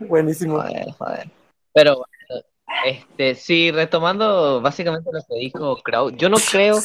Buenísimo. 0.00 0.60
Joder, 0.60 0.90
joder. 0.98 1.30
Pero 1.72 1.96
bueno, 1.96 2.44
este, 2.84 3.34
sí, 3.34 3.70
retomando 3.70 4.60
básicamente 4.60 5.10
lo 5.12 5.20
que 5.22 5.34
dijo 5.40 5.82
Kraut, 5.82 6.16
yo 6.16 6.28
no 6.28 6.36
creo 6.50 6.78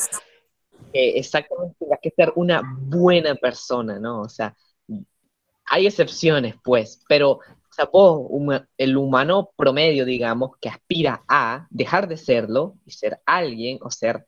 que 0.96 1.18
exactamente 1.20 1.76
tengas 1.78 2.00
que 2.02 2.10
ser 2.12 2.32
una 2.38 2.62
buena 2.64 3.36
persona, 3.36 4.00
¿no? 4.00 4.22
O 4.22 4.30
sea, 4.30 4.56
hay 5.66 5.88
excepciones, 5.88 6.56
pues, 6.64 7.04
pero, 7.10 7.32
o 7.32 7.42
sea, 7.70 7.90
vos, 7.92 8.32
el 8.78 8.96
humano 8.96 9.50
promedio, 9.58 10.06
digamos, 10.06 10.52
que 10.62 10.70
aspira 10.70 11.22
a 11.28 11.68
dejar 11.70 12.08
de 12.08 12.16
serlo 12.16 12.78
y 12.86 12.92
ser 12.92 13.20
alguien 13.26 13.78
o 13.82 13.92
ser 13.92 14.26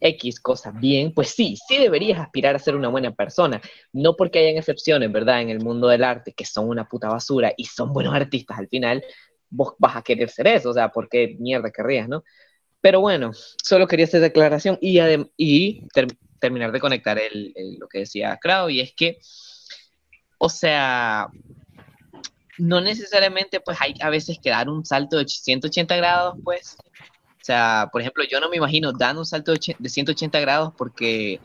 X 0.00 0.40
cosas 0.40 0.80
bien, 0.80 1.12
pues 1.12 1.28
sí, 1.28 1.58
sí 1.68 1.76
deberías 1.76 2.20
aspirar 2.20 2.56
a 2.56 2.58
ser 2.58 2.74
una 2.74 2.88
buena 2.88 3.12
persona. 3.12 3.60
No 3.92 4.16
porque 4.16 4.38
hayan 4.38 4.56
excepciones, 4.56 5.12
¿verdad? 5.12 5.42
En 5.42 5.50
el 5.50 5.60
mundo 5.60 5.88
del 5.88 6.04
arte 6.04 6.32
que 6.32 6.46
son 6.46 6.70
una 6.70 6.88
puta 6.88 7.10
basura 7.10 7.52
y 7.54 7.66
son 7.66 7.92
buenos 7.92 8.14
artistas 8.14 8.58
al 8.58 8.68
final, 8.68 9.04
vos 9.50 9.74
vas 9.78 9.96
a 9.96 10.02
querer 10.02 10.30
ser 10.30 10.46
eso, 10.46 10.70
o 10.70 10.74
sea, 10.74 10.88
¿por 10.88 11.06
qué 11.10 11.36
mierda 11.38 11.70
querrías, 11.70 12.08
no? 12.08 12.24
Pero 12.80 13.00
bueno, 13.00 13.32
solo 13.62 13.86
quería 13.88 14.06
hacer 14.06 14.20
declaración 14.20 14.78
y, 14.80 14.98
y 15.36 15.86
ter- 15.88 16.16
terminar 16.40 16.72
de 16.72 16.80
conectar 16.80 17.18
el- 17.18 17.52
el- 17.56 17.76
lo 17.78 17.88
que 17.88 18.00
decía 18.00 18.38
Krau, 18.40 18.70
y 18.70 18.80
es 18.80 18.94
que, 18.94 19.18
o 20.38 20.48
sea, 20.48 21.28
no 22.58 22.80
necesariamente 22.80 23.60
pues 23.60 23.78
hay 23.80 23.94
a 24.00 24.10
veces 24.10 24.38
que 24.42 24.50
dar 24.50 24.68
un 24.68 24.84
salto 24.84 25.16
de 25.18 25.26
180 25.28 25.96
grados, 25.96 26.34
pues. 26.44 26.76
O 27.40 27.44
sea, 27.48 27.88
por 27.92 28.00
ejemplo, 28.02 28.24
yo 28.30 28.40
no 28.40 28.50
me 28.50 28.56
imagino 28.56 28.92
dando 28.92 29.22
un 29.22 29.26
salto 29.26 29.52
de 29.52 29.58
och- 29.58 29.76
de 29.78 29.88
180 29.88 30.40
grados 30.40 30.74
porque, 30.76 31.40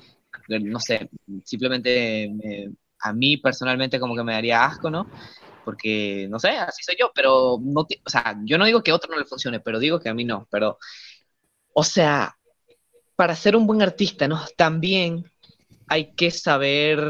no 0.49 0.79
sé, 0.79 1.09
simplemente 1.45 2.29
me- 2.33 2.71
a 3.01 3.13
mí 3.13 3.37
personalmente 3.37 3.99
como 3.99 4.15
que 4.15 4.23
me 4.23 4.33
daría 4.33 4.65
asco, 4.65 4.89
¿no? 4.89 5.07
Porque, 5.65 6.27
no 6.29 6.39
sé, 6.39 6.49
así 6.51 6.83
soy 6.83 6.95
yo, 6.99 7.11
pero 7.15 7.57
no, 7.61 7.81
o 7.81 8.09
sea, 8.09 8.35
yo 8.45 8.57
no 8.57 8.65
digo 8.65 8.83
que 8.83 8.91
a 8.91 8.95
otro 8.95 9.11
no 9.11 9.19
le 9.19 9.25
funcione, 9.25 9.59
pero 9.61 9.79
digo 9.79 9.99
que 9.99 10.09
a 10.09 10.13
mí 10.13 10.25
no, 10.25 10.47
pero, 10.51 10.77
o 11.73 11.83
sea, 11.83 12.37
para 13.15 13.35
ser 13.35 13.55
un 13.55 13.67
buen 13.67 13.81
artista, 13.81 14.27
¿no? 14.27 14.39
También 14.57 15.25
hay 15.87 16.13
que 16.13 16.31
saber 16.31 17.03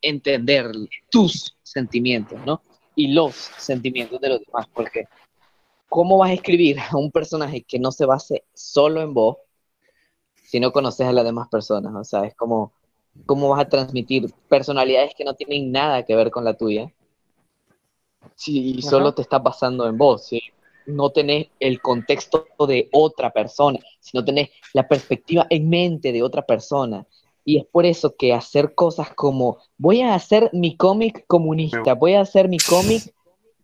entender 0.00 0.70
tus 1.10 1.56
sentimientos, 1.62 2.40
¿no? 2.44 2.62
Y 2.94 3.12
los 3.12 3.34
sentimientos 3.34 4.20
de 4.20 4.28
los 4.28 4.40
demás, 4.44 4.66
porque 4.72 5.06
¿cómo 5.88 6.18
vas 6.18 6.30
a 6.30 6.34
escribir 6.34 6.78
a 6.78 6.96
un 6.96 7.10
personaje 7.10 7.62
que 7.62 7.78
no 7.78 7.90
se 7.90 8.06
base 8.06 8.44
solo 8.54 9.00
en 9.02 9.14
vos 9.14 9.38
si 10.34 10.60
no 10.60 10.72
conoces 10.72 11.06
a 11.06 11.12
las 11.12 11.24
demás 11.24 11.48
personas? 11.48 11.94
O 11.94 12.04
sea, 12.04 12.24
es 12.24 12.34
como, 12.34 12.72
¿cómo 13.26 13.48
vas 13.48 13.60
a 13.60 13.68
transmitir 13.68 14.32
personalidades 14.48 15.14
que 15.16 15.24
no 15.24 15.34
tienen 15.34 15.72
nada 15.72 16.04
que 16.04 16.14
ver 16.14 16.30
con 16.30 16.44
la 16.44 16.54
tuya? 16.54 16.92
Si 18.36 18.78
Ajá. 18.78 18.90
solo 18.90 19.14
te 19.14 19.22
estás 19.22 19.42
basando 19.42 19.86
en 19.86 19.96
vos, 19.96 20.26
si 20.26 20.40
no 20.86 21.10
tenés 21.10 21.48
el 21.60 21.80
contexto 21.80 22.46
de 22.66 22.88
otra 22.92 23.32
persona, 23.32 23.78
si 24.00 24.16
no 24.16 24.24
tenés 24.24 24.50
la 24.72 24.86
perspectiva 24.86 25.46
en 25.50 25.68
mente 25.68 26.12
de 26.12 26.22
otra 26.22 26.42
persona. 26.42 27.06
Y 27.44 27.58
es 27.58 27.66
por 27.66 27.84
eso 27.84 28.14
que 28.16 28.32
hacer 28.32 28.74
cosas 28.74 29.10
como, 29.14 29.58
voy 29.76 30.00
a 30.00 30.14
hacer 30.14 30.50
mi 30.52 30.76
cómic 30.76 31.24
comunista, 31.26 31.94
voy 31.94 32.14
a 32.14 32.22
hacer 32.22 32.48
mi 32.48 32.58
cómic 32.58 33.14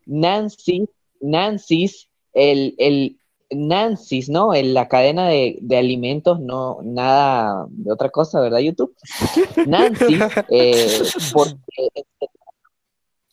Nancy, 0.06 0.88
Nancy's, 1.20 2.08
el, 2.34 2.74
el 2.78 3.18
Nancy's, 3.50 4.28
¿no? 4.28 4.54
En 4.54 4.74
la 4.74 4.88
cadena 4.88 5.28
de, 5.28 5.58
de 5.60 5.76
alimentos, 5.76 6.40
no, 6.40 6.78
nada 6.82 7.66
de 7.70 7.92
otra 7.92 8.10
cosa, 8.10 8.40
¿verdad, 8.40 8.58
YouTube? 8.58 8.94
Nancy, 9.66 10.18
eh, 10.50 11.02
porque 11.32 11.56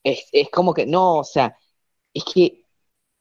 es, 0.03 0.27
es 0.31 0.49
como 0.49 0.73
que, 0.73 0.85
no, 0.85 1.17
o 1.17 1.23
sea, 1.23 1.57
es 2.13 2.23
que 2.23 2.63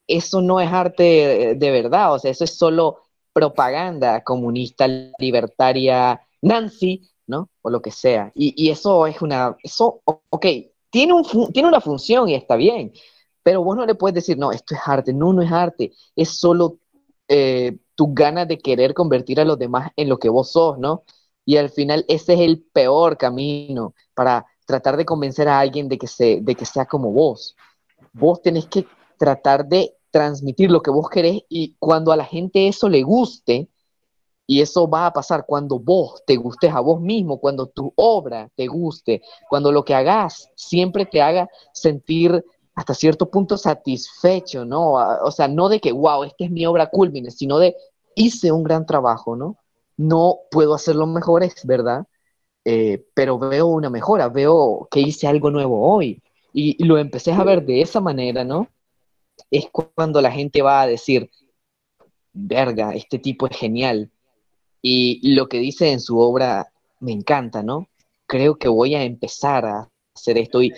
eso 0.06 0.40
no 0.40 0.60
es 0.60 0.72
arte 0.72 1.54
de 1.56 1.70
verdad, 1.70 2.14
o 2.14 2.18
sea, 2.18 2.30
eso 2.30 2.44
es 2.44 2.56
solo 2.56 3.02
propaganda 3.32 4.22
comunista, 4.24 4.86
libertaria, 5.18 6.20
Nancy, 6.40 7.02
¿no? 7.26 7.50
O 7.60 7.70
lo 7.70 7.82
que 7.82 7.90
sea. 7.90 8.32
Y, 8.34 8.70
eso 8.70 9.06
es 9.06 9.20
una, 9.20 9.56
eso, 9.62 10.00
ok, 10.04 10.46
tiene, 10.90 11.12
un 11.12 11.52
tiene 11.52 11.68
una 11.68 11.80
función 11.80 12.28
y 12.28 12.34
está 12.34 12.56
bien, 12.56 12.92
pero 13.42 13.62
vos 13.62 13.76
no 13.76 13.84
le 13.84 13.94
puedes 13.94 14.14
decir, 14.14 14.38
no, 14.38 14.52
esto 14.52 14.74
es 14.74 14.80
arte, 14.86 15.12
no, 15.12 15.32
no 15.32 15.42
es 15.42 15.52
arte, 15.52 15.92
es 16.14 16.30
solo 16.38 16.78
eh, 17.28 17.76
tu 17.94 18.14
ganas 18.14 18.48
de 18.48 18.58
querer 18.58 18.94
convertir 18.94 19.40
a 19.40 19.44
los 19.44 19.58
demás 19.58 19.90
en 19.96 20.08
lo 20.08 20.18
que 20.18 20.28
vos 20.28 20.52
sos, 20.52 20.78
¿no? 20.78 21.02
Y 21.44 21.58
al 21.58 21.70
final 21.70 22.04
ese 22.08 22.34
es 22.34 22.40
el 22.40 22.62
peor 22.72 23.16
camino 23.18 23.94
para 24.14 24.46
tratar 24.64 24.96
de 24.96 25.04
convencer 25.04 25.48
a 25.48 25.60
alguien 25.60 25.88
de 25.88 25.98
que, 25.98 26.06
se, 26.06 26.40
de 26.40 26.54
que 26.54 26.64
sea 26.64 26.86
como 26.86 27.12
vos. 27.12 27.54
Vos 28.12 28.42
tenés 28.42 28.66
que 28.66 28.86
tratar 29.16 29.66
de 29.66 29.94
transmitir 30.10 30.70
lo 30.70 30.82
que 30.82 30.90
vos 30.90 31.08
querés 31.10 31.42
y 31.48 31.76
cuando 31.78 32.12
a 32.12 32.16
la 32.16 32.24
gente 32.24 32.68
eso 32.68 32.88
le 32.88 33.02
guste, 33.02 33.68
y 34.46 34.60
eso 34.60 34.88
va 34.88 35.06
a 35.06 35.12
pasar 35.12 35.44
cuando 35.46 35.78
vos 35.78 36.22
te 36.24 36.36
gustes 36.36 36.72
a 36.72 36.80
vos 36.80 37.00
mismo, 37.00 37.40
cuando 37.40 37.66
tu 37.66 37.92
obra 37.96 38.48
te 38.54 38.66
guste, 38.68 39.22
cuando 39.48 39.72
lo 39.72 39.84
que 39.84 39.94
hagas 39.94 40.48
siempre 40.54 41.04
te 41.04 41.20
haga 41.20 41.50
sentir 41.72 42.44
hasta 42.74 42.94
cierto 42.94 43.28
punto 43.30 43.56
satisfecho, 43.56 44.64
¿no? 44.64 44.92
O 44.92 45.30
sea, 45.30 45.48
no 45.48 45.68
de 45.68 45.80
que, 45.80 45.92
wow, 45.92 46.24
esta 46.24 46.44
es 46.44 46.50
mi 46.50 46.66
obra 46.66 46.88
culmine, 46.88 47.30
sino 47.30 47.58
de, 47.58 47.74
hice 48.14 48.52
un 48.52 48.62
gran 48.62 48.86
trabajo, 48.86 49.34
¿no? 49.34 49.56
No 49.96 50.40
puedo 50.50 50.74
hacerlo 50.74 51.06
mejor, 51.06 51.42
es 51.42 51.64
verdad, 51.64 52.06
eh, 52.64 53.04
pero 53.14 53.38
veo 53.38 53.66
una 53.66 53.90
mejora, 53.90 54.28
veo 54.28 54.86
que 54.90 55.00
hice 55.00 55.26
algo 55.26 55.50
nuevo 55.50 55.90
hoy. 55.90 56.22
Y 56.52 56.82
lo 56.84 56.96
empecé 56.96 57.32
a 57.32 57.44
ver 57.44 57.66
de 57.66 57.82
esa 57.82 58.00
manera, 58.00 58.42
¿no? 58.42 58.68
Es 59.50 59.68
cu- 59.70 59.90
cuando 59.94 60.20
la 60.20 60.30
gente 60.32 60.62
va 60.62 60.82
a 60.82 60.86
decir, 60.86 61.30
verga, 62.32 62.92
este 62.94 63.18
tipo 63.18 63.46
es 63.46 63.56
genial. 63.56 64.10
Y 64.82 65.34
lo 65.34 65.48
que 65.48 65.58
dice 65.58 65.92
en 65.92 66.00
su 66.00 66.18
obra 66.18 66.72
me 67.00 67.12
encanta, 67.12 67.62
¿no? 67.62 67.88
Creo 68.26 68.56
que 68.58 68.68
voy 68.68 68.94
a 68.94 69.02
empezar 69.04 69.66
a 69.66 69.90
hacer 70.14 70.38
esto. 70.38 70.62
Y 70.62 70.72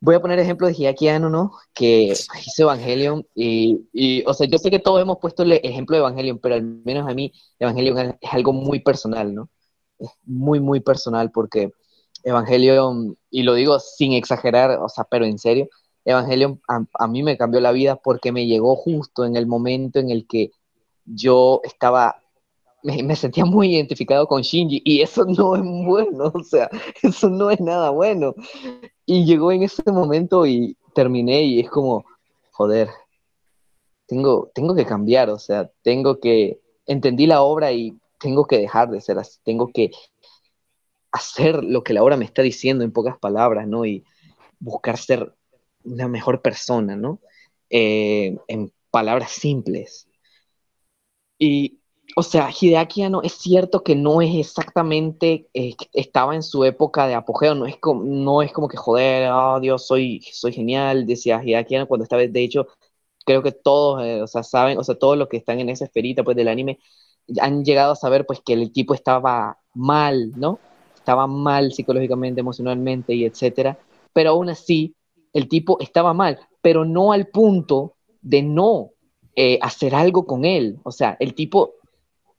voy 0.00 0.14
a 0.14 0.20
poner 0.20 0.38
ejemplo 0.38 0.66
de 0.66 0.74
Hideaki 0.74 1.08
¿no? 1.20 1.52
Que 1.74 2.12
hizo 2.46 2.62
Evangelion 2.62 3.26
y, 3.34 3.88
y, 3.92 4.24
o 4.26 4.34
sea, 4.34 4.46
yo 4.48 4.58
sé 4.58 4.70
que 4.70 4.78
todos 4.78 5.00
hemos 5.02 5.18
puesto 5.18 5.42
el 5.42 5.52
ejemplo 5.52 5.96
de 5.96 6.00
Evangelion, 6.00 6.38
pero 6.38 6.54
al 6.56 6.62
menos 6.62 7.08
a 7.08 7.14
mí 7.14 7.32
Evangelion 7.58 8.16
es 8.20 8.32
algo 8.32 8.52
muy 8.52 8.80
personal, 8.80 9.34
¿no? 9.34 9.48
Es 9.98 10.10
muy, 10.24 10.60
muy 10.60 10.80
personal 10.80 11.30
porque 11.32 11.70
Evangelion, 12.24 13.16
y 13.30 13.42
lo 13.42 13.54
digo 13.54 13.78
sin 13.80 14.12
exagerar, 14.12 14.78
o 14.80 14.88
sea, 14.88 15.04
pero 15.04 15.24
en 15.24 15.38
serio, 15.38 15.68
Evangelion 16.08 16.60
a, 16.66 17.06
mí 17.06 17.22
me 17.22 17.36
cambió 17.36 17.60
la 17.60 17.70
vida 17.70 17.96
porque 17.96 18.32
me 18.32 18.46
llegó 18.46 18.76
justo 18.76 19.26
en 19.26 19.36
el 19.36 19.46
momento 19.46 19.98
en 19.98 20.08
el 20.08 20.26
que 20.26 20.52
yo 21.04 21.60
estaba 21.64 22.22
me, 22.82 23.02
me, 23.02 23.14
sentía 23.14 23.44
muy 23.44 23.74
identificado 23.74 24.26
con 24.26 24.40
Shinji 24.40 24.80
y 24.84 25.02
eso 25.02 25.24
no 25.26 25.56
es 25.56 25.62
bueno, 25.62 26.32
o 26.34 26.42
sea, 26.44 26.70
eso 27.02 27.28
no 27.28 27.50
es 27.50 27.60
nada 27.60 27.90
bueno. 27.90 28.34
Y 29.04 29.24
llegó 29.26 29.52
en 29.52 29.64
ese 29.64 29.82
momento 29.90 30.46
y 30.46 30.76
terminé 30.94 31.42
y 31.42 31.60
es 31.60 31.68
como, 31.68 32.04
joder, 32.52 32.88
tengo, 34.06 34.50
tengo 34.54 34.74
que 34.74 34.86
cambiar, 34.86 35.28
o 35.28 35.38
sea, 35.38 35.70
tengo 35.82 36.20
que, 36.20 36.60
entendí 36.86 37.26
la 37.26 37.42
obra 37.42 37.72
y 37.72 37.98
tengo 38.18 38.46
que 38.46 38.58
dejar 38.58 38.88
de 38.90 39.00
ser 39.00 39.18
así, 39.18 39.38
tengo 39.44 39.70
que 39.72 39.90
hacer 41.12 41.64
lo 41.64 41.82
que 41.82 41.92
la 41.92 42.02
obra 42.02 42.16
me 42.16 42.24
está 42.24 42.42
diciendo 42.42 42.84
en 42.84 42.92
pocas 42.92 43.18
palabras, 43.18 43.68
¿no? 43.68 43.84
Y 43.84 44.04
buscar 44.58 44.96
ser 44.96 45.34
una 45.92 46.08
mejor 46.08 46.42
persona, 46.42 46.96
¿no? 46.96 47.20
Eh, 47.70 48.36
en 48.48 48.72
palabras 48.90 49.32
simples. 49.32 50.08
Y 51.38 51.78
o 52.16 52.22
sea, 52.22 52.50
Hideaki 52.50 53.02
Anno 53.02 53.22
es 53.22 53.34
cierto 53.34 53.82
que 53.82 53.94
no 53.94 54.20
es 54.22 54.34
exactamente, 54.34 55.48
eh, 55.54 55.74
estaba 55.92 56.34
en 56.34 56.42
su 56.42 56.64
época 56.64 57.06
de 57.06 57.14
apogeo, 57.14 57.54
no 57.54 57.66
es 57.66 57.76
como, 57.76 58.02
no 58.04 58.42
es 58.42 58.52
como 58.52 58.68
que 58.68 58.76
joder, 58.76 59.30
oh 59.32 59.60
Dios, 59.60 59.86
soy, 59.86 60.20
soy 60.32 60.52
genial, 60.52 61.06
decía 61.06 61.42
Hideaki 61.42 61.76
Anno 61.76 61.86
cuando 61.86 62.04
estaba, 62.04 62.22
de 62.22 62.42
hecho, 62.42 62.66
creo 63.24 63.42
que 63.42 63.52
todos, 63.52 64.04
eh, 64.04 64.22
o 64.22 64.26
sea, 64.26 64.42
saben, 64.42 64.78
o 64.78 64.84
sea, 64.84 64.96
todos 64.98 65.18
los 65.18 65.28
que 65.28 65.36
están 65.36 65.60
en 65.60 65.68
esa 65.68 65.84
esferita, 65.84 66.24
pues, 66.24 66.36
del 66.36 66.48
anime, 66.48 66.78
han 67.40 67.64
llegado 67.64 67.92
a 67.92 67.96
saber, 67.96 68.26
pues, 68.26 68.40
que 68.44 68.54
el 68.54 68.72
tipo 68.72 68.94
estaba 68.94 69.58
mal, 69.74 70.32
¿no? 70.36 70.58
Estaba 70.96 71.26
mal 71.26 71.72
psicológicamente, 71.72 72.40
emocionalmente 72.40 73.14
y 73.14 73.24
etcétera, 73.24 73.78
pero 74.12 74.30
aún 74.30 74.48
así, 74.50 74.94
el 75.38 75.48
tipo 75.48 75.78
estaba 75.80 76.12
mal, 76.12 76.38
pero 76.60 76.84
no 76.84 77.12
al 77.12 77.28
punto 77.28 77.94
de 78.20 78.42
no 78.42 78.90
eh, 79.36 79.58
hacer 79.62 79.94
algo 79.94 80.26
con 80.26 80.44
él, 80.44 80.78
o 80.82 80.92
sea, 80.92 81.16
el 81.20 81.34
tipo 81.34 81.74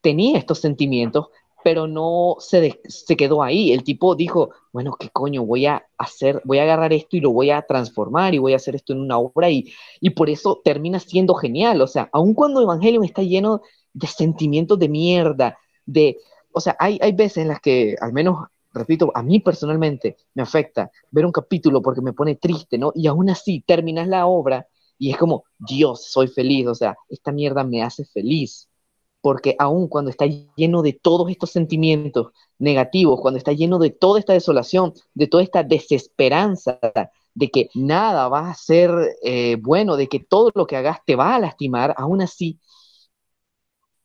tenía 0.01 0.37
estos 0.37 0.59
sentimientos, 0.59 1.27
pero 1.63 1.87
no 1.87 2.37
se, 2.39 2.79
se 2.85 3.17
quedó 3.17 3.43
ahí. 3.43 3.71
El 3.71 3.83
tipo 3.83 4.15
dijo, 4.15 4.51
bueno, 4.71 4.95
¿qué 4.97 5.09
coño? 5.09 5.45
Voy 5.45 5.65
a 5.65 5.85
hacer, 5.97 6.41
voy 6.45 6.59
a 6.59 6.63
agarrar 6.63 6.93
esto 6.93 7.17
y 7.17 7.19
lo 7.19 7.31
voy 7.31 7.51
a 7.51 7.61
transformar 7.63 8.33
y 8.33 8.37
voy 8.37 8.53
a 8.53 8.57
hacer 8.57 8.75
esto 8.75 8.93
en 8.93 9.01
una 9.01 9.17
obra 9.17 9.49
y, 9.49 9.71
y 9.99 10.11
por 10.11 10.29
eso 10.29 10.61
termina 10.63 10.99
siendo 10.99 11.33
genial. 11.33 11.81
O 11.81 11.87
sea, 11.87 12.09
aun 12.13 12.33
cuando 12.33 12.61
Evangelion 12.61 13.03
está 13.03 13.23
lleno 13.23 13.61
de 13.93 14.07
sentimientos 14.07 14.79
de 14.79 14.89
mierda, 14.89 15.57
de, 15.85 16.17
o 16.53 16.61
sea, 16.61 16.75
hay, 16.79 16.97
hay 17.01 17.11
veces 17.11 17.39
en 17.39 17.49
las 17.49 17.59
que, 17.59 17.95
al 17.99 18.13
menos, 18.13 18.47
repito, 18.79 19.11
a 19.13 19.23
mí 19.23 19.39
personalmente 19.39 20.17
me 20.33 20.43
afecta 20.43 20.91
ver 21.11 21.25
un 21.25 21.31
capítulo 21.31 21.81
porque 21.81 22.01
me 22.01 22.13
pone 22.13 22.35
triste, 22.35 22.77
¿no? 22.77 22.91
Y 22.95 23.07
aún 23.07 23.29
así 23.29 23.61
terminas 23.65 24.07
la 24.07 24.25
obra 24.25 24.67
y 24.97 25.11
es 25.11 25.17
como, 25.17 25.45
Dios, 25.57 26.05
soy 26.11 26.27
feliz, 26.27 26.67
o 26.67 26.75
sea, 26.75 26.97
esta 27.09 27.31
mierda 27.31 27.63
me 27.63 27.83
hace 27.83 28.05
feliz 28.05 28.69
porque 29.21 29.55
aun 29.59 29.87
cuando 29.87 30.09
está 30.11 30.25
lleno 30.55 30.81
de 30.81 30.93
todos 30.93 31.29
estos 31.29 31.51
sentimientos 31.51 32.27
negativos, 32.57 33.19
cuando 33.21 33.37
está 33.37 33.51
lleno 33.53 33.79
de 33.79 33.89
toda 33.89 34.19
esta 34.19 34.33
desolación, 34.33 34.93
de 35.13 35.27
toda 35.27 35.43
esta 35.43 35.63
desesperanza, 35.63 36.79
de 37.33 37.49
que 37.49 37.69
nada 37.73 38.27
va 38.29 38.49
a 38.49 38.55
ser 38.55 38.91
eh, 39.23 39.57
bueno, 39.59 39.97
de 39.97 40.07
que 40.07 40.19
todo 40.19 40.51
lo 40.55 40.67
que 40.67 40.77
hagas 40.77 40.99
te 41.05 41.15
va 41.15 41.35
a 41.35 41.39
lastimar, 41.39 41.93
aún 41.97 42.21
así 42.21 42.59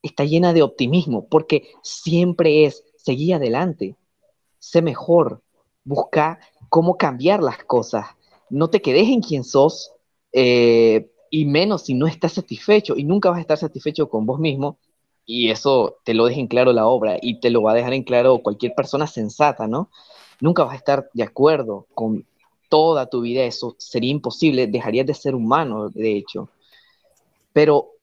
está 0.03 0.25
llena 0.25 0.53
de 0.53 0.63
optimismo, 0.63 1.29
porque 1.29 1.69
siempre 1.83 2.65
es 2.65 2.85
seguir 2.97 3.35
adelante, 3.35 3.97
sé 4.65 4.82
mejor, 4.82 5.43
busca 5.85 6.41
cómo 6.69 6.97
cambiar 6.97 7.43
las 7.43 7.62
cosas, 7.65 8.07
no 8.51 8.69
te 8.69 8.81
quedes 8.81 9.09
en 9.09 9.20
quien 9.20 9.45
sos, 9.45 9.93
eh, 10.32 11.11
y 11.31 11.45
menos 11.45 11.82
si 11.82 11.95
no 11.95 12.07
estás 12.07 12.32
satisfecho, 12.32 12.97
y 12.97 13.05
nunca 13.05 13.31
vas 13.31 13.39
a 13.39 13.43
estar 13.43 13.59
satisfecho 13.59 14.09
con 14.09 14.27
vos 14.27 14.41
mismo, 14.41 14.78
y 15.27 15.51
eso 15.51 15.97
te 16.05 16.15
lo 16.15 16.27
deja 16.27 16.41
en 16.41 16.49
claro 16.49 16.73
la 16.73 16.86
obra 16.86 17.16
y 17.20 17.41
te 17.41 17.51
lo 17.51 17.62
va 17.62 17.73
a 17.73 17.74
dejar 17.74 17.95
en 17.95 18.05
claro 18.05 18.39
cualquier 18.39 18.74
persona 18.74 19.07
sensata, 19.07 19.66
¿no? 19.66 19.89
Nunca 20.41 20.65
vas 20.65 20.74
a 20.74 20.78
estar 20.78 21.11
de 21.15 21.23
acuerdo 21.23 21.86
con 21.95 22.27
toda 22.69 23.07
tu 23.07 23.20
vida, 23.20 23.45
eso 23.45 23.74
sería 23.78 24.11
imposible, 24.11 24.66
dejarías 24.66 25.07
de 25.07 25.15
ser 25.15 25.35
humano, 25.35 25.89
de 25.89 26.16
hecho. 26.16 26.49
Pero 27.53 27.94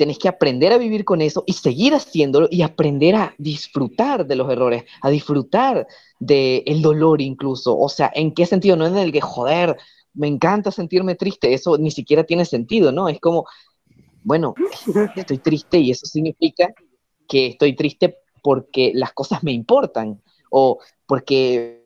tenés 0.00 0.18
que 0.18 0.28
aprender 0.28 0.72
a 0.72 0.78
vivir 0.78 1.04
con 1.04 1.20
eso 1.20 1.44
y 1.46 1.52
seguir 1.52 1.92
haciéndolo 1.92 2.48
y 2.50 2.62
aprender 2.62 3.16
a 3.16 3.34
disfrutar 3.36 4.26
de 4.26 4.34
los 4.34 4.50
errores, 4.50 4.84
a 5.02 5.10
disfrutar 5.10 5.86
del 6.18 6.62
el 6.64 6.80
dolor 6.80 7.20
incluso. 7.20 7.76
O 7.78 7.90
sea, 7.90 8.10
¿en 8.14 8.32
qué 8.32 8.46
sentido? 8.46 8.76
No 8.76 8.86
en 8.86 8.96
el 8.96 9.12
que, 9.12 9.20
joder, 9.20 9.76
me 10.14 10.26
encanta 10.26 10.70
sentirme 10.70 11.16
triste, 11.16 11.52
eso 11.52 11.76
ni 11.76 11.90
siquiera 11.90 12.24
tiene 12.24 12.46
sentido, 12.46 12.92
¿no? 12.92 13.10
Es 13.10 13.20
como, 13.20 13.44
bueno, 14.22 14.54
estoy 15.16 15.36
triste 15.36 15.78
y 15.78 15.90
eso 15.90 16.06
significa 16.06 16.72
que 17.28 17.48
estoy 17.48 17.76
triste 17.76 18.16
porque 18.42 18.92
las 18.94 19.12
cosas 19.12 19.44
me 19.44 19.52
importan 19.52 20.22
o 20.50 20.78
porque 21.04 21.79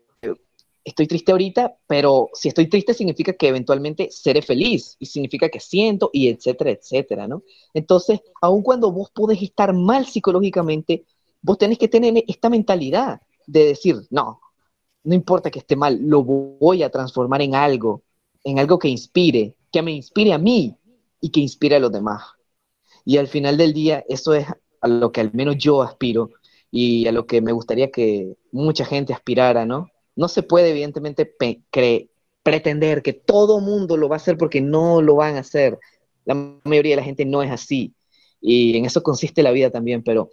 estoy 0.84 1.06
triste 1.06 1.32
ahorita, 1.32 1.76
pero 1.86 2.28
si 2.34 2.48
estoy 2.48 2.68
triste 2.68 2.94
significa 2.94 3.32
que 3.32 3.48
eventualmente 3.48 4.08
seré 4.10 4.42
feliz 4.42 4.96
y 4.98 5.06
significa 5.06 5.48
que 5.48 5.60
siento 5.60 6.10
y 6.12 6.28
etcétera, 6.28 6.70
etcétera, 6.70 7.26
¿no? 7.26 7.42
Entonces, 7.72 8.20
aun 8.42 8.62
cuando 8.62 8.92
vos 8.92 9.10
podés 9.10 9.42
estar 9.42 9.72
mal 9.72 10.06
psicológicamente, 10.06 11.04
vos 11.40 11.58
tenés 11.58 11.78
que 11.78 11.88
tener 11.88 12.22
esta 12.28 12.50
mentalidad 12.50 13.20
de 13.46 13.66
decir, 13.66 13.96
no, 14.10 14.40
no 15.04 15.14
importa 15.14 15.50
que 15.50 15.60
esté 15.60 15.76
mal, 15.76 15.98
lo 16.00 16.22
voy 16.22 16.82
a 16.82 16.90
transformar 16.90 17.42
en 17.42 17.54
algo, 17.54 18.02
en 18.42 18.58
algo 18.58 18.78
que 18.78 18.88
inspire, 18.88 19.54
que 19.72 19.82
me 19.82 19.92
inspire 19.92 20.32
a 20.32 20.38
mí, 20.38 20.76
y 21.24 21.30
que 21.30 21.40
inspire 21.40 21.76
a 21.76 21.78
los 21.78 21.90
demás. 21.90 22.22
Y 23.06 23.16
al 23.16 23.28
final 23.28 23.56
del 23.56 23.72
día, 23.72 24.04
eso 24.10 24.34
es 24.34 24.46
a 24.82 24.88
lo 24.88 25.10
que 25.10 25.22
al 25.22 25.32
menos 25.32 25.56
yo 25.56 25.80
aspiro 25.80 26.32
y 26.70 27.06
a 27.06 27.12
lo 27.12 27.26
que 27.26 27.40
me 27.40 27.52
gustaría 27.52 27.90
que 27.90 28.36
mucha 28.52 28.84
gente 28.84 29.14
aspirara, 29.14 29.64
¿no? 29.64 29.88
No 30.16 30.28
se 30.28 30.42
puede, 30.42 30.70
evidentemente, 30.70 31.32
pretender 32.42 33.02
que 33.02 33.12
todo 33.12 33.60
mundo 33.60 33.96
lo 33.96 34.08
va 34.08 34.16
a 34.16 34.18
hacer 34.18 34.36
porque 34.36 34.60
no 34.60 35.02
lo 35.02 35.16
van 35.16 35.36
a 35.36 35.40
hacer. 35.40 35.78
La 36.24 36.34
mayoría 36.64 36.92
de 36.92 37.00
la 37.00 37.04
gente 37.04 37.24
no 37.24 37.42
es 37.42 37.50
así. 37.50 37.94
Y 38.40 38.76
en 38.76 38.84
eso 38.84 39.02
consiste 39.02 39.42
la 39.42 39.50
vida 39.50 39.70
también, 39.70 40.02
pero 40.02 40.30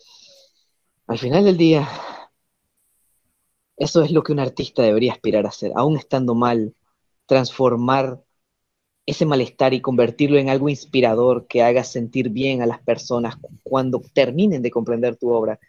al 1.07 1.17
final 1.17 1.43
del 1.45 1.57
día, 1.57 1.87
eso 3.77 4.01
es 4.01 4.11
lo 4.11 4.21
que 4.23 4.31
un 4.31 4.39
artista 4.39 4.83
debería 4.83 5.13
aspirar 5.13 5.45
a 5.45 5.49
hacer, 5.49 5.71
aún 5.75 5.97
estando 5.97 6.35
mal, 6.35 6.75
transformar 7.25 8.21
ese 9.05 9.25
malestar 9.25 9.73
y 9.73 9.81
convertirlo 9.81 10.37
en 10.37 10.49
algo 10.49 10.69
inspirador 10.69 11.47
que 11.47 11.63
haga 11.63 11.83
sentir 11.83 12.29
bien 12.29 12.61
a 12.61 12.65
las 12.65 12.81
personas 12.81 13.35
cuando 13.63 14.01
terminen 14.13 14.61
de 14.61 14.71
comprender 14.71 15.15
tu 15.17 15.31
obra, 15.31 15.59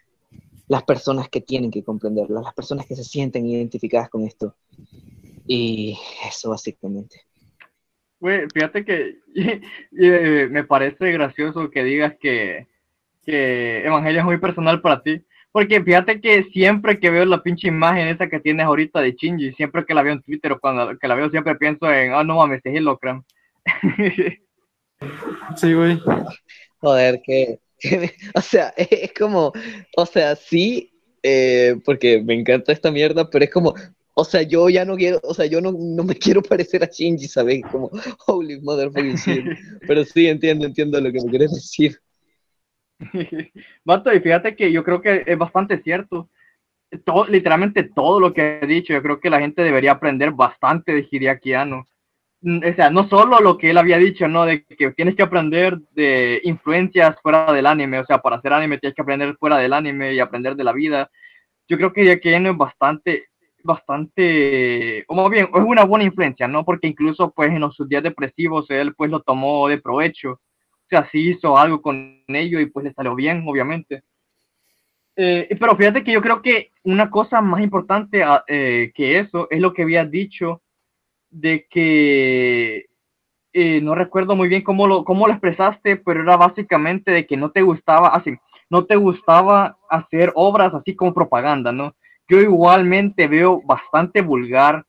las 0.67 0.83
personas 0.83 1.29
que 1.29 1.41
tienen 1.41 1.71
que 1.71 1.83
comprenderla, 1.83 2.41
las 2.41 2.53
personas 2.53 2.85
que 2.85 2.95
se 2.95 3.03
sienten 3.03 3.45
identificadas 3.45 4.09
con 4.09 4.23
esto. 4.23 4.55
Y 5.45 5.97
eso 6.27 6.49
básicamente. 6.49 7.21
Güey, 8.19 8.47
fíjate 8.53 8.85
que 8.85 9.17
eh, 9.99 10.47
me 10.49 10.63
parece 10.63 11.11
gracioso 11.11 11.69
que 11.69 11.83
digas 11.83 12.15
que, 12.19 12.67
que 13.25 13.85
Evangelio 13.85 14.21
es 14.21 14.25
muy 14.25 14.37
personal 14.37 14.81
para 14.81 15.01
ti. 15.01 15.21
Porque 15.53 15.83
fíjate 15.83 16.19
que 16.19 16.45
siempre 16.45 16.99
que 16.99 17.11
veo 17.11 17.25
la 17.25 17.43
pinche 17.43 17.67
imagen 17.67 18.07
esa 18.07 18.27
que 18.27 18.39
tienes 18.39 18.65
ahorita 18.65 19.01
de 19.01 19.11
Shinji, 19.11 19.53
siempre 19.53 19.85
que 19.85 19.93
la 19.93 20.01
veo 20.01 20.13
en 20.13 20.21
Twitter 20.23 20.51
o 20.51 20.59
cuando 20.59 20.97
que 20.97 21.07
la 21.07 21.13
veo 21.13 21.29
siempre 21.29 21.55
pienso 21.55 21.91
en, 21.91 22.11
ah, 22.11 22.19
oh, 22.19 22.23
no 22.23 22.37
mames, 22.37 22.61
es 22.63 22.79
Holocram. 22.79 23.23
sí, 25.55 25.73
güey. 25.73 26.01
Joder, 26.79 27.21
que, 27.23 27.59
que, 27.83 28.15
o 28.35 28.41
sea, 28.41 28.73
es 28.77 29.13
como, 29.13 29.51
o 29.95 30.05
sea, 30.05 30.35
sí, 30.35 30.91
eh, 31.21 31.75
porque 31.85 32.21
me 32.21 32.33
encanta 32.33 32.71
esta 32.71 32.91
mierda, 32.91 33.29
pero 33.29 33.45
es 33.45 33.51
como, 33.51 33.73
o 34.15 34.23
sea, 34.23 34.43
yo 34.43 34.69
ya 34.69 34.85
no 34.85 34.95
quiero, 34.95 35.19
o 35.23 35.33
sea, 35.33 35.45
yo 35.45 35.59
no, 35.61 35.71
no 35.71 36.03
me 36.03 36.15
quiero 36.19 36.41
parecer 36.41 36.83
a 36.83 36.89
Shinji, 36.91 37.27
¿sabes? 37.27 37.63
Como, 37.71 37.89
holy 38.27 38.61
motherfucking 38.61 39.15
shit. 39.15 39.45
Pero 39.87 40.03
sí, 40.05 40.27
entiendo, 40.27 40.65
entiendo 40.65 40.99
lo 41.01 41.11
que 41.11 41.19
me 41.23 41.29
quieres 41.29 41.51
decir. 41.51 41.99
Vato, 43.83 44.13
y 44.13 44.19
fíjate 44.19 44.55
que 44.55 44.71
yo 44.71 44.83
creo 44.83 45.01
que 45.01 45.23
es 45.25 45.37
bastante 45.37 45.81
cierto. 45.81 46.29
Todo, 47.03 47.25
literalmente 47.25 47.83
todo 47.83 48.19
lo 48.19 48.33
que 48.33 48.59
he 48.61 48.67
dicho, 48.67 48.93
yo 48.93 49.01
creo 49.01 49.19
que 49.19 49.31
la 49.31 49.39
gente 49.39 49.63
debería 49.63 49.93
aprender 49.93 50.31
bastante 50.31 50.93
de 50.93 51.07
Hideaki 51.09 51.53
Anno. 51.53 51.87
O 52.45 52.75
sea, 52.75 52.89
no 52.89 53.07
solo 53.07 53.39
lo 53.39 53.57
que 53.57 53.69
él 53.69 53.77
había 53.77 53.97
dicho, 53.97 54.27
¿no? 54.27 54.45
De 54.45 54.65
que 54.65 54.91
tienes 54.91 55.15
que 55.15 55.23
aprender 55.23 55.79
de 55.91 56.41
influencias 56.43 57.15
fuera 57.21 57.53
del 57.53 57.65
anime, 57.65 57.99
o 57.99 58.05
sea, 58.05 58.21
para 58.21 58.35
hacer 58.35 58.51
anime 58.51 58.79
tienes 58.79 58.95
que 58.95 59.01
aprender 59.01 59.37
fuera 59.37 59.57
del 59.57 59.71
anime 59.71 60.13
y 60.13 60.19
aprender 60.19 60.55
de 60.57 60.65
la 60.65 60.73
vida. 60.73 61.09
Yo 61.69 61.77
creo 61.77 61.93
que 61.93 62.01
Hideaki 62.01 62.33
Anno 62.33 62.51
es 62.51 62.57
bastante, 62.57 63.27
bastante, 63.63 65.05
o 65.07 65.15
más 65.15 65.29
bien, 65.29 65.45
es 65.53 65.61
una 65.61 65.85
buena 65.85 66.03
influencia, 66.03 66.45
¿no? 66.49 66.65
Porque 66.65 66.87
incluso 66.87 67.31
pues 67.31 67.49
en 67.49 67.71
sus 67.71 67.87
días 67.87 68.03
depresivos 68.03 68.69
él 68.69 68.93
pues 68.93 69.09
lo 69.09 69.21
tomó 69.21 69.69
de 69.69 69.77
provecho, 69.77 70.31
o 70.31 70.87
sea, 70.89 71.07
sí 71.11 71.29
hizo 71.31 71.57
algo 71.57 71.81
con 71.81 72.23
ello 72.27 72.59
y 72.59 72.65
pues 72.65 72.83
le 72.85 72.93
salió 72.93 73.15
bien, 73.15 73.45
obviamente. 73.47 74.03
Eh, 75.15 75.55
pero 75.59 75.77
fíjate 75.77 76.03
que 76.03 76.11
yo 76.11 76.21
creo 76.21 76.41
que 76.41 76.71
una 76.83 77.09
cosa 77.09 77.39
más 77.39 77.61
importante 77.61 78.23
ah, 78.23 78.43
eh, 78.47 78.91
que 78.95 79.19
eso 79.19 79.47
es 79.49 79.61
lo 79.61 79.71
que 79.71 79.83
había 79.83 80.03
dicho 80.05 80.62
de 81.33 81.65
que 81.69 82.85
eh, 83.53 83.81
no 83.81 83.95
recuerdo 83.95 84.35
muy 84.35 84.47
bien 84.47 84.61
cómo 84.61 84.87
lo, 84.87 85.03
cómo 85.03 85.27
lo 85.27 85.33
expresaste, 85.33 85.97
pero 85.97 86.21
era 86.21 86.37
básicamente 86.37 87.11
de 87.11 87.25
que 87.25 87.37
no 87.37 87.51
te 87.51 87.61
gustaba, 87.61 88.09
así, 88.09 88.35
no 88.69 88.85
te 88.85 88.95
gustaba 88.95 89.77
hacer 89.89 90.31
obras 90.35 90.73
así 90.73 90.95
como 90.95 91.13
propaganda, 91.13 91.71
¿no? 91.71 91.95
Yo 92.27 92.39
igualmente 92.39 93.27
veo 93.27 93.61
bastante 93.65 94.21
vulgar, 94.21 94.85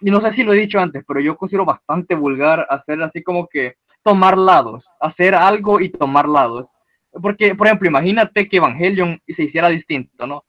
y 0.00 0.10
no 0.10 0.20
sé 0.20 0.32
si 0.32 0.44
lo 0.44 0.52
he 0.52 0.60
dicho 0.60 0.78
antes, 0.78 1.04
pero 1.06 1.20
yo 1.20 1.36
considero 1.36 1.64
bastante 1.64 2.14
vulgar 2.14 2.66
hacer 2.70 3.02
así 3.02 3.22
como 3.22 3.46
que 3.48 3.74
tomar 4.02 4.38
lados, 4.38 4.84
hacer 5.00 5.34
algo 5.34 5.80
y 5.80 5.90
tomar 5.90 6.28
lados. 6.28 6.66
Porque, 7.12 7.54
por 7.54 7.66
ejemplo, 7.66 7.88
imagínate 7.88 8.48
que 8.48 8.58
Evangelion 8.58 9.20
se 9.26 9.42
hiciera 9.42 9.68
distinto, 9.68 10.26
¿no? 10.26 10.44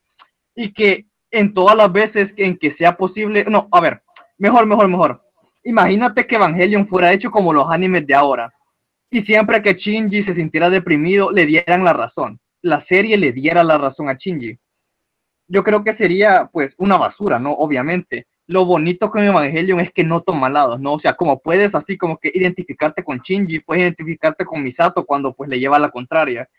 Y 0.56 0.72
que 0.72 1.06
en 1.32 1.54
todas 1.54 1.76
las 1.76 1.92
veces 1.92 2.32
en 2.38 2.58
que 2.58 2.76
sea 2.76 2.96
posible, 2.96 3.46
no, 3.50 3.68
a 3.72 3.82
ver, 3.82 4.02
mejor, 4.38 4.66
mejor, 4.66 4.88
mejor. 4.88 5.31
Imagínate 5.64 6.26
que 6.26 6.36
Evangelion 6.36 6.88
fuera 6.88 7.14
hecho 7.14 7.30
como 7.30 7.54
los 7.54 7.70
animes 7.70 8.08
de 8.08 8.16
ahora. 8.16 8.52
Y 9.10 9.22
siempre 9.24 9.62
que 9.62 9.74
Shinji 9.74 10.24
se 10.24 10.36
sintiera 10.36 10.70
deprimido, 10.70 11.32
le 11.32 11.46
dieran 11.46 11.84
la 11.84 11.94
razón. 11.94 12.40
La 12.62 12.84
serie 12.86 13.18
le 13.18 13.32
diera 13.32 13.64
la 13.64 13.78
razón 13.78 14.10
a 14.10 14.14
Shinji. 14.14 14.58
Yo 15.48 15.64
creo 15.64 15.84
que 15.84 15.96
sería, 15.96 16.50
pues, 16.52 16.74
una 16.78 16.98
basura, 16.98 17.38
¿no? 17.38 17.52
Obviamente. 17.52 18.28
Lo 18.48 18.66
bonito 18.66 19.12
con 19.12 19.24
Evangelion 19.24 19.80
es 19.80 19.92
que 19.94 20.04
no 20.04 20.22
toma 20.22 20.50
lados, 20.50 20.80
¿no? 20.80 20.94
O 20.94 21.00
sea, 21.00 21.14
como 21.14 21.40
puedes 21.40 21.74
así 21.76 21.98
como 21.98 22.18
que 22.18 22.32
identificarte 22.34 23.04
con 23.04 23.20
Shinji, 23.20 23.60
puedes 23.60 23.84
identificarte 23.84 24.46
con 24.46 24.64
Misato 24.64 25.06
cuando 25.06 25.34
pues 25.34 25.50
le 25.50 25.60
lleva 25.60 25.80
la 25.80 25.90
contraria. 25.90 26.50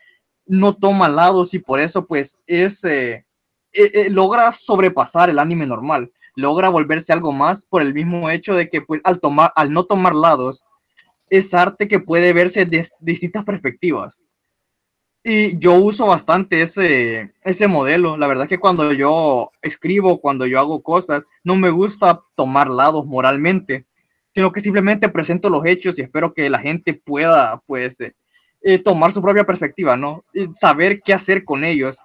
No 0.46 0.74
toma 0.74 1.08
lados 1.08 1.52
y 1.52 1.58
por 1.58 1.80
eso 1.80 2.06
pues 2.06 2.30
es, 2.46 2.72
eh, 2.84 3.24
eh, 3.72 3.90
eh, 3.94 4.10
logra 4.10 4.56
sobrepasar 4.64 5.30
el 5.30 5.38
anime 5.38 5.66
normal 5.66 6.10
logra 6.34 6.68
volverse 6.68 7.12
algo 7.12 7.32
más 7.32 7.58
por 7.68 7.82
el 7.82 7.94
mismo 7.94 8.30
hecho 8.30 8.54
de 8.54 8.68
que 8.68 8.80
pues 8.80 9.00
al 9.04 9.20
tomar 9.20 9.52
al 9.56 9.72
no 9.72 9.84
tomar 9.84 10.14
lados 10.14 10.62
es 11.30 11.52
arte 11.52 11.88
que 11.88 12.00
puede 12.00 12.32
verse 12.32 12.66
de 12.66 12.90
distintas 13.00 13.44
perspectivas. 13.44 14.14
Y 15.24 15.56
yo 15.58 15.74
uso 15.74 16.06
bastante 16.06 16.62
ese 16.62 17.32
ese 17.42 17.68
modelo. 17.68 18.16
La 18.16 18.26
verdad 18.26 18.48
que 18.48 18.58
cuando 18.58 18.92
yo 18.92 19.50
escribo 19.62 20.20
cuando 20.20 20.46
yo 20.46 20.58
hago 20.58 20.82
cosas 20.82 21.24
no 21.44 21.56
me 21.56 21.70
gusta 21.70 22.20
tomar 22.36 22.68
lados 22.68 23.06
moralmente 23.06 23.86
sino 24.34 24.52
que 24.52 24.62
simplemente 24.62 25.08
presento 25.08 25.50
los 25.50 25.64
hechos 25.66 25.94
y 25.96 26.02
espero 26.02 26.32
que 26.32 26.48
la 26.48 26.58
gente 26.58 26.94
pueda 26.94 27.60
pues 27.66 27.98
eh, 28.00 28.12
eh, 28.62 28.78
tomar 28.78 29.12
su 29.12 29.20
propia 29.20 29.44
perspectiva 29.44 29.96
no 29.96 30.24
y 30.32 30.48
saber 30.60 31.02
qué 31.02 31.12
hacer 31.14 31.44
con 31.44 31.64
ellos. 31.64 31.96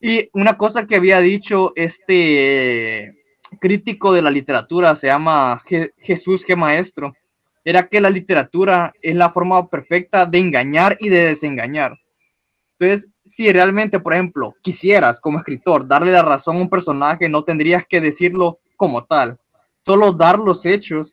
Y 0.00 0.28
una 0.32 0.56
cosa 0.56 0.86
que 0.86 0.96
había 0.96 1.20
dicho 1.20 1.72
este 1.76 3.21
crítico 3.62 4.12
de 4.12 4.22
la 4.22 4.30
literatura, 4.30 4.98
se 5.00 5.06
llama 5.06 5.62
Jesús 5.98 6.42
que 6.44 6.56
Maestro, 6.56 7.14
era 7.64 7.86
que 7.86 8.00
la 8.00 8.10
literatura 8.10 8.92
es 9.00 9.14
la 9.14 9.30
forma 9.30 9.68
perfecta 9.68 10.26
de 10.26 10.38
engañar 10.38 10.96
y 10.98 11.08
de 11.08 11.26
desengañar. 11.26 11.96
Entonces, 12.76 13.08
si 13.36 13.52
realmente, 13.52 14.00
por 14.00 14.14
ejemplo, 14.14 14.56
quisieras 14.62 15.20
como 15.20 15.38
escritor 15.38 15.86
darle 15.86 16.10
la 16.10 16.22
razón 16.22 16.56
a 16.56 16.60
un 16.60 16.68
personaje, 16.68 17.28
no 17.28 17.44
tendrías 17.44 17.86
que 17.86 18.00
decirlo 18.00 18.58
como 18.76 19.04
tal, 19.04 19.38
solo 19.86 20.12
dar 20.12 20.40
los 20.40 20.58
hechos 20.66 21.12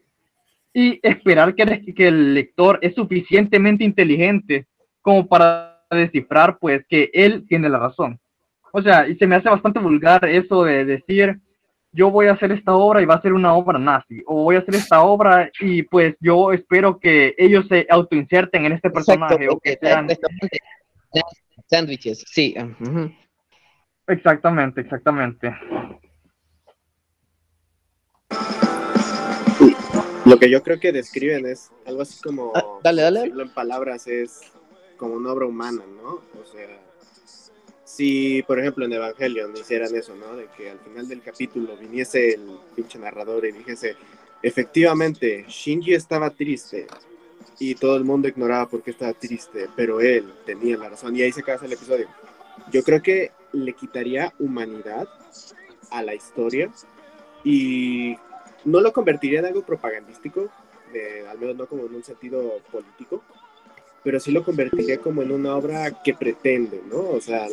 y 0.74 1.00
esperar 1.04 1.54
que, 1.54 1.94
que 1.94 2.08
el 2.08 2.34
lector 2.34 2.80
es 2.82 2.96
suficientemente 2.96 3.84
inteligente 3.84 4.66
como 5.04 5.28
para 5.28 5.84
descifrar 5.92 6.58
pues 6.58 6.84
que 6.90 7.12
él 7.14 7.46
tiene 7.48 7.70
la 7.70 7.78
razón. 7.78 8.20
O 8.74 8.82
sea, 8.82 9.08
y 9.08 9.16
se 9.18 9.28
me 9.28 9.36
hace 9.36 9.50
bastante 9.50 9.80
vulgar 9.80 10.28
eso 10.28 10.64
de 10.64 10.84
decir, 10.86 11.40
yo 11.92 12.12
voy 12.12 12.28
a 12.28 12.34
hacer 12.34 12.52
esta 12.52 12.74
obra 12.74 13.02
y 13.02 13.06
va 13.06 13.16
a 13.16 13.22
ser 13.22 13.34
una 13.34 13.54
obra 13.54 13.80
nazi, 13.80 14.22
o 14.26 14.44
voy 14.44 14.56
a 14.56 14.60
hacer 14.60 14.76
esta 14.76 15.02
obra 15.02 15.52
y 15.60 15.84
pues 15.84 16.16
yo 16.20 16.52
espero 16.52 17.00
que 17.00 17.36
ellos 17.38 17.66
se 17.68 17.88
autoinserten 17.90 18.66
en 18.66 18.74
este 18.74 18.90
personaje 18.90 19.48
o 19.50 19.60
que 19.60 19.78
sean... 19.82 20.08
Sándwiches, 21.68 22.24
sí. 22.28 22.56
Exactamente, 24.08 24.82
exactamente. 24.82 25.56
Lo 30.26 30.38
que 30.38 30.50
yo 30.50 30.62
creo 30.62 30.80
que 30.80 30.92
describen 30.92 31.46
es 31.46 31.72
algo 31.86 32.02
así 32.02 32.22
como... 32.22 32.52
Ah, 32.56 32.64
dale, 32.84 33.02
dale. 33.02 33.24
En 33.24 33.50
palabras 33.50 34.08
es 34.08 34.52
como 34.98 35.16
una 35.16 35.32
obra 35.32 35.48
humana, 35.48 35.84
¿no? 36.04 36.22
O 36.40 36.46
sea 36.46 36.89
si, 38.00 38.42
por 38.44 38.58
ejemplo, 38.58 38.86
en 38.86 38.94
Evangelion 38.94 39.52
hicieran 39.58 39.94
eso, 39.94 40.16
¿no? 40.16 40.34
De 40.34 40.48
que 40.56 40.70
al 40.70 40.80
final 40.80 41.06
del 41.10 41.22
capítulo 41.22 41.76
viniese 41.76 42.36
el 42.36 42.58
pinche 42.74 42.98
narrador 42.98 43.46
y 43.46 43.52
dijese, 43.52 43.98
efectivamente, 44.42 45.44
Shinji 45.50 45.96
estaba 45.96 46.30
triste 46.30 46.88
y 47.60 47.76
todo 47.76 47.98
el 47.98 48.06
mundo 48.06 48.30
ignoraba 48.30 48.70
por 48.70 48.82
qué 48.82 48.92
estaba 48.92 49.12
triste, 49.12 49.68
pero 49.76 50.00
él 50.00 50.34
tenía 50.46 50.78
la 50.78 50.88
razón 50.88 51.14
y 51.14 51.24
ahí 51.24 51.34
se 51.34 51.42
acaba 51.42 51.66
el 51.66 51.74
episodio. 51.74 52.08
Yo 52.72 52.84
creo 52.84 53.02
que 53.02 53.32
le 53.52 53.74
quitaría 53.74 54.34
humanidad 54.40 55.10
a 55.92 56.02
la 56.02 56.16
historia 56.16 56.72
y 57.44 58.16
no 58.64 58.80
lo 58.80 58.94
convertiría 58.94 59.40
en 59.40 59.48
algo 59.48 59.64
propagandístico, 59.64 60.50
al 61.30 61.38
menos 61.38 61.58
no 61.58 61.66
como 61.68 61.86
en 61.86 61.96
un 61.96 62.04
sentido 62.06 62.62
político, 62.72 63.22
pero 64.06 64.22
sí 64.22 64.32
lo 64.32 64.46
convertiría 64.46 65.00
como 65.00 65.22
en 65.22 65.34
una 65.34 65.54
obra 65.54 66.02
que 66.02 66.14
pretende, 66.14 66.82
¿no? 66.90 67.02
O 67.02 67.20
sea, 67.20 67.46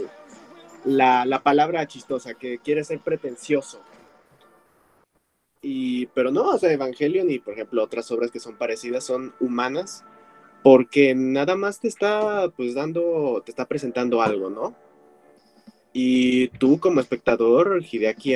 la, 0.87 1.43
palabra 1.43 1.87
chistosa, 1.87 2.35
que 2.35 2.59
quiere 2.59 2.85
ser 2.85 3.01
pretencioso. 3.01 3.81
Y, 5.61 6.07
pero 6.07 6.31
no, 6.31 6.51
o 6.51 6.59
sea, 6.59 6.73
Evangelion 6.73 7.31
y 7.31 7.41
por 7.41 7.55
ejemplo 7.55 7.83
otras 7.83 8.11
obras 8.13 8.31
que 8.31 8.39
son 8.39 8.57
parecidas 8.57 9.05
son 9.05 9.35
humanas 9.41 10.05
porque 10.63 11.15
nada 11.15 11.57
más 11.57 11.81
te 11.81 11.89
está 11.89 12.49
pues 12.51 12.75
dando, 12.75 13.43
te 13.45 13.51
está 13.51 13.67
presentando 13.67 14.23
algo, 14.23 14.49
¿no? 14.49 14.77
Y 15.93 16.49
tú 16.59 16.79
como 16.79 17.01
espectador, 17.01 17.83
Hideaki 17.83 18.35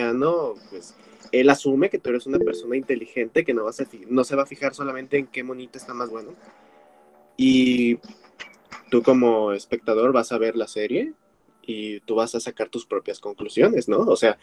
pues 0.71 0.95
él 1.31 1.51
asume 1.51 1.91
que 1.91 1.99
tú 1.99 2.11
eres 2.11 2.27
una 2.27 2.39
persona 2.39 2.77
inteligente 2.77 3.45
que 3.45 3.55
no, 3.55 3.65
vas 3.65 3.81
a, 3.81 3.87
no 4.09 4.25
se 4.25 4.35
va 4.35 4.43
a 4.45 4.47
fijar 4.47 4.75
solamente 4.75 5.19
en 5.19 5.27
qué 5.27 5.45
monito 5.45 5.79
está 5.79 5.95
más 5.95 6.11
bueno. 6.11 6.35
Y 7.37 7.99
tú 8.91 9.03
como 9.03 9.53
espectador 9.53 10.13
vas 10.13 10.33
a 10.33 10.39
ver 10.39 10.57
la 10.57 10.67
serie 10.67 11.15
y 11.71 12.01
tú 12.01 12.17
vas 12.17 12.35
a 12.35 12.41
sacar 12.41 12.69
tus 12.69 12.85
propias 12.85 13.21
conclusiones, 13.21 13.89
¿no? 13.89 14.01
O 14.01 14.17
sea, 14.17 14.39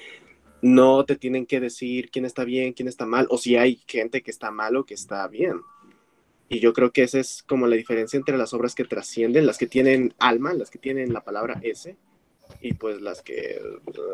no 0.61 1.03
te 1.03 1.17
tienen 1.17 1.45
que 1.45 1.59
decir 1.59 2.09
quién 2.09 2.23
está 2.23 2.45
bien, 2.45 2.71
quién 2.71 2.87
está 2.87 3.05
mal, 3.05 3.27
o 3.29 3.37
si 3.37 3.57
hay 3.57 3.81
gente 3.85 4.21
que 4.21 4.31
está 4.31 4.49
mal 4.49 4.77
o 4.77 4.85
que 4.85 4.93
está 4.93 5.27
bien. 5.27 5.59
Y 6.47 6.59
yo 6.59 6.71
creo 6.71 6.91
que 6.91 7.03
esa 7.03 7.19
es 7.19 7.43
como 7.43 7.67
la 7.67 7.75
diferencia 7.75 8.15
entre 8.15 8.37
las 8.37 8.53
obras 8.53 8.75
que 8.75 8.85
trascienden, 8.85 9.45
las 9.45 9.57
que 9.57 9.67
tienen 9.67 10.13
alma, 10.19 10.53
las 10.53 10.69
que 10.69 10.79
tienen 10.79 11.11
la 11.11 11.25
palabra 11.25 11.59
S, 11.63 11.97
y 12.61 12.73
pues 12.75 13.01
las 13.01 13.21
que, 13.21 13.59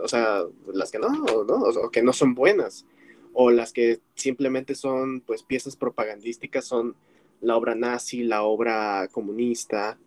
o 0.01 0.07
sea, 0.07 0.41
las 0.73 0.89
que 0.89 0.97
no, 0.97 1.09
¿no? 1.09 1.55
O 1.83 1.91
que 1.91 2.01
no 2.01 2.13
son 2.13 2.33
buenas, 2.33 2.87
o 3.31 3.51
las 3.51 3.73
que 3.73 3.99
simplemente 4.15 4.73
son 4.73 5.21
pues 5.21 5.43
piezas 5.43 5.75
propagandísticas, 5.75 6.65
son 6.65 6.95
la 7.41 7.55
obra 7.55 7.75
nazi, 7.75 8.23
la 8.23 8.41
obra 8.41 9.07
comunista, 9.11 9.99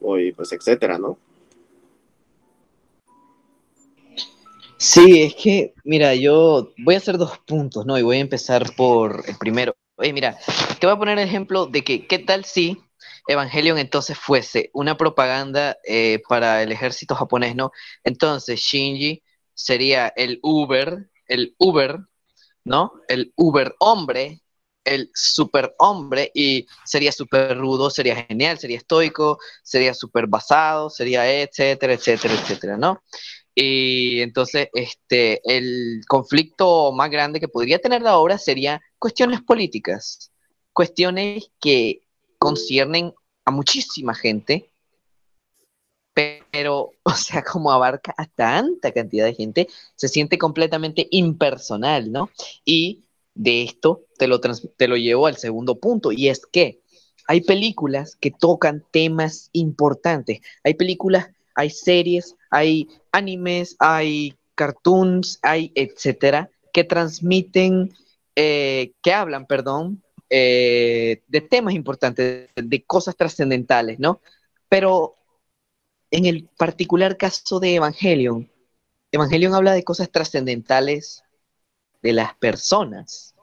o 0.00 0.16
pues 0.34 0.52
etcétera, 0.52 0.98
¿no? 0.98 1.18
Sí, 4.80 5.22
es 5.22 5.34
que, 5.34 5.74
mira, 5.84 6.14
yo 6.14 6.72
voy 6.78 6.94
a 6.94 6.98
hacer 6.98 7.18
dos 7.18 7.38
puntos, 7.40 7.84
¿no? 7.84 7.98
Y 7.98 8.02
voy 8.02 8.16
a 8.16 8.20
empezar 8.20 8.74
por 8.76 9.22
el 9.26 9.36
primero. 9.36 9.74
Oye, 9.96 10.12
mira, 10.14 10.38
te 10.80 10.86
voy 10.86 10.94
a 10.94 10.98
poner 10.98 11.18
el 11.18 11.28
ejemplo 11.28 11.66
de 11.66 11.84
que, 11.84 12.06
¿qué 12.06 12.18
tal 12.18 12.46
si 12.46 12.78
Evangelion 13.28 13.76
entonces 13.78 14.16
fuese 14.18 14.70
una 14.72 14.96
propaganda 14.96 15.76
eh, 15.86 16.22
para 16.28 16.62
el 16.62 16.72
ejército 16.72 17.14
japonés, 17.14 17.54
¿no? 17.54 17.72
Entonces 18.04 18.60
Shinji 18.60 19.22
sería 19.52 20.08
el 20.16 20.38
Uber, 20.42 21.10
el 21.26 21.54
Uber, 21.58 21.98
¿no? 22.64 22.92
El 23.08 23.32
Uber 23.36 23.74
hombre, 23.80 24.40
el 24.84 25.10
super 25.14 25.74
hombre 25.78 26.30
y 26.34 26.66
sería 26.84 27.12
súper 27.12 27.58
rudo, 27.58 27.90
sería 27.90 28.16
genial, 28.24 28.58
sería 28.58 28.78
estoico, 28.78 29.38
sería 29.62 29.92
súper 29.94 30.26
basado, 30.26 30.88
sería 30.90 31.30
etcétera, 31.42 31.92
etcétera, 31.94 32.34
etcétera, 32.34 32.76
¿no? 32.78 33.02
Y 33.54 34.20
entonces, 34.20 34.68
este, 34.72 35.40
el 35.44 36.02
conflicto 36.08 36.92
más 36.92 37.10
grande 37.10 37.40
que 37.40 37.48
podría 37.48 37.78
tener 37.78 38.02
la 38.02 38.18
obra 38.18 38.38
sería 38.38 38.80
cuestiones 38.98 39.42
políticas, 39.42 40.32
cuestiones 40.72 41.50
que 41.60 42.02
conciernen 42.38 43.12
a 43.44 43.50
muchísima 43.50 44.14
gente, 44.14 44.70
pero, 46.14 46.92
o 47.02 47.10
sea, 47.12 47.42
como 47.42 47.72
abarca 47.72 48.14
a 48.16 48.26
tanta 48.26 48.92
cantidad 48.92 49.26
de 49.26 49.34
gente, 49.34 49.68
se 49.96 50.08
siente 50.08 50.38
completamente 50.38 51.06
impersonal, 51.10 52.10
¿no? 52.12 52.30
Y 52.64 53.04
de 53.34 53.62
esto 53.62 54.04
te 54.18 54.26
lo, 54.26 54.40
te 54.40 54.88
lo 54.88 54.96
llevo 54.96 55.26
al 55.26 55.36
segundo 55.36 55.78
punto, 55.78 56.12
y 56.12 56.28
es 56.28 56.46
que 56.46 56.80
hay 57.26 57.42
películas 57.42 58.16
que 58.16 58.30
tocan 58.32 58.84
temas 58.90 59.50
importantes, 59.52 60.40
hay 60.64 60.74
películas, 60.74 61.28
hay 61.54 61.70
series, 61.70 62.34
hay 62.50 62.88
animes, 63.12 63.76
hay 63.78 64.36
cartoons, 64.54 65.38
hay 65.42 65.72
etcétera, 65.74 66.50
que 66.72 66.84
transmiten, 66.84 67.94
eh, 68.36 68.92
que 69.02 69.12
hablan, 69.12 69.46
perdón, 69.46 70.02
eh, 70.28 71.22
de 71.26 71.40
temas 71.40 71.74
importantes, 71.74 72.50
de 72.54 72.84
cosas 72.84 73.16
trascendentales, 73.16 73.98
¿no? 73.98 74.20
Pero 74.68 75.16
en 76.10 76.26
el 76.26 76.48
particular 76.58 77.16
caso 77.16 77.60
de 77.60 77.76
Evangelion, 77.76 78.50
Evangelion 79.12 79.54
habla 79.54 79.72
de 79.72 79.84
cosas 79.84 80.10
trascendentales 80.10 81.24
de 82.02 82.12
las 82.12 82.34
personas, 82.36 83.34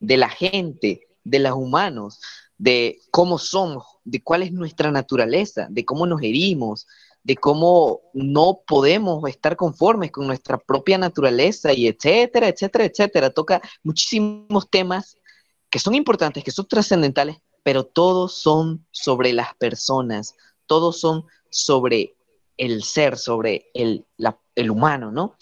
de 0.00 0.16
la 0.16 0.28
gente, 0.28 1.06
de 1.24 1.38
los 1.38 1.52
humanos, 1.52 2.20
de 2.56 3.00
cómo 3.10 3.38
somos, 3.38 3.84
de 4.04 4.22
cuál 4.22 4.42
es 4.42 4.52
nuestra 4.52 4.90
naturaleza, 4.90 5.68
de 5.70 5.84
cómo 5.84 6.06
nos 6.06 6.20
herimos, 6.22 6.86
de 7.28 7.36
cómo 7.36 8.00
no 8.14 8.62
podemos 8.66 9.22
estar 9.28 9.54
conformes 9.54 10.10
con 10.10 10.26
nuestra 10.26 10.56
propia 10.56 10.96
naturaleza 10.96 11.74
y 11.74 11.86
etcétera, 11.86 12.48
etcétera, 12.48 12.86
etcétera. 12.86 13.28
Toca 13.28 13.60
muchísimos 13.82 14.70
temas 14.70 15.18
que 15.68 15.78
son 15.78 15.94
importantes, 15.94 16.42
que 16.42 16.50
son 16.50 16.66
trascendentales, 16.66 17.36
pero 17.62 17.84
todos 17.84 18.32
son 18.32 18.86
sobre 18.92 19.34
las 19.34 19.54
personas, 19.56 20.36
todos 20.64 21.00
son 21.00 21.26
sobre 21.50 22.16
el 22.56 22.82
ser, 22.82 23.18
sobre 23.18 23.66
el, 23.74 24.06
el 24.54 24.70
humano, 24.70 25.12
¿no? 25.12 25.36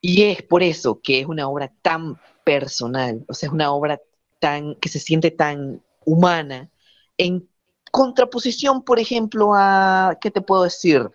Y 0.00 0.22
es 0.22 0.42
por 0.42 0.64
eso 0.64 1.00
que 1.00 1.20
es 1.20 1.26
una 1.26 1.48
obra 1.48 1.72
tan 1.82 2.20
personal, 2.42 3.24
o 3.28 3.34
sea, 3.34 3.46
es 3.46 3.52
una 3.52 3.70
obra 3.70 4.00
tan 4.40 4.74
que 4.74 4.88
se 4.88 4.98
siente 4.98 5.30
tan 5.30 5.84
humana, 6.04 6.68
en 7.16 7.48
contraposición, 7.90 8.82
por 8.82 8.98
ejemplo, 8.98 9.52
a, 9.54 10.16
¿qué 10.20 10.30
te 10.30 10.40
puedo 10.40 10.64
decir? 10.64 11.10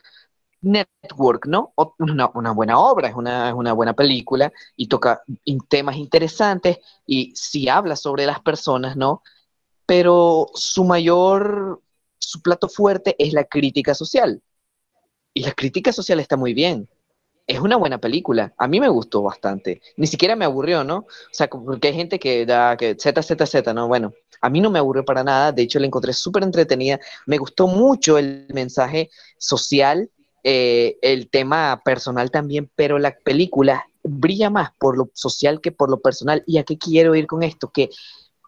Network, 0.61 1.45
¿no? 1.45 1.73
Una, 1.99 2.27
buena 2.53 2.79
obra, 2.79 3.09
es 3.09 3.15
una, 3.15 3.49
es 3.49 3.53
una 3.53 3.73
buena 3.73 3.93
película 3.93 4.51
y 4.77 4.87
toca 4.87 5.21
temas 5.67 5.97
interesantes 5.97 6.79
y 7.05 7.33
sí 7.35 7.67
habla 7.67 7.95
sobre 7.95 8.25
las 8.25 8.39
personas, 8.39 8.95
¿no? 8.95 9.21
Pero 9.85 10.49
su 10.55 10.85
mayor, 10.85 11.81
su 12.17 12.41
plato 12.41 12.69
fuerte 12.69 13.15
es 13.19 13.33
la 13.33 13.43
crítica 13.43 13.93
social. 13.93 14.41
Y 15.33 15.43
la 15.43 15.51
crítica 15.51 15.91
social 15.91 16.19
está 16.19 16.37
muy 16.37 16.53
bien. 16.53 16.87
Es 17.45 17.59
una 17.59 17.75
buena 17.75 17.97
película. 17.97 18.53
A 18.57 18.67
mí 18.67 18.79
me 18.79 18.87
gustó 18.87 19.21
bastante. 19.21 19.81
Ni 19.97 20.07
siquiera 20.07 20.35
me 20.35 20.45
aburrió, 20.45 20.83
¿no? 20.83 20.99
O 20.99 21.07
sea, 21.31 21.49
porque 21.49 21.89
hay 21.89 21.93
gente 21.93 22.17
que 22.17 22.45
da 22.45 22.77
que 22.77 22.95
Z, 22.97 23.21
Z, 23.21 23.45
Z, 23.45 23.73
¿no? 23.73 23.87
Bueno, 23.87 24.13
a 24.41 24.49
mí 24.49 24.61
no 24.61 24.69
me 24.69 24.79
aburrió 24.79 25.03
para 25.03 25.23
nada. 25.23 25.51
De 25.51 25.63
hecho, 25.63 25.79
la 25.79 25.87
encontré 25.87 26.13
súper 26.13 26.43
entretenida. 26.43 26.99
Me 27.25 27.37
gustó 27.37 27.67
mucho 27.67 28.17
el 28.17 28.47
mensaje 28.53 29.09
social, 29.37 30.09
eh, 30.43 30.97
el 31.01 31.29
tema 31.29 31.81
personal 31.83 32.31
también, 32.31 32.71
pero 32.75 32.97
la 32.97 33.17
película 33.17 33.87
brilla 34.03 34.49
más 34.49 34.71
por 34.79 34.97
lo 34.97 35.09
social 35.13 35.59
que 35.59 35.71
por 35.73 35.89
lo 35.89 35.99
personal. 35.99 36.43
¿Y 36.47 36.59
a 36.59 36.63
qué 36.63 36.77
quiero 36.77 37.13
ir 37.13 37.27
con 37.27 37.43
esto? 37.43 37.71
Que 37.71 37.89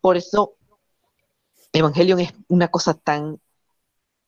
por 0.02 0.16
eso 0.16 0.56
Evangelion 1.74 2.22
es 2.22 2.34
una 2.48 2.70
cosa 2.70 2.94
tan 2.94 3.40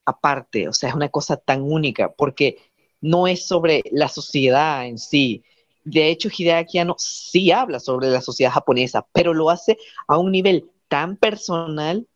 aparte, 0.06 0.68
o 0.68 0.74
sea, 0.74 0.90
es 0.90 0.96
una 0.96 1.10
cosa 1.10 1.38
tan 1.38 1.62
única, 1.62 2.12
porque 2.14 2.58
no 3.02 3.28
es 3.28 3.46
sobre 3.46 3.84
la 3.92 4.10
sociedad 4.10 4.86
en 4.86 4.98
sí. 4.98 5.44
De 5.84 6.10
hecho, 6.10 6.30
Hideaki 6.36 6.80
Anno 6.80 6.96
sí 6.98 7.52
habla 7.52 7.80
sobre 7.80 8.10
la 8.10 8.22
sociedad 8.22 8.52
japonesa, 8.52 9.06
pero 9.14 9.34
lo 9.34 9.50
hace 9.50 9.78
a 10.08 10.18
un 10.18 10.32
nivel 10.32 10.66
tan 10.88 11.18
personal 11.18 12.08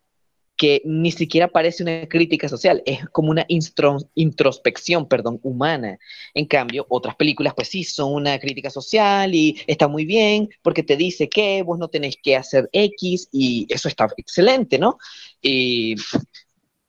que 0.61 0.81
ni 0.85 1.11
siquiera 1.11 1.47
parece 1.47 1.81
una 1.81 2.07
crítica 2.07 2.47
social, 2.47 2.83
es 2.85 3.09
como 3.09 3.31
una 3.31 3.47
introspección, 3.47 5.07
perdón, 5.07 5.39
humana. 5.41 5.97
En 6.35 6.45
cambio, 6.45 6.85
otras 6.87 7.15
películas, 7.15 7.55
pues 7.55 7.69
sí, 7.69 7.83
son 7.83 8.13
una 8.13 8.37
crítica 8.37 8.69
social 8.69 9.33
y 9.33 9.59
está 9.65 9.87
muy 9.87 10.05
bien 10.05 10.49
porque 10.61 10.83
te 10.83 10.97
dice 10.97 11.27
que 11.29 11.63
vos 11.63 11.79
no 11.79 11.87
tenés 11.87 12.15
que 12.21 12.35
hacer 12.35 12.69
X 12.73 13.27
y 13.31 13.65
eso 13.73 13.87
está 13.87 14.07
excelente, 14.17 14.77
¿no? 14.77 14.99
Y, 15.41 15.95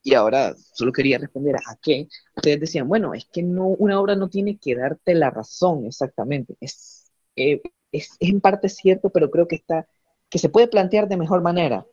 y 0.02 0.14
ahora 0.14 0.54
solo 0.74 0.92
quería 0.92 1.18
responder 1.18 1.56
a 1.56 1.76
qué 1.80 2.08
ustedes 2.36 2.60
decían, 2.60 2.88
bueno, 2.88 3.14
es 3.14 3.26
que 3.26 3.42
no, 3.42 3.66
una 3.66 4.00
obra 4.00 4.16
no 4.16 4.28
tiene 4.28 4.58
que 4.58 4.74
darte 4.74 5.14
la 5.14 5.30
razón 5.30 5.86
exactamente. 5.86 6.56
Es, 6.60 7.10
eh, 7.36 7.62
es, 7.92 8.10
es 8.18 8.30
en 8.30 8.40
parte 8.40 8.68
cierto, 8.68 9.10
pero 9.10 9.30
creo 9.30 9.46
que 9.46 9.56
está, 9.56 9.86
que 10.28 10.38
se 10.38 10.48
puede 10.48 10.68
plantear 10.68 11.08
de 11.08 11.16
mejor 11.16 11.42
manera 11.42 11.86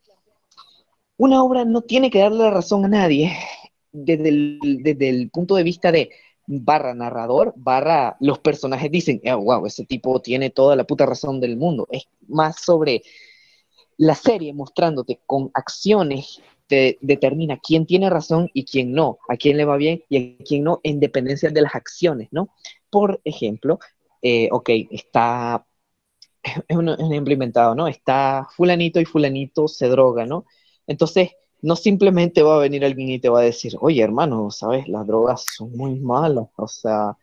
una 1.20 1.44
obra 1.44 1.66
no 1.66 1.82
tiene 1.82 2.10
que 2.10 2.20
darle 2.20 2.46
la 2.46 2.50
razón 2.50 2.86
a 2.86 2.88
nadie 2.88 3.34
desde 3.92 4.30
el, 4.30 4.60
desde 4.82 5.10
el 5.10 5.30
punto 5.30 5.56
de 5.56 5.64
vista 5.64 5.92
de 5.92 6.12
barra 6.48 6.94
narrador, 6.94 7.54
barra 7.58 8.16
los 8.22 8.40
personajes 8.40 8.90
dicen, 8.90 9.22
"Ah, 9.26 9.36
wow, 9.36 9.66
ese 9.66 9.86
tipo 9.86 10.22
tiene 10.22 10.50
toda 10.50 10.76
la 10.78 10.86
puta 10.86 11.06
razón 11.06 11.42
del 11.42 11.58
mundo. 11.58 11.88
Es 11.92 12.04
más 12.28 12.62
sobre 12.62 13.02
la 13.98 14.16
serie 14.16 14.54
mostrándote 14.54 15.20
con 15.26 15.52
acciones 15.54 16.42
te 16.70 17.00
determina 17.02 17.60
quién 17.60 17.88
tiene 17.88 18.12
razón 18.12 18.50
y 18.54 18.64
quién 18.64 18.94
no, 18.94 19.18
a 19.28 19.36
quién 19.38 19.58
le 19.58 19.66
va 19.66 19.76
bien 19.76 20.04
y 20.08 20.18
a 20.40 20.44
quién 20.46 20.64
no, 20.64 20.80
en 20.84 21.00
dependencia 21.00 21.50
de 21.50 21.62
las 21.64 21.74
acciones, 21.74 22.30
¿no? 22.32 22.50
Por 22.92 23.20
ejemplo, 23.26 23.80
eh, 24.22 24.50
ok, 24.52 24.70
está, 24.92 25.66
es 26.44 26.78
implementado, 27.12 27.74
¿no? 27.74 27.88
Está 27.88 28.48
fulanito 28.56 29.02
y 29.02 29.06
fulanito 29.06 29.68
se 29.68 29.88
droga, 29.88 30.28
¿no? 30.28 30.46
Entonces, 30.86 31.32
no 31.62 31.76
simplemente 31.76 32.44
va 32.44 32.56
a 32.56 32.60
venir 32.60 32.86
alguien 32.86 33.10
y 33.10 33.20
te 33.20 33.30
va 33.30 33.40
a 33.40 33.44
decir, 33.44 33.76
oye, 33.82 34.04
hermano, 34.04 34.52
¿sabes? 34.52 34.88
Las 34.88 35.08
drogas 35.08 35.46
son 35.58 35.72
muy 35.76 36.00
malas, 36.00 36.48
o 36.56 36.68
sea, 36.68 37.18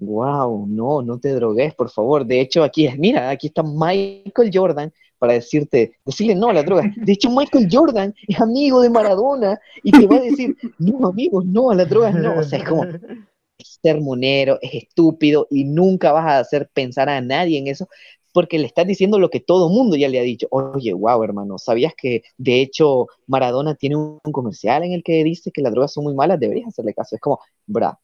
wow, 0.00 0.66
no, 0.66 1.02
no 1.02 1.18
te 1.20 1.32
drogues, 1.34 1.72
por 1.74 1.90
favor. 1.90 2.26
De 2.26 2.40
hecho, 2.40 2.64
aquí 2.64 2.86
es, 2.86 2.98
mira, 2.98 3.30
aquí 3.30 3.46
está 3.46 3.62
Michael 3.62 4.50
Jordan 4.52 4.92
para 5.18 5.34
decirte, 5.34 5.92
decirle 6.04 6.34
no 6.34 6.48
a 6.48 6.52
la 6.52 6.62
droga. 6.62 6.92
De 6.96 7.12
hecho, 7.12 7.30
Michael 7.30 7.68
Jordan 7.70 8.14
es 8.26 8.40
amigo 8.40 8.80
de 8.80 8.90
Maradona 8.90 9.60
y 9.82 9.90
te 9.90 10.06
va 10.06 10.16
a 10.16 10.20
decir, 10.20 10.56
no, 10.78 11.08
amigos, 11.08 11.44
no, 11.44 11.70
a 11.70 11.74
las 11.74 11.88
drogas 11.88 12.14
no. 12.14 12.38
O 12.38 12.42
sea, 12.42 12.58
es 12.58 12.68
como, 12.68 12.84
es 12.84 13.78
sermonero, 13.82 14.58
es 14.62 14.74
estúpido 14.74 15.46
y 15.50 15.64
nunca 15.64 16.12
vas 16.12 16.26
a 16.26 16.38
hacer 16.38 16.68
pensar 16.72 17.08
a 17.08 17.20
nadie 17.20 17.58
en 17.58 17.66
eso 17.66 17.88
porque 18.32 18.58
le 18.58 18.66
estás 18.66 18.86
diciendo 18.86 19.18
lo 19.18 19.30
que 19.30 19.40
todo 19.40 19.68
mundo 19.68 19.96
ya 19.96 20.08
le 20.08 20.20
ha 20.20 20.22
dicho. 20.22 20.46
Oye, 20.50 20.92
wow, 20.92 21.22
hermano, 21.24 21.58
¿sabías 21.58 21.92
que 21.96 22.22
de 22.36 22.60
hecho 22.60 23.08
Maradona 23.26 23.74
tiene 23.74 23.96
un 23.96 24.20
comercial 24.32 24.84
en 24.84 24.92
el 24.92 25.02
que 25.02 25.24
dice 25.24 25.50
que 25.50 25.62
las 25.62 25.72
drogas 25.72 25.92
son 25.92 26.04
muy 26.04 26.14
malas? 26.14 26.38
Deberías 26.38 26.68
hacerle 26.68 26.94
caso. 26.94 27.16
Es 27.16 27.20
como, 27.20 27.40
bra. 27.66 27.98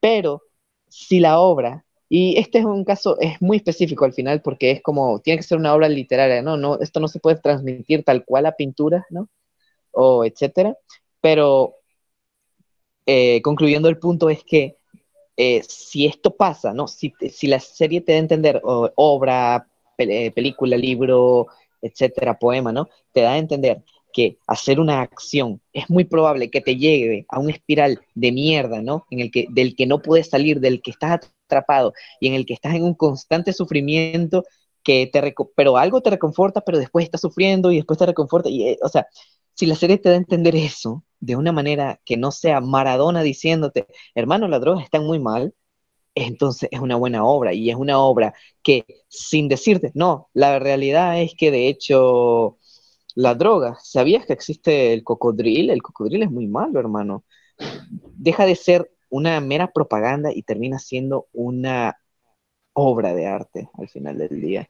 Pero 0.00 0.42
si 0.88 1.20
la 1.20 1.40
obra, 1.40 1.84
y 2.12 2.36
este 2.38 2.58
es 2.58 2.64
un 2.64 2.84
caso, 2.84 3.18
es 3.20 3.40
muy 3.40 3.58
específico 3.58 4.04
al 4.04 4.12
final 4.12 4.42
porque 4.42 4.72
es 4.72 4.82
como, 4.82 5.20
tiene 5.20 5.38
que 5.38 5.44
ser 5.44 5.58
una 5.58 5.72
obra 5.74 5.88
literaria, 5.88 6.42
¿no? 6.42 6.56
no 6.56 6.80
esto 6.80 6.98
no 7.00 7.06
se 7.08 7.20
puede 7.20 7.36
transmitir 7.36 8.04
tal 8.04 8.24
cual 8.24 8.46
a 8.46 8.56
pintura, 8.56 9.06
¿no? 9.10 9.28
O 9.92 10.24
etcétera. 10.24 10.76
Pero 11.20 11.76
eh, 13.06 13.40
concluyendo 13.42 13.88
el 13.88 13.98
punto 13.98 14.28
es 14.28 14.42
que 14.44 14.76
eh, 15.36 15.62
si 15.68 16.06
esto 16.06 16.36
pasa, 16.36 16.74
¿no? 16.74 16.88
Si, 16.88 17.14
si, 17.30 17.46
la 17.46 17.60
serie 17.60 18.00
te 18.00 18.12
da 18.12 18.18
a 18.18 18.20
entender, 18.20 18.60
o, 18.64 18.90
obra, 18.96 19.68
pe 19.96 20.32
película, 20.32 20.76
libro, 20.76 21.46
etcétera, 21.80 22.38
poema, 22.38 22.72
¿no? 22.72 22.88
Te 23.12 23.22
da 23.22 23.34
a 23.34 23.38
entender 23.38 23.84
que 24.12 24.38
hacer 24.46 24.80
una 24.80 25.00
acción 25.00 25.60
es 25.72 25.88
muy 25.90 26.04
probable 26.04 26.50
que 26.50 26.60
te 26.60 26.76
lleve 26.76 27.26
a 27.28 27.38
una 27.38 27.52
espiral 27.52 28.00
de 28.14 28.32
mierda, 28.32 28.82
¿no? 28.82 29.06
En 29.10 29.20
el 29.20 29.30
que, 29.30 29.46
del 29.50 29.76
que 29.76 29.86
no 29.86 30.02
puedes 30.02 30.28
salir, 30.28 30.60
del 30.60 30.82
que 30.82 30.90
estás 30.90 31.20
atrapado 31.46 31.92
y 32.20 32.28
en 32.28 32.34
el 32.34 32.46
que 32.46 32.54
estás 32.54 32.74
en 32.74 32.84
un 32.84 32.94
constante 32.94 33.52
sufrimiento 33.52 34.44
que 34.82 35.06
te, 35.12 35.34
pero 35.56 35.76
algo 35.76 36.00
te 36.00 36.10
reconforta, 36.10 36.60
pero 36.62 36.78
después 36.78 37.04
estás 37.04 37.20
sufriendo 37.20 37.70
y 37.72 37.76
después 37.76 37.98
te 37.98 38.06
reconforta, 38.06 38.48
y, 38.48 38.68
eh, 38.68 38.78
o 38.82 38.88
sea, 38.88 39.06
si 39.54 39.66
la 39.66 39.74
serie 39.74 39.98
te 39.98 40.08
da 40.08 40.14
a 40.14 40.18
entender 40.18 40.56
eso 40.56 41.04
de 41.20 41.36
una 41.36 41.52
manera 41.52 42.00
que 42.04 42.16
no 42.16 42.30
sea 42.32 42.60
Maradona 42.60 43.22
diciéndote, 43.22 43.86
hermano, 44.14 44.48
las 44.48 44.60
drogas 44.60 44.84
están 44.84 45.04
muy 45.04 45.18
mal, 45.18 45.54
entonces 46.14 46.68
es 46.72 46.80
una 46.80 46.96
buena 46.96 47.24
obra 47.24 47.52
y 47.54 47.70
es 47.70 47.76
una 47.76 48.00
obra 48.00 48.34
que 48.62 48.84
sin 49.08 49.48
decirte, 49.48 49.92
no, 49.94 50.30
la 50.34 50.58
realidad 50.58 51.20
es 51.20 51.34
que 51.36 51.50
de 51.50 51.68
hecho 51.68 52.58
la 53.14 53.34
droga, 53.34 53.76
¿sabías 53.82 54.26
que 54.26 54.32
existe 54.32 54.92
el 54.92 55.04
cocodril? 55.04 55.70
El 55.70 55.82
cocodril 55.82 56.22
es 56.22 56.30
muy 56.30 56.46
malo, 56.46 56.78
hermano. 56.80 57.24
Deja 57.90 58.46
de 58.46 58.56
ser 58.56 58.90
una 59.08 59.40
mera 59.40 59.68
propaganda 59.72 60.30
y 60.32 60.42
termina 60.42 60.78
siendo 60.78 61.26
una 61.32 61.96
obra 62.72 63.14
de 63.14 63.26
arte 63.26 63.68
al 63.74 63.88
final 63.88 64.18
del 64.18 64.40
día. 64.40 64.68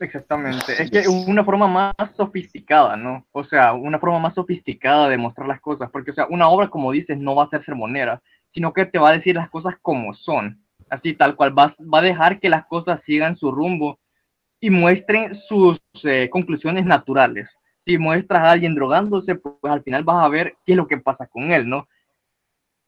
Exactamente. 0.00 0.82
Es 0.82 0.90
que 0.90 1.08
una 1.08 1.44
forma 1.44 1.68
más 1.68 1.94
sofisticada, 2.16 2.96
¿no? 2.96 3.26
O 3.32 3.44
sea, 3.44 3.72
una 3.72 3.98
forma 3.98 4.18
más 4.18 4.34
sofisticada 4.34 5.08
de 5.08 5.16
mostrar 5.16 5.48
las 5.48 5.60
cosas. 5.60 5.90
Porque, 5.90 6.10
o 6.10 6.14
sea, 6.14 6.26
una 6.28 6.48
obra, 6.48 6.68
como 6.68 6.92
dices, 6.92 7.18
no 7.18 7.34
va 7.34 7.44
a 7.44 7.50
ser 7.50 7.64
sermonera, 7.64 8.22
sino 8.52 8.72
que 8.72 8.84
te 8.84 8.98
va 8.98 9.10
a 9.10 9.16
decir 9.16 9.36
las 9.36 9.48
cosas 9.48 9.74
como 9.80 10.14
son. 10.14 10.62
Así, 10.90 11.14
tal 11.14 11.36
cual. 11.36 11.58
Va, 11.58 11.74
va 11.80 12.00
a 12.00 12.02
dejar 12.02 12.40
que 12.40 12.50
las 12.50 12.66
cosas 12.66 13.00
sigan 13.06 13.36
su 13.36 13.50
rumbo 13.50 13.98
y 14.60 14.70
muestren 14.70 15.38
sus 15.48 15.80
eh, 16.04 16.28
conclusiones 16.30 16.84
naturales. 16.84 17.48
Si 17.84 17.98
muestras 17.98 18.42
a 18.42 18.50
alguien 18.52 18.74
drogándose, 18.74 19.36
pues 19.36 19.54
al 19.62 19.82
final 19.82 20.04
vas 20.04 20.24
a 20.24 20.28
ver 20.28 20.56
qué 20.64 20.72
es 20.72 20.76
lo 20.76 20.88
que 20.88 20.98
pasa 20.98 21.26
con 21.26 21.52
él, 21.52 21.68
¿no? 21.68 21.88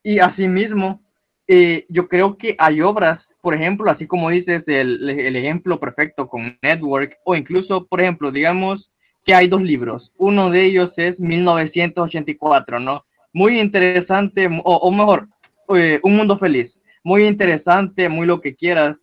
Y 0.02 0.18
asimismo, 0.18 1.02
eh, 1.46 1.86
yo 1.88 2.08
creo 2.08 2.36
que 2.36 2.56
hay 2.58 2.80
obras 2.80 3.28
por 3.40 3.54
ejemplo, 3.54 3.90
así 3.90 4.06
como 4.06 4.30
dices, 4.30 4.64
el, 4.66 5.08
el, 5.08 5.36
ejemplo 5.36 5.78
perfecto 5.78 6.28
con 6.28 6.58
Network, 6.60 7.16
o 7.24 7.36
incluso, 7.36 7.86
por 7.86 8.00
ejemplo, 8.00 8.30
digamos 8.30 8.90
que 9.24 9.34
hay 9.34 9.48
dos 9.48 9.62
libros. 9.62 10.12
Uno 10.18 10.50
de 10.50 10.64
ellos 10.64 10.92
es 10.96 11.18
1984, 11.18 12.80
¿no? 12.80 13.04
Muy 13.32 13.60
interesante, 13.60 14.48
o, 14.64 14.90
mejor, 14.90 15.28
eh, 15.74 16.00
Un 16.02 16.16
Mundo 16.16 16.38
Feliz. 16.38 16.74
Muy 17.04 17.24
interesante, 17.26 18.08
muy 18.08 18.26
lo 18.26 18.40
que 18.40 18.54
quieras. 18.54 18.96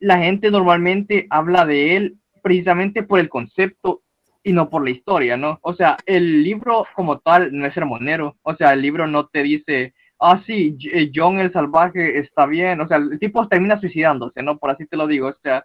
La 0.00 0.18
gente 0.18 0.50
normalmente 0.50 1.26
habla 1.30 1.64
de 1.64 1.96
él 1.96 2.18
precisamente 2.42 3.02
por 3.02 3.18
el 3.20 3.28
concepto 3.28 4.02
y 4.42 4.52
no 4.52 4.70
por 4.70 4.84
la 4.84 4.90
historia, 4.90 5.36
¿no? 5.36 5.58
O 5.62 5.74
sea, 5.74 5.96
el 6.06 6.42
libro 6.42 6.86
como 6.94 7.18
tal 7.18 7.50
no 7.52 7.66
es 7.66 7.74
sermonero. 7.74 8.36
O 8.42 8.54
sea, 8.54 8.72
el 8.72 8.82
libro 8.82 9.06
no 9.06 9.26
te 9.26 9.42
dice, 9.42 9.94
ah, 10.20 10.42
sí, 10.46 10.76
eh, 10.92 11.10
John 11.14 11.38
el 11.38 11.52
salvaje 11.52 12.18
está 12.18 12.46
bien, 12.46 12.80
o 12.80 12.88
sea, 12.88 12.98
el 12.98 13.18
tipo 13.18 13.46
termina 13.48 13.80
suicidándose, 13.80 14.42
¿no? 14.42 14.58
Por 14.58 14.70
así 14.70 14.86
te 14.86 14.96
lo 14.96 15.06
digo, 15.06 15.28
o 15.28 15.36
sea, 15.42 15.64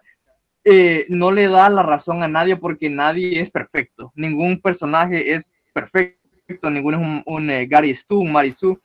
eh, 0.64 1.06
no 1.08 1.30
le 1.30 1.48
da 1.48 1.68
la 1.68 1.82
razón 1.82 2.22
a 2.22 2.28
nadie 2.28 2.56
porque 2.56 2.88
nadie 2.88 3.40
es 3.40 3.50
perfecto, 3.50 4.12
ningún 4.14 4.60
personaje 4.60 5.34
es 5.34 5.44
perfecto, 5.72 6.70
ninguno 6.70 6.98
es 6.98 7.22
un, 7.26 7.50
eh, 7.50 7.66
Gary 7.66 7.96
Stu, 7.96 8.20
un 8.20 8.32
Mary 8.32 8.54
Sue, 8.58 8.78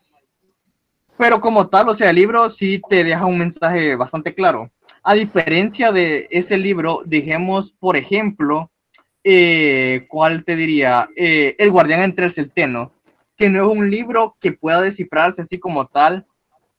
pero 1.18 1.40
como 1.42 1.68
tal, 1.68 1.90
o 1.90 1.98
sea, 1.98 2.10
el 2.10 2.16
libro 2.16 2.52
sí 2.52 2.82
te 2.90 3.04
deja 3.04 3.26
un 3.26 3.38
mensaje 3.38 3.96
bastante 3.96 4.34
claro. 4.34 4.72
A 5.04 5.14
diferencia 5.14 5.92
de 5.92 6.28
ese 6.30 6.58
libro, 6.58 7.02
dijemos, 7.06 7.72
por 7.80 7.98
ejemplo, 7.98 8.70
¿cuál 10.08 10.44
te 10.46 10.56
diría? 10.56 11.08
el 11.16 11.72
guardián 11.72 12.02
entre 12.02 12.26
el 12.26 12.36
centeno 12.36 12.94
que 13.40 13.50
no 13.50 13.66
es 13.66 13.78
un 13.78 13.90
libro 13.90 14.36
que 14.42 14.52
pueda 14.52 14.82
descifrarse 14.82 15.42
así 15.42 15.58
como 15.60 15.88
tal, 15.88 16.26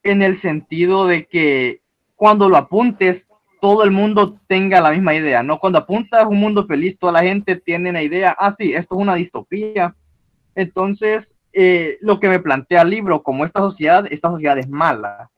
en 0.02 0.20
el 0.20 0.40
sentido 0.42 1.06
de 1.06 1.24
que 1.24 1.80
cuando 2.14 2.50
lo 2.50 2.58
apuntes, 2.58 3.22
todo 3.62 3.82
el 3.82 3.90
mundo 3.90 4.38
tenga 4.46 4.80
la 4.82 4.90
misma 4.90 5.14
idea, 5.14 5.42
¿no? 5.42 5.58
Cuando 5.58 5.78
apuntas 5.78 6.26
un 6.26 6.38
mundo 6.38 6.66
feliz, 6.66 6.98
toda 6.98 7.14
la 7.14 7.22
gente 7.22 7.56
tiene 7.56 7.92
la 7.92 8.02
idea, 8.02 8.36
ah, 8.38 8.54
sí, 8.58 8.74
esto 8.74 8.94
es 8.94 9.00
una 9.00 9.14
distopía. 9.14 9.94
Entonces, 10.54 11.26
eh, 11.54 11.96
lo 12.02 12.20
que 12.20 12.28
me 12.28 12.40
plantea 12.40 12.82
el 12.82 12.90
libro, 12.90 13.22
como 13.22 13.46
esta 13.46 13.60
sociedad, 13.60 14.06
esta 14.10 14.28
sociedad 14.28 14.58
es 14.58 14.68
mala. 14.68 15.30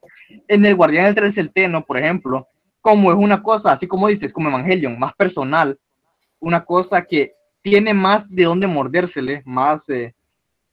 En 0.49 0.67
el 0.67 0.75
Guardián 0.75 1.15
del 1.15 1.35
Centeno, 1.35 1.85
por 1.85 1.99
ejemplo, 1.99 2.49
como 2.83 3.13
es 3.13 3.17
una 3.17 3.43
cosa, 3.43 3.73
así 3.73 3.87
como 3.87 4.09
dices, 4.09 4.33
como 4.33 4.49
Evangelion, 4.49 4.99
más 4.99 5.15
personal, 5.15 5.79
una 6.41 6.65
cosa 6.65 7.03
que 7.03 7.33
tiene 7.63 7.95
más 7.95 8.29
de 8.29 8.45
dónde 8.45 8.67
mordérsele, 8.67 9.43
más, 9.47 9.81
eh, 9.89 10.13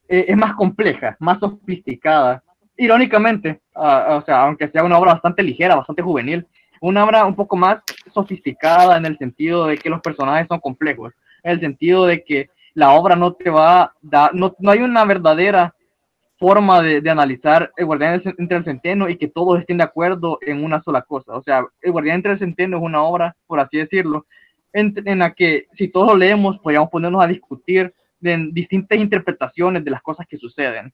eh, 0.10 0.26
es 0.28 0.36
más 0.36 0.56
compleja, 0.56 1.16
más 1.20 1.40
sofisticada. 1.40 2.44
Irónicamente, 2.76 3.62
o 3.74 4.24
sea, 4.26 4.44
aunque 4.44 4.70
sea 4.70 4.84
una 4.84 4.98
obra 4.98 5.14
bastante 5.14 5.44
ligera, 5.44 5.76
bastante 5.76 6.02
juvenil, 6.02 6.48
una 6.82 7.04
obra 7.04 7.26
un 7.26 7.36
poco 7.36 7.56
más 7.56 7.82
sofisticada 8.14 8.98
en 8.98 9.06
el 9.06 9.18
sentido 9.18 9.68
de 9.68 9.78
que 9.78 9.90
los 9.90 10.02
personajes 10.02 10.48
son 10.48 10.60
complejos, 10.60 11.14
en 11.44 11.52
el 11.52 11.60
sentido 11.60 12.06
de 12.06 12.24
que 12.24 12.50
la 12.74 12.92
obra 12.92 13.16
no 13.16 13.34
te 13.34 13.50
va 13.50 13.82
a 13.82 13.94
dar, 14.02 14.34
no, 14.34 14.56
no 14.60 14.72
hay 14.72 14.80
una 14.80 15.06
verdadera 15.06 15.76
forma 16.40 16.82
de, 16.82 17.08
analizar 17.10 17.72
el 17.76 17.86
guardián 17.86 18.22
entre 18.38 18.58
el 18.58 18.64
centeno 18.64 19.10
y 19.10 19.18
que 19.18 19.28
todos 19.28 19.60
estén 19.60 19.78
de 19.78 19.84
acuerdo 19.84 20.40
en 20.42 20.64
una 20.64 20.82
sola 20.82 21.02
cosa. 21.02 21.36
O 21.36 21.44
sea, 21.44 21.66
el 21.82 21.92
guardián 21.92 22.16
entre 22.16 22.32
el 22.32 22.40
centeno 22.40 22.78
es 22.78 22.84
una 22.84 23.04
obra, 23.04 23.36
por 23.46 23.60
así 23.60 23.78
decirlo, 23.78 24.26
en, 24.72 24.94
la 25.20 25.34
que 25.34 25.68
si 25.78 25.90
todos 25.90 26.18
leemos, 26.18 26.58
podríamos 26.60 26.90
ponernos 26.90 27.22
a 27.22 27.28
discutir 27.28 27.94
de 28.22 28.50
distintas 28.52 28.98
interpretaciones 28.98 29.84
de 29.84 29.92
las 29.92 30.02
cosas 30.02 30.26
que 30.28 30.38
suceden. 30.38 30.94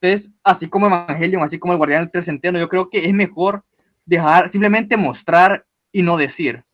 Entonces, 0.00 0.30
así 0.42 0.68
como 0.68 0.86
Evangelion, 0.86 1.44
así 1.44 1.58
como 1.58 1.72
el 1.72 1.78
Guardián 1.78 2.10
del 2.12 2.24
Centeno, 2.24 2.58
yo 2.58 2.68
creo 2.68 2.90
que 2.90 3.06
es 3.06 3.14
mejor 3.14 3.62
dejar, 4.04 4.50
simplemente 4.50 4.96
mostrar 4.96 5.64
y 5.92 6.02
no 6.02 6.16
decir. 6.16 6.64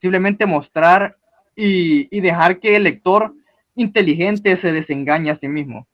Simplemente 0.00 0.46
mostrar 0.46 1.16
y 1.54 2.20
dejar 2.20 2.58
que 2.60 2.76
el 2.76 2.82
lector 2.82 3.32
inteligente 3.76 4.60
se 4.60 4.72
desengañe 4.72 5.30
a 5.30 5.38
sí 5.38 5.48
mismo. 5.48 5.86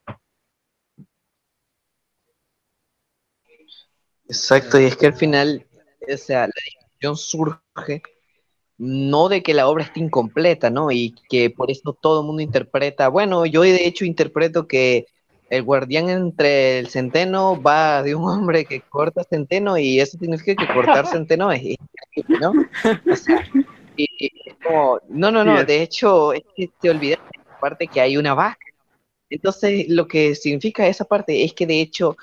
Exacto, 4.32 4.80
y 4.80 4.84
es 4.84 4.96
que 4.96 5.08
al 5.08 5.12
final, 5.12 5.66
o 6.10 6.16
sea, 6.16 6.46
la 6.46 6.54
discusión 6.64 7.16
surge 7.18 8.02
no 8.78 9.28
de 9.28 9.42
que 9.42 9.52
la 9.52 9.68
obra 9.68 9.84
esté 9.84 10.00
incompleta, 10.00 10.70
¿no? 10.70 10.90
Y 10.90 11.14
que 11.28 11.50
por 11.50 11.70
eso 11.70 11.92
todo 11.92 12.20
el 12.22 12.26
mundo 12.26 12.40
interpreta, 12.40 13.08
bueno, 13.08 13.44
yo 13.44 13.60
de 13.60 13.86
hecho 13.86 14.06
interpreto 14.06 14.66
que 14.66 15.04
el 15.50 15.64
guardián 15.64 16.08
entre 16.08 16.78
el 16.78 16.88
centeno 16.88 17.60
va 17.60 18.02
de 18.02 18.14
un 18.14 18.26
hombre 18.26 18.64
que 18.64 18.80
corta 18.80 19.22
centeno 19.22 19.76
y 19.76 20.00
eso 20.00 20.16
significa 20.18 20.54
que 20.66 20.72
cortar 20.72 21.06
centeno 21.12 21.52
es, 21.52 21.76
¿no? 22.40 22.54
O 23.12 23.16
sea, 23.16 23.46
y, 23.98 24.30
como, 24.64 24.98
no, 25.10 25.30
no, 25.30 25.44
no, 25.44 25.62
de 25.62 25.82
hecho 25.82 26.32
es 26.32 26.42
que 26.56 26.70
te 26.80 26.88
olvidas 26.88 27.18
de 27.30 27.38
la 27.44 27.60
parte 27.60 27.86
que 27.86 28.00
hay 28.00 28.16
una 28.16 28.32
vaca. 28.32 28.56
Entonces, 29.28 29.86
lo 29.90 30.08
que 30.08 30.34
significa 30.34 30.86
esa 30.86 31.04
parte 31.04 31.44
es 31.44 31.52
que 31.52 31.66
de 31.66 31.82
hecho 31.82 32.16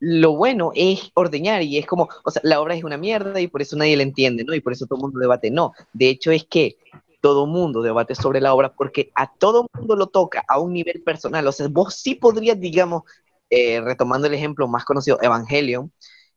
lo 0.00 0.36
bueno 0.36 0.70
es 0.74 1.10
ordeñar 1.14 1.62
y 1.62 1.78
es 1.78 1.86
como, 1.86 2.08
o 2.24 2.30
sea, 2.30 2.40
la 2.44 2.60
obra 2.60 2.74
es 2.74 2.84
una 2.84 2.96
mierda 2.96 3.40
y 3.40 3.48
por 3.48 3.62
eso 3.62 3.76
nadie 3.76 3.96
la 3.96 4.02
entiende, 4.04 4.44
¿no? 4.44 4.54
Y 4.54 4.60
por 4.60 4.72
eso 4.72 4.86
todo 4.86 4.98
el 4.98 5.02
mundo 5.02 5.18
debate. 5.18 5.50
No, 5.50 5.72
de 5.92 6.08
hecho 6.08 6.30
es 6.30 6.44
que 6.44 6.76
todo 7.20 7.46
mundo 7.46 7.82
debate 7.82 8.14
sobre 8.14 8.40
la 8.40 8.54
obra 8.54 8.72
porque 8.74 9.10
a 9.14 9.32
todo 9.32 9.66
mundo 9.74 9.96
lo 9.96 10.06
toca 10.06 10.44
a 10.46 10.60
un 10.60 10.72
nivel 10.72 11.02
personal. 11.02 11.46
O 11.46 11.52
sea, 11.52 11.68
vos 11.68 11.94
sí 11.94 12.14
podrías, 12.14 12.60
digamos, 12.60 13.02
eh, 13.50 13.80
retomando 13.80 14.26
el 14.28 14.34
ejemplo 14.34 14.68
más 14.68 14.84
conocido, 14.84 15.18
Evangelion, 15.22 15.92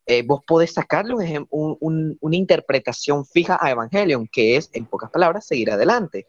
eh, 0.08 0.24
vos 0.24 0.42
podés 0.46 0.74
sacarle 0.74 1.14
un, 1.50 2.18
una 2.20 2.36
interpretación 2.36 3.26
fija 3.26 3.60
a 3.62 3.70
Evangelion, 3.70 4.28
que 4.28 4.58
es, 4.58 4.70
en 4.74 4.86
pocas 4.86 5.12
palabras, 5.12 5.46
seguir 5.46 5.72
adelante 5.72 6.26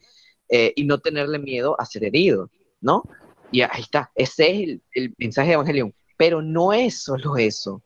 eh, 0.49 0.73
y 0.77 0.85
no 0.85 0.99
tenerle 0.99 1.39
miedo 1.39 1.81
a 1.81 1.87
ser 1.87 2.05
herido, 2.05 2.51
¿no? 2.81 3.05
Y 3.51 3.63
ahí 3.63 3.81
está, 3.81 4.11
ese 4.15 4.63
es 4.63 4.81
el 4.93 5.15
mensaje 5.19 5.49
de 5.49 5.55
Evangelion 5.55 5.95
pero 6.23 6.41
no 6.41 6.73
es 6.73 7.03
solo 7.03 7.37
eso, 7.37 7.83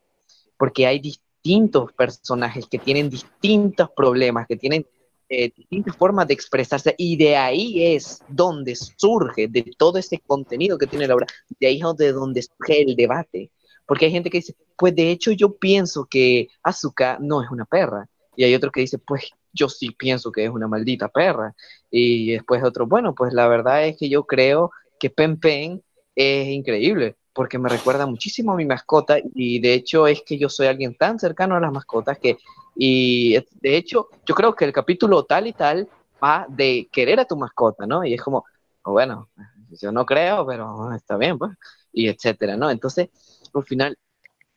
porque 0.58 0.86
hay 0.86 0.98
distintos 0.98 1.90
personajes 1.94 2.66
que 2.66 2.78
tienen 2.78 3.08
distintos 3.08 3.88
problemas, 3.96 4.46
que 4.46 4.58
tienen 4.58 4.86
eh, 5.30 5.50
distintas 5.56 5.96
formas 5.96 6.28
de 6.28 6.34
expresarse, 6.34 6.94
y 6.98 7.16
de 7.16 7.34
ahí 7.34 7.94
es 7.94 8.20
donde 8.28 8.76
surge, 8.76 9.48
de 9.48 9.72
todo 9.78 9.96
ese 9.96 10.18
contenido 10.18 10.76
que 10.76 10.86
tiene 10.86 11.08
la 11.08 11.14
obra, 11.14 11.26
de 11.58 11.66
ahí 11.66 11.80
es 11.80 11.96
de 11.96 12.12
donde 12.12 12.42
surge 12.42 12.82
el 12.82 12.94
debate. 12.94 13.50
Porque 13.86 14.04
hay 14.04 14.12
gente 14.12 14.28
que 14.28 14.36
dice, 14.36 14.54
pues 14.76 14.94
de 14.94 15.10
hecho 15.10 15.32
yo 15.32 15.56
pienso 15.56 16.04
que 16.04 16.48
Azuka 16.62 17.16
no 17.18 17.42
es 17.42 17.50
una 17.50 17.64
perra. 17.64 18.06
Y 18.36 18.44
hay 18.44 18.54
otro 18.54 18.70
que 18.70 18.82
dice, 18.82 18.98
pues 18.98 19.30
yo 19.54 19.70
sí 19.70 19.92
pienso 19.92 20.30
que 20.30 20.44
es 20.44 20.50
una 20.50 20.68
maldita 20.68 21.08
perra. 21.08 21.54
Y 21.90 22.32
después 22.32 22.62
otro, 22.62 22.86
bueno, 22.86 23.14
pues 23.14 23.32
la 23.32 23.48
verdad 23.48 23.86
es 23.86 23.96
que 23.96 24.10
yo 24.10 24.26
creo 24.26 24.72
que 25.00 25.08
Pen 25.08 25.40
Pen 25.40 25.82
es 26.14 26.48
increíble 26.48 27.16
porque 27.36 27.58
me 27.58 27.68
recuerda 27.68 28.06
muchísimo 28.06 28.52
a 28.52 28.56
mi 28.56 28.64
mascota 28.64 29.18
y 29.34 29.60
de 29.60 29.74
hecho 29.74 30.06
es 30.06 30.22
que 30.22 30.38
yo 30.38 30.48
soy 30.48 30.68
alguien 30.68 30.94
tan 30.96 31.18
cercano 31.18 31.54
a 31.54 31.60
las 31.60 31.70
mascotas 31.70 32.18
que, 32.18 32.38
y 32.74 33.34
de 33.60 33.76
hecho 33.76 34.08
yo 34.24 34.34
creo 34.34 34.54
que 34.54 34.64
el 34.64 34.72
capítulo 34.72 35.22
tal 35.24 35.46
y 35.46 35.52
tal 35.52 35.86
va 36.22 36.46
de 36.48 36.88
querer 36.90 37.20
a 37.20 37.26
tu 37.26 37.36
mascota, 37.36 37.86
¿no? 37.86 38.02
Y 38.06 38.14
es 38.14 38.22
como, 38.22 38.46
bueno, 38.82 39.28
yo 39.70 39.92
no 39.92 40.06
creo, 40.06 40.46
pero 40.46 40.94
está 40.94 41.18
bien, 41.18 41.36
pues, 41.36 41.52
y 41.92 42.08
etcétera, 42.08 42.56
¿no? 42.56 42.70
Entonces, 42.70 43.10
al 43.52 43.64
final, 43.64 43.98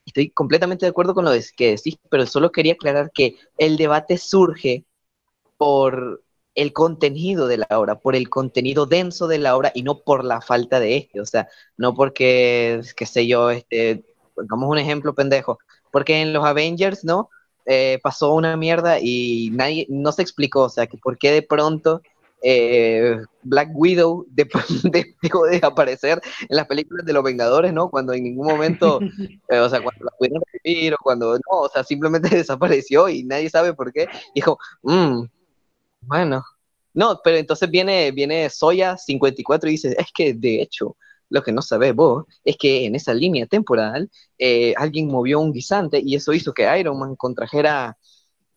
estoy 0.06 0.30
completamente 0.30 0.86
de 0.86 0.92
acuerdo 0.92 1.14
con 1.14 1.26
lo 1.26 1.32
que 1.58 1.72
decís, 1.72 1.98
pero 2.10 2.26
solo 2.26 2.50
quería 2.50 2.74
aclarar 2.74 3.12
que 3.14 3.36
el 3.58 3.76
debate 3.76 4.18
surge 4.18 4.86
por 5.58 6.24
el 6.62 6.74
contenido 6.74 7.48
de 7.48 7.58
la 7.58 7.68
obra, 7.72 8.00
por 8.00 8.16
el 8.16 8.30
contenido 8.30 8.86
denso 8.86 9.28
de 9.28 9.38
la 9.38 9.56
obra 9.56 9.72
y 9.74 9.84
no 9.84 10.02
por 10.02 10.26
la 10.26 10.42
falta 10.42 10.80
de 10.80 10.98
este, 10.98 11.22
o 11.22 11.26
sea, 11.26 11.48
no 11.78 11.94
porque, 11.96 12.82
qué 12.98 13.06
sé 13.06 13.28
yo, 13.28 13.50
este, 13.50 14.04
pongamos 14.36 14.70
un 14.70 14.78
ejemplo 14.78 15.16
pendejo, 15.16 15.60
porque 15.92 16.22
en 16.22 16.34
los 16.34 16.46
Avengers, 16.46 17.06
¿no? 17.06 17.30
Eh, 17.66 18.00
pasó 18.04 18.34
una 18.34 18.58
mierda 18.58 19.00
y 19.00 19.52
nadie, 19.54 19.86
no 19.90 20.12
se 20.12 20.22
explicó, 20.22 20.64
o 20.64 20.70
sea, 20.70 20.88
que 20.88 20.98
por 20.98 21.18
qué 21.18 21.32
de 21.32 21.44
pronto 21.44 22.02
eh, 22.42 23.18
Black 23.44 23.70
Widow 23.74 24.26
dejó 24.30 25.46
de, 25.46 25.60
aparecer 25.64 26.22
en 26.42 26.58
las 26.58 26.68
películas 26.68 27.06
de 27.06 27.14
los 27.14 27.24
Vengadores, 27.24 27.72
¿no? 27.72 27.90
Cuando 27.90 28.14
en 28.14 28.24
ningún 28.24 28.48
momento, 28.48 29.00
eh, 29.50 29.60
o 29.60 29.70
sea, 29.70 29.82
cuando 29.82 30.06
la 30.06 30.12
pudieron 30.18 30.44
revivir 30.52 30.94
o 30.94 30.98
cuando 31.02 31.36
no, 31.36 31.60
o 31.62 31.70
sea, 31.70 31.84
simplemente 31.84 32.30
desapareció 32.36 33.08
y 33.08 33.24
nadie 33.24 33.50
sabe 33.50 33.74
por 33.74 33.94
qué. 33.94 34.08
dijo, 34.36 34.60
mmm, 34.84 35.24
bueno, 36.02 36.44
No, 36.94 37.20
pero 37.24 37.38
entonces 37.38 37.70
viene, 37.70 38.12
viene 38.12 38.50
Soya 38.50 38.98
54 38.98 39.70
y 39.70 39.74
dice, 39.74 39.96
es 39.98 40.08
que 40.14 40.34
de 40.34 40.62
hecho, 40.62 40.98
lo 41.30 41.44
que 41.44 41.52
no 41.52 41.62
sabes 41.62 41.96
vos 41.96 42.26
es 42.44 42.58
que 42.58 42.86
en 42.86 42.96
esa 42.96 43.14
línea 43.14 43.46
temporal 43.46 44.10
eh, 44.38 44.74
alguien 44.78 45.08
movió 45.08 45.40
un 45.40 45.54
guisante 45.54 46.02
y 46.04 46.16
eso 46.16 46.34
hizo 46.34 46.54
que 46.54 46.80
Iron 46.80 47.00
Man 47.00 47.16
contrajera 47.16 47.98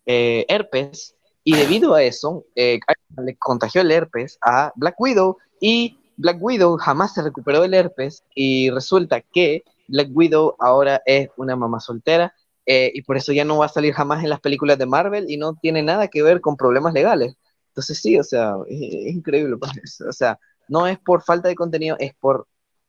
eh, 0.05 0.45
herpes 0.49 1.15
y 1.43 1.55
debido 1.55 1.93
a 1.93 2.03
eso 2.03 2.45
eh, 2.55 2.75
Iron 2.75 3.15
Man 3.15 3.25
le 3.27 3.35
contagió 3.37 3.81
el 3.81 3.91
herpes 3.91 4.37
a 4.41 4.73
Black 4.75 4.99
Widow 4.99 5.37
y 5.61 5.97
Black 6.17 6.37
Widow 6.41 6.77
jamás 6.77 7.13
se 7.13 7.21
recuperó 7.21 7.61
del 7.61 7.73
herpes 7.73 8.23
y 8.35 8.69
resulta 8.71 9.21
que 9.21 9.63
Black 9.87 10.09
Widow 10.11 10.55
ahora 10.59 11.01
es 11.05 11.29
una 11.37 11.55
mamá 11.55 11.79
soltera 11.79 12.33
eh, 12.65 12.91
y 12.93 13.01
por 13.01 13.17
eso 13.17 13.33
ya 13.33 13.43
no 13.43 13.57
va 13.57 13.65
a 13.65 13.69
salir 13.69 13.93
jamás 13.93 14.23
en 14.23 14.29
las 14.29 14.39
películas 14.39 14.77
de 14.77 14.85
Marvel 14.85 15.29
y 15.29 15.37
no 15.37 15.55
tiene 15.55 15.83
nada 15.83 16.07
que 16.07 16.23
ver 16.23 16.41
con 16.41 16.55
problemas 16.55 16.93
legales. 16.93 17.35
Entonces 17.69 17.99
sí, 17.99 18.17
o 18.17 18.23
sea, 18.23 18.55
es, 18.67 18.79
es 18.81 19.13
increíble. 19.13 19.57
pues, 19.57 20.01
O 20.07 20.13
sea, 20.13 20.39
no 20.67 20.87
es 20.87 20.99
por 20.99 21.23
falta 21.23 21.49
de 21.49 21.55
contenido, 21.55 21.95
es 21.99 22.13
por 22.15 22.47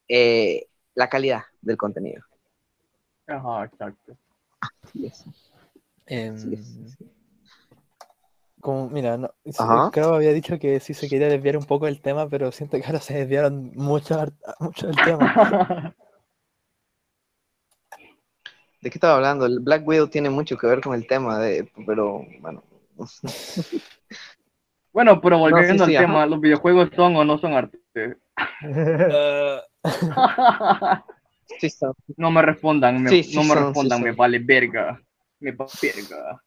eh, 0.08 0.66
la 0.94 1.08
calidad 1.08 1.42
del 1.60 1.76
contenido. 1.76 2.22
Ajá, 3.26 3.64
exacto. 3.64 4.16
Así 4.60 5.06
es. 5.06 5.24
Em, 6.06 6.34
Así 6.34 6.54
es. 6.54 6.98
como, 8.60 8.90
mira, 8.90 9.16
no, 9.16 9.30
creo 9.90 9.90
que 9.90 10.16
había 10.16 10.32
dicho 10.32 10.58
que 10.58 10.78
sí 10.80 10.94
se 10.94 11.08
quería 11.08 11.28
desviar 11.28 11.56
un 11.56 11.64
poco 11.64 11.86
del 11.86 12.00
tema, 12.00 12.28
pero 12.28 12.52
siento 12.52 12.78
que 12.78 12.84
ahora 12.84 13.00
se 13.00 13.14
desviaron 13.14 13.72
mucho, 13.74 14.22
mucho 14.60 14.86
del 14.86 14.96
tema. 14.96 15.94
¿De 18.84 18.90
qué 18.90 18.98
estaba 18.98 19.14
hablando? 19.14 19.46
El 19.46 19.60
Black 19.60 19.88
Widow 19.88 20.08
tiene 20.08 20.28
mucho 20.28 20.58
que 20.58 20.66
ver 20.66 20.82
con 20.82 20.92
el 20.94 21.06
tema, 21.06 21.38
de, 21.38 21.66
pero 21.86 22.22
bueno. 22.40 22.62
Bueno, 24.92 25.20
pero 25.20 25.38
volviendo 25.38 25.86
sí, 25.86 25.90
sí, 25.90 25.96
al 25.96 26.04
ajá. 26.04 26.12
tema, 26.12 26.26
¿los 26.26 26.40
videojuegos 26.40 26.90
son 26.94 27.16
o 27.16 27.24
no 27.24 27.38
son 27.38 27.54
arte? 27.54 27.80
Sí, 31.60 31.70
son. 31.70 31.92
no 32.16 32.30
me 32.30 32.42
respondan, 32.42 33.02
me- 33.02 33.10
Sí, 33.10 33.22
sí 33.22 33.36
no 33.36 33.42
me 33.42 33.48
son, 33.48 33.56
sí 33.56 33.64
respondan, 33.64 34.02
me 34.02 34.12
vale 34.12 34.38
verga. 34.38 35.00
Me 35.40 35.52
vale 35.52 35.70
verga. 35.82 36.42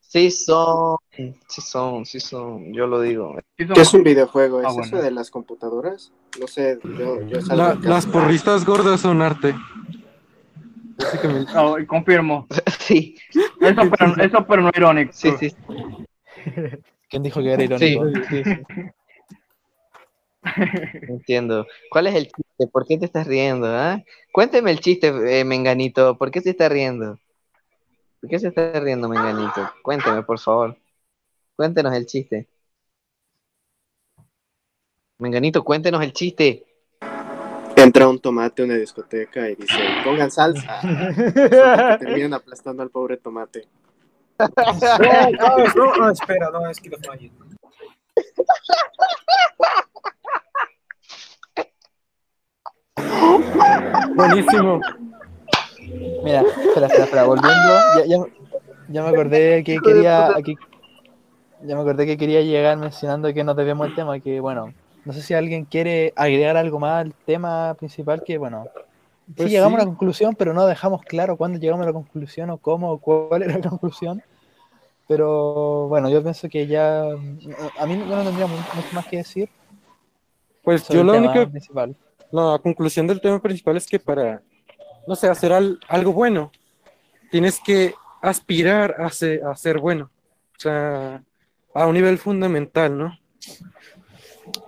Sí 0.00 0.30
son, 0.30 0.96
sí 1.12 1.60
son, 1.60 2.06
sí 2.06 2.20
son, 2.20 2.72
yo 2.72 2.86
lo 2.86 3.00
digo. 3.00 3.36
¿Qué 3.56 3.80
es 3.80 3.94
un 3.94 4.04
videojuego? 4.04 4.62
¿Es 4.62 4.76
Ah, 4.76 4.82
eso 4.84 4.96
de 4.98 5.10
las 5.10 5.30
computadoras? 5.30 6.12
No 6.40 6.46
sé, 6.46 6.78
yo, 6.98 7.22
yo 7.28 7.40
salgo 7.40 7.62
La- 7.62 7.78
las 7.82 8.06
porristas 8.06 8.64
gordas 8.64 9.00
son 9.00 9.20
arte. 9.20 9.54
Básicamente. 11.00 11.52
Ah, 11.54 11.74
confirmo. 11.86 12.46
Sí, 12.80 13.14
Eso 13.60 13.82
pero, 13.96 14.16
eso 14.20 14.46
pero 14.48 14.62
no 14.62 14.70
irónico. 14.74 15.12
sí, 15.12 15.30
sí. 15.38 15.54
¿Quién 17.08 17.22
dijo 17.22 17.40
que 17.40 17.52
era 17.52 17.62
irónico? 17.62 18.04
sí, 18.28 18.42
sí. 18.44 18.52
Entiendo. 21.08 21.66
¿Cuál 21.90 22.08
es 22.08 22.14
el 22.16 22.24
chiste? 22.24 22.66
¿Por 22.72 22.86
qué 22.86 22.98
te 22.98 23.04
estás 23.04 23.26
riendo? 23.26 23.66
ah? 23.68 24.02
Cuénteme 24.32 24.70
el 24.72 24.80
chiste, 24.80 25.08
eh, 25.08 25.44
Menganito. 25.44 26.16
¿Por 26.18 26.30
qué 26.30 26.40
se 26.40 26.50
está 26.50 26.68
riendo? 26.68 27.18
¿Por 28.20 28.30
qué 28.30 28.38
se 28.38 28.48
está 28.48 28.72
riendo, 28.80 29.08
Menganito? 29.08 29.70
Cuénteme, 29.82 30.22
por 30.22 30.38
favor. 30.40 30.76
Cuéntenos 31.56 31.94
el 31.94 32.06
chiste. 32.06 32.48
Menganito, 35.18 35.62
cuéntenos 35.62 36.02
el 36.02 36.12
chiste. 36.12 36.64
Entra 37.82 38.06
un 38.06 38.18
tomate 38.18 38.60
a 38.60 38.64
una 38.66 38.74
discoteca 38.74 39.48
y 39.48 39.54
dice, 39.54 39.78
pongan 40.04 40.30
salsa. 40.30 40.80
Que 40.82 42.04
terminan 42.04 42.34
aplastando 42.34 42.82
al 42.82 42.90
pobre 42.90 43.16
tomate. 43.16 43.66
No, 44.38 44.48
no, 44.48 45.64
no, 45.74 45.96
no, 45.96 46.10
espera, 46.10 46.50
no, 46.50 46.68
es 46.68 46.78
que 46.78 46.90
los 46.90 47.00
Magic. 47.08 47.32
Buenísimo. 54.14 54.80
Mira, 56.22 56.42
espera, 56.42 56.86
espera, 56.86 57.04
espera, 57.04 57.24
volviendo, 57.24 57.72
ya, 57.96 58.04
ya, 58.06 58.18
ya 58.88 59.02
me 59.02 59.08
acordé 59.08 59.64
que 59.64 59.78
quería, 59.78 60.36
aquí, 60.36 60.54
ya 61.62 61.76
me 61.76 61.80
acordé 61.80 62.04
que 62.04 62.18
quería 62.18 62.42
llegar 62.42 62.76
mencionando 62.76 63.32
que 63.32 63.42
nos 63.42 63.56
debemos 63.56 63.86
el 63.86 63.94
tema, 63.94 64.20
que 64.20 64.40
bueno, 64.40 64.74
no 65.04 65.12
sé 65.12 65.22
si 65.22 65.34
alguien 65.34 65.64
quiere 65.64 66.12
agregar 66.16 66.56
algo 66.56 66.78
más 66.78 67.00
al 67.06 67.14
tema 67.26 67.74
principal, 67.74 68.22
que 68.24 68.38
bueno, 68.38 68.68
Pues 69.36 69.48
sí 69.48 69.50
llegamos 69.50 69.76
sí. 69.78 69.82
a 69.82 69.84
la 69.84 69.90
conclusión, 69.90 70.34
pero 70.36 70.54
no 70.54 70.66
dejamos 70.66 71.02
claro 71.02 71.36
cuándo 71.36 71.58
llegamos 71.58 71.84
a 71.84 71.86
la 71.86 71.92
conclusión 71.92 72.50
o 72.50 72.58
cómo, 72.58 72.92
o 72.92 72.98
cuál 73.00 73.42
era 73.42 73.58
la 73.58 73.68
conclusión, 73.70 74.22
pero 75.08 75.88
bueno, 75.88 76.10
yo 76.10 76.22
pienso 76.22 76.48
que 76.48 76.66
ya, 76.66 77.02
a 77.02 77.86
mí 77.86 77.96
no 77.96 78.24
tendría 78.24 78.46
mu- 78.46 78.58
mucho 78.74 78.94
más 78.94 79.06
que 79.06 79.18
decir 79.18 79.48
Pues 80.62 80.88
yo 80.88 81.04
tema 81.10 81.18
única 81.18 81.46
principal. 81.50 81.96
La 82.32 82.58
conclusión 82.62 83.06
del 83.06 83.20
tema 83.20 83.40
principal 83.40 83.76
es 83.76 83.86
que 83.86 83.98
para, 83.98 84.42
no 85.06 85.16
sé, 85.16 85.28
hacer 85.28 85.52
al- 85.52 85.80
algo 85.88 86.12
bueno, 86.12 86.52
tienes 87.30 87.60
que 87.64 87.94
aspirar 88.22 88.96
a 89.00 89.10
ser, 89.10 89.44
a 89.44 89.56
ser 89.56 89.78
bueno. 89.78 90.10
O 90.56 90.60
sea, 90.60 91.22
a 91.74 91.86
un 91.86 91.94
nivel 91.94 92.18
fundamental, 92.18 92.96
¿no? 92.98 93.18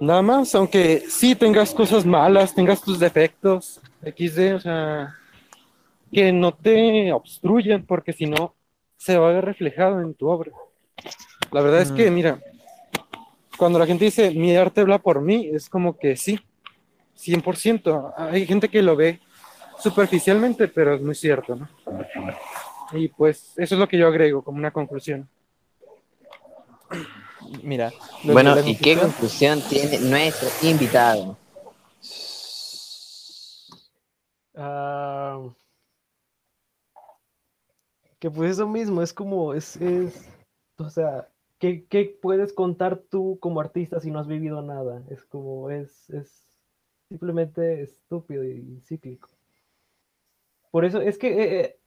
Nada 0.00 0.22
más, 0.22 0.54
aunque 0.54 1.04
sí 1.08 1.34
tengas 1.34 1.72
cosas 1.72 2.04
malas, 2.04 2.54
tengas 2.54 2.82
tus 2.82 2.98
defectos, 2.98 3.80
XD, 4.02 4.54
o 4.54 4.60
sea, 4.60 5.14
que 6.12 6.32
no 6.32 6.52
te 6.52 7.12
obstruyan, 7.12 7.84
porque 7.84 8.12
si 8.12 8.26
no, 8.26 8.54
se 8.96 9.16
va 9.16 9.30
a 9.30 9.32
ver 9.32 9.44
reflejado 9.44 10.00
en 10.00 10.14
tu 10.14 10.28
obra. 10.28 10.52
La 11.50 11.60
verdad 11.60 11.82
es 11.82 11.92
que, 11.92 12.10
mira, 12.10 12.40
cuando 13.56 13.78
la 13.78 13.86
gente 13.86 14.04
dice, 14.04 14.30
mi 14.30 14.56
arte 14.56 14.80
habla 14.80 14.98
por 14.98 15.20
mí, 15.20 15.50
es 15.52 15.68
como 15.68 15.96
que 15.96 16.16
sí, 16.16 16.38
100%. 17.16 18.14
Hay 18.16 18.46
gente 18.46 18.68
que 18.68 18.82
lo 18.82 18.96
ve 18.96 19.20
superficialmente, 19.78 20.68
pero 20.68 20.94
es 20.94 21.02
muy 21.02 21.14
cierto, 21.14 21.56
¿no? 21.56 21.68
Y 22.92 23.08
pues 23.08 23.52
eso 23.56 23.74
es 23.74 23.78
lo 23.78 23.88
que 23.88 23.98
yo 23.98 24.06
agrego 24.08 24.42
como 24.42 24.58
una 24.58 24.70
conclusión. 24.70 25.28
Mira, 27.62 27.92
lo- 28.24 28.32
Bueno, 28.32 28.54
¿y 28.66 28.76
qué 28.76 28.96
conclusión- 28.96 29.62
tiene 29.68 29.98
nuestro 30.00 30.48
invitado? 30.62 31.36
Ah, 34.54 35.40
que 38.18 38.30
pues 38.30 38.52
eso 38.52 38.68
mismo, 38.68 39.02
es 39.02 39.12
como, 39.12 39.54
es, 39.54 39.76
es, 39.78 40.28
o 40.76 40.88
sea, 40.88 41.28
¿qué, 41.58 41.84
qué 41.86 42.16
puedes 42.20 42.52
contar 42.52 42.98
tú 43.10 43.38
como 43.40 43.60
artista 43.60 44.00
si 44.00 44.10
no 44.10 44.20
has 44.20 44.26
vivido 44.28 44.62
nada? 44.62 45.02
Es 45.10 45.24
como, 45.24 45.70
es, 45.70 46.08
es 46.10 46.46
simplemente 47.08 47.82
estúpido 47.82 48.44
y 48.44 48.80
cíclico. 48.86 49.28
Por 50.70 50.84
eso 50.84 51.00
es 51.00 51.18
que 51.18 51.28
eh, 51.28 51.60
eh, 51.60 51.78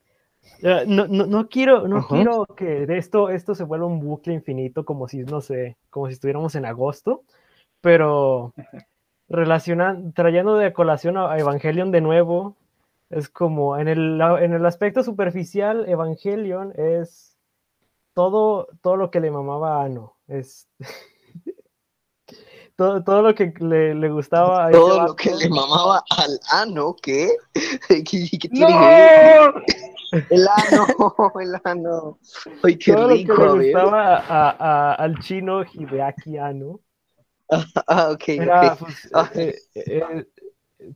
no, 0.87 1.07
no, 1.07 1.25
no 1.25 1.47
quiero, 1.49 1.87
no 1.87 1.97
Ajá. 1.97 2.15
quiero 2.15 2.45
que 2.55 2.85
de 2.85 2.97
esto, 2.97 3.29
esto 3.29 3.55
se 3.55 3.63
vuelva 3.63 3.85
un 3.85 3.99
bucle 3.99 4.33
infinito 4.33 4.85
como 4.85 5.07
si, 5.07 5.19
no 5.23 5.41
sé, 5.41 5.77
como 5.89 6.07
si 6.07 6.13
estuviéramos 6.13 6.55
en 6.55 6.65
agosto, 6.65 7.23
pero 7.81 8.53
relacionando, 9.29 10.11
trayendo 10.13 10.55
de 10.57 10.73
colación 10.73 11.17
a 11.17 11.37
Evangelion 11.37 11.91
de 11.91 12.01
nuevo, 12.01 12.55
es 13.09 13.29
como 13.29 13.77
en 13.77 13.87
el, 13.87 14.19
en 14.21 14.53
el 14.53 14.65
aspecto 14.65 15.03
superficial, 15.03 15.87
Evangelion 15.87 16.73
es 16.75 17.35
todo, 18.13 18.67
todo 18.81 18.95
lo 18.95 19.11
que 19.11 19.19
le 19.19 19.29
mamaba 19.29 19.81
a 19.81 19.85
Ano. 19.85 20.15
Es 20.27 20.67
todo, 22.75 23.03
todo 23.03 23.21
lo 23.21 23.35
que 23.35 23.53
le, 23.59 23.93
le 23.93 24.09
gustaba 24.09 24.65
a 24.65 24.71
Todo 24.71 25.07
lo 25.07 25.15
que 25.15 25.35
le 25.35 25.49
mamaba 25.49 26.03
al 26.17 26.39
ano, 26.51 26.95
¿qué? 27.01 27.35
¿Qué, 27.87 28.03
qué 28.03 28.49
tiene 28.49 28.73
¡No! 28.73 28.79
que 28.79 28.87
ver? 28.87 29.53
El 30.11 30.47
ano, 30.47 30.87
el 31.39 31.55
ano. 31.63 32.19
Ay, 32.63 32.77
qué 32.77 32.93
todo 32.93 33.09
rico, 33.09 33.33
lo 33.33 33.39
que 33.39 33.43
le 33.43 33.63
gustaba 33.63 34.17
a- 34.17 34.91
a- 34.91 34.93
al 34.95 35.19
chino 35.19 35.63
Hideaki 35.63 36.37
Anno. 36.37 36.79
Ah, 37.87 38.09
ok, 38.11 38.23
era 38.29 38.75
pues, 38.75 39.09
Ah, 39.13 39.29
eh, 39.35 39.55
eh, 39.75 40.25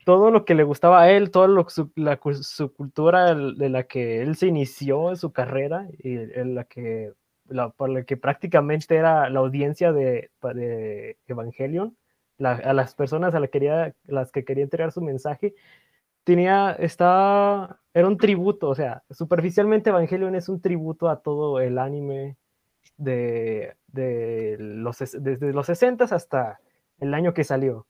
todo 0.05 0.31
lo 0.31 0.45
que 0.45 0.55
le 0.55 0.63
gustaba 0.63 1.01
a 1.01 1.11
él, 1.11 1.31
toda 1.31 1.47
lo, 1.47 1.67
su, 1.69 1.91
la, 1.95 2.19
su 2.41 2.73
cultura 2.73 3.33
de 3.35 3.69
la 3.69 3.83
que 3.83 4.21
él 4.21 4.35
se 4.35 4.47
inició 4.47 5.09
en 5.09 5.17
su 5.17 5.31
carrera 5.31 5.87
y 5.99 6.15
en 6.17 6.55
la 6.55 6.63
que, 6.65 7.13
la, 7.47 7.69
por 7.69 7.89
la 7.89 8.03
que 8.03 8.17
prácticamente 8.17 8.95
era 8.95 9.29
la 9.29 9.39
audiencia 9.39 9.91
de, 9.93 10.31
de 10.55 11.17
Evangelion, 11.27 11.97
la- 12.37 12.53
a 12.53 12.73
las 12.73 12.95
personas 12.95 13.33
a 13.35 13.39
la 13.39 13.47
quería, 13.47 13.93
las 14.05 14.31
que 14.31 14.43
quería 14.45 14.63
entregar 14.63 14.91
su 14.91 15.01
mensaje, 15.01 15.55
tenía, 16.29 16.77
era 17.91 18.07
un 18.07 18.17
tributo, 18.17 18.69
o 18.69 18.75
sea, 18.75 19.01
superficialmente 19.09 19.89
Evangelion 19.89 20.35
es 20.35 20.47
un 20.47 20.61
tributo 20.61 21.09
a 21.09 21.23
todo 21.23 21.59
el 21.59 21.79
anime 21.79 22.37
de, 22.97 23.75
de 23.87 24.55
los, 24.59 24.99
desde 24.99 25.53
los 25.53 25.65
60 25.65 26.03
hasta 26.03 26.59
el 26.99 27.15
año 27.15 27.33
que 27.33 27.43
salió. 27.43 27.87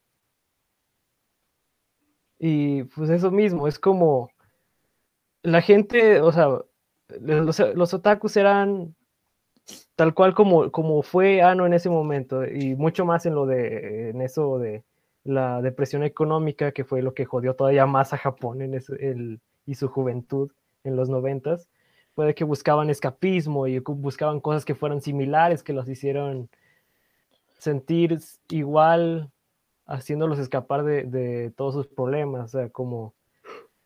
Y 2.38 2.84
pues 2.84 3.10
eso 3.10 3.30
mismo, 3.30 3.68
es 3.68 3.78
como 3.78 4.30
la 5.42 5.60
gente, 5.60 6.22
o 6.22 6.32
sea, 6.32 6.48
los, 7.20 7.58
los 7.74 7.92
otakus 7.92 8.38
eran 8.38 8.96
tal 9.96 10.14
cual 10.14 10.32
como, 10.32 10.72
como 10.72 11.02
fue 11.02 11.42
Ano 11.42 11.66
en 11.66 11.74
ese 11.74 11.90
momento, 11.90 12.46
y 12.46 12.74
mucho 12.74 13.04
más 13.04 13.26
en 13.26 13.34
lo 13.34 13.44
de, 13.44 14.08
en 14.10 14.22
eso 14.22 14.58
de 14.58 14.82
la 15.30 15.62
depresión 15.62 16.02
económica, 16.02 16.72
que 16.72 16.84
fue 16.84 17.02
lo 17.02 17.14
que 17.14 17.24
jodió 17.24 17.54
todavía 17.54 17.86
más 17.86 18.12
a 18.12 18.18
Japón 18.18 18.62
en 18.62 18.74
ese- 18.74 19.38
y 19.66 19.74
su 19.74 19.88
juventud 19.88 20.50
en 20.84 20.96
los 20.96 21.08
noventas, 21.08 21.68
puede 22.14 22.34
que 22.34 22.44
buscaban 22.44 22.90
escapismo 22.90 23.66
y 23.66 23.78
buscaban 23.78 24.40
cosas 24.40 24.64
que 24.64 24.74
fueran 24.74 25.00
similares, 25.00 25.62
que 25.62 25.72
los 25.72 25.88
hicieron 25.88 26.50
sentir 27.58 28.18
igual, 28.48 29.30
haciéndolos 29.86 30.38
escapar 30.38 30.84
de, 30.84 31.52
todos 31.56 31.74
sus 31.74 31.86
problemas, 31.86 32.54
o 32.54 32.58
sea, 32.58 32.68
como, 32.70 33.14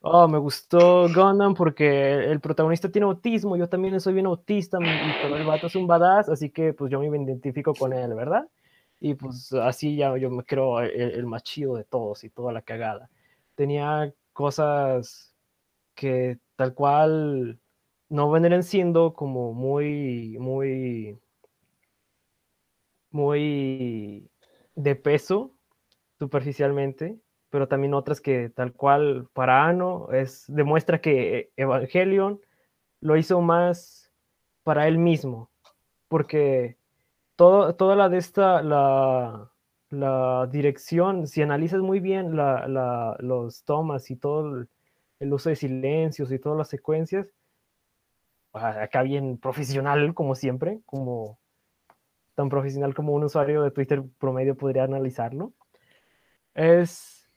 oh, 0.01 0.29
me 0.29 0.39
gustó 0.39 1.09
Gundam 1.15 1.55
porque 1.55 2.25
el 2.25 2.41
protagonista 2.41 2.89
tiene 2.89 3.07
autismo, 3.07 3.57
yo 3.57 3.69
también 3.69 4.01
soy 4.01 4.15
bien 4.15 4.27
autista, 4.27 4.79
pero 5.23 5.37
el 5.37 5.47
vato 5.47 5.67
es 5.67 5.77
un 5.77 5.87
badass, 5.87 6.29
así 6.29 6.51
que 6.51 6.73
pues 6.73 6.91
yo 6.91 7.01
me 7.01 7.07
identifico 7.07 7.75
con 7.75 7.93
él, 7.93 8.15
¿verdad? 8.15 8.47
Y 9.07 9.17
pues 9.17 9.53
así 9.53 9.97
ya 9.97 10.17
yo 10.17 10.31
me 10.31 10.45
creo 10.45 10.81
el, 10.81 10.91
el 10.99 11.27
más 11.27 11.43
chido 11.43 11.77
de 11.77 11.85
todos 11.85 12.25
y 12.25 12.31
toda 12.31 12.55
la 12.55 12.63
cagada. 12.63 13.11
Tenía 13.55 14.15
cosas 14.33 15.37
que 15.95 16.39
tal 16.57 16.73
cual 16.73 17.61
no 18.09 18.31
vendrían 18.31 18.63
siendo 18.63 19.13
como 19.13 19.53
muy, 19.53 20.39
muy, 20.39 21.19
muy 23.11 24.31
de 24.75 24.97
peso 24.97 25.55
superficialmente, 26.19 27.21
pero 27.51 27.69
también 27.69 27.93
otras 27.93 28.23
que 28.23 28.49
tal 28.49 28.73
cual 28.73 29.29
para 29.35 29.67
Ano 29.67 30.09
es, 30.13 30.47
demuestra 30.49 31.03
que 31.03 31.53
Evangelion 31.57 32.41
lo 33.03 33.19
hizo 33.19 33.43
más 33.43 34.11
para 34.63 34.89
él 34.89 34.97
mismo, 34.97 35.51
porque 36.09 36.79
todo, 37.37 37.75
toda 37.77 37.97
la 37.97 38.09
de 38.09 38.19
esta, 38.19 38.63
la, 38.63 39.51
la 39.91 40.49
dirección, 40.51 41.27
si 41.27 41.43
analizas 41.43 41.81
muy 41.81 42.01
bien 42.01 42.37
la, 42.37 42.69
la- 42.69 43.17
los 43.21 43.65
tomas 43.65 44.11
y 44.11 44.17
todo 44.17 44.67
el, 45.21 45.33
uso 45.33 45.49
de 45.51 45.57
silencios 45.57 46.31
y 46.33 46.39
todas 46.39 46.59
las 46.59 46.69
secuencias, 46.69 47.27
acá 48.53 49.03
bien 49.03 49.39
profesional 49.39 50.15
como 50.15 50.35
siempre, 50.35 50.81
como 50.87 51.39
tan 52.35 52.49
profesional 52.49 52.95
como 52.95 53.13
un 53.15 53.25
usuario 53.25 53.63
de 53.63 53.71
Twitter 53.71 54.03
promedio 54.19 54.57
podría 54.57 54.85
analizarlo. 54.85 55.53
Es 56.55 57.29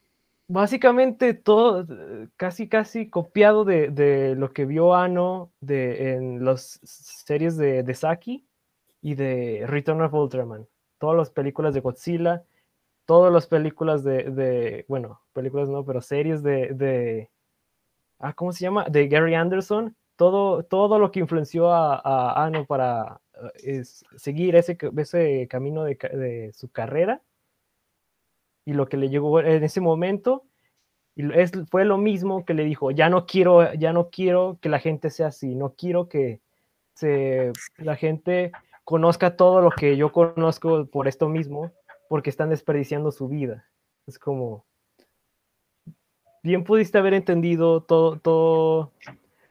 básicamente 0.48 1.34
todo, 1.34 1.86
casi 2.38 2.70
casi 2.70 3.10
copiado 3.10 3.66
de, 3.66 3.90
de 3.90 4.36
lo 4.36 4.54
que 4.54 4.66
vio 4.66 4.96
Ano 4.96 5.52
de, 5.60 6.14
en 6.14 6.46
las 6.46 6.80
series 6.84 7.58
de, 7.58 7.84
de 7.84 7.94
Saki 7.96 8.48
y 9.02 9.16
de 9.16 9.64
Return 9.68 10.02
of 10.02 10.14
Ultraman. 10.14 10.68
Todas 11.00 11.18
las 11.18 11.30
películas 11.30 11.74
de 11.74 11.82
Godzilla, 11.82 12.44
todas 13.06 13.32
las 13.32 13.48
películas 13.48 14.04
de, 14.04 14.24
de- 14.32 14.86
bueno, 14.88 15.22
películas 15.34 15.70
no, 15.70 15.86
pero 15.86 16.02
series 16.02 16.44
de, 16.44 16.74
de 16.74 17.30
ah, 18.20 18.34
¿cómo 18.34 18.52
se 18.52 18.62
llama? 18.64 18.86
De 18.90 19.08
Gary 19.08 19.36
Anderson, 19.36 19.96
todo, 20.16 20.64
todo 20.64 21.00
lo 21.00 21.12
que 21.12 21.20
influenció 21.20 21.72
a, 21.72 21.96
a 22.04 22.46
Ano 22.46 22.66
para 22.66 23.22
eh, 23.64 23.80
es 23.80 24.04
seguir 24.16 24.56
ese, 24.56 24.78
ese 24.98 25.48
camino 25.48 25.84
de, 25.84 25.96
de 25.96 26.52
su 26.54 26.70
carrera 26.70 27.22
y 28.66 28.74
lo 28.74 28.90
que 28.90 28.98
le 28.98 29.10
llegó 29.10 29.40
en 29.40 29.64
ese 29.64 29.80
momento 29.80 30.44
es, 31.16 31.52
fue 31.72 31.86
lo 31.86 31.98
mismo 31.98 32.46
que 32.46 32.54
le 32.54 32.64
dijo, 32.64 32.92
ya 32.92 33.10
no 33.10 33.26
quiero, 33.26 33.74
ya 33.74 33.94
no 33.94 34.10
quiero 34.10 34.58
que 34.62 34.70
la 34.70 34.80
gente 34.80 35.10
sea 35.10 35.28
así, 35.28 35.56
no 35.56 35.74
quiero 35.76 36.10
que 36.10 36.42
se, 36.94 37.54
la 37.78 37.96
gente 37.96 38.52
conozca 38.88 39.36
todo 39.36 39.60
lo 39.60 39.70
que 39.70 39.98
yo 39.98 40.14
conozco 40.14 40.86
por 40.86 41.10
esto 41.10 41.28
mismo, 41.28 41.74
porque 42.08 42.30
están 42.30 42.50
desperdiciando 42.50 43.12
su 43.12 43.28
vida. 43.28 43.66
Es 44.06 44.18
como, 44.18 44.66
bien 46.42 46.64
pudiste 46.64 46.98
haber 46.98 47.14
entendido 47.14 47.84
todo, 47.84 48.18
todo 48.18 48.94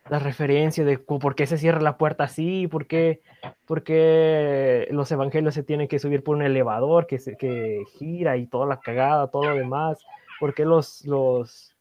la 0.08 0.20
referencia 0.20 0.86
de 0.86 0.96
por 0.96 1.34
qué 1.34 1.46
se 1.46 1.58
cierra 1.58 1.82
la 1.82 1.98
puerta 1.98 2.24
así, 2.24 2.66
por 2.66 2.86
qué, 2.86 3.20
por 3.66 3.82
qué 3.82 4.88
los 4.90 5.12
evangelios 5.12 5.52
se 5.52 5.62
tienen 5.62 5.86
que 5.86 5.98
subir 5.98 6.24
por 6.24 6.36
un 6.36 6.42
elevador 6.42 7.06
que, 7.06 7.18
se, 7.18 7.36
que 7.36 7.84
gira 7.98 8.38
y 8.38 8.46
toda 8.46 8.64
la 8.64 8.80
cagada, 8.80 9.30
todo 9.30 9.50
lo 9.50 9.54
demás, 9.54 10.02
por 10.40 10.54
qué 10.54 10.64
los, 10.64 11.04
los 11.04 11.76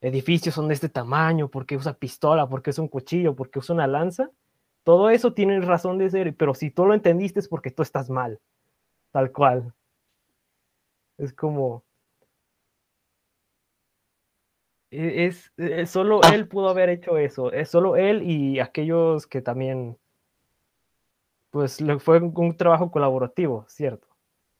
edificios 0.00 0.56
son 0.56 0.66
de 0.66 0.74
este 0.74 0.88
tamaño, 0.88 1.46
por 1.46 1.66
qué 1.66 1.76
usa 1.76 1.92
pistola, 1.92 2.48
por 2.48 2.62
qué 2.62 2.70
es 2.70 2.80
un 2.80 2.88
cuchillo, 2.88 3.36
por 3.36 3.48
qué 3.48 3.60
usa 3.60 3.76
una 3.76 3.86
lanza. 3.86 4.28
Todo 4.86 5.10
eso 5.10 5.32
tiene 5.32 5.60
razón 5.62 5.98
de 5.98 6.08
ser, 6.10 6.36
pero 6.36 6.54
si 6.54 6.70
tú 6.70 6.86
lo 6.86 6.94
entendiste 6.94 7.40
es 7.40 7.48
porque 7.48 7.72
tú 7.72 7.82
estás 7.82 8.08
mal, 8.08 8.38
tal 9.10 9.32
cual. 9.32 9.74
Es 11.18 11.32
como, 11.32 11.82
e- 14.92 15.26
es, 15.26 15.52
es- 15.56 15.90
solo 15.90 16.20
él 16.32 16.46
pudo 16.46 16.68
haber 16.68 16.88
hecho 16.88 17.18
eso, 17.18 17.50
es 17.50 17.68
solo 17.68 17.96
él 17.96 18.22
y 18.22 18.60
aquellos 18.60 19.26
que 19.26 19.42
también, 19.42 19.98
pues 21.50 21.78
fue 21.98 22.20
un, 22.20 22.56
trabajo 22.56 22.92
colaborativo, 22.92 23.64
cierto. 23.68 24.06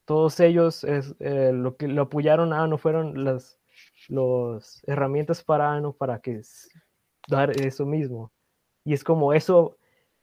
Todos 0.07 0.41
ellos 0.41 0.83
es, 0.83 1.15
eh, 1.21 1.53
lo 1.55 1.77
que 1.77 1.87
lo 1.87 2.03
apoyaron 2.03 2.53
a 2.53 2.65
Ano 2.65 2.79
fueron 2.79 3.23
las 3.25 3.61
los 4.09 4.83
herramientas 4.89 5.45
para 5.45 5.73
Ano 5.73 5.93
para 5.93 6.19
que 6.21 6.43
dar 7.29 7.61
eso 7.61 7.87
mismo. 7.87 8.33
Y 8.85 8.93
es 8.95 9.05
como 9.05 9.33
eso, 9.33 9.77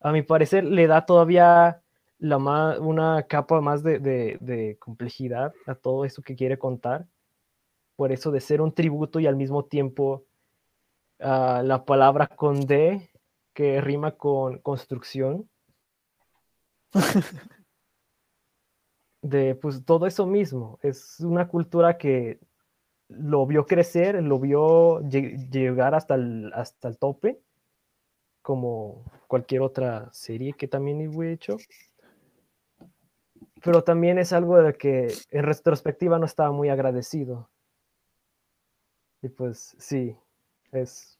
a 0.04 0.12
mi 0.12 0.22
parecer, 0.22 0.64
le 0.66 0.88
da 0.88 1.06
todavía 1.06 1.82
la 2.20 2.38
una 2.80 3.24
capa 3.24 3.62
más 3.62 3.84
de, 3.84 4.00
de- 4.00 4.38
de 4.42 4.78
complejidad 4.80 5.54
a 5.66 5.76
todo 5.76 6.06
eso 6.06 6.22
que 6.22 6.36
quiere 6.36 6.58
contar 6.58 7.06
por 7.96 8.12
eso 8.12 8.32
de 8.32 8.42
ser 8.42 8.62
un 8.62 8.74
tributo 8.74 9.20
y 9.20 9.28
al 9.28 9.36
mismo 9.36 9.66
tiempo 9.66 10.26
ah, 11.20 11.62
la 11.64 11.86
palabra 11.86 12.28
con 12.28 12.62
D 12.66 13.10
que 13.54 13.82
rima 13.82 14.12
con 14.14 14.60
construcción. 14.60 15.50
de 19.22 19.56
pues 19.56 19.86
todo 19.86 20.06
eso 20.06 20.26
mismo. 20.26 20.80
Es 20.82 21.20
una 21.22 21.48
cultura 21.48 21.98
que 21.98 22.40
lo 23.10 23.46
vio 23.46 23.66
crecer, 23.66 24.22
lo 24.24 24.40
vio 24.40 25.02
lle- 25.02 25.50
llegar 25.50 25.96
hasta 25.96 26.16
el, 26.16 26.52
hasta 26.54 26.88
el 26.90 26.98
tope, 26.98 27.40
como 28.44 29.04
cualquier 29.28 29.62
otra 29.62 30.10
serie 30.14 30.54
que 30.54 30.68
también 30.68 31.02
he 31.02 31.32
hecho. 31.32 31.58
Pero 33.64 33.84
también 33.84 34.20
es 34.20 34.34
algo 34.34 34.62
de 34.62 34.74
que 34.74 35.08
en 35.32 35.44
retrospectiva 35.44 36.20
no 36.20 36.26
estaba 36.26 36.52
muy 36.52 36.70
agradecido. 36.70 37.50
Y 39.24 39.30
pues 39.30 39.76
sí, 39.80 40.16
es, 40.72 41.18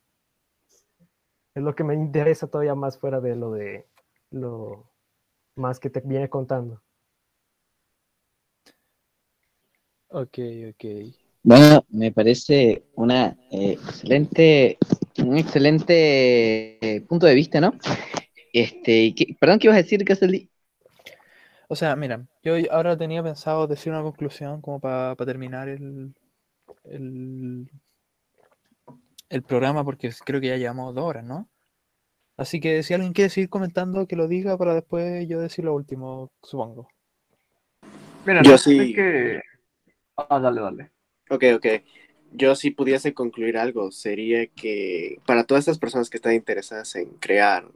es 1.56 1.64
lo 1.64 1.74
que 1.74 1.86
me 1.86 1.96
interesa 1.96 2.48
todavía 2.48 2.76
más 2.76 3.00
fuera 3.00 3.22
de 3.22 3.36
lo 3.36 3.52
de 3.52 3.88
lo 4.30 4.92
más 5.56 5.80
que 5.80 5.90
te 5.90 6.02
viene 6.02 6.30
contando. 6.30 6.82
Ok, 10.10 10.38
ok. 10.70 10.86
Bueno, 11.46 11.86
me 11.90 12.12
parece 12.12 12.86
una 12.96 13.36
eh, 13.52 13.74
excelente, 13.74 14.78
un 15.20 15.38
excelente 15.38 16.96
eh, 16.98 17.02
punto 17.02 17.26
de 17.26 17.36
vista, 17.36 17.62
¿no? 17.62 17.74
Este, 18.54 19.14
qué- 19.16 19.36
perdón, 19.40 19.60
¿qué 19.60 19.68
ibas 19.68 19.80
a 19.80 19.84
decir, 19.84 20.04
Castelli? 20.06 20.50
O 21.68 21.76
sea, 21.76 21.96
mira, 21.96 22.26
yo 22.44 22.54
ahora 22.72 22.98
tenía 22.98 23.24
pensado 23.24 23.68
decir 23.68 23.92
una 23.92 24.02
conclusión 24.02 24.62
como 24.62 24.80
para 24.80 25.16
terminar 25.18 25.68
el, 25.70 26.14
el, 26.86 27.70
el 29.30 29.44
programa, 29.44 29.84
porque 29.84 30.12
creo 30.26 30.40
que 30.40 30.48
ya 30.48 30.58
llevamos 30.58 30.96
dos 30.96 31.04
horas, 31.04 31.26
¿no? 31.26 31.50
Así 32.38 32.60
que 32.62 32.84
si 32.84 32.94
alguien 32.94 33.14
quiere 33.14 33.30
seguir 33.32 33.50
comentando, 33.50 34.08
que 34.08 34.16
lo 34.16 34.28
diga 34.28 34.58
para 34.58 34.76
después 34.76 35.28
yo 35.30 35.40
decir 35.42 35.66
lo 35.66 35.76
último, 35.76 36.32
supongo. 36.44 36.88
Mira, 38.26 38.44
Yo 38.44 38.52
no 38.52 38.58
sé 38.58 38.74
sí. 38.74 38.94
que... 38.96 39.42
Ah, 40.18 40.40
dale, 40.40 40.62
dale. 40.62 40.92
Ok, 41.30 41.44
ok. 41.56 41.66
Yo 42.36 42.56
si 42.56 42.72
pudiese 42.72 43.14
concluir 43.14 43.58
algo, 43.58 43.92
sería 43.92 44.48
que 44.48 45.20
para 45.26 45.44
todas 45.44 45.64
estas 45.64 45.80
personas 45.80 46.10
que 46.10 46.18
están 46.18 46.34
interesadas 46.34 46.96
en 46.96 47.10
crear, 47.20 47.68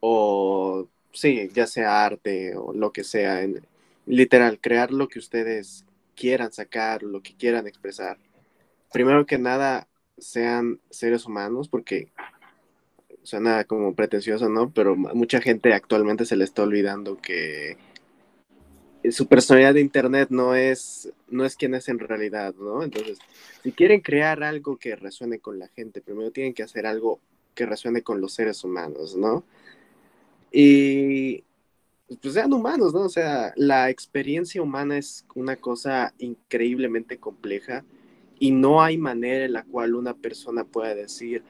o 0.00 0.88
sí, 1.12 1.48
ya 1.54 1.66
sea 1.66 2.04
arte 2.04 2.54
o 2.56 2.72
lo 2.72 2.92
que 2.92 3.04
sea, 3.04 3.42
en, 3.42 3.64
literal, 4.06 4.60
crear 4.60 4.90
lo 4.92 5.08
que 5.08 5.18
ustedes 5.18 5.84
quieran 6.14 6.52
sacar, 6.52 7.02
lo 7.02 7.22
que 7.22 7.34
quieran 7.34 7.66
expresar. 7.66 8.18
Primero 8.92 9.26
que 9.26 9.38
nada, 9.38 9.88
sean 10.18 10.80
seres 10.90 11.26
humanos, 11.26 11.68
porque 11.68 12.08
suena 13.22 13.64
como 13.64 13.94
pretencioso, 13.94 14.48
¿no? 14.48 14.70
Pero 14.70 14.96
mucha 14.96 15.40
gente 15.40 15.72
actualmente 15.72 16.24
se 16.26 16.36
le 16.36 16.44
está 16.44 16.62
olvidando 16.62 17.20
que 17.20 17.76
su 19.10 19.26
personalidad 19.26 19.74
de 19.74 19.80
internet 19.80 20.28
no 20.30 20.54
es, 20.54 21.12
no 21.28 21.44
es 21.44 21.56
quien 21.56 21.74
es 21.74 21.88
en 21.88 21.98
realidad, 21.98 22.54
¿no? 22.54 22.82
Entonces, 22.82 23.18
si 23.62 23.72
quieren 23.72 24.00
crear 24.00 24.42
algo 24.42 24.76
que 24.76 24.94
resuene 24.94 25.38
con 25.38 25.58
la 25.58 25.68
gente, 25.68 26.00
primero 26.00 26.30
tienen 26.30 26.54
que 26.54 26.62
hacer 26.62 26.86
algo 26.86 27.18
que 27.54 27.66
resuene 27.66 28.02
con 28.02 28.20
los 28.20 28.34
seres 28.34 28.62
humanos, 28.64 29.16
¿no? 29.16 29.44
Y 30.52 31.44
pues 32.20 32.34
sean 32.34 32.52
humanos, 32.52 32.92
¿no? 32.92 33.02
O 33.02 33.08
sea, 33.08 33.52
la 33.56 33.90
experiencia 33.90 34.62
humana 34.62 34.98
es 34.98 35.24
una 35.34 35.56
cosa 35.56 36.14
increíblemente 36.18 37.18
compleja 37.18 37.84
y 38.38 38.50
no 38.50 38.82
hay 38.82 38.98
manera 38.98 39.44
en 39.44 39.52
la 39.52 39.64
cual 39.64 39.94
una 39.94 40.14
persona 40.14 40.64
pueda 40.64 40.94
decir, 40.94 41.42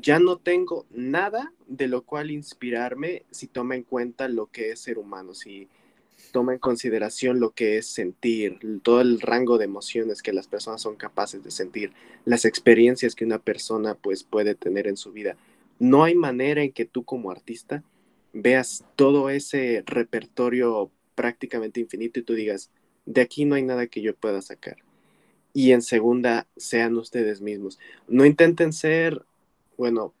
ya 0.00 0.18
no 0.18 0.38
tengo 0.38 0.86
nada 0.90 1.52
de 1.66 1.88
lo 1.88 2.02
cual 2.02 2.30
inspirarme 2.30 3.24
si 3.30 3.46
toma 3.46 3.76
en 3.76 3.82
cuenta 3.82 4.28
lo 4.28 4.46
que 4.46 4.70
es 4.70 4.80
ser 4.80 4.98
humano, 4.98 5.34
si 5.34 5.68
toma 6.30 6.52
en 6.52 6.58
consideración 6.58 7.40
lo 7.40 7.50
que 7.50 7.78
es 7.78 7.86
sentir, 7.86 8.58
todo 8.82 9.00
el 9.00 9.20
rango 9.20 9.58
de 9.58 9.64
emociones 9.64 10.22
que 10.22 10.32
las 10.32 10.46
personas 10.46 10.80
son 10.80 10.96
capaces 10.96 11.42
de 11.42 11.50
sentir, 11.50 11.92
las 12.24 12.44
experiencias 12.44 13.14
que 13.14 13.24
una 13.24 13.38
persona 13.38 13.94
pues 13.94 14.22
puede 14.22 14.54
tener 14.54 14.86
en 14.86 14.96
su 14.96 15.12
vida. 15.12 15.36
No 15.78 16.04
hay 16.04 16.14
manera 16.14 16.62
en 16.62 16.72
que 16.72 16.84
tú 16.84 17.04
como 17.04 17.30
artista 17.30 17.82
veas 18.32 18.84
todo 18.96 19.30
ese 19.30 19.82
repertorio 19.86 20.90
prácticamente 21.14 21.80
infinito 21.80 22.20
y 22.20 22.22
tú 22.22 22.34
digas, 22.34 22.70
de 23.04 23.20
aquí 23.20 23.44
no 23.44 23.54
hay 23.54 23.62
nada 23.62 23.86
que 23.86 24.00
yo 24.00 24.14
pueda 24.14 24.40
sacar. 24.42 24.76
Y 25.52 25.72
en 25.72 25.82
segunda, 25.82 26.46
sean 26.56 26.96
ustedes 26.96 27.40
mismos. 27.40 27.78
No 28.08 28.24
intenten 28.24 28.72
ser, 28.72 29.24
bueno, 29.76 30.14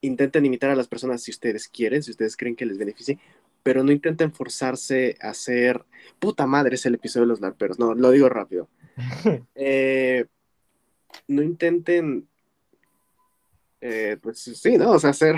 intenten 0.00 0.44
imitar 0.46 0.70
a 0.70 0.76
las 0.76 0.88
personas 0.88 1.22
si 1.22 1.30
ustedes 1.30 1.68
quieren, 1.68 2.02
si 2.02 2.10
ustedes 2.10 2.36
creen 2.36 2.56
que 2.56 2.66
les 2.66 2.78
beneficie, 2.78 3.18
pero 3.62 3.82
no 3.84 3.92
intenten 3.92 4.32
forzarse 4.32 5.16
a 5.20 5.34
ser, 5.34 5.84
puta 6.18 6.46
madre, 6.46 6.74
es 6.76 6.86
el 6.86 6.94
episodio 6.94 7.26
de 7.26 7.28
los 7.28 7.40
larperos, 7.40 7.78
no, 7.78 7.94
lo 7.94 8.10
digo 8.10 8.28
rápido. 8.28 8.68
Eh, 9.54 10.26
no 11.26 11.42
intenten, 11.42 12.28
eh, 13.80 14.16
pues 14.20 14.40
sí, 14.40 14.76
¿no? 14.76 14.92
O 14.92 14.98
sea, 14.98 15.12
ser 15.12 15.36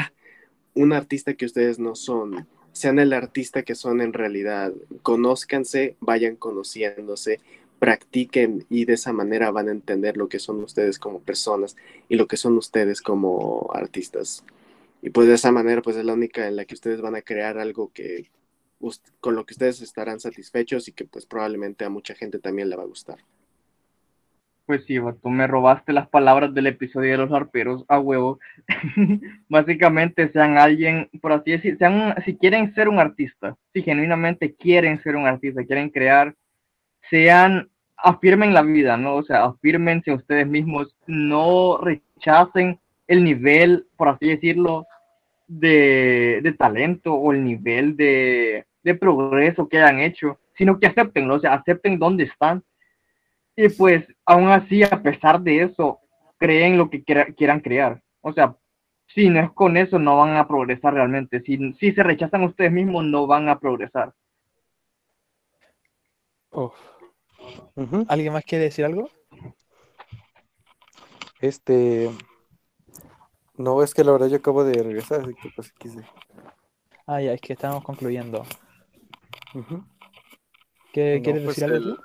un 0.75 0.93
artista 0.93 1.35
que 1.35 1.47
ustedes 1.47 1.79
no 1.79 1.95
son, 1.95 2.47
sean 2.73 2.99
el 2.99 3.13
artista 3.13 3.63
que 3.63 3.75
son 3.75 4.01
en 4.01 4.13
realidad, 4.13 4.73
conózcanse, 5.03 5.97
vayan 6.01 6.37
conociéndose, 6.37 7.41
practiquen 7.79 8.65
y 8.71 8.85
de 8.85 8.95
esa 8.95 9.13
manera 9.13 9.51
van 9.51 9.69
a 9.69 9.73
entender 9.73 10.17
lo 10.17 10.29
que 10.29 10.39
son 10.39 10.63
ustedes 10.63 10.99
como 10.99 11.21
personas 11.21 11.77
y 12.09 12.17
lo 12.17 12.27
que 12.27 12.37
son 12.37 12.57
ustedes 12.57 13.03
como 13.03 13.71
artistas. 13.75 14.45
Y 15.03 15.11
pues 15.11 15.27
de 15.27 15.35
esa 15.35 15.51
manera 15.51 15.83
pues 15.83 15.97
es 15.97 16.05
la 16.05 16.15
única 16.15 16.47
en 16.47 16.57
la 16.57 16.65
que 16.65 16.75
ustedes 16.75 17.01
van 17.01 17.17
a 17.17 17.23
crear 17.23 17.59
algo 17.59 17.93
que 17.93 18.31
con 19.21 19.37
lo 19.37 19.45
que 19.45 19.55
ustedes 19.55 19.81
estarán 19.81 20.19
satisfechos 20.19 20.89
y 20.89 20.93
que 20.93 21.05
pues 21.05 21.27
probablemente 21.27 21.85
a 21.85 21.91
mucha 21.91 22.15
gente 22.15 22.39
también 22.39 22.71
le 22.71 22.77
va 22.77 22.83
a 22.83 22.87
gustar. 22.87 23.19
Pues 24.67 24.85
sí, 24.87 24.97
tú 25.23 25.29
me 25.29 25.47
robaste 25.47 25.93
las 25.93 26.09
palabras 26.09 26.55
del 26.55 26.69
episodio 26.69 27.13
de 27.13 27.19
los 27.19 27.33
arperos 27.33 27.85
a 27.89 27.99
huevo. 27.99 28.39
Básicamente 29.49 30.31
sean 30.33 30.57
alguien, 30.57 31.11
por 31.21 31.33
así 31.33 31.51
decir, 31.51 31.77
sean, 31.79 32.15
si 32.25 32.37
quieren 32.37 32.73
ser 32.75 32.89
un 32.89 32.99
artista, 32.99 33.57
si 33.73 33.83
genuinamente 33.83 34.55
quieren 34.55 35.03
ser 35.03 35.17
un 35.17 35.27
artista, 35.27 35.65
quieren 35.65 35.91
crear, 35.91 36.35
sean, 37.11 37.71
afirmen 37.97 38.55
la 38.55 38.63
vida, 38.63 38.97
¿no? 38.97 39.17
O 39.17 39.25
sea, 39.25 39.45
afirmense 39.45 40.13
ustedes 40.13 40.47
mismos, 40.47 40.97
no 41.07 41.79
rechacen 41.79 42.79
el 43.07 43.25
nivel, 43.25 43.87
por 43.97 44.09
así 44.09 44.29
decirlo, 44.29 44.87
de, 45.47 46.41
de 46.43 46.53
talento 46.53 47.15
o 47.15 47.33
el 47.33 47.45
nivel 47.45 47.97
de, 47.97 48.67
de, 48.83 48.95
progreso 48.95 49.69
que 49.69 49.79
hayan 49.79 50.01
hecho, 50.01 50.39
sino 50.57 50.79
que 50.79 50.87
acepten, 50.87 51.31
o 51.31 51.39
sea, 51.39 51.55
acepten 51.55 51.99
dónde 51.99 52.25
están. 52.25 52.63
Y 53.55 53.69
pues, 53.69 54.05
aún 54.25 54.49
así, 54.49 54.83
a 54.83 55.03
pesar 55.03 55.41
de 55.41 55.63
eso, 55.63 56.01
creen 56.39 56.79
lo 56.79 56.89
que 56.89 57.03
quieran 57.05 57.61
crear. 57.61 58.03
O 58.23 58.33
sea, 58.33 58.57
si 59.09 59.29
no 59.29 59.41
es 59.41 59.51
con 59.53 59.77
eso, 59.77 59.99
no 59.99 60.17
van 60.17 60.37
a 60.37 60.49
progresar 60.49 60.95
realmente. 60.95 61.43
Si, 61.43 61.73
si 61.75 61.93
se 61.93 62.03
rechazan 62.03 62.45
ustedes 62.45 62.73
mismos, 62.73 63.05
no 63.05 63.27
van 63.27 63.49
a 63.49 63.59
progresar. 63.59 64.15
¿Alguien 68.09 68.33
más 68.33 68.45
quiere 68.45 68.65
decir 68.65 68.85
algo? 68.85 69.11
Este, 71.41 72.11
no, 73.57 73.83
es 73.83 73.95
que 73.95 74.05
la 74.05 74.13
verdad 74.13 74.29
yo 74.29 74.37
acabo 74.37 74.65
de 74.65 74.83
regresar, 74.83 75.21
así 75.23 75.35
que 75.35 75.51
pues 75.55 75.73
quise. 75.73 76.05
Ah, 77.07 77.21
ya, 77.21 77.33
es 77.33 77.41
que 77.41 77.53
estábamos 77.53 77.85
concluyendo. 77.85 78.45
¿Qué 80.93 81.21
quieres 81.23 81.45
pues, 81.45 81.57
decir 81.57 81.73
algo? 81.73 81.97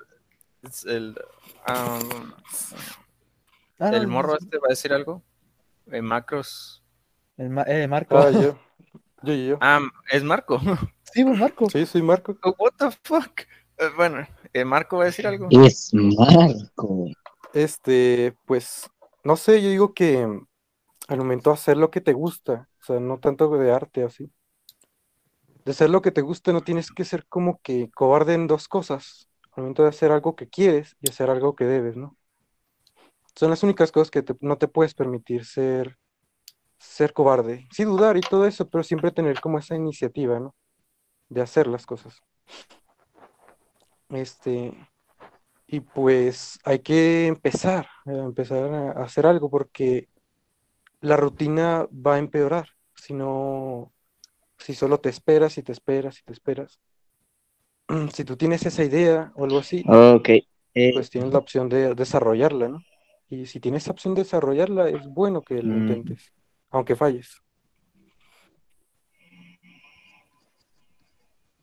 El, 0.84 0.90
el, 0.90 1.18
um, 1.68 2.32
Ah, 3.80 3.90
el 3.90 4.08
no, 4.08 4.12
morro 4.14 4.30
no, 4.32 4.38
este 4.38 4.58
va 4.58 4.66
a 4.66 4.70
decir 4.70 4.92
algo. 4.92 5.22
En 5.86 6.04
macros. 6.04 6.82
El 7.36 7.50
ma- 7.50 7.62
eh, 7.62 7.86
Marco. 7.86 8.18
Ah, 8.18 8.30
yo. 8.30 8.58
Yo, 9.22 9.34
yo, 9.34 9.48
yo. 9.50 9.58
Ah, 9.60 9.80
es 10.10 10.22
Marco. 10.22 10.60
Sí, 11.12 11.24
pues 11.24 11.38
Marco. 11.38 11.70
Sí, 11.70 11.86
soy 11.86 12.02
Marco. 12.02 12.36
Oh, 12.42 12.54
What 12.58 12.72
the 12.78 12.90
fuck. 13.02 13.40
Eh, 13.78 13.88
Bueno, 13.96 14.26
eh, 14.52 14.64
Marco 14.64 14.98
va 14.98 15.04
a 15.04 15.06
decir 15.06 15.26
algo. 15.26 15.48
Es 15.50 15.90
Marco. 15.94 17.06
Este, 17.54 18.36
pues, 18.44 18.90
no 19.24 19.36
sé, 19.36 19.62
yo 19.62 19.70
digo 19.70 19.94
que 19.94 20.28
al 21.08 21.18
momento 21.18 21.50
hacer 21.50 21.76
lo 21.78 21.90
que 21.90 22.02
te 22.02 22.12
gusta, 22.12 22.68
o 22.80 22.84
sea, 22.84 23.00
no 23.00 23.18
tanto 23.18 23.48
de 23.56 23.72
arte 23.72 24.04
así. 24.04 24.30
De 25.64 25.72
hacer 25.72 25.90
lo 25.90 26.02
que 26.02 26.12
te 26.12 26.20
gusta 26.20 26.52
no 26.52 26.60
tienes 26.60 26.90
que 26.92 27.04
ser 27.04 27.26
como 27.26 27.60
que 27.62 27.90
cobarde 27.90 28.34
en 28.34 28.46
dos 28.46 28.68
cosas. 28.68 29.30
Al 29.52 29.62
momento 29.62 29.82
de 29.82 29.88
hacer 29.88 30.12
algo 30.12 30.36
que 30.36 30.48
quieres 30.48 30.96
y 31.00 31.10
hacer 31.10 31.30
algo 31.30 31.56
que 31.56 31.64
debes, 31.64 31.96
¿no? 31.96 32.16
Son 33.34 33.50
las 33.50 33.62
únicas 33.62 33.90
cosas 33.90 34.10
que 34.10 34.22
no 34.40 34.58
te 34.58 34.68
puedes 34.68 34.94
permitir 34.94 35.44
ser, 35.46 35.96
ser 36.78 37.12
cobarde. 37.14 37.66
Sí, 37.72 37.84
dudar 37.84 38.16
y 38.18 38.20
todo 38.20 38.46
eso, 38.46 38.68
pero 38.68 38.84
siempre 38.84 39.10
tener 39.10 39.40
como 39.40 39.58
esa 39.58 39.76
iniciativa, 39.76 40.38
¿no? 40.38 40.54
De 41.30 41.40
hacer 41.40 41.66
las 41.66 41.86
cosas. 41.86 42.22
Este, 44.10 44.74
y 45.66 45.80
pues 45.80 46.58
hay 46.64 46.80
que 46.80 47.26
empezar, 47.26 47.88
eh, 48.06 48.18
empezar 48.18 48.72
a 48.72 49.02
hacer 49.02 49.26
algo 49.26 49.50
porque 49.50 50.08
la 51.00 51.16
rutina 51.16 51.86
va 51.92 52.14
a 52.16 52.18
empeorar. 52.18 52.68
Si 52.94 53.14
no, 53.14 53.92
si 54.58 54.74
solo 54.74 54.98
te 55.00 55.08
esperas 55.08 55.56
y 55.58 55.62
te 55.62 55.72
esperas 55.72 56.18
y 56.20 56.22
te 56.24 56.32
esperas. 56.32 56.80
Si 58.12 58.24
tú 58.24 58.36
tienes 58.36 58.66
esa 58.66 58.84
idea 58.84 59.32
o 59.34 59.44
algo 59.44 59.58
así, 59.58 59.82
Ok. 59.86 60.28
eh, 60.74 60.92
pues 60.92 61.10
tienes 61.10 61.32
la 61.32 61.38
opción 61.38 61.68
de 61.68 61.94
desarrollarla, 61.94 62.68
¿no? 62.68 62.82
Y 63.30 63.46
si 63.46 63.60
tienes 63.60 63.86
la 63.86 63.92
opción 63.92 64.14
de 64.14 64.22
desarrollarla, 64.24 64.88
es 64.88 65.06
bueno 65.06 65.42
que 65.42 65.62
lo 65.62 65.74
Mm. 65.74 65.80
intentes, 65.80 66.32
aunque 66.70 66.96
falles. 66.96 67.42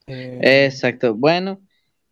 Eh, 0.08 0.66
Exacto. 0.66 1.16
Bueno, 1.16 1.62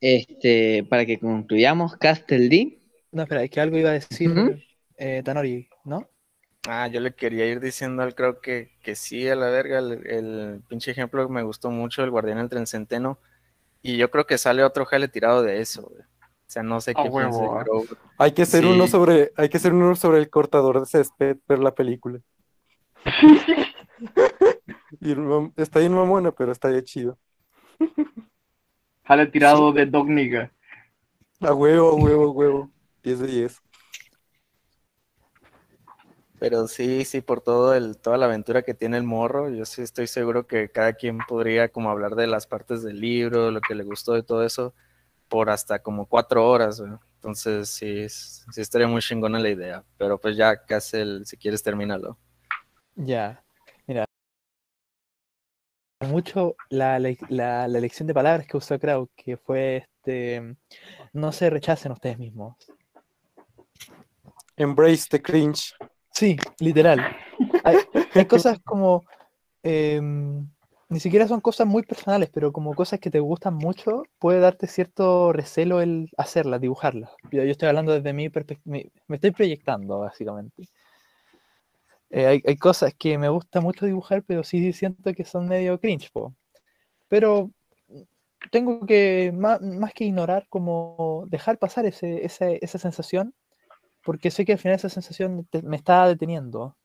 este, 0.02 0.84
para 0.90 1.06
que 1.06 1.20
concluyamos, 1.20 1.96
Castle 1.98 2.50
D. 2.50 2.80
no, 3.12 3.24
espera, 3.24 3.44
es 3.44 3.50
que 3.52 3.62
algo 3.62 3.78
iba 3.78 3.92
a 3.92 3.94
decir 3.94 4.66
eh, 4.98 5.22
Tanori, 5.24 5.68
¿no? 5.86 6.10
Ah, 6.68 6.88
yo 6.88 7.02
le 7.02 7.14
quería 7.14 7.46
ir 7.46 7.60
diciendo 7.60 8.04
al 8.04 8.16
creo 8.16 8.40
que, 8.40 8.72
que 8.82 8.96
sí, 8.96 9.28
a 9.28 9.36
la 9.36 9.48
verga, 9.50 9.80
el, 9.80 10.08
el 10.08 10.62
pinche 10.70 10.92
ejemplo 10.92 11.28
que 11.28 11.34
me 11.34 11.44
gustó 11.44 11.70
mucho, 11.72 12.04
el 12.04 12.10
guardián 12.12 12.38
del 12.38 12.50
tren 12.50 12.68
centeno. 12.68 13.20
Y 13.82 13.98
yo 13.98 14.10
creo 14.10 14.26
que 14.26 14.38
sale 14.38 14.64
otro 14.64 14.86
jale 14.86 15.10
tirado 15.10 15.44
de 15.44 15.60
eso, 15.60 15.82
güey. 15.84 16.02
O 16.02 16.54
sea, 16.54 16.64
no 16.64 16.80
sé 16.80 16.94
qué 16.94 17.02
piensa 17.02 17.44
huevo, 17.44 17.60
Crow. 17.60 17.86
Hay 18.18 18.32
que 18.32 18.44
hacer 18.44 18.64
Sí. 18.64 18.70
uno 18.70 18.88
sobre, 18.88 19.32
hay 19.36 19.50
que 19.50 19.58
hacer 19.58 19.74
uno 19.74 19.96
sobre 19.96 20.20
el 20.20 20.30
cortador 20.30 20.80
de 20.80 20.86
césped, 20.86 21.38
ver 21.48 21.60
la 21.60 21.74
película. 21.76 22.20
Y 25.02 25.16
está 25.58 25.80
bien 25.80 25.94
mamona, 25.94 26.32
pero 26.32 26.52
está 26.52 26.70
bien 26.70 26.84
chido. 26.84 27.18
Jale 29.06 29.26
tirado 29.28 29.72
de 29.74 29.86
Dog 29.86 30.08
Nigga. 30.10 30.52
A 31.42 31.54
huevo, 31.54 31.90
a 31.90 31.96
huevo, 31.96 32.24
a 32.26 32.32
huevo. 32.32 32.72
10 33.04 33.20
de 33.20 33.28
10. 33.28 33.62
Pero 36.44 36.68
sí, 36.68 37.06
sí, 37.06 37.22
por 37.22 37.40
todo 37.40 37.74
el, 37.74 37.98
toda 37.98 38.18
la 38.18 38.26
aventura 38.26 38.64
que 38.64 38.74
tiene 38.74 38.98
el 38.98 39.04
morro, 39.04 39.50
yo 39.50 39.64
sí 39.64 39.82
estoy 39.82 40.08
seguro 40.08 40.46
que 40.46 40.68
cada 40.68 40.92
quien 40.92 41.20
podría 41.20 41.70
como 41.70 41.90
hablar 41.90 42.16
de 42.16 42.28
las 42.28 42.48
partes 42.48 42.84
del 42.84 43.00
libro, 43.00 43.50
lo 43.50 43.62
que 43.62 43.76
le 43.76 43.86
gustó 43.86 44.12
de 44.12 44.24
todo 44.24 44.44
eso, 44.44 44.74
por 45.30 45.50
hasta 45.50 45.80
como 45.80 46.06
cuatro 46.06 46.46
horas, 46.46 46.82
güey. 46.82 46.92
Entonces 47.16 47.70
sí, 47.70 48.10
sí 48.10 48.60
estaría 48.60 48.90
muy 48.90 49.00
chingona 49.00 49.40
la 49.40 49.52
idea. 49.52 49.86
Pero 49.98 50.18
pues 50.18 50.36
ya, 50.36 50.66
casi 50.66 50.98
el, 50.98 51.26
si 51.26 51.38
quieres 51.38 51.64
termínalo. 51.64 52.18
Ya, 52.98 53.42
mira. 53.88 54.04
Mucho 56.02 56.58
la, 56.70 57.00
la 57.00 57.66
elección 57.68 58.06
de 58.06 58.14
palabras 58.14 58.46
que 58.48 58.58
usó 58.58 58.78
Kraut, 58.78 59.10
que 59.16 59.38
fue 59.38 59.78
este, 59.78 60.58
no 61.14 61.32
se 61.32 61.50
rechacen 61.50 61.94
ustedes 61.94 62.20
mismos. 62.20 62.58
Embrace 64.58 65.08
the 65.10 65.22
cringe. 65.22 65.74
Sí, 66.14 66.38
literal. 66.60 67.00
Hay, 67.64 68.26
cosas 68.28 68.60
como, 68.64 69.04
em, 69.64 70.48
ni 70.90 71.00
siquiera 71.00 71.28
son 71.28 71.42
cosas 71.42 71.66
muy 71.66 71.84
personales, 71.84 72.30
pero 72.32 72.54
como 72.54 72.76
cosas 72.76 73.00
que 73.00 73.10
te 73.10 73.20
gustan 73.20 73.56
mucho, 73.56 74.04
puede 74.20 74.40
darte 74.40 74.68
cierto 74.68 75.34
recelo 75.34 75.82
el 75.82 76.10
hacerlas, 76.18 76.62
dibujarlas. 76.62 77.12
Yo, 77.32 77.44
yo 77.44 77.52
estoy 77.52 77.70
hablando 77.70 77.94
desde 77.94 78.14
mi 78.14 78.30
perspectiva, 78.30 78.78
me 79.08 79.16
estoy 79.16 79.32
proyectando, 79.32 80.00
básicamente. 80.00 80.68
Eh, 82.12 82.28
hay, 82.28 82.44
hay 82.46 82.58
cosas 82.58 82.94
que 82.94 83.18
me 83.18 83.28
gusta 83.30 83.60
mucho 83.60 83.88
dibujar, 83.88 84.24
pero 84.24 84.44
sí 84.44 84.72
siento 84.72 85.14
que 85.14 85.26
son 85.26 85.48
medio 85.48 85.80
cringe, 85.80 86.12
po. 86.12 86.36
Pero 87.10 87.50
tengo 88.52 88.86
que, 88.86 89.32
más, 89.36 89.62
más 89.62 89.94
que 89.94 90.06
ignorar, 90.06 90.46
como 90.50 91.26
dejar 91.28 91.58
pasar 91.58 91.88
ese, 91.88 92.24
ese- 92.24 92.60
esa 92.62 92.78
sensación, 92.78 93.34
porque 94.04 94.32
sé 94.32 94.46
que 94.46 94.54
al 94.54 94.60
final 94.60 94.76
esa 94.76 94.90
sensación 94.90 95.48
me 95.64 95.76
está 95.78 96.08
deteniendo. 96.08 96.76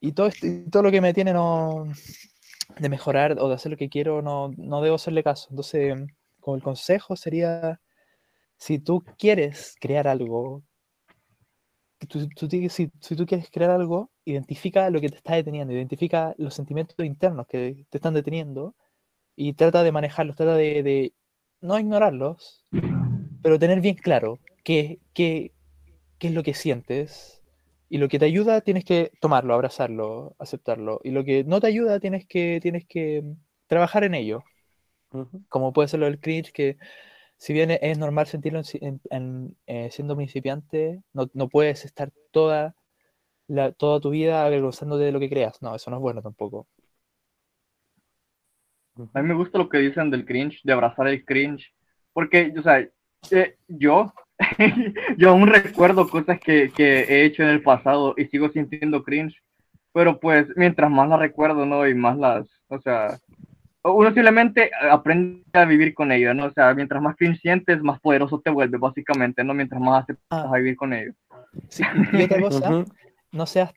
Y 0.00 0.12
todo, 0.12 0.28
y 0.42 0.70
todo 0.70 0.82
lo 0.82 0.90
que 0.90 1.00
me 1.00 1.14
tiene 1.14 1.32
no, 1.32 1.86
de 2.78 2.88
mejorar 2.88 3.36
o 3.38 3.48
de 3.48 3.54
hacer 3.54 3.72
lo 3.72 3.78
que 3.78 3.88
quiero, 3.88 4.22
no, 4.22 4.50
no 4.56 4.82
debo 4.82 4.96
hacerle 4.96 5.22
caso. 5.22 5.48
Entonces, 5.50 5.94
como 6.40 6.56
el 6.56 6.62
consejo 6.62 7.16
sería, 7.16 7.80
si 8.56 8.78
tú 8.78 9.02
quieres 9.18 9.74
crear 9.80 10.06
algo, 10.08 10.62
si, 12.00 12.86
tú 13.16 13.26
quieres 13.26 13.50
crear 13.50 13.70
algo, 13.70 14.10
identifica 14.24 14.90
lo 14.90 15.00
que 15.00 15.08
te 15.08 15.16
está 15.16 15.34
deteniendo, 15.36 15.72
identifica 15.72 16.34
los 16.38 16.54
sentimientos 16.54 16.96
internos 17.04 17.46
que 17.46 17.86
te 17.88 17.98
están 17.98 18.14
deteniendo 18.14 18.74
y 19.36 19.54
trata 19.54 19.82
de 19.82 19.92
manejarlos, 19.92 20.36
trata 20.36 20.54
de, 20.54 20.82
de 20.82 21.14
no 21.60 21.78
ignorarlos, 21.78 22.64
pero 23.42 23.58
tener 23.58 23.80
bien 23.80 23.96
claro 23.96 24.38
qué, 24.64 24.98
qué, 25.14 25.53
qué 26.24 26.28
es 26.30 26.34
lo 26.34 26.42
que 26.42 26.54
sientes 26.54 27.42
y 27.90 27.98
lo 27.98 28.08
que 28.08 28.18
te 28.18 28.24
ayuda 28.26 28.62
tienes 28.62 28.84
que 28.86 29.12
tomarlo, 29.20 29.54
abrazarlo, 29.54 30.34
aceptarlo 30.38 31.00
y 31.04 31.10
lo 31.10 31.24
que 31.24 31.44
no 31.44 31.60
te 31.60 31.66
ayuda 31.68 32.00
tienes 32.00 32.26
que, 32.26 32.60
tienes 32.62 32.86
que 32.86 33.22
mm, 33.22 33.32
trabajar 33.68 34.04
en 34.04 34.14
ello, 34.14 34.42
como 35.48 35.72
puede 35.72 35.88
ser 35.88 36.00
lo 36.00 36.06
del 36.06 36.20
cringe, 36.20 36.52
que 36.52 36.76
si 37.38 37.52
bien 37.52 37.70
e- 37.70 37.78
es 37.82 37.98
normal 37.98 38.26
sentirlo 38.26 38.60
en 38.60 38.64
si- 38.64 38.78
en- 38.82 39.00
en, 39.10 39.56
eh, 39.66 39.90
siendo 39.90 40.16
principiante, 40.16 41.02
no, 41.12 41.30
no 41.34 41.48
puedes 41.48 41.84
estar 41.84 42.12
toda, 42.32 42.74
la, 43.48 43.72
toda 43.72 44.00
tu 44.00 44.10
vida 44.10 44.44
avergonzándote 44.46 45.04
de 45.04 45.12
lo 45.12 45.20
que 45.20 45.30
creas, 45.30 45.60
no, 45.62 45.74
eso 45.76 45.90
no 45.90 45.98
es 45.98 46.02
bueno 46.02 46.22
tampoco. 46.22 46.68
A 49.14 49.22
mí 49.22 49.28
me 49.28 49.34
gusta 49.34 49.58
lo 49.58 49.68
que 49.68 49.78
dicen 49.78 50.10
del 50.10 50.24
cringe, 50.24 50.60
de 50.62 50.72
abrazar 50.72 51.08
el 51.08 51.24
cringe, 51.24 51.72
porque, 52.12 52.52
o 52.58 52.62
sea, 52.62 52.80
eh, 53.30 53.56
yo, 53.68 54.12
yo 55.16 55.30
aún 55.30 55.46
recuerdo 55.46 56.08
cosas 56.08 56.40
que, 56.40 56.70
que 56.74 57.00
he 57.00 57.24
hecho 57.24 57.42
en 57.42 57.50
el 57.50 57.62
pasado 57.62 58.14
y 58.16 58.26
sigo 58.26 58.48
sintiendo 58.50 59.02
cringe, 59.02 59.42
pero 59.92 60.18
pues 60.18 60.48
mientras 60.56 60.90
más 60.90 61.08
las 61.08 61.20
recuerdo, 61.20 61.66
¿no? 61.66 61.86
Y 61.86 61.94
más 61.94 62.16
las, 62.18 62.46
o 62.68 62.80
sea, 62.80 63.18
uno 63.84 64.12
simplemente 64.12 64.70
aprende 64.90 65.44
a 65.52 65.64
vivir 65.64 65.94
con 65.94 66.10
ello, 66.10 66.34
¿no? 66.34 66.46
O 66.46 66.52
sea, 66.52 66.74
mientras 66.74 67.00
más 67.02 67.16
cringe 67.16 67.40
sientes, 67.40 67.82
más 67.82 68.00
poderoso 68.00 68.40
te 68.40 68.50
vuelves, 68.50 68.80
básicamente, 68.80 69.44
¿no? 69.44 69.54
Mientras 69.54 69.80
más 69.80 70.02
aceptas 70.02 70.46
a 70.46 70.56
vivir 70.56 70.76
con 70.76 70.92
ello. 70.92 71.12
Sí, 71.68 71.84
y 72.12 72.22
otra 72.22 72.40
cosa, 72.40 72.84
no 73.30 73.46
seas, 73.46 73.72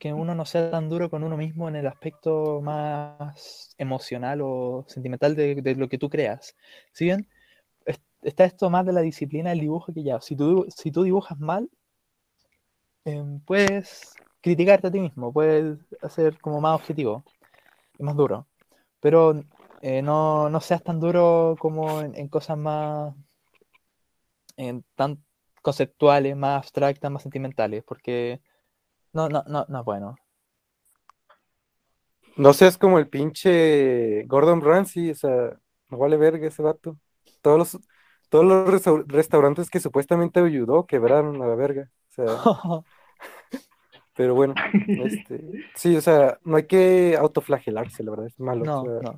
que 0.00 0.12
uno 0.12 0.34
no 0.34 0.44
sea 0.46 0.70
tan 0.70 0.88
duro 0.88 1.10
con 1.10 1.22
uno 1.22 1.36
mismo 1.36 1.68
en 1.68 1.76
el 1.76 1.86
aspecto 1.86 2.60
más 2.60 3.74
emocional 3.78 4.40
o 4.42 4.84
sentimental 4.88 5.36
de, 5.36 5.56
de 5.56 5.74
lo 5.76 5.88
que 5.88 5.98
tú 5.98 6.08
creas. 6.08 6.56
Si 6.92 7.04
bien 7.04 7.28
está 8.22 8.44
esto 8.44 8.70
más 8.70 8.86
de 8.86 8.92
la 8.92 9.00
disciplina 9.02 9.50
del 9.50 9.60
dibujo 9.60 9.92
que 9.92 10.02
ya, 10.02 10.20
si 10.20 10.36
tú, 10.36 10.66
si 10.74 10.90
tú 10.90 11.02
dibujas 11.02 11.38
mal, 11.38 11.68
em, 13.04 13.40
puedes 13.40 14.14
criticarte 14.40 14.88
a 14.88 14.90
ti 14.90 15.00
mismo, 15.00 15.32
puedes 15.32 15.78
hacer 16.02 16.38
como 16.40 16.60
más 16.60 16.74
objetivo 16.74 17.24
y 17.98 18.04
más 18.04 18.16
duro. 18.16 18.46
Pero 19.00 19.42
eh, 19.82 20.02
no, 20.02 20.50
no 20.50 20.60
seas 20.60 20.82
tan 20.82 21.00
duro 21.00 21.56
como 21.58 22.00
en, 22.02 22.28
cosas 22.28 22.58
más 22.58 23.14
en 24.56 24.84
tan 24.96 25.24
conceptuales, 25.62 26.36
más 26.36 26.58
abstractas, 26.58 27.10
más 27.10 27.22
sentimentales, 27.22 27.84
porque 27.84 28.40
no, 29.12 29.28
no, 29.28 29.44
no, 29.46 29.66
no 29.68 29.78
es 29.80 29.84
bueno. 29.84 30.16
No 32.36 32.52
seas 32.54 32.78
como 32.78 32.98
el 32.98 33.08
pinche 33.08 34.24
Gordon 34.24 34.62
Ramsay, 34.62 35.10
o 35.10 35.14
sea, 35.14 35.60
no 35.90 35.98
vale 35.98 36.16
verga 36.16 36.48
ese 36.48 36.62
vato. 36.62 36.98
Todos 37.42 37.58
los, 37.58 37.80
todos 38.32 38.46
los 38.46 38.68
restau- 38.68 39.04
restaurantes 39.08 39.70
que 39.70 39.80
supuestamente 39.80 40.40
ayudó 40.40 40.86
quebraron 40.88 41.42
a 41.42 41.48
la 41.48 41.56
verga. 41.56 41.90
O 42.10 42.14
sea, 42.14 42.44
pero 44.14 44.34
bueno, 44.34 44.60
este, 44.96 45.40
sí, 45.74 45.96
o 45.96 46.00
sea, 46.00 46.38
no 46.44 46.56
hay 46.56 46.66
que 46.66 47.16
autoflagelarse, 47.18 48.02
la 48.04 48.10
verdad, 48.12 48.26
es 48.26 48.38
malo. 48.40 48.66
No, 48.66 48.72
o 48.84 49.00
sea, 49.00 49.00
no. 49.00 49.16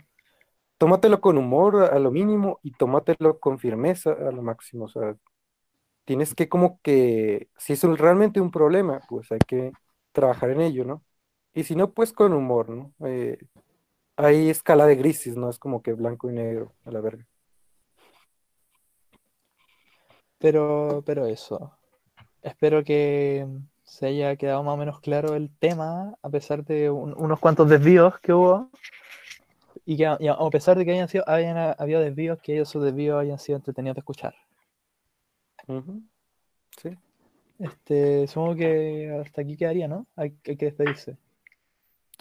tómatelo 0.79 1.21
con 1.21 1.39
humor 1.39 1.77
a 1.93 1.99
lo 1.99 2.11
mínimo 2.11 2.61
y 2.63 2.73
tómatelo 2.73 3.39
con 3.41 3.59
firmeza 3.59 4.13
a 4.13 4.31
lo 4.33 4.43
máximo. 4.43 4.87
O 4.87 4.89
sea, 4.89 5.17
tienes 6.05 6.35
que 6.35 6.49
como 6.51 6.81
que, 6.83 7.51
si 7.59 7.75
es 7.75 7.83
realmente 7.85 8.41
un 8.41 8.51
problema, 8.51 9.01
pues 9.09 9.33
hay 9.33 9.41
que 9.47 9.73
trabajar 10.13 10.51
en 10.51 10.63
ello, 10.63 10.85
¿no? 10.85 11.05
Y 11.55 11.65
si 11.65 11.77
no, 11.77 11.93
pues 11.95 12.13
con 12.13 12.33
humor, 12.35 12.71
¿no? 12.71 12.95
Eh, 13.07 13.39
hay 14.17 14.51
escala 14.51 14.87
de 14.87 14.97
grises, 14.97 15.37
¿no? 15.37 15.51
Es 15.51 15.59
como 15.59 15.83
que 15.83 15.93
blanco 15.95 16.31
y 16.31 16.35
negro, 16.35 16.75
a 16.85 16.91
la 16.93 17.01
verga. 17.01 17.27
Pero, 20.45 21.03
pero 21.07 21.25
eso. 21.25 21.73
Espero 22.43 22.85
que 22.85 23.47
se 23.83 24.07
haya 24.09 24.37
quedado 24.37 24.63
más 24.63 24.75
o 24.75 24.77
menos 24.77 25.01
claro 25.01 25.35
el 25.37 25.49
tema, 25.59 26.19
a 26.21 26.29
pesar 26.29 26.63
de 26.67 26.91
un- 26.91 27.15
unos 27.17 27.41
cuantos 27.41 27.67
desvíos 27.71 28.19
que 28.21 28.35
hubo. 28.35 28.69
Y 29.87 29.97
que 29.97 30.07
a, 30.07 30.19
y 30.21 30.29
a- 30.29 30.35
a 30.35 30.51
pesar 30.51 30.77
de 30.77 30.85
que 30.85 30.93
hayan 30.93 31.09
sido, 31.09 31.25
hayan 31.27 31.75
habido 31.79 32.01
desvíos, 32.03 32.39
que 32.43 32.61
esos 32.61 32.85
desvíos 32.85 33.19
hayan 33.23 33.39
sido 33.39 33.57
entretenidos 33.57 33.95
de 33.95 34.01
escuchar. 34.01 34.35
Sí. 36.77 36.91
Este, 37.59 38.27
supongo 38.27 38.57
que 38.57 39.19
hasta 39.25 39.41
aquí 39.41 39.57
quedaría, 39.57 39.89
¿no? 39.89 40.07
Hay, 40.15 40.35
hay 40.47 40.57
que 40.57 40.67
despedirse. 40.67 41.17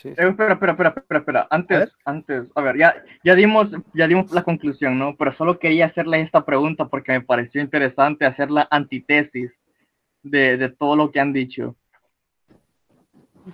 Eh, 0.03 0.15
espera, 0.18 0.53
espera, 0.53 0.72
espera, 0.72 0.94
espera, 0.95 1.20
espera. 1.20 1.48
Antes, 1.49 1.91
antes, 2.06 2.44
a 2.56 2.61
ver, 2.61 2.78
ya, 2.78 2.95
ya 3.24 3.36
dimos, 3.36 3.70
ya 3.94 4.07
dimos 4.07 4.32
la 4.32 4.44
conclusión, 4.44 4.98
¿no? 4.98 5.15
Pero 5.15 5.34
solo 5.34 5.60
quería 5.60 5.86
hacerle 5.88 6.22
esta 6.22 6.45
pregunta 6.45 6.88
porque 6.88 7.11
me 7.11 7.22
pareció 7.22 7.61
interesante 7.61 8.26
hacer 8.26 8.52
la 8.52 8.68
antítesis 8.70 9.52
de, 10.24 10.57
de 10.57 10.70
todo 10.70 10.95
lo 10.95 11.11
que 11.11 11.20
han 11.20 11.34
dicho. 11.34 11.76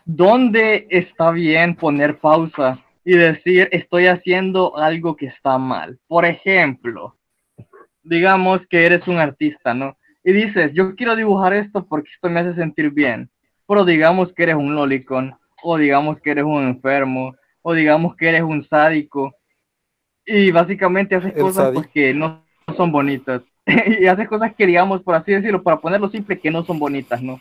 ¿Dónde 0.05 0.87
está 0.89 1.31
bien 1.31 1.75
poner 1.75 2.19
pausa 2.19 2.79
y 3.03 3.13
decir 3.13 3.69
estoy 3.71 4.07
haciendo 4.07 4.77
algo 4.77 5.15
que 5.15 5.27
está 5.27 5.57
mal? 5.57 5.99
Por 6.07 6.25
ejemplo, 6.25 7.15
digamos 8.03 8.61
que 8.69 8.85
eres 8.85 9.07
un 9.07 9.17
artista, 9.17 9.73
¿no? 9.73 9.97
Y 10.23 10.33
dices, 10.33 10.73
yo 10.73 10.95
quiero 10.95 11.15
dibujar 11.15 11.53
esto 11.53 11.85
porque 11.87 12.09
esto 12.13 12.29
me 12.29 12.41
hace 12.41 12.55
sentir 12.55 12.91
bien. 12.91 13.29
Pero 13.67 13.85
digamos 13.85 14.33
que 14.33 14.43
eres 14.43 14.55
un 14.55 14.75
lolicon, 14.75 15.35
o 15.63 15.77
digamos 15.77 16.19
que 16.21 16.31
eres 16.31 16.43
un 16.43 16.63
enfermo, 16.63 17.35
o 17.61 17.73
digamos 17.73 18.15
que 18.15 18.29
eres 18.29 18.41
un 18.43 18.65
sádico. 18.67 19.33
Y 20.25 20.51
básicamente 20.51 21.15
haces 21.15 21.33
El 21.35 21.41
cosas 21.41 21.71
pues, 21.73 21.87
que 21.87 22.13
no 22.13 22.43
son 22.77 22.91
bonitas. 22.91 23.41
y 23.99 24.05
haces 24.05 24.27
cosas 24.27 24.53
que, 24.55 24.65
digamos, 24.65 25.01
por 25.01 25.15
así 25.15 25.31
decirlo, 25.31 25.63
para 25.63 25.79
ponerlo 25.79 26.09
simple, 26.09 26.39
que 26.39 26.51
no 26.51 26.63
son 26.63 26.79
bonitas, 26.79 27.21
¿no? 27.21 27.39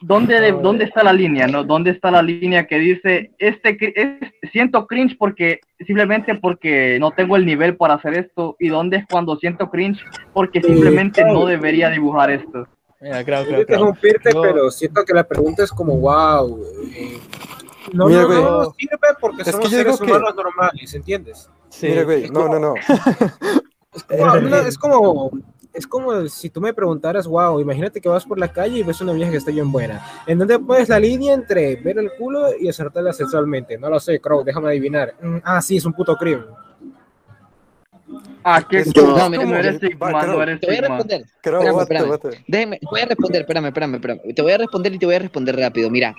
¿Dónde, 0.00 0.40
de- 0.40 0.52
¿Dónde 0.52 0.84
está 0.84 1.02
la 1.02 1.12
línea, 1.12 1.46
no? 1.46 1.64
¿Dónde 1.64 1.90
está 1.90 2.10
la 2.10 2.20
línea 2.22 2.66
que 2.66 2.78
dice, 2.78 3.30
este, 3.38 3.78
cri- 3.78 3.92
es- 3.94 4.50
siento 4.50 4.86
cringe 4.86 5.16
porque, 5.16 5.60
simplemente 5.86 6.34
porque 6.34 6.98
no 7.00 7.12
tengo 7.12 7.36
el 7.36 7.46
nivel 7.46 7.76
para 7.76 7.94
hacer 7.94 8.14
esto? 8.14 8.56
¿Y 8.58 8.68
dónde 8.68 8.98
es 8.98 9.06
cuando 9.06 9.36
siento 9.36 9.70
cringe 9.70 10.02
porque 10.32 10.60
simplemente 10.60 11.24
no 11.24 11.46
debería 11.46 11.90
dibujar 11.90 12.30
esto? 12.30 12.66
Mira, 13.04 13.22
creo, 13.22 13.44
Quiero 13.44 13.60
interrumpirte, 13.60 14.30
pero 14.32 14.70
siento 14.70 15.04
que 15.04 15.12
la 15.12 15.24
pregunta 15.24 15.62
es 15.62 15.70
como, 15.70 15.94
wow. 15.98 16.58
eh, 16.94 17.20
no, 17.92 18.06
Mira, 18.06 18.22
no, 18.22 18.26
güey. 18.28 18.42
no 18.42 18.50
nos 18.62 18.74
sirve 18.76 18.96
porque 19.20 19.42
Es 19.42 19.48
somos 19.50 19.68
seres 19.68 19.98
que- 20.00 20.04
humanos 20.10 20.34
normales, 20.34 20.94
¿entiendes? 20.94 21.50
Mira, 21.82 22.02
güey, 22.04 22.30
no, 22.30 22.48
no, 22.48 22.58
no. 22.58 22.74
No, 24.40 24.56
es 24.56 24.76
como 24.78 25.30
es 25.72 25.86
como 25.86 26.26
si 26.28 26.48
tú 26.50 26.60
me 26.60 26.72
preguntaras, 26.72 27.26
wow, 27.26 27.60
imagínate 27.60 28.00
que 28.00 28.08
vas 28.08 28.24
por 28.24 28.38
la 28.38 28.48
calle 28.50 28.78
y 28.78 28.82
ves 28.82 29.00
una 29.00 29.12
vieja 29.12 29.30
que 29.32 29.36
está 29.36 29.50
bien 29.50 29.70
buena. 29.70 30.00
¿En 30.26 30.38
dónde 30.38 30.58
pones 30.58 30.88
la 30.88 30.98
línea 30.98 31.34
entre 31.34 31.76
ver 31.76 31.98
el 31.98 32.10
culo 32.16 32.56
y 32.58 32.68
acertarla 32.68 33.12
sexualmente? 33.12 33.76
No 33.76 33.90
lo 33.90 34.00
sé, 34.00 34.18
Crow, 34.20 34.42
déjame 34.44 34.68
adivinar. 34.68 35.14
Mm, 35.20 35.36
ah, 35.44 35.60
sí, 35.60 35.76
es 35.76 35.84
un 35.84 35.92
puto 35.92 36.16
crimen. 36.16 36.46
Ah, 38.46 38.66
qué 38.68 38.84
cool. 38.84 39.16
no, 39.16 39.30
mira, 39.30 39.44
no 39.44 39.56
eres 39.56 39.80
mira, 39.80 39.88
Sigma, 39.88 40.26
no 40.26 40.42
eres 40.42 40.60
Te 40.60 40.66
voy 40.66 40.76
a 40.76 40.80
responder. 40.82 41.24
Creo, 41.40 41.60
Espérame, 41.60 41.76
bate, 41.76 41.82
espérame. 41.82 42.10
bate. 42.10 42.44
Déjeme, 42.46 42.78
te 42.78 42.86
voy 42.90 43.00
a 43.00 43.06
responder, 43.06 43.40
espérame, 43.40 43.66
espérame, 43.66 43.94
espérame. 43.94 44.34
Te 44.34 44.42
voy 44.42 44.52
a 44.52 44.58
responder 44.58 44.94
y 44.94 44.98
te 44.98 45.06
voy 45.06 45.14
a 45.14 45.18
responder 45.18 45.56
rápido. 45.56 45.90
Mira, 45.90 46.14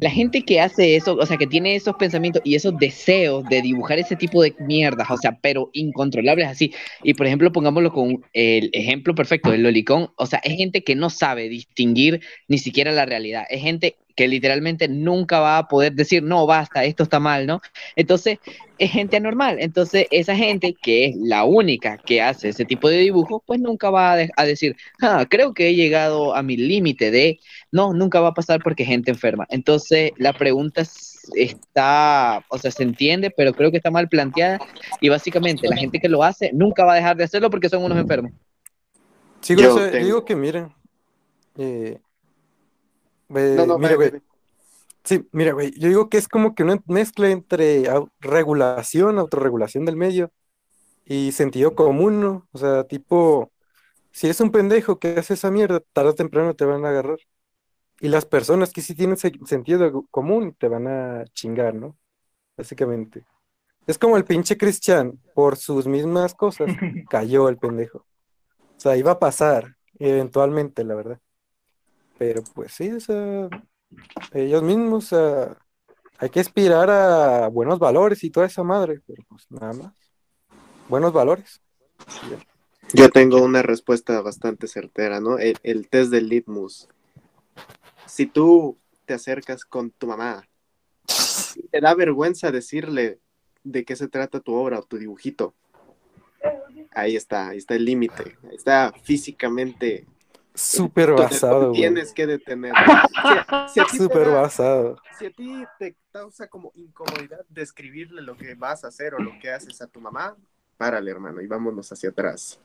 la 0.00 0.10
gente 0.10 0.42
que 0.42 0.60
hace 0.60 0.94
eso, 0.94 1.16
o 1.16 1.26
sea, 1.26 1.36
que 1.36 1.48
tiene 1.48 1.74
esos 1.74 1.96
pensamientos 1.96 2.42
y 2.44 2.54
esos 2.54 2.76
deseos 2.78 3.44
de 3.46 3.60
dibujar 3.60 3.98
ese 3.98 4.14
tipo 4.14 4.42
de 4.42 4.54
mierdas, 4.60 5.10
o 5.10 5.16
sea, 5.16 5.36
pero 5.40 5.70
incontrolables 5.72 6.46
así. 6.46 6.72
Y 7.02 7.14
por 7.14 7.26
ejemplo, 7.26 7.50
pongámoslo 7.50 7.92
con 7.92 8.24
el 8.32 8.70
ejemplo 8.72 9.14
perfecto 9.14 9.50
del 9.50 9.64
lolicón, 9.64 10.10
o 10.16 10.26
sea, 10.26 10.38
es 10.44 10.56
gente 10.56 10.84
que 10.84 10.94
no 10.94 11.10
sabe 11.10 11.48
distinguir 11.48 12.20
ni 12.46 12.58
siquiera 12.58 12.92
la 12.92 13.04
realidad. 13.04 13.44
Es 13.50 13.62
gente 13.62 13.96
que 14.14 14.28
literalmente 14.28 14.88
nunca 14.88 15.40
va 15.40 15.58
a 15.58 15.68
poder 15.68 15.94
decir, 15.94 16.22
no, 16.22 16.46
basta, 16.46 16.84
esto 16.84 17.02
está 17.04 17.20
mal, 17.20 17.46
¿no? 17.46 17.60
Entonces, 17.96 18.38
es 18.78 18.90
gente 18.90 19.16
anormal. 19.16 19.56
Entonces, 19.60 20.06
esa 20.10 20.36
gente 20.36 20.76
que 20.80 21.06
es 21.06 21.16
la 21.16 21.44
única 21.44 21.98
que 22.04 22.20
hace 22.22 22.48
ese 22.50 22.64
tipo 22.66 22.88
de 22.88 22.98
dibujos, 22.98 23.42
pues 23.46 23.60
nunca 23.60 23.90
va 23.90 24.12
a, 24.12 24.16
de- 24.16 24.30
a 24.36 24.44
decir, 24.44 24.76
ah, 25.02 25.26
creo 25.28 25.54
que 25.54 25.68
he 25.68 25.74
llegado 25.74 26.34
a 26.34 26.42
mi 26.42 26.56
límite 26.56 27.10
de, 27.10 27.38
no, 27.70 27.92
nunca 27.92 28.20
va 28.20 28.28
a 28.28 28.34
pasar 28.34 28.62
porque 28.62 28.82
es 28.84 28.88
gente 28.88 29.10
enferma. 29.10 29.46
Entonces, 29.50 30.12
la 30.16 30.36
pregunta 30.36 30.82
es 30.82 31.10
está, 31.34 32.44
o 32.50 32.58
sea, 32.58 32.70
se 32.70 32.82
entiende, 32.82 33.30
pero 33.30 33.54
creo 33.54 33.70
que 33.70 33.78
está 33.78 33.90
mal 33.90 34.08
planteada 34.08 34.60
y 35.00 35.08
básicamente 35.08 35.68
la 35.68 35.76
gente 35.76 35.98
que 36.00 36.08
lo 36.08 36.22
hace 36.22 36.50
nunca 36.52 36.84
va 36.84 36.92
a 36.92 36.96
dejar 36.96 37.16
de 37.16 37.24
hacerlo 37.24 37.50
porque 37.50 37.68
son 37.70 37.82
unos 37.82 37.98
enfermos. 37.98 38.32
Sí, 39.40 39.56
Yo 39.56 39.78
digo 39.90 40.24
que 40.24 40.34
miren. 40.36 40.72
eh, 41.56 41.98
eh, 43.36 43.56
No, 43.56 43.66
no, 43.66 43.78
mira, 43.78 43.96
güey. 43.96 44.12
Sí, 45.04 45.28
mira, 45.32 45.52
güey, 45.52 45.72
yo 45.78 45.88
digo 45.88 46.08
que 46.08 46.18
es 46.18 46.28
como 46.28 46.54
que 46.54 46.62
una 46.62 46.78
mezcla 46.86 47.30
entre 47.30 47.84
regulación, 48.20 49.18
autorregulación 49.18 49.84
del 49.84 49.96
medio 49.96 50.32
y 51.04 51.32
sentido 51.32 51.74
común, 51.76 52.20
¿no? 52.20 52.48
O 52.52 52.58
sea, 52.58 52.84
tipo, 52.84 53.52
si 54.12 54.26
eres 54.28 54.40
un 54.40 54.52
pendejo 54.52 54.98
que 55.00 55.10
hace 55.18 55.34
esa 55.34 55.50
mierda, 55.50 55.80
tarde 55.94 56.10
o 56.10 56.14
temprano 56.16 56.54
te 56.56 56.64
van 56.66 56.84
a 56.86 56.90
agarrar. 56.90 57.18
Y 58.00 58.08
las 58.08 58.26
personas 58.26 58.72
que 58.72 58.82
sí 58.82 58.94
tienen 58.94 59.16
se- 59.16 59.32
sentido 59.46 60.06
común 60.10 60.54
te 60.58 60.68
van 60.68 60.86
a 60.88 61.24
chingar, 61.34 61.74
¿no? 61.74 61.96
Básicamente. 62.56 63.24
Es 63.86 63.98
como 63.98 64.16
el 64.18 64.24
pinche 64.26 64.58
Christian, 64.58 65.20
por 65.34 65.56
sus 65.58 65.86
mismas 65.88 66.34
cosas, 66.34 66.78
cayó 67.08 67.48
el 67.50 67.58
pendejo. 67.58 68.00
O 68.00 68.06
sea, 68.78 68.96
iba 68.96 69.12
a 69.12 69.18
pasar, 69.20 69.76
eventualmente, 69.98 70.84
la 70.84 70.94
verdad. 70.96 71.20
Pero 72.18 72.42
pues 72.54 72.72
sí, 72.72 72.90
ellos 74.32 74.62
mismos, 74.62 75.12
hay 76.18 76.30
que 76.30 76.40
aspirar 76.40 76.90
a 76.90 77.48
buenos 77.48 77.78
valores 77.78 78.22
y 78.24 78.30
toda 78.30 78.46
esa 78.46 78.62
madre, 78.62 79.00
pero 79.06 79.22
pues 79.28 79.46
nada 79.50 79.72
más. 79.72 79.92
Buenos 80.88 81.12
valores. 81.12 81.60
Yo 82.92 83.08
tengo 83.08 83.42
una 83.42 83.62
respuesta 83.62 84.20
bastante 84.20 84.68
certera, 84.68 85.20
¿no? 85.20 85.38
El, 85.38 85.56
el 85.62 85.88
test 85.88 86.10
del 86.10 86.28
litmus. 86.28 86.88
Si 88.06 88.26
tú 88.26 88.78
te 89.06 89.14
acercas 89.14 89.64
con 89.64 89.90
tu 89.90 90.06
mamá, 90.06 90.46
te 91.70 91.80
da 91.80 91.94
vergüenza 91.94 92.52
decirle 92.52 93.18
de 93.64 93.84
qué 93.84 93.96
se 93.96 94.08
trata 94.08 94.40
tu 94.40 94.54
obra 94.54 94.78
o 94.78 94.82
tu 94.82 94.98
dibujito. 94.98 95.54
Ahí 96.92 97.16
está, 97.16 97.48
ahí 97.48 97.58
está 97.58 97.74
el 97.74 97.84
límite. 97.84 98.36
Está 98.52 98.92
físicamente. 99.02 100.06
Súper 100.54 101.12
basado, 101.12 101.68
güey. 101.70 101.80
Tienes 101.80 102.12
que 102.12 102.26
detener. 102.26 102.72
Si 102.74 102.84
a- 103.48 103.68
si 103.68 103.80
a 103.80 103.84
ti 103.84 103.90
te 103.90 103.96
Súper 104.04 104.28
basado. 104.30 104.96
si 105.18 105.26
a 105.26 105.30
ti 105.30 105.64
te 105.78 105.96
causa 106.12 106.46
como 106.46 106.70
incomodidad 106.76 107.40
describirle 107.48 108.22
lo 108.22 108.36
que 108.36 108.54
vas 108.54 108.84
a 108.84 108.88
hacer 108.88 109.14
o 109.14 109.18
lo 109.18 109.32
que 109.40 109.50
haces 109.50 109.80
a 109.82 109.88
tu 109.88 110.00
mamá, 110.00 110.36
párale, 110.76 111.10
hermano, 111.10 111.40
y 111.40 111.46
vámonos 111.48 111.90
hacia 111.90 112.10
atrás. 112.10 112.60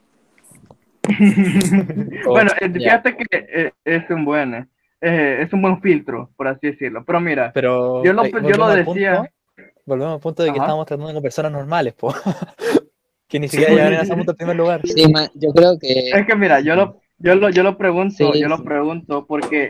bueno, 2.25 2.51
eh, 2.59 2.69
fíjate 2.71 3.17
que 3.17 3.25
eh, 3.31 3.71
es 3.83 4.09
un 4.09 4.25
buen 4.25 4.69
eh, 5.01 5.41
es 5.41 5.53
un 5.53 5.61
buen 5.61 5.81
filtro, 5.81 6.29
por 6.35 6.47
así 6.47 6.67
decirlo. 6.67 7.03
Pero 7.05 7.19
mira, 7.19 7.51
Pero 7.53 8.03
yo 8.03 8.13
lo, 8.13 8.25
eh, 8.25 8.31
yo 8.33 8.49
lo 8.57 8.67
decía. 8.67 9.15
punto- 9.17 9.31
volvemos 9.85 10.13
al 10.15 10.19
punto 10.19 10.43
de 10.43 10.49
que 10.51 10.57
Ajá. 10.59 10.65
estamos 10.65 10.85
tratando 10.85 11.13
con 11.13 11.23
personas 11.23 11.51
normales, 11.51 11.93
po. 11.93 12.13
que 13.27 13.39
ni 13.39 13.47
siquiera 13.47 13.73
llegan 13.73 13.93
a 13.93 14.01
ese 14.01 14.13
punto 14.15 14.31
en 14.31 14.37
primer 14.37 14.55
lugar. 14.55 14.81
Sí, 14.83 15.11
ma- 15.11 15.29
yo 15.33 15.51
creo 15.53 15.79
que 15.79 16.09
Es 16.09 16.25
que 16.27 16.35
mira, 16.35 16.59
yo 16.59 16.75
lo, 16.75 17.01
yo 17.19 17.35
lo, 17.35 17.49
yo 17.49 17.63
lo 17.63 17.77
pregunto, 17.77 18.15
Sí, 18.33 18.39
yo 18.41 18.47
lo 18.47 18.57
sí. 18.57 18.63
pregunto 18.63 19.25
porque 19.25 19.69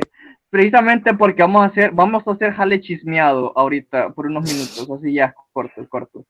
precisamente 0.50 1.14
porque 1.14 1.42
vamos 1.44 1.64
a 1.64 1.66
hacer, 1.66 1.92
vamos 1.92 2.28
a 2.28 2.32
hacer 2.32 2.54
jale 2.54 2.80
chismeado 2.82 3.54
ahorita 3.58 4.10
por 4.12 4.28
unos 4.28 4.44
minutos, 4.46 4.90
así 4.90 5.14
ya, 5.14 5.34
corto, 5.52 5.88
corto. 5.88 6.26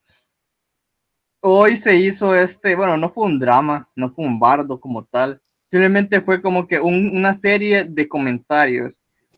Hoy 1.42 1.80
se 1.82 1.96
hizo 1.96 2.36
este, 2.36 2.76
bueno, 2.76 2.98
no 2.98 3.12
fue 3.12 3.26
un 3.26 3.40
drama, 3.40 3.88
no 3.96 4.12
fue 4.12 4.26
un 4.26 4.40
bardo 4.40 4.80
como 4.80 5.06
tal, 5.06 5.40
simplemente 5.72 6.22
fue 6.22 6.42
como 6.42 6.68
que 6.68 6.80
un- 6.80 7.16
una 7.16 7.40
serie 7.40 7.86
de 7.86 8.08
comentarios 8.08 8.92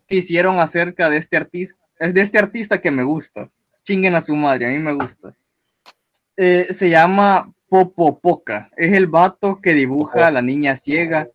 que 0.08 0.16
hicieron 0.16 0.58
acerca 0.58 1.08
de 1.08 1.18
este 1.18 1.36
artista, 1.36 1.76
es 2.00 2.12
de 2.12 2.22
este 2.22 2.38
artista 2.38 2.80
que 2.80 2.90
me 2.90 3.04
gusta, 3.04 3.48
chinguen 3.84 4.14
a 4.16 4.24
su 4.24 4.34
madre, 4.34 4.66
a 4.66 4.70
mí 4.70 4.78
me 4.78 4.92
gusta. 4.94 5.34
Eh, 6.36 6.74
se 6.78 6.90
llama 6.90 7.52
Popopoca, 7.68 8.70
es 8.76 8.92
el 8.94 9.06
vato 9.06 9.60
que 9.62 9.72
dibuja 9.72 10.26
a 10.26 10.30
la 10.32 10.42
niña 10.42 10.80
ciega 10.84 11.28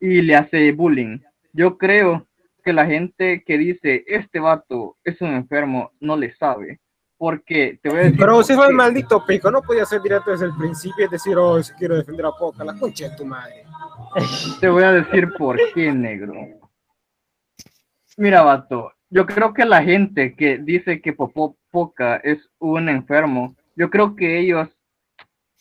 y 0.00 0.22
le 0.22 0.34
hace 0.34 0.72
bullying. 0.72 1.18
Yo 1.52 1.76
creo 1.78 2.26
que 2.64 2.72
la 2.72 2.86
gente 2.86 3.42
que 3.44 3.58
dice 3.58 4.04
este 4.06 4.40
vato 4.40 4.96
es 5.04 5.20
un 5.20 5.28
enfermo 5.34 5.92
no 6.00 6.16
le 6.16 6.34
sabe, 6.34 6.80
porque 7.16 7.78
te 7.82 7.88
voy 7.90 7.98
a 7.98 8.02
decir. 8.04 8.18
Pero 8.18 8.42
si 8.42 8.54
fue 8.54 8.66
el 8.68 8.74
maldito 8.74 9.24
pico, 9.26 9.50
no 9.50 9.62
podía 9.62 9.84
ser 9.84 10.00
directo 10.02 10.30
desde 10.30 10.46
el 10.46 10.56
principio 10.56 11.06
y 11.06 11.08
decir, 11.08 11.36
oh, 11.36 11.62
si 11.62 11.72
quiero 11.74 11.96
defender 11.96 12.26
a 12.26 12.32
Poca, 12.32 12.64
la 12.64 12.78
concha 12.78 13.08
de 13.08 13.16
tu 13.16 13.24
madre. 13.24 13.64
Te 14.60 14.68
voy 14.68 14.82
a 14.82 14.92
decir 14.92 15.30
por 15.38 15.58
qué, 15.74 15.92
negro. 15.92 16.34
Mira, 18.16 18.42
vato, 18.42 18.92
yo 19.08 19.26
creo 19.26 19.52
que 19.52 19.64
la 19.64 19.82
gente 19.82 20.34
que 20.34 20.58
dice 20.58 21.00
que 21.00 21.12
Popó 21.12 21.56
Poca 21.70 22.16
es 22.16 22.38
un 22.58 22.88
enfermo, 22.88 23.56
yo 23.76 23.88
creo 23.90 24.14
que 24.14 24.38
ellos 24.38 24.68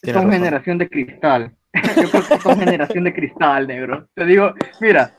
Tienes 0.01 0.21
son 0.21 0.29
razón. 0.29 0.31
generación 0.31 0.77
de 0.77 0.89
cristal. 0.89 1.55
Yo 1.95 2.09
creo 2.09 2.27
que 2.27 2.37
son 2.39 2.59
generación 2.59 3.03
de 3.03 3.13
cristal, 3.13 3.67
negro. 3.67 4.07
Te 4.13 4.25
digo, 4.25 4.53
mira, 4.81 5.15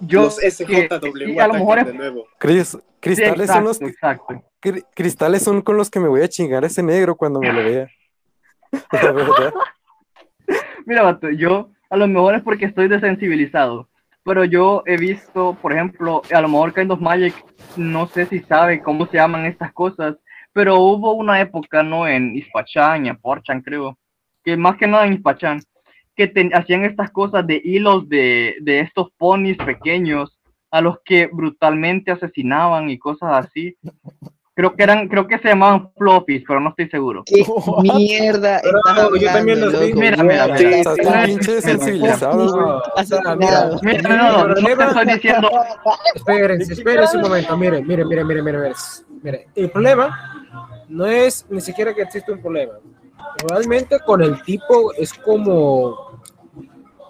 yo 0.00 0.22
Los 0.24 0.38
que- 0.38 0.50
SJW 0.50 1.28
y 1.32 1.38
a 1.38 1.46
lo 1.48 1.54
mejor 1.54 1.78
es- 1.80 1.86
de 1.86 1.94
nuevo. 1.94 2.26
Cris- 2.38 2.64
sí, 2.70 2.78
cristales 3.00 3.46
son 3.50 3.64
los 3.64 3.80
exacto, 3.80 4.32
exacto. 4.34 4.50
cri- 4.62 4.84
cristales 4.94 5.42
son 5.42 5.62
con 5.62 5.76
los 5.76 5.90
que 5.90 6.00
me 6.00 6.08
voy 6.08 6.22
a 6.22 6.28
chingar 6.28 6.64
ese 6.64 6.82
negro 6.82 7.16
cuando 7.16 7.40
me 7.40 7.52
lo 7.52 7.62
vea. 7.64 7.88
La 8.92 9.12
verdad. 9.12 9.52
Mira, 10.86 11.02
vato, 11.02 11.30
yo 11.30 11.70
a 11.90 11.96
lo 11.96 12.06
mejor 12.06 12.34
es 12.34 12.42
porque 12.42 12.64
estoy 12.66 12.88
desensibilizado, 12.88 13.88
pero 14.24 14.44
yo 14.44 14.82
he 14.86 14.96
visto, 14.96 15.56
por 15.60 15.72
ejemplo, 15.72 16.22
a 16.32 16.40
lo 16.40 16.48
mejor 16.48 16.74
Kind 16.74 16.90
of 16.92 17.00
Magic, 17.00 17.34
no 17.76 18.06
sé 18.08 18.26
si 18.26 18.40
sabe 18.40 18.82
cómo 18.82 19.06
se 19.06 19.16
llaman 19.16 19.46
estas 19.46 19.72
cosas, 19.72 20.16
pero 20.52 20.80
hubo 20.80 21.12
una 21.12 21.40
época, 21.40 21.82
¿no? 21.82 22.06
En 22.06 22.34
Ispachán 22.36 23.06
y 23.06 23.08
en 23.10 23.16
Porchan, 23.16 23.60
creo, 23.62 23.98
que 24.44 24.56
más 24.56 24.76
que 24.76 24.86
nada 24.86 25.06
en 25.06 25.14
Ispachán, 25.14 25.60
que 26.18 26.26
te- 26.26 26.50
hacían 26.52 26.84
estas 26.84 27.12
cosas 27.12 27.46
de 27.46 27.62
hilos 27.64 28.08
de, 28.08 28.56
de 28.60 28.80
estos 28.80 29.08
ponis 29.16 29.56
pequeños 29.56 30.36
a 30.72 30.80
los 30.80 30.96
que 31.04 31.28
brutalmente 31.32 32.10
asesinaban 32.10 32.90
y 32.90 32.98
cosas 32.98 33.46
así. 33.46 33.76
Creo 34.54 34.74
que 34.74 34.82
eran, 34.82 35.06
creo 35.06 35.28
que 35.28 35.38
se 35.38 35.46
llamaban 35.46 35.92
floppies, 35.96 36.42
pero 36.44 36.58
no 36.58 36.70
estoy 36.70 36.88
seguro. 36.88 37.22
¿Qué 37.24 37.44
mierda 37.80 38.60
Pero 38.60 39.14
yo 39.14 39.26
también 39.32 39.60
los 39.60 39.78
vi. 39.78 39.92
Mira, 39.94 40.20
mira, 40.24 40.46
mira. 40.48 40.70
Estás 40.70 41.24
pinche 41.24 41.60
mira, 41.92 42.16
no, 44.02 44.32
no, 44.32 44.48
no, 44.48 44.54
te 44.54 44.72
estoy 44.72 45.06
diciendo, 45.06 45.50
Espérense, 46.16 46.72
espérense 46.72 47.16
un 47.16 47.22
momento. 47.22 47.56
Miren, 47.56 47.86
miren, 47.86 48.08
miren, 48.08 48.26
miren, 48.26 48.44
miren. 48.44 48.60
miren. 48.62 48.74
Miren, 49.22 49.40
el 49.54 49.70
problema 49.70 50.84
no 50.88 51.06
es 51.06 51.46
ni 51.48 51.60
siquiera 51.60 51.94
que 51.94 52.02
existe 52.02 52.32
un 52.32 52.42
problema. 52.42 52.72
Realmente 53.48 53.98
con 54.00 54.22
el 54.22 54.42
tipo 54.42 54.92
es 54.94 55.12
como. 55.12 56.07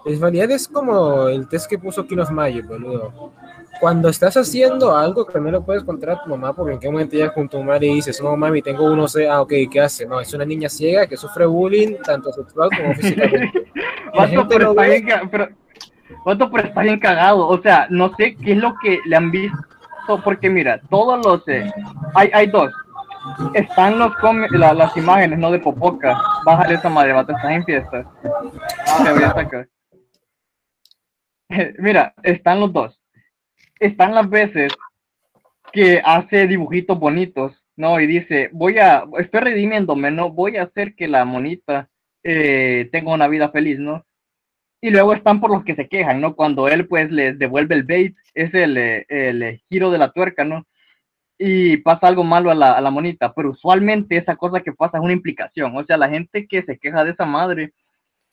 En 0.05 0.19
realidad 0.19 0.49
es 0.51 0.67
como 0.67 1.27
el 1.27 1.47
test 1.47 1.69
que 1.69 1.77
puso 1.77 2.05
King 2.07 2.19
of 2.19 2.31
Magic, 2.31 2.65
boludo. 2.67 3.31
Cuando 3.79 4.09
estás 4.09 4.35
haciendo 4.35 4.95
algo 4.95 5.25
que 5.25 5.39
no 5.39 5.63
puedes 5.63 5.83
contar 5.83 6.09
a 6.11 6.23
tu 6.23 6.29
mamá, 6.29 6.53
porque 6.53 6.73
en 6.73 6.79
qué 6.79 6.89
momento 6.89 7.15
llegas 7.15 7.31
con 7.33 7.47
tu 7.47 7.61
madre 7.63 7.87
y 7.87 7.95
dices, 7.95 8.21
no 8.21 8.35
mami, 8.35 8.61
tengo 8.61 8.83
uno, 8.85 9.07
sé, 9.07 9.29
ah, 9.29 9.41
ok, 9.41 9.53
¿qué 9.71 9.79
hace? 9.79 10.05
No, 10.05 10.19
es 10.19 10.33
una 10.33 10.43
niña 10.45 10.67
ciega 10.67 11.07
que 11.07 11.15
sufre 11.15 11.45
bullying, 11.45 11.95
tanto 12.03 12.31
sexual 12.33 12.69
como 12.75 12.93
físicamente. 12.95 13.71
Vato, 14.15 14.47
pero 14.49 14.65
no 14.65 14.71
está 14.71 14.83
bien, 14.83 15.05
ca- 15.05 15.21
pero, 15.31 15.47
vato, 16.25 16.49
pero 16.51 16.67
está 16.67 16.81
bien 16.81 16.99
cagado. 16.99 17.47
O 17.47 17.61
sea, 17.61 17.87
no 17.89 18.13
sé 18.17 18.35
qué 18.35 18.53
es 18.53 18.57
lo 18.57 18.73
que 18.81 18.99
le 19.05 19.15
han 19.15 19.31
visto, 19.31 19.57
porque 20.23 20.49
mira, 20.49 20.81
todos 20.89 21.23
los, 21.25 21.47
eh, 21.47 21.71
hay, 22.15 22.29
hay 22.33 22.47
dos. 22.47 22.71
Están 23.53 23.99
los 23.99 24.11
la- 24.51 24.73
las 24.73 24.97
imágenes, 24.97 25.37
no 25.39 25.51
de 25.51 25.59
Popoca. 25.59 26.19
Bájale 26.43 26.75
esa 26.75 26.89
madre, 26.89 27.13
vato, 27.13 27.31
estás 27.33 27.51
en 27.51 27.63
fiestas. 27.63 28.05
Te 29.03 29.11
voy 29.13 29.23
a 29.23 29.33
sacar. 29.33 29.67
Mira, 31.79 32.13
están 32.23 32.59
los 32.59 32.71
dos. 32.71 32.99
Están 33.79 34.13
las 34.13 34.29
veces 34.29 34.73
que 35.71 36.01
hace 36.03 36.47
dibujitos 36.47 36.99
bonitos, 36.99 37.53
¿no? 37.75 37.99
Y 37.99 38.07
dice, 38.07 38.49
voy 38.51 38.77
a, 38.77 39.05
estoy 39.19 39.41
redimiéndome, 39.41 40.11
¿no? 40.11 40.31
Voy 40.31 40.57
a 40.57 40.63
hacer 40.63 40.95
que 40.95 41.07
la 41.07 41.25
monita 41.25 41.89
eh, 42.23 42.89
tenga 42.91 43.13
una 43.13 43.27
vida 43.27 43.49
feliz, 43.49 43.79
¿no? 43.79 44.05
Y 44.81 44.91
luego 44.91 45.13
están 45.13 45.41
por 45.41 45.51
los 45.51 45.63
que 45.63 45.75
se 45.75 45.87
quejan, 45.87 46.21
¿no? 46.21 46.35
Cuando 46.35 46.67
él 46.67 46.87
pues 46.87 47.11
les 47.11 47.37
devuelve 47.37 47.75
el 47.75 47.83
bait, 47.83 48.15
es 48.33 48.53
el, 48.53 48.77
el 48.77 49.61
giro 49.69 49.91
de 49.91 49.97
la 49.97 50.11
tuerca, 50.11 50.45
¿no? 50.45 50.65
Y 51.37 51.77
pasa 51.77 52.07
algo 52.07 52.23
malo 52.23 52.51
a 52.51 52.55
la, 52.55 52.73
a 52.73 52.81
la 52.81 52.91
monita, 52.91 53.33
pero 53.33 53.51
usualmente 53.51 54.17
esa 54.17 54.35
cosa 54.35 54.61
que 54.61 54.73
pasa 54.73 54.97
es 54.97 55.03
una 55.03 55.13
implicación, 55.13 55.75
o 55.75 55.83
sea, 55.85 55.97
la 55.97 56.09
gente 56.09 56.47
que 56.47 56.63
se 56.63 56.77
queja 56.77 57.05
de 57.05 57.11
esa 57.11 57.25
madre 57.25 57.73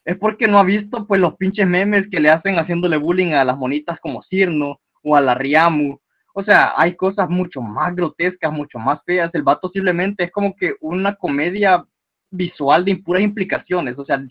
es 0.07 0.17
porque 0.17 0.47
no 0.47 0.61
ha 0.61 0.63
visto 0.63 1.05
pues 1.05 1.21
los 1.21 1.35
pinches 1.37 1.67
memes 1.67 2.09
que 2.09 2.21
le 2.21 2.31
hacen 2.31 2.55
haciéndole 2.61 2.97
bullying 2.97 3.33
a 3.33 3.45
las 3.45 3.59
monitas 3.59 3.99
como 3.99 4.23
Cirno 4.23 4.81
o 5.03 5.17
a 5.17 5.21
la 5.21 5.35
Riamu. 5.35 5.99
O 6.33 6.45
sea, 6.45 6.75
hay 6.77 6.95
cosas 6.95 7.29
mucho 7.29 7.61
más 7.61 7.95
grotescas, 7.95 8.53
mucho 8.53 8.79
más 8.79 9.01
feas. 9.05 9.35
El 9.35 9.43
vato 9.43 9.69
simplemente 9.69 10.25
es 10.25 10.31
como 10.31 10.55
que 10.55 10.77
una 10.81 11.17
comedia 11.17 11.85
visual 12.31 12.85
de 12.85 12.93
impuras 12.93 13.23
implicaciones. 13.25 13.99
O 13.99 14.05
sea, 14.05 14.25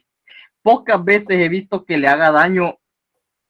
pocas 0.61 1.03
veces 1.03 1.31
he 1.31 1.49
visto 1.49 1.83
que 1.83 1.97
le 1.97 2.07
haga 2.07 2.31
daño 2.31 2.77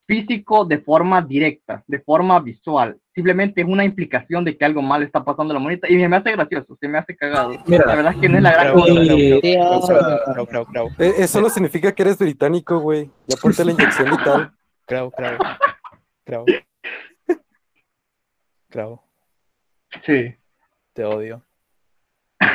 físico 0.07 0.65
de 0.65 0.79
forma 0.79 1.21
directa, 1.21 1.83
de 1.85 1.99
forma 1.99 2.39
visual. 2.39 2.99
Simplemente 3.15 3.61
es 3.61 3.67
una 3.67 3.85
implicación 3.85 4.43
de 4.43 4.57
que 4.57 4.65
algo 4.65 4.81
mal 4.81 5.01
está 5.01 5.23
pasando 5.23 5.53
en 5.53 5.55
la 5.55 5.63
monita 5.63 5.89
y 5.89 5.95
me 5.95 6.15
hace 6.17 6.33
gracioso, 6.33 6.77
se 6.79 6.87
me 6.87 6.97
hace 6.97 7.15
cagado. 7.15 7.53
Mira. 7.65 7.85
la 7.87 7.95
verdad 7.95 8.13
es 8.13 8.19
que 8.19 8.29
no 8.29 8.37
es 8.37 8.43
la 8.43 8.51
gran 8.51 8.73
cosa. 8.73 9.01
Eh, 10.99 11.13
Eso 11.19 11.41
no 11.41 11.49
significa 11.49 11.93
que 11.93 12.03
eres 12.03 12.17
británico, 12.19 12.79
güey. 12.79 13.09
Ya 13.27 13.37
ponte 13.37 13.63
la 13.63 13.71
inyección 13.71 14.13
y 14.13 14.17
tal. 14.17 14.51
creo, 14.85 15.09
creo, 15.11 15.37
creo, 16.25 16.45
creo, 18.69 19.03
Sí. 20.05 20.35
te 20.93 21.05
odio. 21.05 21.41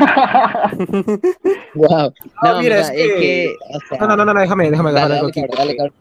Wow. 1.74 2.12
No, 2.43 2.52
No, 2.52 2.59
mira, 2.59 2.60
mira, 2.60 2.81
es 2.81 2.90
es 2.90 2.94
que- 2.94 3.56
o 3.74 3.81
sea, 3.89 3.98
No, 3.98 4.16
no, 4.16 4.24
no, 4.24 4.35
no, 4.35 4.40
déjame, 4.40 4.70
déjame 4.70 4.93
Dale, 4.93 5.20
aquí. 5.20 5.43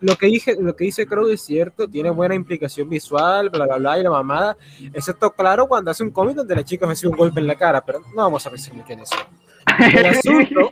Lo 0.01 0.15
que 0.15 0.25
dije, 0.27 0.55
lo 0.59 0.75
que 0.75 0.85
dice 0.85 1.05
Crow 1.05 1.27
es 1.29 1.41
cierto, 1.41 1.87
tiene 1.87 2.09
buena 2.09 2.35
implicación 2.35 2.89
visual, 2.89 3.49
bla, 3.49 3.65
bla, 3.65 3.77
bla, 3.77 3.99
y 3.99 4.03
la 4.03 4.09
mamada, 4.09 4.57
excepto 4.93 5.31
claro 5.31 5.67
cuando 5.67 5.91
hace 5.91 6.03
un 6.03 6.11
cómic 6.11 6.35
donde 6.35 6.55
la 6.55 6.63
chica 6.63 6.85
recibe 6.87 7.11
un 7.11 7.17
golpe 7.17 7.39
en 7.39 7.47
la 7.47 7.55
cara, 7.55 7.81
pero 7.85 7.99
no 7.99 8.23
vamos 8.23 8.45
a 8.45 8.49
pensar 8.49 8.73
en 8.87 8.99
eso. 8.99 9.15
El 9.93 10.05
asunto, 10.05 10.71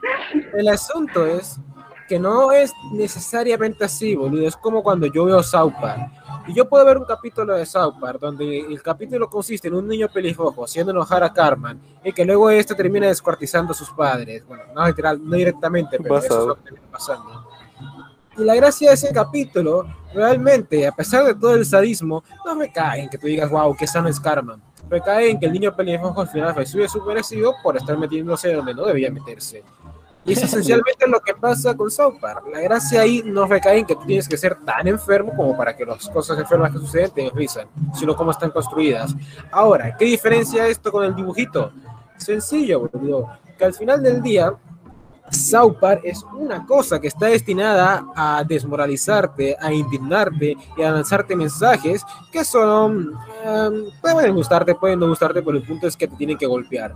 el 0.54 0.68
asunto 0.70 1.26
es 1.28 1.60
que 2.08 2.20
no 2.20 2.52
es 2.52 2.74
necesariamente 2.92 3.86
así, 3.86 4.16
boludo. 4.16 4.48
Es 4.48 4.56
como 4.56 4.82
cuando 4.82 5.08
yo 5.08 5.26
veo 5.26 5.44
South 5.44 5.74
Park. 5.80 6.12
Y 6.48 6.54
yo 6.54 6.68
puedo 6.68 6.86
ver 6.86 6.98
un 6.98 7.06
capítulo 7.06 7.56
de 7.56 7.66
South 7.66 7.96
Park 8.00 8.20
donde 8.20 8.60
el 8.60 8.82
capítulo 8.82 9.30
consiste 9.30 9.68
en 9.68 9.74
un 9.74 9.88
niño 9.88 10.08
pelirrojo 10.08 10.64
haciendo 10.64 10.92
enojar 10.92 11.24
a 11.24 11.34
Carmen 11.34 11.80
y 12.04 12.14
que 12.14 12.24
luego 12.24 12.50
este 12.50 12.74
termina 12.74 13.08
descuartizando 13.08 13.74
a 13.74 13.76
sus 13.76 13.90
padres. 13.90 14.48
Bueno, 14.48 14.64
no, 14.74 14.88
literal, 14.88 15.20
no 15.22 15.36
directamente, 15.36 15.98
pero 16.00 16.18
eso 16.18 16.42
es 16.42 16.48
lo 16.48 16.56
que 16.56 16.64
termina 16.64 16.88
pasando. 16.90 17.48
Y 18.38 18.44
la 18.44 18.56
gracia 18.56 18.90
de 18.90 18.94
ese 18.94 19.12
capítulo, 19.12 19.86
realmente, 20.14 20.88
a 20.88 20.92
pesar 20.92 21.26
de 21.26 21.36
todo 21.36 21.56
el 21.56 21.66
sadismo, 21.66 22.24
no 22.46 22.56
me 22.56 22.72
cae 22.72 23.02
en 23.02 23.10
que 23.10 23.18
tú 23.18 23.28
digas, 23.28 23.50
wow, 23.50 23.76
que 23.76 23.88
sano 23.88 24.08
es 24.08 24.20
Carmen. 24.20 24.62
Me 24.90 25.02
cae 25.02 25.32
en 25.32 25.40
que 25.40 25.48
el 25.48 25.52
niño 25.52 25.76
pelirrojo 25.76 26.22
al 26.22 26.30
final 26.30 26.56
recibe 26.56 26.88
su 26.88 27.02
merecido 27.04 27.56
por 27.62 27.76
estar 27.76 27.98
metiéndose 27.98 28.54
donde 28.54 28.74
no 28.74 28.86
debía 28.86 29.12
meterse. 29.12 29.64
Y 30.28 30.34
es 30.34 30.44
esencialmente 30.44 31.08
lo 31.08 31.22
que 31.22 31.34
pasa 31.34 31.74
con 31.74 31.90
South 31.90 32.20
Park. 32.20 32.44
La 32.52 32.60
gracia 32.60 33.00
ahí 33.00 33.24
no 33.26 33.48
recae 33.48 33.80
en 33.80 33.86
que 33.86 33.96
tú 33.96 34.06
tienes 34.06 34.28
que 34.28 34.36
ser 34.36 34.56
tan 34.66 34.86
enfermo 34.86 35.34
como 35.34 35.56
para 35.56 35.74
que 35.74 35.86
las 35.86 36.10
cosas 36.10 36.38
enfermas 36.38 36.74
que 36.74 36.80
suceden 36.80 37.12
te 37.12 37.26
enrizan, 37.28 37.70
sino 37.94 38.14
cómo 38.14 38.32
están 38.32 38.52
construidas. 38.52 39.16
Ahora, 39.50 39.96
¿qué 39.96 40.04
diferencia 40.04 40.68
esto 40.68 40.92
con 40.92 41.06
el 41.06 41.16
dibujito? 41.16 41.72
Sencillo, 42.18 42.90
boludo. 42.92 43.30
Que 43.58 43.64
al 43.64 43.74
final 43.74 44.04
del 44.04 44.22
día, 44.22 44.54
South 45.32 45.76
Park 45.80 46.02
es 46.04 46.24
una 46.34 46.66
cosa 46.66 47.00
que 47.02 47.08
está 47.08 47.28
destinada 47.28 48.06
a 48.16 48.44
desmoralizarte, 48.48 49.56
a 49.60 49.74
indignarte 49.74 50.56
y 50.78 50.82
a 50.82 50.92
lanzarte 50.92 51.36
mensajes 51.36 52.02
que 52.32 52.44
son. 52.46 53.14
em, 53.44 53.86
pueden 54.02 54.34
gustarte, 54.36 54.76
pueden 54.76 55.00
no 55.00 55.08
gustarte, 55.10 55.42
pero 55.42 55.58
el 55.58 55.64
punto 55.64 55.88
es 55.88 55.96
que 55.98 56.08
te 56.08 56.16
tienen 56.16 56.38
que 56.38 56.46
golpear. 56.46 56.94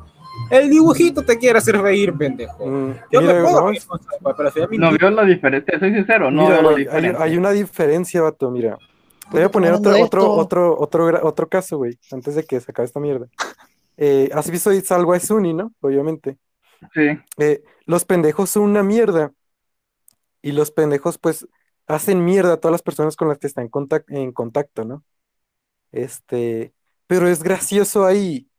El 0.49 0.69
dibujito 0.69 1.23
te 1.23 1.37
quiere 1.37 1.59
hacer 1.59 1.77
reír, 1.81 2.13
pendejo. 2.17 2.57
Yo 3.11 3.21
mira, 3.21 3.33
me 3.33 3.41
puedo 3.41 3.55
vamos- 3.55 3.71
reír 3.71 3.85
con 3.85 3.99
South 4.01 4.21
Park, 4.21 4.37
pero 4.37 4.47
al 4.47 4.53
final 4.53 4.69
me 4.69 4.77
No 4.77 4.97
veo 4.97 5.09
la 5.11 5.25
diferencia, 5.25 5.79
soy 5.79 5.93
sincero, 5.93 6.31
no 6.31 6.43
Mira, 6.43 6.53
veo 6.55 6.61
la 6.63 6.69
hay, 6.69 6.75
diferencia. 6.85 7.23
hay 7.23 7.37
una 7.37 7.51
diferencia, 7.51 8.21
vato, 8.21 8.49
mira. 8.49 8.77
Te 9.29 9.37
voy 9.37 9.43
a 9.43 9.49
poner 9.49 9.73
otro, 9.73 9.91
otro, 10.01 10.33
otro, 10.33 10.77
otro, 10.79 11.19
otro 11.23 11.47
caso, 11.49 11.77
güey, 11.77 11.97
antes 12.11 12.35
de 12.35 12.43
que 12.43 12.59
se 12.59 12.71
acabe 12.71 12.85
esta 12.85 12.99
mierda. 12.99 13.27
Eh, 13.97 14.29
¿has 14.33 14.49
visto 14.49 14.71
Salwa 14.81 15.19
Suni, 15.19 15.53
no? 15.53 15.71
Obviamente. 15.81 16.37
Sí. 16.93 17.07
Eh, 17.37 17.61
los 17.85 18.05
pendejos 18.05 18.49
son 18.49 18.63
una 18.63 18.83
mierda. 18.83 19.33
Y 20.41 20.51
los 20.53 20.71
pendejos, 20.71 21.17
pues, 21.17 21.47
hacen 21.87 22.25
mierda 22.25 22.53
a 22.53 22.57
todas 22.57 22.71
las 22.73 22.81
personas 22.81 23.15
con 23.15 23.27
las 23.27 23.37
que 23.37 23.47
están 23.47 23.69
en 24.09 24.31
contacto, 24.33 24.85
¿no? 24.85 25.03
Este, 25.91 26.73
pero 27.07 27.27
es 27.27 27.43
gracioso 27.43 28.05
ahí, 28.05 28.49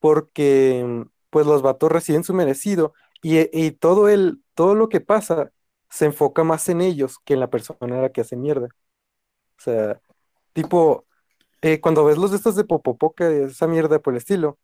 porque, 0.00 1.06
pues, 1.30 1.46
los 1.46 1.62
vatos 1.62 1.92
reciben 1.92 2.24
su 2.24 2.34
merecido. 2.34 2.94
Y, 3.22 3.38
y 3.58 3.72
todo 3.72 4.08
el, 4.08 4.42
todo 4.54 4.74
lo 4.74 4.88
que 4.88 5.00
pasa 5.00 5.52
se 5.90 6.06
enfoca 6.06 6.44
más 6.44 6.68
en 6.68 6.80
ellos 6.80 7.18
que 7.24 7.34
en 7.34 7.40
la 7.40 7.50
persona 7.50 7.98
a 7.98 8.02
la 8.02 8.12
que 8.12 8.22
hace 8.22 8.36
mierda. 8.36 8.68
O 9.58 9.62
sea, 9.62 10.00
tipo, 10.52 11.06
eh, 11.62 11.80
cuando 11.80 12.04
ves 12.04 12.18
los 12.18 12.30
de 12.32 12.38
estos 12.38 12.56
de 12.56 12.64
Popopoca, 12.64 13.30
esa 13.30 13.66
mierda 13.66 14.00
por 14.00 14.14
el 14.14 14.18
estilo, 14.18 14.58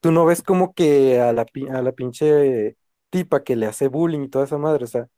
tú 0.00 0.12
no 0.12 0.26
ves 0.26 0.42
como 0.42 0.74
que 0.74 1.20
a 1.20 1.32
la, 1.32 1.46
a 1.72 1.82
la 1.82 1.92
pinche 1.92 2.76
tipa 3.10 3.44
que 3.44 3.56
le 3.56 3.66
hace 3.66 3.88
bullying 3.88 4.22
y 4.24 4.28
toda 4.28 4.44
esa 4.46 4.58
madre, 4.58 4.84
o 4.84 4.88
sea, 4.88 5.08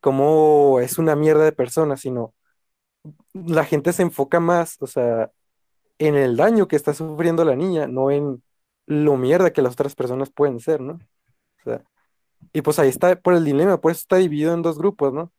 como 0.00 0.80
es 0.80 0.98
una 0.98 1.16
mierda 1.16 1.44
de 1.44 1.52
persona, 1.52 1.96
sino 1.96 2.34
la 3.34 3.64
gente 3.64 3.92
se 3.92 4.02
enfoca 4.02 4.40
más, 4.40 4.76
o 4.80 4.86
sea, 4.86 5.30
en 5.98 6.16
el 6.16 6.36
daño 6.36 6.68
que 6.68 6.76
está 6.76 6.94
sufriendo 6.94 7.44
la 7.44 7.56
niña, 7.56 7.86
no 7.88 8.10
en 8.10 8.42
lo 8.86 9.16
mierda 9.16 9.52
que 9.52 9.62
las 9.62 9.74
otras 9.74 9.94
personas 9.94 10.30
pueden 10.30 10.60
ser, 10.60 10.80
¿no? 10.80 10.94
O 10.94 11.64
sea, 11.64 11.84
y 12.52 12.62
pues 12.62 12.78
ahí 12.78 12.88
está 12.88 13.16
por 13.20 13.34
el 13.34 13.44
dilema, 13.44 13.80
por 13.80 13.92
eso 13.92 14.00
está 14.00 14.16
dividido 14.16 14.54
en 14.54 14.62
dos 14.62 14.78
grupos, 14.78 15.12
¿no? 15.14 15.32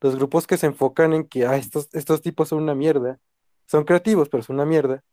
Los 0.00 0.16
grupos 0.16 0.46
que 0.46 0.58
se 0.58 0.66
enfocan 0.66 1.12
en 1.14 1.24
que, 1.28 1.46
ah, 1.46 1.56
estos, 1.56 1.88
estos 1.94 2.22
tipos 2.22 2.48
son 2.48 2.62
una 2.62 2.74
mierda, 2.74 3.20
son 3.66 3.84
creativos, 3.84 4.28
pero 4.30 4.42
son 4.42 4.56
una 4.56 4.66
mierda. 4.66 5.04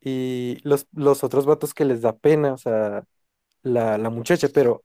Y 0.00 0.58
los, 0.64 0.86
los 0.92 1.24
otros 1.24 1.46
vatos 1.46 1.74
que 1.74 1.84
les 1.84 2.02
da 2.02 2.16
pena, 2.16 2.54
o 2.54 2.58
sea, 2.58 3.04
la, 3.62 3.98
la 3.98 4.10
muchacha, 4.10 4.48
pero 4.54 4.84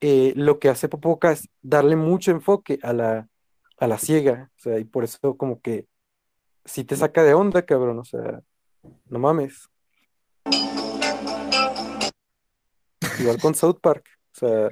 eh, 0.00 0.32
lo 0.36 0.58
que 0.58 0.68
hace 0.68 0.88
Popoca 0.88 1.32
es 1.32 1.48
darle 1.62 1.96
mucho 1.96 2.30
enfoque 2.30 2.78
a 2.82 2.92
la, 2.92 3.28
a 3.78 3.86
la 3.86 3.98
ciega, 3.98 4.50
o 4.56 4.60
sea, 4.60 4.78
y 4.78 4.84
por 4.84 5.04
eso 5.04 5.36
como 5.36 5.60
que 5.60 5.86
si 6.64 6.84
te 6.84 6.96
saca 6.96 7.22
de 7.22 7.34
onda, 7.34 7.62
cabrón, 7.62 7.98
o 7.98 8.04
sea, 8.04 8.42
no 9.06 9.18
mames. 9.18 9.68
Igual 13.20 13.40
con 13.40 13.54
South 13.54 13.78
Park, 13.80 14.04
o 14.32 14.38
sea, 14.38 14.70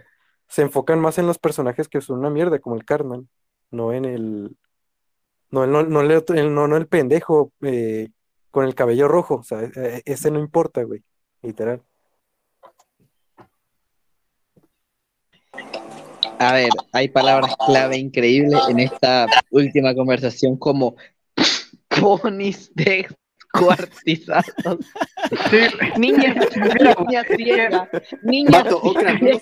se 0.48 0.62
enfocan 0.62 1.00
más 1.00 1.18
en 1.18 1.26
los 1.26 1.38
personajes 1.38 1.88
que 1.88 2.00
son 2.00 2.18
una 2.18 2.30
mierda, 2.30 2.58
como 2.58 2.76
el 2.76 2.84
Cartman, 2.84 3.28
no 3.70 3.92
en 3.92 4.04
el, 4.04 4.56
no, 5.50 5.66
no, 5.66 5.82
no, 5.84 6.02
no, 6.02 6.68
no 6.68 6.76
el 6.76 6.86
pendejo 6.88 7.52
eh, 7.62 8.08
con 8.50 8.64
el 8.64 8.74
cabello 8.74 9.08
rojo, 9.08 9.36
o 9.36 9.42
sea, 9.42 9.62
e- 9.62 9.72
e- 9.74 10.02
ese 10.04 10.30
no 10.30 10.38
importa, 10.38 10.82
güey, 10.82 11.02
literal. 11.42 11.82
A 16.44 16.52
ver, 16.52 16.68
hay 16.92 17.08
palabras 17.08 17.56
clave 17.66 17.96
increíbles 17.96 18.60
en 18.68 18.80
esta 18.80 19.26
última 19.50 19.94
conversación 19.94 20.58
como 20.58 20.94
ponis 21.88 22.70
descuartizados. 23.60 24.78
Niña, 25.98 26.34
niña 27.08 27.24
ciega, 27.36 27.88
niña 28.22 28.64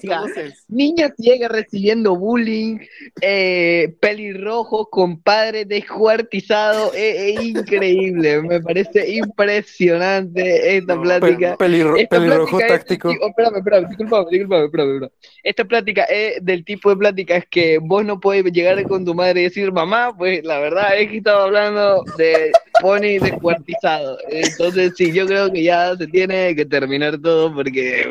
ciega, 0.00 0.24
niña 0.68 1.12
ciega 1.18 1.48
recibiendo 1.48 2.16
bullying, 2.16 2.78
eh, 3.20 3.94
pelirrojo 4.00 4.86
con 4.90 5.20
padre 5.22 5.64
descuartizado, 5.64 6.92
es, 6.94 7.38
es 7.38 7.42
increíble, 7.42 8.42
me 8.42 8.60
parece 8.60 9.10
impresionante 9.12 10.76
esta 10.76 11.00
plática. 11.00 11.56
Pe- 11.56 11.64
pelirro- 11.66 11.98
Esta 11.98 12.16
pelirrojo 12.18 12.56
plática 12.58 12.74
es- 12.74 12.80
táctico. 12.80 13.08
oh, 13.20 13.28
espérame, 13.28 13.56
espérame, 13.58 13.88
disculpame, 13.88 14.26
disculpame, 14.30 14.64
espérame, 14.66 14.90
espérame. 14.94 15.12
Esta 15.42 15.64
plática 15.64 16.04
es 16.04 16.44
del 16.44 16.64
tipo 16.64 16.90
de 16.90 16.96
pláticas 16.96 17.44
que 17.50 17.78
vos 17.78 18.04
no 18.04 18.20
podés 18.20 18.44
llegar 18.52 18.82
con 18.84 19.04
tu 19.04 19.14
madre 19.14 19.40
y 19.40 19.44
decir, 19.44 19.72
mamá, 19.72 20.14
pues 20.16 20.44
la 20.44 20.58
verdad 20.58 20.98
es 20.98 21.10
que 21.10 21.18
estaba 21.18 21.44
hablando 21.44 22.04
de 22.16 22.52
pony 22.80 23.18
descuartizado. 23.20 24.01
Entonces, 24.28 24.92
sí, 24.96 25.12
yo 25.12 25.26
creo 25.26 25.52
que 25.52 25.62
ya 25.62 25.96
se 25.96 26.06
tiene 26.06 26.54
que 26.54 26.64
terminar 26.64 27.18
todo 27.20 27.54
porque. 27.54 28.06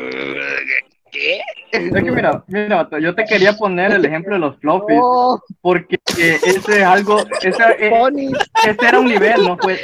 ¿Qué? 1.10 1.40
Es 1.72 1.92
que 1.92 2.10
mira, 2.10 2.42
mira, 2.46 2.88
yo 3.00 3.14
te 3.14 3.24
quería 3.24 3.52
poner 3.54 3.92
el 3.92 4.04
ejemplo 4.04 4.34
de 4.34 4.40
los 4.40 4.56
floppies, 4.60 4.98
No. 4.98 5.42
porque 5.60 5.98
ese 6.06 6.56
es 6.56 6.68
algo, 6.82 7.18
ese, 7.42 7.62
eh, 7.78 8.30
ese 8.66 8.86
era 8.88 8.98
un 8.98 9.08
nivel, 9.08 9.42
¿no? 9.44 9.56
Pues, 9.58 9.78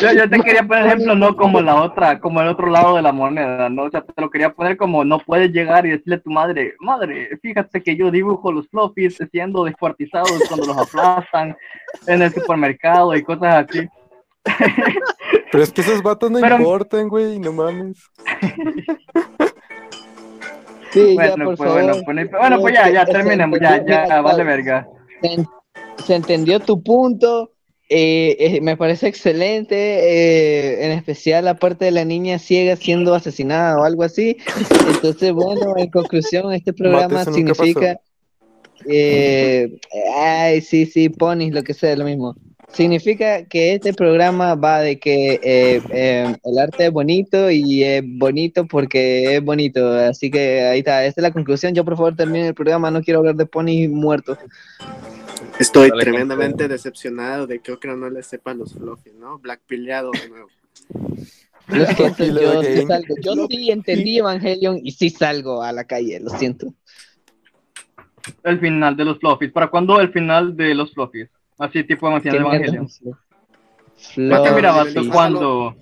yo, 0.00 0.12
yo 0.12 0.28
te 0.30 0.40
quería 0.40 0.62
poner 0.62 0.86
ejemplo, 0.86 1.14
no 1.14 1.36
como 1.36 1.60
la 1.60 1.82
otra, 1.82 2.18
como 2.20 2.40
el 2.40 2.48
otro 2.48 2.68
lado 2.68 2.96
de 2.96 3.02
la 3.02 3.12
moneda, 3.12 3.68
¿no? 3.68 3.84
O 3.84 3.90
sea, 3.90 4.02
te 4.02 4.20
lo 4.20 4.30
quería 4.30 4.52
poner 4.52 4.76
como 4.76 5.04
no 5.04 5.18
puedes 5.18 5.50
llegar 5.52 5.86
y 5.86 5.90
decirle 5.90 6.16
a 6.16 6.20
tu 6.22 6.30
madre, 6.30 6.74
madre, 6.80 7.30
fíjate 7.42 7.82
que 7.82 7.96
yo 7.96 8.10
dibujo 8.10 8.52
los 8.52 8.68
floppies 8.68 9.18
siendo 9.30 9.64
descuartizados 9.64 10.32
cuando 10.48 10.66
los 10.66 10.78
aplastan 10.78 11.56
en 12.06 12.22
el 12.22 12.32
supermercado 12.32 13.14
y 13.14 13.22
cosas 13.22 13.66
así. 13.68 13.88
Pero 15.52 15.64
es 15.64 15.72
que 15.72 15.80
esos 15.80 16.02
vatos 16.02 16.30
no 16.30 16.40
Pero- 16.40 16.56
importan, 16.56 17.08
güey, 17.08 17.38
no 17.38 17.52
mames. 17.52 17.98
Sí, 20.92 21.14
Bueno, 21.14 21.28
ya, 21.36 21.44
por 21.44 21.44
pues, 21.44 21.58
favor. 21.58 21.72
bueno, 21.82 21.92
pues, 22.06 22.30
bueno, 22.30 22.60
pues 22.60 22.74
ya, 22.74 22.88
ya 22.88 23.04
Se 23.04 23.12
terminemos, 23.12 23.60
ya, 23.60 23.84
ya, 23.84 24.22
vale 24.22 24.44
verga. 24.44 24.88
Se 25.98 26.14
entendió 26.14 26.58
tu 26.60 26.82
punto. 26.82 27.50
Eh, 27.88 28.36
eh, 28.40 28.60
me 28.60 28.76
parece 28.76 29.06
excelente, 29.06 29.76
eh, 29.76 30.86
en 30.86 30.92
especial 30.92 31.44
la 31.44 31.54
parte 31.54 31.84
de 31.84 31.92
la 31.92 32.04
niña 32.04 32.38
ciega 32.38 32.74
siendo 32.76 33.14
asesinada 33.14 33.78
o 33.78 33.84
algo 33.84 34.02
así. 34.02 34.36
Entonces, 34.88 35.32
bueno, 35.32 35.76
en 35.76 35.90
conclusión, 35.90 36.52
este 36.52 36.72
programa 36.72 37.24
nunca 37.24 37.32
significa, 37.32 38.00
eh, 38.88 39.78
ay, 40.16 40.60
sí, 40.62 40.86
sí, 40.86 41.08
ponis, 41.08 41.52
lo 41.52 41.62
que 41.62 41.74
sea, 41.74 41.94
lo 41.96 42.04
mismo. 42.04 42.34
Significa 42.72 43.44
que 43.44 43.74
este 43.74 43.94
programa 43.94 44.54
va 44.54 44.80
de 44.80 44.98
que 44.98 45.40
eh, 45.42 45.80
eh, 45.90 46.36
el 46.44 46.58
arte 46.58 46.86
es 46.86 46.92
bonito 46.92 47.50
y 47.50 47.84
es 47.84 48.02
bonito 48.04 48.66
porque 48.66 49.36
es 49.36 49.44
bonito. 49.44 49.92
Así 49.92 50.30
que 50.30 50.62
ahí 50.62 50.80
está, 50.80 51.04
esta 51.04 51.20
es 51.20 51.22
la 51.22 51.32
conclusión. 51.32 51.74
Yo 51.74 51.84
por 51.84 51.96
favor 51.96 52.16
termine 52.16 52.48
el 52.48 52.54
programa, 52.54 52.90
no 52.90 53.02
quiero 53.02 53.20
hablar 53.20 53.36
de 53.36 53.46
ponis 53.46 53.88
muertos. 53.88 54.38
Estoy 55.58 55.90
Dale, 55.90 56.02
tremendamente 56.02 56.68
decepcionado 56.68 57.46
de 57.46 57.60
que 57.60 57.72
Okra 57.72 57.96
no 57.96 58.10
le 58.10 58.22
sepa 58.22 58.52
los 58.52 58.74
fluffy, 58.74 59.12
¿no? 59.18 59.38
Black 59.38 59.60
pileado 59.66 60.10
de 60.10 60.28
nuevo. 60.28 60.48
Lo 61.68 61.84
siento, 61.86 62.14
Tranquilo, 62.14 62.40
yo, 62.40 62.62
sí 62.62 62.86
salgo. 62.86 63.14
Yo 63.22 63.46
sí 63.48 63.70
entendí 63.70 64.18
Evangelion 64.18 64.80
y 64.82 64.92
sí 64.92 65.10
salgo 65.10 65.62
a 65.62 65.72
la 65.72 65.84
calle, 65.84 66.20
lo 66.20 66.30
siento. 66.30 66.74
El 68.42 68.60
final 68.60 68.96
de 68.96 69.04
los 69.04 69.18
fluffies. 69.18 69.52
¿Para 69.52 69.68
cuándo 69.68 70.00
el 70.00 70.12
final 70.12 70.56
de 70.56 70.74
los 70.74 70.92
fluffies? 70.92 71.30
Así 71.58 71.84
tipo 71.84 72.08
el 72.14 72.20
final 72.20 72.22
de 72.22 72.30
¿Qué 72.30 72.44
mierda 72.44 72.56
Evangelion. 72.56 72.86
es 72.86 74.40
que 74.42 74.50
mira, 74.54 74.72
vato, 74.72 75.00
cuando... 75.10 75.76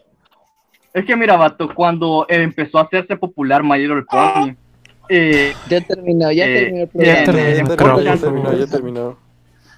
Es 0.93 1.05
que 1.05 1.17
mira, 1.17 1.37
vato, 1.37 1.75
cuando 1.75 2.27
eh, 2.29 2.43
empezó 2.43 2.79
a 2.79 2.83
hacerse 2.83 3.17
popular 3.17 3.63
My 3.65 3.79
Little 3.79 4.03
Pony... 4.05 4.55
Eh, 5.09 5.53
ya 5.69 5.81
terminó, 5.83 6.33
ya 6.33 6.47
eh, 6.47 6.55
terminó 6.55 6.81
el 6.83 6.89
programa. 6.89 7.21
eh, 7.21 7.77
terminó, 7.77 8.03
ya 8.03 8.17
terminó, 8.17 8.53
ya 8.55 8.67
terminó. 8.67 9.19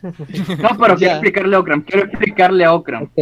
No, 0.02 0.68
pero 0.78 0.94
quiero 0.94 0.98
Ya. 0.98 1.12
explicarle 1.14 1.56
a 1.56 1.60
Okram, 1.60 1.82
quiero 1.82 2.06
explicarle 2.06 2.64
a 2.64 2.74
Okram. 2.74 3.02
Ok, 3.04 3.18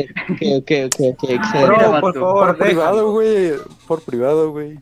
ok, 0.59 0.71
ok, 0.85 1.01
ok, 1.13 1.31
excelente. 1.31 1.41
Por 1.61 1.79
vato, 1.79 2.13
favor, 2.21 2.47
por 2.59 2.59
privado, 2.59 3.13
güey. 3.13 3.53
Por 3.87 4.03
privado, 4.03 4.51
güey. 4.53 4.79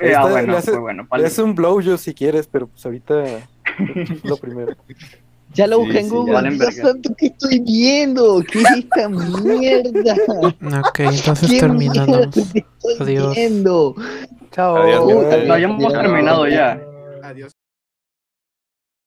Eh, 0.00 0.14
ah, 0.14 0.26
bueno, 0.28 0.52
le 0.52 0.58
hace- 0.58 0.70
pues 0.72 0.80
bueno, 0.82 1.02
le 1.04 1.08
vale. 1.08 1.26
hace 1.26 1.42
un 1.42 1.54
blow 1.54 1.80
yo 1.80 1.96
si 1.96 2.12
quieres, 2.12 2.46
pero 2.46 2.66
pues 2.66 2.84
ahorita 2.84 3.24
lo 4.24 4.36
primero. 4.36 4.74
Ya 5.54 5.66
lo 5.66 5.76
Sí, 5.76 5.82
busqué 5.84 5.98
en 6.00 6.04
sí, 6.04 6.10
Google. 6.10 6.50
Dios 6.50 6.74
santo, 6.76 7.14
¿qué 7.16 7.26
estoy 7.26 7.60
viendo? 7.60 8.42
¿Qué 8.50 8.60
es 8.60 8.70
esta 8.78 9.08
mierda? 9.08 10.16
Ok, 10.80 11.00
entonces 11.00 11.50
¿Qué 11.50 11.60
terminamos. 11.60 12.28
Adiós. 13.00 13.34
viendo? 13.34 13.94
Chao. 14.52 14.76
Adiós, 14.76 15.46
ya 15.46 15.54
hemos 15.56 15.92
terminado 15.92 16.46
ya. 16.48 16.80
Adiós. 17.22 17.57